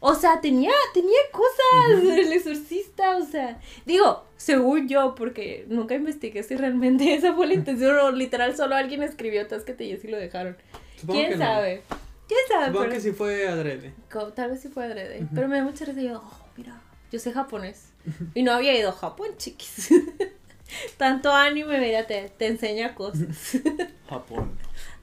O 0.00 0.14
sea, 0.14 0.40
tenía, 0.40 0.70
tenía 0.94 1.18
cosas 1.32 2.04
del 2.04 2.32
exorcista, 2.32 3.16
o 3.16 3.24
sea, 3.24 3.58
digo, 3.84 4.24
según 4.36 4.86
yo, 4.86 5.16
porque 5.16 5.64
nunca 5.68 5.96
investigué 5.96 6.44
si 6.44 6.54
realmente 6.54 7.14
esa 7.14 7.34
fue 7.34 7.48
la 7.48 7.54
intención 7.54 7.98
o 7.98 8.12
literal 8.12 8.56
solo 8.56 8.76
alguien 8.76 9.02
escribió 9.02 9.46
Tásquete 9.48 9.84
y 9.84 9.94
así 9.94 10.06
lo 10.06 10.16
dejaron. 10.16 10.56
Supongo 10.96 11.18
¿Quién 11.18 11.32
que 11.32 11.36
no. 11.36 11.98
¿Quién 12.28 12.40
sabe? 12.48 12.66
Supongo 12.66 12.80
Pero- 12.84 12.92
que 12.94 13.00
sí 13.00 13.12
fue 13.12 13.48
adrede. 13.48 13.94
tal 14.36 14.50
vez 14.50 14.60
sí 14.60 14.68
fue 14.68 14.84
adrede. 14.84 15.26
Pero 15.34 15.48
me 15.48 15.56
da 15.56 15.64
mucha 15.64 15.84
risa. 15.86 16.00
y 16.00 16.04
Yo, 16.08 16.18
oh, 16.22 16.46
mira, 16.56 16.80
yo 17.10 17.18
sé 17.18 17.32
japonés. 17.32 17.92
Y 18.34 18.42
no 18.42 18.52
había 18.52 18.78
ido 18.78 18.90
a 18.90 18.92
Japón, 18.92 19.28
chiquis. 19.38 19.88
Tanto 20.98 21.32
anime, 21.32 21.80
mira, 21.80 22.06
te, 22.06 22.28
te 22.36 22.46
enseña 22.46 22.94
cosas. 22.94 23.58
Japón. 24.08 24.52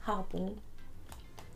Japón. 0.02 0.54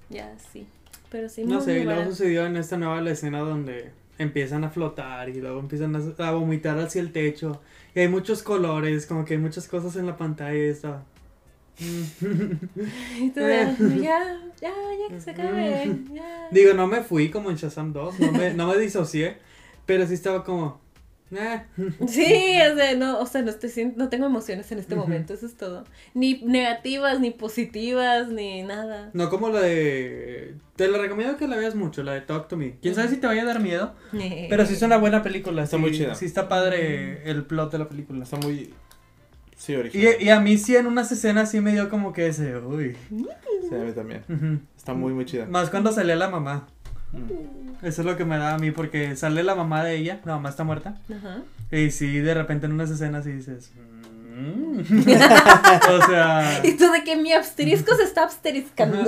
Ya, 0.09 0.37
sí. 0.53 0.67
Pero 1.11 1.29
sí, 1.29 1.45
No 1.45 1.57
muy, 1.57 1.65
sé, 1.65 1.73
muy 1.73 1.81
y 1.81 1.85
luego 1.85 2.05
sucedió 2.11 2.47
en 2.47 2.57
esta 2.57 2.77
nueva 2.77 3.01
la 3.01 3.11
escena 3.13 3.39
donde 3.41 3.93
empiezan 4.19 4.65
a 4.65 4.71
flotar 4.71 5.29
y 5.29 5.41
luego 5.41 5.61
empiezan 5.61 5.95
a, 5.97 6.27
a 6.29 6.31
vomitar 6.33 6.79
hacia 6.79 7.01
el 7.01 7.13
techo. 7.13 7.61
Y 7.95 8.01
hay 8.01 8.09
muchos 8.09 8.43
colores, 8.43 9.07
como 9.07 9.25
que 9.25 9.35
hay 9.35 9.41
muchas 9.41 9.67
cosas 9.69 9.97
en 9.97 10.07
la 10.07 10.17
pantalla 10.17 10.55
y 10.57 10.69
está. 10.69 11.05
Y 11.81 13.31
tú 13.31 13.41
de, 13.41 13.75
ya, 14.03 14.39
ya, 14.61 14.71
ya 14.71 15.09
que 15.15 15.21
se 15.21 15.31
acabe. 15.31 15.91
Ya. 16.13 16.49
Digo, 16.51 16.75
no 16.75 16.87
me 16.87 17.03
fui 17.03 17.31
como 17.31 17.51
en 17.51 17.57
Shazam 17.57 17.93
2, 17.93 18.21
no 18.21 18.33
me, 18.33 18.53
no 18.55 18.67
me 18.69 18.79
disocié, 18.79 19.39
pero 19.87 20.07
sí 20.07 20.15
estaba 20.15 20.45
como. 20.45 20.81
"Eh". 21.33 21.63
Sí, 22.09 22.59
o 22.73 22.77
sea, 22.77 22.95
no, 22.97 23.21
o 23.21 23.27
sea, 23.27 23.43
no, 23.43 23.51
estoy, 23.51 23.71
sin- 23.71 23.95
no 23.97 24.09
tengo 24.09 24.27
emociones 24.27 24.71
en 24.73 24.79
este 24.81 24.97
momento, 24.97 25.33
eso 25.33 25.47
es 25.47 25.57
todo. 25.57 25.85
Ni 26.13 26.41
negativas, 26.43 27.21
ni 27.21 27.31
positivas, 27.31 28.29
ni 28.29 28.63
nada. 28.63 29.11
No 29.13 29.31
como 29.31 29.49
la 29.49 29.61
de. 29.61 30.57
Te 30.77 30.89
la 30.89 30.99
recomiendo 30.99 31.37
que 31.37 31.47
la 31.47 31.57
veas 31.57 31.75
mucho, 31.77 32.03
la 32.03 32.13
de 32.15 32.21
Talk 32.23 32.49
to 32.49 32.57
Me. 32.57 32.77
Quién 32.83 32.95
sabe 32.97 33.09
si 33.09 33.17
te 33.19 33.27
vaya 33.29 33.43
a 33.43 33.47
dar 33.47 33.61
miedo, 33.61 33.95
pero 34.49 34.67
sí 34.67 34.75
es 34.75 34.83
una 34.83 34.97
buena 34.99 35.23
película. 35.23 35.63
Está 35.63 35.77
sí- 35.77 35.81
muy 35.83 35.93
chida. 35.93 36.15
Sí 36.17 36.25
está 36.25 36.49
padre 36.49 37.23
el 37.31 37.45
plot 37.45 37.71
de 37.73 37.79
la 37.79 37.89
película. 37.89 38.25
Está 38.25 38.37
muy. 38.39 38.75
Sí, 39.61 39.73
Y, 39.75 39.77
original. 39.77 40.15
y 40.21 40.29
a 40.31 40.41
mí 40.41 40.57
sí 40.57 40.75
en 40.75 40.87
unas 40.87 41.13
escenas 41.13 41.51
sí 41.51 41.61
me 41.61 41.73
dio 41.73 41.91
como 41.91 42.15
que 42.15 42.29
ese, 42.29 42.57
uy. 42.57 42.97
Sí, 43.11 43.75
a 43.75 43.79
mí 43.85 43.93
también. 43.93 44.23
Está 44.75 44.95
muy, 44.95 45.13
muy 45.13 45.27
chida. 45.27 45.45
Más 45.45 45.69
cuando 45.69 45.93
salía 45.93 46.17
la 46.17 46.31
mamá. 46.31 46.67
Mm. 47.13 47.85
Eso 47.87 48.01
es 48.01 48.07
lo 48.07 48.17
que 48.17 48.25
me 48.25 48.39
da 48.39 48.55
a 48.55 48.59
mí, 48.59 48.71
porque 48.71 49.17
sale 49.17 49.43
la 49.43 49.55
mamá 49.55 49.85
de 49.85 49.97
ella, 49.97 50.21
la 50.25 50.37
mamá 50.37 50.49
está 50.49 50.65
muerta. 50.65 50.97
Ajá. 51.15 51.43
Y 51.71 51.91
sí, 51.91 52.21
de 52.21 52.33
repente 52.33 52.65
en 52.67 52.73
unas 52.73 52.91
escenas 52.91 53.25
sí 53.25 53.33
dices. 53.33 53.71
"Mm". 54.35 54.79
o 56.01 56.07
sea. 56.07 56.61
Y 56.65 56.73
tú 56.79 56.91
de 56.91 57.05
que 57.05 57.17
mi 57.17 57.33
asterisco 57.35 57.95
se 57.97 58.05
está 58.05 58.25
asteriscando. 58.25 58.99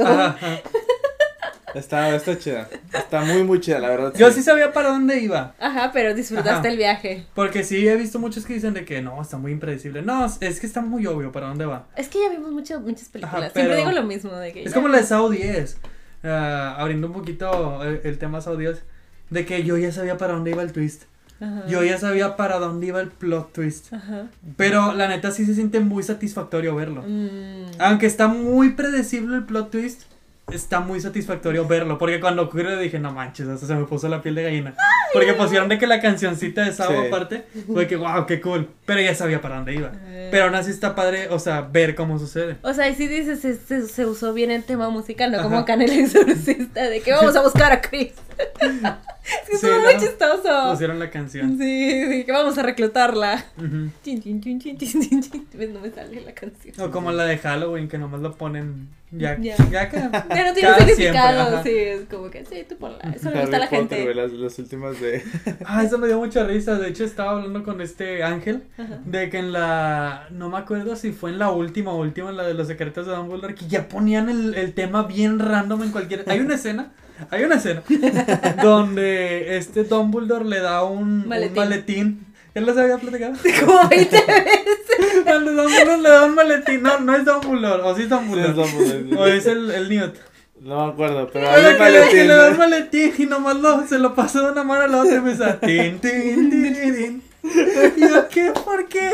Está, 1.75 2.15
está 2.15 2.39
chida. 2.39 2.69
Está 2.93 3.23
muy, 3.25 3.43
muy 3.45 3.61
chida, 3.61 3.79
la 3.79 3.89
verdad. 3.89 4.13
Yo 4.17 4.31
sí 4.31 4.43
sabía 4.43 4.73
para 4.73 4.89
dónde 4.91 5.21
iba. 5.21 5.55
Ajá, 5.59 5.91
pero 5.93 6.15
disfrutaste 6.15 6.51
Ajá. 6.51 6.69
el 6.69 6.77
viaje. 6.77 7.27
Porque 7.35 7.65
sí 7.65 7.87
he 7.89 7.97
visto 7.97 8.19
muchos 8.19 8.45
que 8.45 8.55
dicen 8.55 8.75
de 8.75 8.85
que 8.85 9.01
no, 9.03 9.21
está 9.23 9.39
muy 9.39 9.53
impredecible. 9.53 10.03
No, 10.03 10.27
es 10.41 10.61
que 10.61 10.67
está 10.67 10.81
muy 10.83 11.07
obvio 11.07 11.33
para 11.33 11.47
dónde 11.49 11.65
va. 11.67 11.87
Es 11.97 12.09
que 12.09 12.19
ya 12.21 12.29
vimos 12.31 12.51
mucho- 12.53 12.81
muchas 12.81 13.09
películas. 13.09 13.43
Ajá, 13.45 13.51
Siempre 13.55 13.77
digo 13.77 13.93
lo 13.93 14.03
mismo 14.03 14.33
de 14.37 14.53
que 14.53 14.65
Es 14.65 14.71
ya. 14.71 14.75
como 14.75 14.89
la 14.89 14.99
de 14.99 15.05
Saw 15.05 15.31
10. 15.31 15.79
ah, 16.25 16.77
abriendo 16.79 17.07
un 17.09 17.13
poquito 17.13 17.83
el, 17.85 18.01
el 18.05 18.19
tema 18.19 18.41
Saw 18.41 18.57
10. 18.57 18.83
De 19.31 19.47
que 19.47 19.63
yo 19.65 19.77
ya 19.79 19.93
sabía 19.93 20.19
para 20.19 20.35
dónde 20.35 20.51
iba 20.51 20.63
el 20.63 20.73
twist. 20.73 21.05
Ajá. 21.41 21.65
Yo 21.67 21.83
ya 21.83 21.99
sabía 21.99 22.37
para 22.37 22.59
dónde 22.59 22.87
iba 22.87 23.01
el 23.01 23.09
plot 23.09 23.53
twist. 23.53 23.93
Ajá. 23.93 24.27
Pero 24.57 24.93
la 24.93 25.09
neta 25.09 25.31
sí 25.33 25.45
se 25.47 25.55
siente 25.55 25.81
muy 25.81 26.03
satisfactorio 26.03 26.77
verlo. 26.77 27.03
Mm. 27.07 27.65
Aunque 27.81 28.07
está 28.07 28.29
muy 28.29 28.71
predecible 28.75 29.37
el 29.39 29.45
plot 29.45 29.71
twist, 29.73 30.03
está 30.51 30.81
muy 30.81 31.01
satisfactorio 31.01 31.67
verlo. 31.67 31.99
Porque 31.99 32.21
cuando 32.21 32.43
ocurrió 32.43 32.79
dije, 32.79 32.99
no 32.99 33.13
manches, 33.13 33.49
hasta 33.49 33.67
se 33.67 33.75
me 33.75 33.85
puso 33.85 34.09
la 34.09 34.23
piel 34.23 34.35
de 34.35 34.43
gallina. 34.45 34.75
Porque 35.13 35.35
pusieron 35.35 35.69
de 35.69 35.79
que 35.79 35.87
la 35.87 36.01
cancioncita 36.01 36.65
de 36.65 36.73
Sao 36.73 36.91
Sí. 36.91 37.07
aparte, 37.07 37.45
fue 37.73 37.87
que, 37.87 37.97
wow, 37.97 38.27
qué 38.27 38.41
cool. 38.41 38.69
Pero 38.87 39.01
ya 39.01 39.15
sabía 39.15 39.41
para 39.41 39.57
dónde 39.57 39.75
iba. 39.75 39.93
Eh. 40.07 40.29
Pero 40.31 40.45
aún 40.45 40.55
así 40.55 40.71
está 40.71 40.95
padre, 40.95 41.29
o 41.29 41.39
sea, 41.39 41.61
ver 41.63 41.95
cómo 41.95 42.19
sucede. 42.19 42.57
O 42.63 42.73
sea, 42.75 42.89
y 42.89 42.95
sí 42.95 43.07
dices, 43.09 43.41
se, 43.41 43.55
se, 43.57 43.87
se 43.89 44.07
usó 44.07 44.33
bien 44.33 44.51
el 44.51 44.65
tema 44.65 44.89
musical, 44.89 45.31
no 45.33 45.43
como 45.43 45.57
Ajá. 45.57 45.63
acá 45.63 45.75
en 45.75 45.83
el 45.83 45.91
exorcista, 45.93 46.89
de 46.89 47.01
que 47.01 47.13
vamos 47.13 47.37
a 47.37 47.43
buscar 47.43 47.73
a 47.73 47.81
Chris. 47.81 48.13
Es 48.39 48.49
que 48.61 49.57
Sí, 49.57 49.67
estuvo 49.67 49.81
muy 49.81 49.97
chistoso. 49.99 50.71
Pusieron 50.73 50.99
la 50.99 51.09
canción. 51.11 51.57
Sí, 51.57 52.05
sí, 52.11 52.25
que 52.25 52.33
vamos 52.33 52.59
a 52.59 52.63
reclutarla. 52.63 53.45
Ujú. 53.57 53.89
Chin, 54.03 54.21
chin, 54.21 54.41
chin, 54.41 54.59
chin, 54.61 54.77
chin, 54.77 55.01
chin, 55.01 55.23
chin. 55.23 55.47
Ves, 55.55 55.71
No 55.71 55.81
me 55.81 55.91
sale 55.91 56.21
la 56.23 56.33
canción. 56.33 56.75
O 56.81 56.91
como 56.91 57.13
la 57.13 57.25
de 57.25 57.39
Halloween, 57.39 57.89
que 57.89 57.99
nomás 57.99 58.21
lo 58.21 58.35
ponen 58.35 58.89
ya, 59.13 59.39
Ya. 59.39 59.55
ya, 59.71 59.89
que. 59.89 59.97
Ya 60.35 60.47
no 60.49 60.55
tiene 60.55 60.75
significado, 60.77 61.63
siempre, 61.63 61.73
sí, 61.73 61.79
es 62.03 62.09
como 62.09 62.31
que 62.31 62.45
sí, 62.45 62.65
tú 62.69 62.77
ponla. 62.77 62.99
Eso 63.15 63.31
le 63.31 63.41
gusta 63.43 63.57
a 63.57 63.61
la 63.61 63.71
Potter, 63.71 63.89
gente. 63.99 64.15
las, 64.15 64.33
las 64.33 64.59
últimas 64.59 65.01
de. 65.01 65.23
Ah, 65.65 65.85
eso 65.85 65.99
me 65.99 66.09
dio 66.09 66.19
mucha 66.19 66.45
risa. 66.45 66.77
De 66.79 66.89
hecho, 66.89 67.05
estaba 67.05 67.33
hablando 67.33 67.63
con 67.63 67.81
este 67.81 68.25
Ángel. 68.25 68.65
Ajá. 68.77 68.99
De 69.05 69.31
que 69.31 69.39
en 69.39 69.53
la. 69.53 70.27
No 70.31 70.49
me 70.51 70.59
acuerdo 70.59 70.97
si 70.97 71.13
fue 71.13 71.31
en 71.31 71.39
la 71.39 71.51
última 71.51 71.93
o 71.93 71.99
última, 72.01 72.31
en 72.31 72.37
la 72.39 72.43
de 72.45 72.55
los 72.55 72.67
secretos 72.67 73.07
de 73.07 73.15
Dumbledore, 73.15 73.55
que 73.55 73.67
ya 73.69 73.87
ponían 73.89 74.29
el, 74.29 74.55
el 74.55 74.75
tema 74.75 75.05
bien 75.05 75.39
random 75.39 75.85
en 75.85 75.91
cualquier. 75.93 76.25
Hay 76.27 76.41
una 76.41 76.57
escena. 76.57 76.91
Hay 77.31 77.45
una 77.45 77.57
escena. 77.57 77.83
donde 78.63 79.57
este 79.57 79.85
Dumbledore 79.85 80.45
le 80.45 80.61
da 80.61 80.83
un 80.85 80.99
un 81.23 81.29
Maletín. 81.29 81.57
maletín. 81.57 82.27
¿Él 82.55 82.67
les 82.67 82.77
había 82.77 82.99
platicado? 82.99 83.33
Como 83.65 83.89
20 83.89 84.17
veces. 84.17 85.25
Cuando 85.25 85.53
Dumbledore 85.53 85.99
le 86.03 86.09
da 86.09 86.25
un 86.27 86.35
maletín. 86.35 86.83
No, 86.83 86.99
no 87.01 87.17
es 87.17 87.25
Dumbledore. 87.25 87.83
O 87.83 87.95
sí 87.97 88.03
es 88.03 88.09
Sí, 88.09 88.15
Dumbledore. 88.15 88.51
es 88.51 88.57
Dumbledore. 88.57 89.17
O 89.17 89.27
es 89.27 89.47
el, 89.47 89.71
el 89.71 89.89
Newt. 89.89 90.15
No 90.61 90.87
me 90.87 90.93
acuerdo, 90.93 91.29
pero 91.33 91.51
hay 91.51 91.65
un 91.65 91.73
que 91.73 91.79
maletín. 91.79 92.29
le 92.29 92.35
da 92.35 92.51
un 92.51 92.57
maletín 92.59 93.13
y 93.19 93.27
nomás 93.27 93.57
lo, 93.57 93.87
se 93.87 93.99
lo 93.99 94.15
pasó 94.15 94.45
de 94.47 94.53
una 94.53 94.63
mano 94.63 94.83
a 94.83 94.87
la 94.89 94.99
otra 94.99 95.17
y 95.17 95.21
me 95.21 95.31
dice, 95.31 95.45
tin, 95.61 95.99
tin, 95.99 96.51
tin, 96.51 96.75
tin, 96.75 96.95
tin. 96.95 97.23
Y 97.97 98.01
yo, 98.01 98.29
¿qué? 98.29 98.53
¿Por 98.53 98.87
qué? 98.89 99.11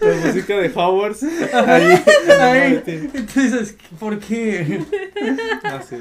La 0.00 0.14
música 0.26 0.56
de 0.56 0.68
Hogwarts. 0.74 1.22
Ahí. 1.22 1.82
en 1.84 2.30
el 2.30 2.40
Ay, 2.40 2.60
maletín. 2.70 3.10
y 3.14 3.20
tú 3.22 3.40
dices, 3.40 3.76
¿por 3.98 4.18
qué? 4.18 4.82
Ah, 5.62 5.80
sí. 5.88 5.96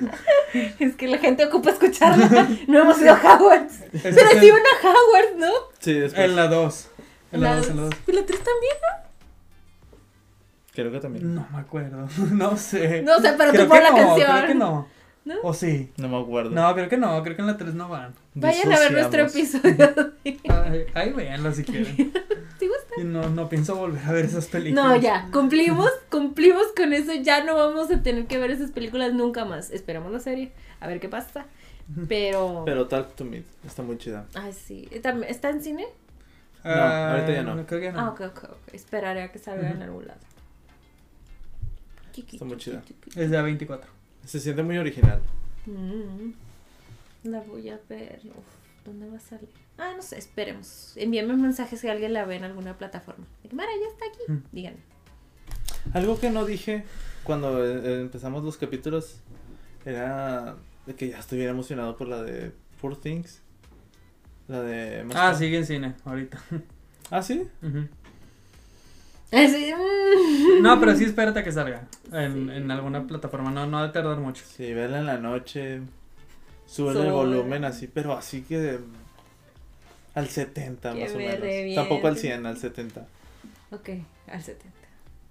Es 0.79 0.95
que 0.95 1.07
la 1.07 1.17
gente 1.19 1.45
ocupa 1.45 1.69
escucharla. 1.71 2.47
No 2.67 2.79
hemos 2.81 2.99
ido 2.99 3.13
a 3.13 3.35
Hogwarts. 3.35 3.81
Es 3.93 4.01
Pero 4.15 4.29
que 4.29 4.39
sí 4.39 4.45
iban 4.47 4.61
a 4.61 4.87
Hogwarts, 4.87 5.37
¿no? 5.37 5.51
Sí, 5.79 5.93
después. 5.93 6.25
En 6.25 6.35
la 6.35 6.47
2. 6.47 6.87
En 7.33 7.41
la 7.41 7.55
2, 7.57 7.69
en 7.69 7.75
la 7.75 7.81
2. 7.83 7.93
¿Y 8.07 8.11
la 8.13 8.25
3 8.25 8.39
también? 8.39 8.73
Creo 10.73 10.91
que 10.91 10.99
también. 10.99 11.35
No 11.35 11.47
me 11.51 11.59
acuerdo. 11.59 12.07
No 12.31 12.57
sé. 12.57 13.01
No 13.03 13.19
sé, 13.19 13.33
pero 13.37 13.51
creo 13.51 13.67
tú 13.67 13.73
que 13.73 13.81
la 13.81 13.89
no, 13.91 13.95
canción. 13.95 14.31
Creo 14.31 14.47
que 14.47 14.55
no. 14.55 14.87
¿No? 15.25 15.35
¿O 15.43 15.53
sí? 15.53 15.91
No 15.97 16.07
me 16.07 16.17
acuerdo. 16.19 16.51
No, 16.51 16.73
creo 16.73 16.89
que 16.89 16.97
no. 16.97 17.21
Creo 17.23 17.35
que 17.35 17.41
en 17.41 17.47
la 17.47 17.57
3 17.57 17.73
no 17.73 17.89
van. 17.89 18.13
Vayan 18.33 18.71
a 18.71 18.79
ver 18.79 18.91
nuestro 18.91 19.23
episodio. 19.23 20.13
Ay, 20.49 20.85
ahí 20.93 21.13
véanlo 21.13 21.51
si 21.51 21.63
quieren. 21.63 21.95
¿Sí 22.59 22.67
gusta? 22.67 22.95
Y 22.97 23.03
no, 23.03 23.29
no 23.29 23.47
pienso 23.49 23.75
volver 23.75 24.03
a 24.05 24.11
ver 24.11 24.25
esas 24.25 24.47
películas. 24.47 24.85
No, 24.85 24.95
ya, 24.95 25.29
cumplimos, 25.31 25.91
cumplimos 26.09 26.67
con 26.75 26.93
eso, 26.93 27.13
ya 27.13 27.43
no 27.43 27.55
vamos 27.55 27.91
a 27.91 28.01
tener 28.01 28.27
que 28.27 28.37
ver 28.37 28.51
esas 28.51 28.71
películas 28.71 29.13
nunca 29.13 29.45
más. 29.45 29.71
Esperamos 29.71 30.11
la 30.11 30.19
serie, 30.19 30.51
a 30.79 30.87
ver 30.87 30.99
qué 30.99 31.09
pasa. 31.09 31.45
Pero... 32.07 32.63
Pero 32.65 32.87
Talk 32.87 33.15
to 33.15 33.25
Me 33.25 33.43
está 33.65 33.81
muy 33.81 33.97
chida. 33.97 34.25
Ay, 34.35 34.53
sí. 34.53 34.87
¿Está, 34.91 35.11
está 35.27 35.49
en 35.49 35.61
cine? 35.61 35.87
No, 36.63 36.71
ahorita 36.71 37.31
ya 37.31 37.43
no. 37.43 37.53
Ah, 37.53 37.63
Creo 37.65 37.81
que 37.81 37.91
no. 37.91 37.99
Ah, 37.99 38.09
ok, 38.09 38.21
ok, 38.21 38.43
ok. 38.43 38.73
Esperaré 38.73 39.23
a 39.23 39.31
que 39.31 39.39
salga 39.39 39.69
en 39.69 39.81
algún 39.81 40.07
lado. 40.07 40.19
Está 42.15 42.45
muy 42.45 42.57
chida. 42.57 42.83
Es 43.15 43.31
de 43.31 43.39
A24. 43.39 43.81
Se 44.25 44.39
siente 44.39 44.63
muy 44.63 44.77
original. 44.77 45.21
Mm, 45.65 46.31
La 47.23 47.41
voy 47.41 47.69
a 47.69 47.79
ver. 47.89 48.21
Uf, 48.25 48.85
¿Dónde 48.85 49.09
va 49.09 49.17
a 49.17 49.19
salir? 49.19 49.49
Ah, 49.77 49.93
no 49.95 50.01
sé, 50.01 50.17
esperemos. 50.17 50.93
Envíenme 50.95 51.33
un 51.33 51.41
mensaje 51.41 51.77
si 51.77 51.87
alguien 51.87 52.13
la 52.13 52.25
ve 52.25 52.35
en 52.35 52.43
alguna 52.43 52.77
plataforma. 52.77 53.25
De 53.43 53.49
que, 53.49 53.55
Mara, 53.55 53.69
ya 53.81 53.87
está 53.87 54.05
aquí. 54.05 54.31
Mm. 54.31 54.43
Díganme. 54.51 54.79
Algo 55.93 56.19
que 56.19 56.29
no 56.29 56.45
dije 56.45 56.83
cuando 57.23 57.65
eh, 57.65 58.01
empezamos 58.01 58.43
los 58.43 58.57
capítulos 58.57 59.17
era 59.85 60.57
de 60.85 60.95
que 60.95 61.09
ya 61.09 61.19
estuviera 61.19 61.51
emocionado 61.51 61.95
por 61.97 62.07
la 62.07 62.21
de 62.21 62.51
Poor 62.81 62.99
Things. 62.99 63.41
La 64.47 64.61
de... 64.61 65.05
Ah, 65.13 65.33
sigue 65.33 65.57
en 65.57 65.65
cine 65.65 65.95
ahorita. 66.05 66.41
Ah, 67.11 67.21
sí. 67.23 67.47
Así, 67.61 67.89
mm. 69.31 70.61
No, 70.61 70.79
pero 70.79 70.95
sí 70.95 71.03
espérate 71.05 71.39
a 71.39 71.43
que 71.43 71.51
salga 71.51 71.87
en, 72.11 72.49
en 72.49 72.71
alguna 72.71 73.05
plataforma. 73.07 73.51
No, 73.51 73.65
no 73.67 73.79
ha 73.79 73.87
de 73.87 73.93
tardar 73.93 74.17
mucho. 74.17 74.43
Sí, 74.45 74.73
verla 74.73 74.99
en 74.99 75.05
la 75.05 75.17
noche. 75.17 75.81
Suben 76.65 76.97
el 76.97 77.03
Sube. 77.03 77.11
volumen 77.11 77.63
así, 77.65 77.87
pero 77.87 78.13
así 78.13 78.41
que 78.43 78.57
de- 78.57 78.79
al 80.15 80.27
70 80.27 80.93
Que 80.93 81.01
más 81.03 81.11
o 81.13 81.17
me 81.17 81.25
menos. 81.27 81.39
reviente. 81.39 81.75
Tampoco 81.75 82.07
al 82.07 82.17
100, 82.17 82.45
al 82.45 82.57
70. 82.57 83.07
Ok, 83.71 83.89
al 84.27 84.43
70. 84.43 84.67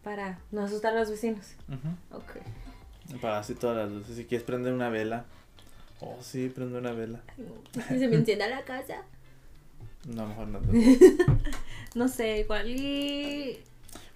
Para 0.03 0.38
no 0.53 0.62
asustar 0.62 0.96
a 0.96 1.01
los 1.01 1.11
vecinos. 1.11 1.55
Ujú. 1.68 2.16
Ok. 2.16 3.16
Apaga 3.18 3.38
así 3.40 3.55
todas 3.55 3.76
las 3.76 3.90
luces. 3.90 4.16
Si 4.16 4.24
quieres 4.24 4.46
prender 4.46 4.72
una 4.72 4.88
vela. 4.88 5.24
Oh, 6.01 6.16
sí, 6.20 6.49
prende 6.49 6.78
una 6.78 6.92
vela. 6.92 7.20
¿Y 7.76 7.82
se 7.99 8.09
me 8.09 8.16
encienda 8.16 8.49
la 8.49 8.62
casa? 8.64 9.03
No, 10.07 10.26
mejor 10.26 10.49
no. 10.49 10.61
No 11.94 12.07
sé, 12.07 12.40
igual 12.40 12.68
y... 12.70 13.59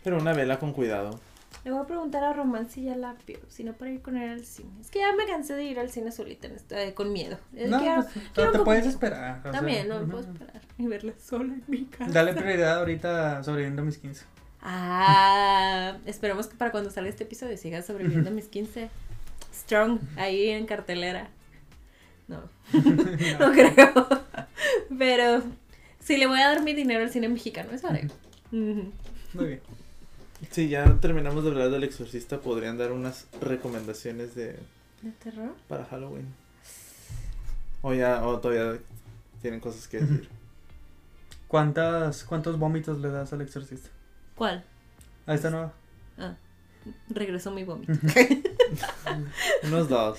Pero 0.05 0.19
una 0.19 0.33
vela 0.33 0.59
con 0.59 0.73
cuidado. 0.73 1.19
Le 1.65 1.71
voy 1.71 1.81
a 1.83 1.87
preguntar 1.87 2.25
a 2.25 2.33
Román 2.33 2.69
si 2.69 2.83
ya 2.85 2.97
la 2.97 3.15
vio, 3.27 3.39
si 3.49 3.63
no 3.63 3.73
para 3.75 3.91
ir 3.93 4.03
con 4.03 4.17
él 4.17 4.31
al 4.31 4.45
cine. 4.45 4.71
Es 4.81 4.91
que 4.91 4.99
ya 4.99 5.15
me 5.15 5.27
cansé 5.27 5.55
de 5.55 5.63
ir 5.65 5.79
al 5.79 5.91
cine 5.91 6.11
solita, 6.11 6.49
eh, 6.71 6.93
con 6.95 7.13
miedo. 7.13 7.39
Eh, 7.55 7.69
No, 7.69 7.79
quiero- 7.79 8.03
pues, 8.03 8.15
quiero 8.35 8.51
te 8.53 8.59
puedes 8.61 8.87
esperar. 8.87 9.39
o 9.39 9.43
sea, 9.43 9.53
También, 9.53 9.87
no 9.89 9.97
me 9.99 10.03
ujú. 10.03 10.11
puedo 10.11 10.33
esperar 10.33 10.61
y 10.79 10.87
verla 10.89 11.13
sola 11.25 11.53
en 11.55 11.63
mi 11.69 11.85
casa. 11.85 12.11
Dale 12.11 12.33
prioridad 12.33 12.79
ahorita 12.81 13.39
a 13.39 13.45
sobreviviendo 13.45 13.83
a 13.83 13.85
mis 13.85 13.99
15. 13.99 14.25
Ah, 14.61 15.99
esperemos 16.07 16.47
que 16.49 16.57
para 16.57 16.71
cuando 16.73 16.91
salga 16.91 17.11
este 17.11 17.25
episodio 17.25 17.57
siga 17.57 17.83
sobreviviendo 17.83 18.31
a 18.31 18.33
mis 18.33 18.47
15. 18.49 18.89
Strong 19.55 20.01
ahí 20.17 20.49
en 20.49 20.67
cartelera. 20.67 21.29
No, 22.27 22.43
no 22.73 23.53
creo. 23.53 24.07
Pero 24.99 25.43
si 26.01 26.17
le 26.17 26.27
voy 26.27 26.41
a 26.41 26.49
dar 26.49 26.63
mi 26.63 26.73
dinero 26.75 27.03
al 27.05 27.11
cine 27.11 27.29
mexicano, 27.29 27.71
eso 27.73 27.87
haré. 27.89 28.09
Muy 28.51 28.83
bien. 29.35 29.61
Sí, 30.51 30.69
ya 30.69 30.99
terminamos 31.01 31.45
de 31.45 31.51
hablar 31.51 31.71
del 31.71 31.85
exorcista. 31.85 32.41
Podrían 32.41 32.77
dar 32.79 32.93
unas 32.93 33.27
recomendaciones 33.41 34.35
de 34.35 34.59
¿De 35.03 35.11
terror? 35.23 35.55
para 35.69 35.85
Halloween. 35.87 36.27
O 37.83 37.95
ya, 37.95 38.27
o 38.27 38.39
todavía 38.39 38.79
tienen 39.41 39.61
cosas 39.61 39.89
que 39.89 39.99
decir. 40.01 40.29
¿Cuántas, 41.49 42.25
¿Cuántos 42.25 42.59
vómitos 42.59 42.99
le 43.01 43.11
das 43.11 43.33
al 43.33 43.41
exorcista? 43.43 43.91
¿Cuál? 44.37 44.65
A 45.27 45.35
esta 45.35 45.51
nueva. 45.51 45.73
Ah, 46.19 46.35
regresó 47.09 47.51
mi 47.51 47.65
vómito. 47.65 47.93
Unos 49.65 49.89
dos. 49.89 50.19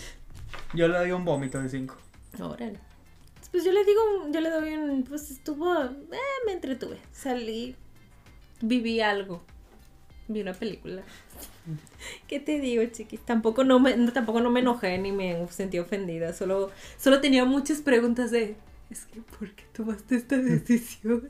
Yo 0.74 0.88
le 0.88 0.98
doy 0.98 1.12
un 1.12 1.26
vómito 1.26 1.60
de 1.62 1.70
5. 1.70 1.96
Órale. 2.40 2.80
Pues 3.52 3.64
yo 3.64 3.72
le 3.72 3.84
digo, 3.86 4.02
yo 4.32 4.42
le 4.42 4.50
doy 4.50 4.74
un, 4.74 5.04
pues 5.04 5.30
estuvo, 5.30 5.72
eh, 5.84 6.20
me 6.46 6.54
entretuve. 6.54 7.00
Salí, 7.12 7.76
viví 8.62 9.00
algo. 9.00 9.44
Vi 10.34 10.42
una 10.42 10.54
película. 10.54 11.04
¿Qué 12.28 12.40
te 12.40 12.60
digo, 12.60 12.84
chiquis? 12.86 13.22
Tampoco 13.22 13.64
no 13.64 13.80
me, 13.80 13.94
tampoco 14.12 14.42
no 14.42 14.50
me 14.50 14.62
enojé 14.62 14.98
ni 14.98 15.12
me 15.12 15.48
sentí 15.50 15.80
ofendida. 15.80 16.34
Solo, 16.34 16.72
solo 16.98 17.22
tenía 17.22 17.46
muchas 17.46 17.82
preguntas 17.82 18.32
de, 18.32 18.56
es 18.90 19.06
que, 19.06 19.22
¿por 19.22 19.52
qué 19.52 19.64
tomaste 19.74 20.16
esta 20.16 20.38
decisión? 20.42 21.30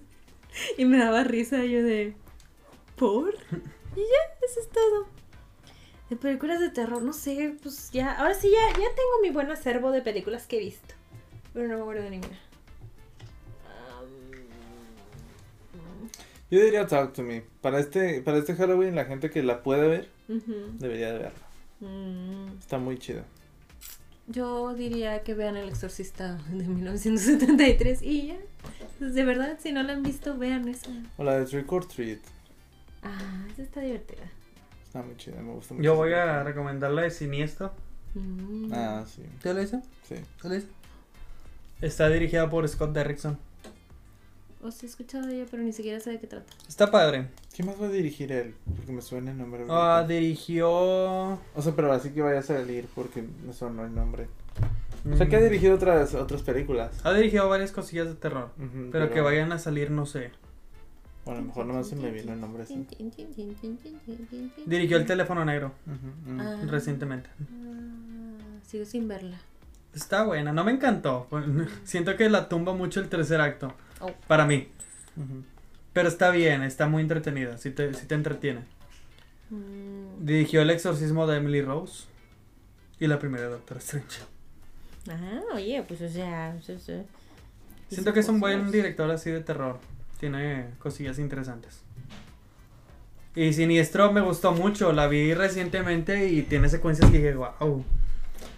Y 0.78 0.86
me 0.86 0.98
daba 0.98 1.24
risa 1.24 1.64
yo 1.66 1.84
de, 1.84 2.16
¿por? 2.96 3.34
Y 3.96 4.00
ya, 4.00 4.46
eso 4.48 4.60
es 4.60 4.70
todo. 4.70 5.08
De 6.10 6.16
películas 6.16 6.60
de 6.60 6.70
terror, 6.70 7.02
no 7.02 7.14
sé, 7.14 7.56
pues 7.62 7.90
ya, 7.92 8.12
ahora 8.14 8.34
sí 8.34 8.50
ya, 8.52 8.70
ya 8.72 8.88
tengo 8.96 9.22
mi 9.22 9.30
buen 9.30 9.50
acervo 9.50 9.92
de 9.92 10.02
películas 10.02 10.48
que 10.48 10.58
he 10.58 10.60
visto. 10.60 10.96
Pero 11.54 11.68
no 11.68 11.76
me 11.76 11.82
acuerdo 11.82 12.04
de 12.04 12.10
ninguna. 12.10 12.40
Yo 16.54 16.64
diría 16.64 16.86
Talk 16.86 17.14
to 17.14 17.24
Me. 17.24 17.44
Para 17.62 17.80
este, 17.80 18.22
para 18.22 18.38
este 18.38 18.54
Halloween, 18.54 18.94
la 18.94 19.06
gente 19.06 19.32
que 19.32 19.42
la 19.42 19.64
puede 19.64 19.88
ver, 19.88 20.10
debería 20.78 21.12
de 21.12 21.18
verla. 21.18 21.40
Mm, 21.80 22.60
Está 22.60 22.78
muy 22.78 23.00
chida. 23.00 23.26
Yo 24.28 24.76
diría 24.76 25.24
que 25.24 25.34
vean 25.34 25.58
El 25.58 25.68
Exorcista 25.68 26.36
de 26.52 26.68
1973 26.68 28.04
y 28.04 28.28
ya. 28.28 28.38
Pues, 29.00 29.16
de 29.16 29.26
verdad, 29.26 29.58
si 29.60 29.72
no 29.72 29.82
la 29.82 29.94
han 29.94 30.04
visto, 30.04 30.38
vean 30.38 30.68
esa. 30.68 30.92
O 31.18 31.24
la 31.24 31.40
de 31.40 31.46
Trick 31.46 31.72
or 31.72 31.88
Treat. 31.88 32.20
Ah, 33.02 33.48
esa 33.52 33.64
está 33.64 33.82
divertida. 33.82 34.22
Está 34.84 35.02
muy 35.02 35.18
chida, 35.18 35.42
me 35.42 35.54
gusta 35.54 35.74
mucho. 35.74 35.84
Yo 35.84 35.96
voy 35.96 36.14
a 36.14 36.44
recomendar 36.44 36.92
la 36.92 37.02
de 37.02 37.10
Siniestro. 37.10 37.74
Mm. 38.14 38.72
Ah, 38.72 39.06
sí. 39.08 39.24
¿Te 39.42 39.56
la 39.56 39.64
hice? 39.64 39.82
Sí. 40.08 40.18
¿Te 40.40 40.50
la 40.50 40.58
hice? 40.58 40.68
Está 41.82 42.10
dirigida 42.10 42.48
por 42.48 42.70
Scott 42.70 42.94
Derrickson. 42.94 43.40
O 44.64 44.72
sí 44.72 44.86
he 44.86 44.90
escuchado 44.90 45.28
de 45.28 45.36
ella, 45.36 45.46
pero 45.52 45.62
ni 45.62 45.74
siquiera 45.74 46.00
sé 46.00 46.12
de 46.12 46.20
qué 46.20 46.28
trata. 46.28 46.54
Está 46.70 46.90
padre. 46.90 47.28
¿Quién 47.54 47.68
más 47.68 47.82
va 47.82 47.88
a 47.88 47.90
dirigir 47.90 48.32
él? 48.32 48.56
Porque 48.78 48.94
me 48.94 49.02
suena 49.02 49.32
el 49.32 49.38
nombre. 49.38 49.66
Ah, 49.70 50.06
dirigió. 50.08 50.72
O 50.72 51.62
sea, 51.62 51.76
pero 51.76 51.92
así 51.92 52.12
que 52.12 52.22
vaya 52.22 52.40
a 52.40 52.44
salir 52.44 52.88
porque 52.96 53.26
me 53.46 53.52
sonó 53.52 53.84
el 53.84 53.94
nombre. 53.94 54.28
O 55.12 55.18
sea, 55.18 55.26
mm, 55.26 55.30
que 55.30 55.36
ha 55.36 55.42
dirigido 55.42 55.76
otras, 55.76 56.14
otras 56.14 56.44
películas. 56.44 56.94
Ha 57.04 57.12
dirigido 57.14 57.50
varias 57.50 57.74
cosillas 57.74 58.08
de 58.08 58.16
terror. 58.16 58.52
Pero 58.90 59.12
que 59.12 59.20
vayan 59.20 59.52
a 59.52 59.60
salir, 59.60 59.92
no 59.92 60.06
sé. 60.06 60.32
Bueno, 61.26 61.40
a 61.40 61.42
lo 61.42 61.48
mejor 61.48 61.66
nomás 61.66 61.88
se 61.90 61.98
me 61.98 62.12
vino 62.12 62.32
el 62.32 62.40
nombre 62.40 62.64
así. 62.64 62.88
Dirigió 64.66 64.96
El 64.96 65.06
teléfono 65.06 65.44
negro 65.44 65.74
ujú. 65.86 66.42
Ah. 66.42 66.62
recientemente. 66.68 67.30
Ah, 67.42 68.60
sigo 68.66 68.86
sin 68.86 69.10
verla. 69.10 69.40
Está 69.94 70.24
buena, 70.24 70.54
no 70.54 70.64
me 70.64 70.72
encantó. 70.72 71.28
Siento 71.84 72.16
que 72.16 72.30
la 72.30 72.48
tumba 72.48 72.74
mucho 72.74 73.02
el 73.02 73.10
tercer 73.10 73.42
acto. 73.42 73.74
Oh. 74.04 74.12
Para 74.28 74.46
mí. 74.46 74.68
Pero 75.94 76.10
está 76.10 76.32
bien, 76.32 76.64
está 76.64 76.88
muy 76.88 77.02
entretenida. 77.02 77.58
Si 77.58 77.72
te, 77.72 77.94
sí 77.94 78.06
te 78.08 78.16
entretiene. 78.16 78.62
Mm, 79.50 80.26
Dirigió 80.26 80.62
El 80.62 80.70
exorcismo 80.72 81.28
de 81.28 81.38
Emily 81.38 81.62
Rose. 81.62 82.06
Y 83.00 83.08
la 83.08 83.20
primera 83.20 83.44
de 83.44 83.50
Doctor 83.50 83.78
Strange. 83.78 84.22
Ah, 85.10 85.42
oye, 85.54 85.84
pues 85.88 86.02
o 86.02 86.10
sea. 86.10 86.58
sí, 86.62 86.78
sí. 86.80 86.94
Siento 87.90 88.14
que 88.14 88.22
es 88.22 88.30
un 88.30 88.40
buen 88.40 88.60
cosas. 88.60 88.72
director 88.72 89.12
así 89.12 89.30
de 89.30 89.42
terror. 89.42 89.80
Tiene 90.20 90.70
cosillas 90.80 91.20
interesantes. 91.20 91.82
Y 93.36 93.52
Siniestro 93.54 94.12
me 94.12 94.22
gustó 94.22 94.52
mucho. 94.54 94.94
La 94.94 95.08
vi 95.08 95.34
recientemente 95.34 96.30
y 96.30 96.44
tiene 96.44 96.70
secuencias 96.70 97.12
que 97.12 97.18
dije, 97.18 97.36
wow. 97.36 97.84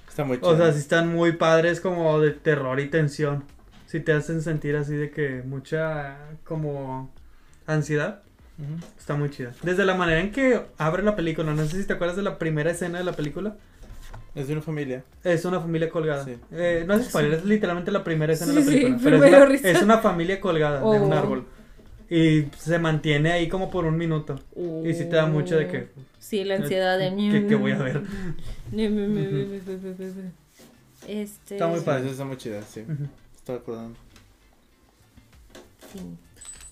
Está 0.08 0.24
muy 0.24 0.38
chido. 0.38 0.50
O 0.50 0.58
sea, 0.58 0.72
sí 0.72 0.80
están 0.80 1.10
muy 1.14 1.34
padres 1.34 1.82
como 1.82 2.20
de 2.20 2.32
terror 2.32 2.80
y 2.80 2.90
tensión. 2.90 3.44
Si 3.96 4.02
te 4.02 4.12
hacen 4.12 4.42
sentir 4.42 4.76
así 4.76 4.94
de 4.94 5.10
que 5.10 5.42
mucha 5.46 6.18
como 6.44 7.14
ansiedad. 7.66 8.24
Está 9.00 9.16
muy 9.16 9.30
chida. 9.30 9.54
Desde 9.64 9.86
la 9.86 9.96
manera 9.96 10.20
en 10.20 10.34
que 10.34 10.64
abre 10.78 11.02
la 11.02 11.16
película. 11.16 11.54
No 11.54 11.66
sé 11.66 11.80
si 11.80 11.88
te 11.88 11.94
acuerdas 11.94 12.18
de 12.18 12.24
la 12.24 12.38
primera 12.38 12.72
escena 12.72 12.98
de 12.98 13.06
la 13.06 13.14
película. 13.14 13.56
Es 14.36 14.48
de 14.48 14.54
una 14.54 14.62
familia. 14.62 15.06
Es 15.24 15.46
una 15.46 15.62
familia 15.62 15.90
colgada. 15.90 16.26
Sí. 16.26 16.36
Eh, 16.52 16.84
no 16.86 16.94
es 16.96 17.06
spoiler, 17.06 17.36
es 17.36 17.46
literalmente 17.46 17.90
la 17.90 18.04
primera 18.04 18.34
escena 18.34 18.52
de 18.52 18.60
la 18.60 18.66
película. 18.66 19.00
pero 19.02 19.16
es, 19.24 19.32
una, 19.34 19.46
risa. 19.46 19.70
es 19.70 19.82
una 19.82 19.98
familia 20.00 20.42
colgada 20.42 20.80
de 20.82 21.00
un 21.00 21.14
Oh. 21.14 21.16
árbol. 21.16 21.46
Y 22.10 22.48
se 22.58 22.78
mantiene 22.80 23.32
ahí 23.32 23.48
como 23.48 23.72
por 23.72 23.86
un 23.86 23.96
minuto. 23.96 24.36
Y 24.84 24.94
sí 24.94 25.06
te 25.06 25.16
da 25.16 25.26
mucho 25.26 25.56
de 25.56 25.68
que. 25.70 25.88
Sí, 26.20 26.44
la 26.44 26.56
ansiedad 26.56 27.00
de. 27.00 27.16
¿Qué, 27.32 27.48
qué 27.48 27.56
voy 27.56 27.72
a 27.72 27.78
ver? 27.78 28.02
Este. 31.08 31.56
Está 31.56 31.68
muy 31.68 31.80
padre. 31.80 32.10
está 32.10 32.26
muy 32.26 32.36
chida, 32.36 32.62
sí. 32.64 32.84
Estaba 33.46 33.60
acordando. 33.60 34.00
Sí. 35.94 36.00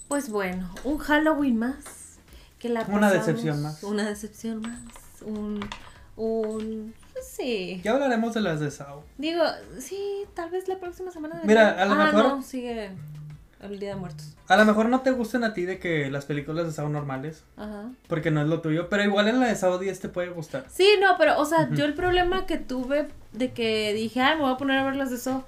Pues 0.07 0.27
bueno, 0.31 0.73
un 0.83 0.97
Halloween 0.97 1.55
más. 1.59 2.17
Que 2.57 2.67
la 2.67 2.81
Una 2.87 3.09
pasamos- 3.11 3.11
decepción 3.27 3.61
más. 3.61 3.83
Una 3.83 4.09
decepción 4.09 4.61
más. 4.61 4.81
Un. 5.21 5.59
Un. 6.15 6.95
Sí. 7.21 7.79
Ya 7.83 7.91
hablaremos 7.91 8.33
de 8.33 8.41
las 8.41 8.59
de 8.59 8.71
Sao. 8.71 9.03
Digo, 9.19 9.43
sí, 9.77 10.23
tal 10.33 10.49
vez 10.49 10.67
la 10.67 10.79
próxima 10.79 11.11
semana. 11.11 11.41
Mira, 11.43 11.73
debería- 11.75 11.83
a 11.83 11.85
lo 11.85 11.93
ah, 12.01 12.05
mejor- 12.05 12.23
No, 12.37 12.41
sigue 12.41 12.89
el 13.61 13.79
Día 13.79 13.89
de 13.89 13.95
Muertos. 13.97 14.33
A 14.47 14.57
lo 14.57 14.65
mejor 14.65 14.89
no 14.89 15.01
te 15.01 15.11
gusten 15.11 15.43
a 15.43 15.53
ti 15.53 15.65
de 15.65 15.77
que 15.77 16.09
las 16.09 16.25
películas 16.25 16.65
de 16.65 16.71
Sao 16.73 16.89
normales. 16.89 17.43
Ajá. 17.55 17.91
Porque 18.07 18.31
no 18.31 18.41
es 18.41 18.47
lo 18.47 18.61
tuyo. 18.61 18.89
Pero 18.89 19.03
igual 19.03 19.27
en 19.27 19.39
la 19.39 19.45
de 19.45 19.55
Sao 19.55 19.77
10 19.77 19.99
te 19.99 20.09
puede 20.09 20.29
gustar. 20.29 20.65
Sí, 20.71 20.87
no, 20.99 21.17
pero, 21.19 21.39
o 21.39 21.45
sea, 21.45 21.69
yo 21.69 21.85
el 21.85 21.93
problema 21.93 22.47
que 22.47 22.57
tuve 22.57 23.09
de 23.31 23.53
que 23.53 23.93
dije, 23.93 24.21
ay, 24.21 24.37
me 24.37 24.41
voy 24.41 24.53
a 24.53 24.57
poner 24.57 24.79
a 24.79 24.83
ver 24.85 24.95
las 24.95 25.11
de 25.11 25.17
eso. 25.17 25.45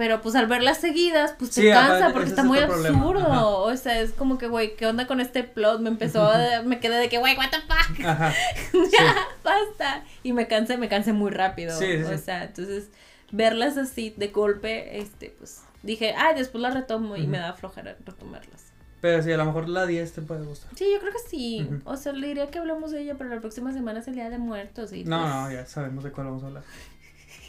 Pero 0.00 0.22
pues 0.22 0.34
al 0.34 0.46
verlas 0.46 0.78
seguidas, 0.78 1.34
pues 1.38 1.50
te 1.50 1.60
Sí, 1.60 1.68
cansa 1.68 2.14
porque 2.14 2.24
es 2.24 2.30
está 2.30 2.42
muy 2.42 2.58
absurdo. 2.58 3.58
O 3.58 3.76
sea, 3.76 4.00
es 4.00 4.12
como 4.12 4.38
que, 4.38 4.46
güey, 4.46 4.74
¿qué 4.74 4.86
onda 4.86 5.06
con 5.06 5.20
este 5.20 5.44
plot? 5.44 5.82
Me 5.82 5.90
empezó 5.90 6.22
a. 6.22 6.62
Me 6.64 6.80
quedé 6.80 6.96
de 6.96 7.10
que, 7.10 7.18
güey, 7.18 7.36
what 7.36 7.50
the 7.50 7.58
fuck. 7.60 8.06
Ajá. 8.06 8.32
ya, 8.72 9.14
basta. 9.44 10.02
Y 10.22 10.32
me 10.32 10.48
cansé, 10.48 10.78
me 10.78 10.88
cansé 10.88 11.12
muy 11.12 11.30
rápido. 11.30 11.78
Sí, 11.78 11.98
sí, 11.98 12.14
o 12.14 12.16
sea, 12.16 12.44
entonces, 12.44 12.88
verlas 13.30 13.76
así 13.76 14.14
de 14.16 14.28
golpe, 14.28 15.00
este, 15.00 15.34
pues 15.36 15.64
dije, 15.82 16.14
ay, 16.16 16.34
después 16.34 16.62
las 16.62 16.72
retomo 16.72 17.16
y 17.16 17.26
me 17.26 17.36
da 17.36 17.52
flojera 17.52 17.94
retomarlas. 18.02 18.72
Pero 19.02 19.22
sí, 19.22 19.30
a 19.30 19.36
lo 19.36 19.44
mejor 19.44 19.68
la 19.68 19.84
10 19.84 20.12
te 20.14 20.22
puede 20.22 20.46
gustar. 20.46 20.70
Sí, 20.76 20.86
yo 20.90 20.98
creo 21.00 21.12
que 21.12 21.28
sí. 21.28 21.68
O 21.84 21.98
sea, 21.98 22.14
le 22.14 22.26
diría 22.26 22.46
que 22.46 22.58
hablamos 22.58 22.90
de 22.90 23.02
ella, 23.02 23.16
pero 23.18 23.28
la 23.28 23.40
próxima 23.40 23.70
semana 23.74 23.98
es 24.00 24.08
el 24.08 24.14
Día 24.14 24.30
de 24.30 24.38
Muertos. 24.38 24.94
Y 24.94 25.04
No, 25.04 25.20
pues, 25.20 25.34
no, 25.34 25.52
ya 25.52 25.66
sabemos 25.66 26.04
de 26.04 26.10
cuál 26.10 26.28
vamos 26.28 26.42
a 26.42 26.46
hablar. 26.46 26.62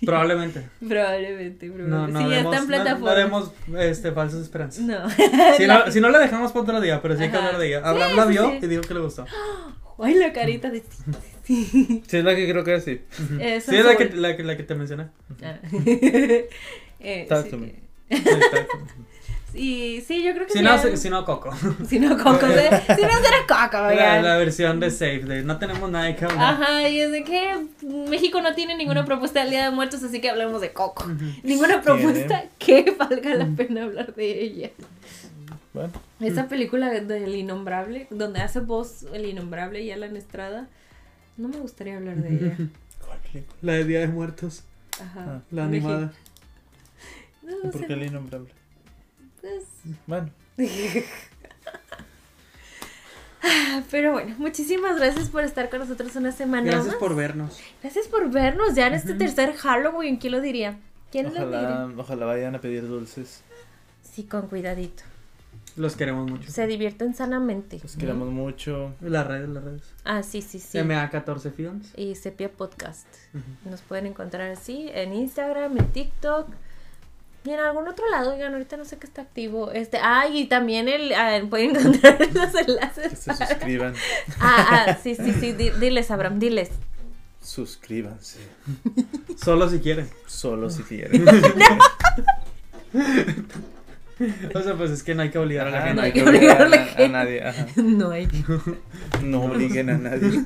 Probablemente. 0.05 0.67
Probablemente, 0.87 1.67
No, 1.67 1.73
probablemente. 1.75 2.11
no 2.13 2.19
sí, 2.19 2.29
ya 2.29 2.37
demos, 2.37 2.53
está 2.53 2.57
en 2.57 2.61
no- 2.63 2.67
plataforma. 2.83 3.09
no 3.11 3.15
demos 3.15 3.51
este, 3.79 4.11
falsas 4.11 4.41
esperanzas. 4.41 4.83
No. 4.83 5.09
Si 5.57 5.67
no, 5.67 5.91
si 5.91 6.01
no 6.01 6.09
la 6.09 6.19
dejamos 6.19 6.51
para 6.51 6.63
otro 6.63 6.81
día, 6.81 7.01
pero 7.01 7.15
sí 7.17 7.23
hay 7.23 7.29
que 7.31 7.37
hablar 7.37 7.57
de 7.57 7.67
ella. 7.67 7.79
Sí, 7.81 7.85
Abraham 7.87 8.15
la 8.17 8.25
vio 8.25 8.49
sí. 8.51 8.59
y 8.63 8.67
dijo 8.67 8.81
que 8.81 8.93
le 8.93 8.99
gustó. 9.01 9.25
Ay, 10.03 10.15
la 10.15 10.33
carita 10.33 10.69
de 10.71 10.83
sí. 11.43 12.01
es 12.11 12.23
la 12.23 12.35
que 12.35 12.49
creo 12.49 12.63
que 12.63 12.75
es, 12.75 12.83
sí. 12.83 13.01
Sí, 13.17 13.75
es 13.75 13.85
la 13.85 13.95
que, 13.95 14.09
la, 14.15 14.35
que, 14.35 14.43
la 14.43 14.57
que 14.57 14.63
te 14.63 14.73
mencioné. 14.75 15.07
Ah. 15.43 15.59
Eh, 16.99 17.25
Talk 17.29 17.45
sí. 17.45 17.51
to 17.51 17.57
me. 19.53 20.01
Sí, 20.01 20.23
yo 20.23 20.33
creo 20.33 20.47
que 20.47 20.53
si, 20.53 20.61
no, 20.61 20.77
si, 20.77 20.95
si 20.97 21.09
no, 21.09 21.25
Coco. 21.25 21.51
Si 21.87 21.99
no, 21.99 22.17
Coco. 22.17 22.47
de- 22.47 22.69
Si 22.95 23.01
no, 23.01 23.09
será 23.21 23.37
Coco, 23.47 23.77
La, 23.93 24.21
la 24.21 24.37
versión 24.37 24.79
de 24.79 24.89
Safe, 24.91 25.19
de 25.19 25.43
no 25.43 25.57
tenemos 25.59 25.89
nada 25.91 26.15
que 26.15 26.25
hablar. 26.25 26.53
Ajá, 26.53 26.87
y 26.89 26.99
es 26.99 27.11
de 27.11 27.23
que 27.23 27.67
México 28.09 28.41
no 28.41 28.53
tiene 28.55 28.75
ninguna 28.75 29.05
propuesta 29.05 29.41
del 29.41 29.49
Día 29.51 29.65
de 29.65 29.71
Muertos, 29.71 30.03
así 30.03 30.21
que 30.21 30.29
hablemos 30.29 30.61
de 30.61 30.71
Coco. 30.73 31.05
Ninguna 31.43 31.81
propuesta 31.81 32.45
que 32.59 32.91
valga 32.97 33.35
la 33.35 33.45
pena 33.47 33.83
hablar 33.83 34.13
de 34.15 34.41
ella. 34.43 34.69
Bueno, 35.73 35.91
Esa 36.19 36.47
película 36.49 36.89
del 36.89 37.33
Innombrable, 37.35 38.07
donde 38.09 38.41
hace 38.41 38.59
voz 38.59 39.03
el 39.13 39.25
Innombrable 39.25 39.81
y 39.81 39.91
Alan 39.91 40.17
Estrada, 40.17 40.67
no 41.37 41.47
me 41.47 41.57
gustaría 41.57 41.95
hablar 41.97 42.17
de 42.17 42.29
ella. 42.29 42.57
¿cuál 43.05 43.19
película? 43.19 43.55
La 43.61 43.73
de 43.73 43.83
Día 43.85 43.99
de 44.01 44.07
Muertos, 44.07 44.63
Ajá. 45.01 45.25
Ah, 45.27 45.41
la 45.51 45.63
animada. 45.65 46.11
No, 47.41 47.51
¿Y 47.63 47.67
o 47.67 47.71
por 47.71 47.87
qué 47.87 47.93
el 47.93 48.03
innombrable? 48.03 48.49
Pues, 49.41 49.63
Bueno, 50.07 50.29
Pero 53.89 54.13
bueno, 54.13 54.35
muchísimas 54.37 54.97
gracias 54.97 55.29
por 55.29 55.43
estar 55.43 55.69
con 55.69 55.79
nosotros 55.79 56.15
una 56.15 56.31
semana 56.31 56.67
Gracias 56.67 56.87
más. 56.87 56.95
por 56.97 57.15
vernos. 57.15 57.59
Gracias 57.81 58.07
por 58.07 58.29
vernos 58.29 58.75
ya 58.75 58.87
en 58.87 58.93
este 58.93 59.15
tercer 59.15 59.53
Halloween. 59.55 60.17
¿Quién 60.17 60.33
lo 60.33 60.41
diría? 60.41 60.77
¿Quién 61.11 61.33
lo 61.33 61.45
diría? 61.45 61.89
ojalá 61.97 62.25
vayan 62.25 62.55
a 62.55 62.61
pedir 62.61 62.87
dulces. 62.87 63.41
Sí, 64.03 64.23
con 64.23 64.47
cuidadito. 64.47 65.03
Los 65.75 65.95
queremos 65.95 66.29
mucho. 66.29 66.51
Se 66.51 66.67
divierten 66.67 67.15
sanamente. 67.15 67.79
Los 67.81 67.95
queremos 67.95 68.29
mucho. 68.29 68.93
Las 69.01 69.25
redes, 69.25 69.49
las 69.49 69.63
redes. 69.63 69.81
Ah, 70.03 70.21
sí, 70.21 70.41
sí, 70.41 70.59
sí. 70.59 70.77
MA14 70.77 71.51
Films. 71.51 71.93
Y 71.97 72.15
Sepia 72.15 72.51
Podcast. 72.51 73.07
Nos 73.65 73.81
pueden 73.81 74.05
encontrar 74.05 74.51
así 74.51 74.89
en 74.93 75.13
Instagram, 75.13 75.77
en 75.77 75.87
TikTok. 75.87 76.49
Y 77.43 77.49
en 77.49 77.59
algún 77.59 77.87
otro 77.87 78.07
lado, 78.09 78.33
oigan, 78.33 78.53
ahorita 78.53 78.77
no 78.77 78.85
sé 78.85 78.97
qué 78.97 79.07
está 79.07 79.23
activo. 79.23 79.71
Este, 79.71 79.97
ah, 80.01 80.27
y 80.31 80.45
también 80.45 80.87
el, 80.87 81.11
ah, 81.13 81.39
pueden 81.49 81.75
encontrar 81.75 82.19
los 82.33 82.51
Que 82.51 82.59
enlaces. 82.71 83.19
se 83.19 83.33
para- 83.33 83.47
suscriban. 83.47 83.93
Ah, 84.39 84.85
ah, 84.89 84.97
sí, 85.01 85.15
sí, 85.15 85.33
sí, 85.39 85.53
di- 85.53 85.71
diles, 85.71 86.11
Abraham, 86.11 86.37
diles. 86.39 86.69
Suscríbanse. 87.41 88.37
Solo 89.43 89.67
si 89.69 89.79
quieren. 89.79 90.07
Solo 90.27 90.69
si 90.69 90.83
quieren. 90.83 91.25
O 94.53 94.61
sea, 94.61 94.75
pues 94.75 94.91
es 94.91 95.01
que 95.01 95.15
no 95.15 95.23
hay 95.23 95.31
que 95.31 95.39
obligar 95.39 95.67
a 95.67 95.71
la 95.71 95.81
gente. 95.81 95.95
no 95.95 96.01
hay 96.03 96.11
que 96.13 96.23
que 96.23 96.29
obligar 96.29 96.61
a, 96.61 96.69
la 96.69 97.07
nadie. 97.07 97.43
ajá. 97.43 97.65
No 97.77 98.11
hay, 98.11 98.27
No 99.23 99.45
obliguen 99.45 99.89
a 99.89 99.97
nadie. 99.97 100.43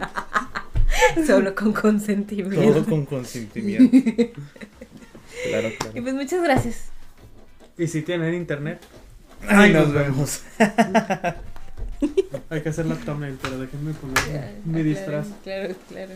solo 1.28 1.54
con 1.54 1.74
consentimiento. 1.74 2.62
Todo 2.62 2.86
con 2.86 3.06
consentimiento. 3.06 3.98
Claro, 5.50 5.70
Y 5.94 6.02
pues 6.02 6.14
muchas 6.14 6.42
gracias. 6.44 6.90
Y 7.78 7.88
si 7.88 8.02
tienen 8.02 8.34
internet, 8.34 8.82
Ay, 9.48 9.66
Ay, 9.68 9.74
nos 9.74 9.86
nos 9.88 9.94
vemos. 9.94 10.42
hay 12.50 12.62
que 12.62 12.70
hacer 12.70 12.86
la 12.86 12.96
thumbnail, 12.96 13.38
pero 13.42 13.60
déjenme 13.60 13.94
poner 13.94 14.18
Ya, 14.32 14.52
mi 14.66 14.80
aclaren, 14.80 14.86
disfraz. 14.86 15.28
Claro, 15.44 15.76
claro. 15.90 16.14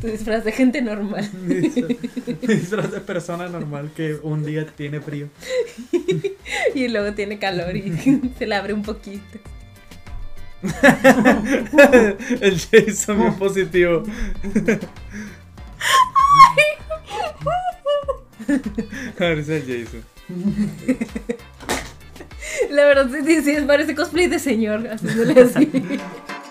Tu 0.00 0.06
disfraz 0.06 0.44
de 0.44 0.52
gente 0.52 0.80
normal. 0.82 1.28
Mi 1.42 1.54
disfraz, 1.56 1.90
mi 2.42 2.54
disfraz 2.54 2.90
de 2.90 3.00
persona 3.00 3.48
normal 3.48 3.90
que 3.94 4.14
un 4.22 4.44
día 4.44 4.66
tiene 4.66 5.00
frío. 5.00 5.28
Y 6.74 6.88
luego 6.88 7.14
tiene 7.14 7.38
calor 7.38 7.76
y 7.76 8.32
se 8.38 8.46
le 8.46 8.54
abre 8.54 8.72
un 8.72 8.82
poquito. 8.82 9.38
El 12.40 12.58
Jason 12.58 13.18
bien 13.18 13.34
positivo. 13.34 14.04
A 18.48 19.20
ver, 19.24 19.38
es 19.38 19.48
el 19.48 19.62
Jason. 19.62 20.02
La 22.70 22.84
verdad, 22.84 23.10
sí, 23.24 23.42
sí, 23.42 23.56
parece 23.66 23.94
cosplay 23.94 24.26
de 24.28 24.38
señor, 24.38 24.86
haciéndole 24.88 25.40
así. 25.42 25.70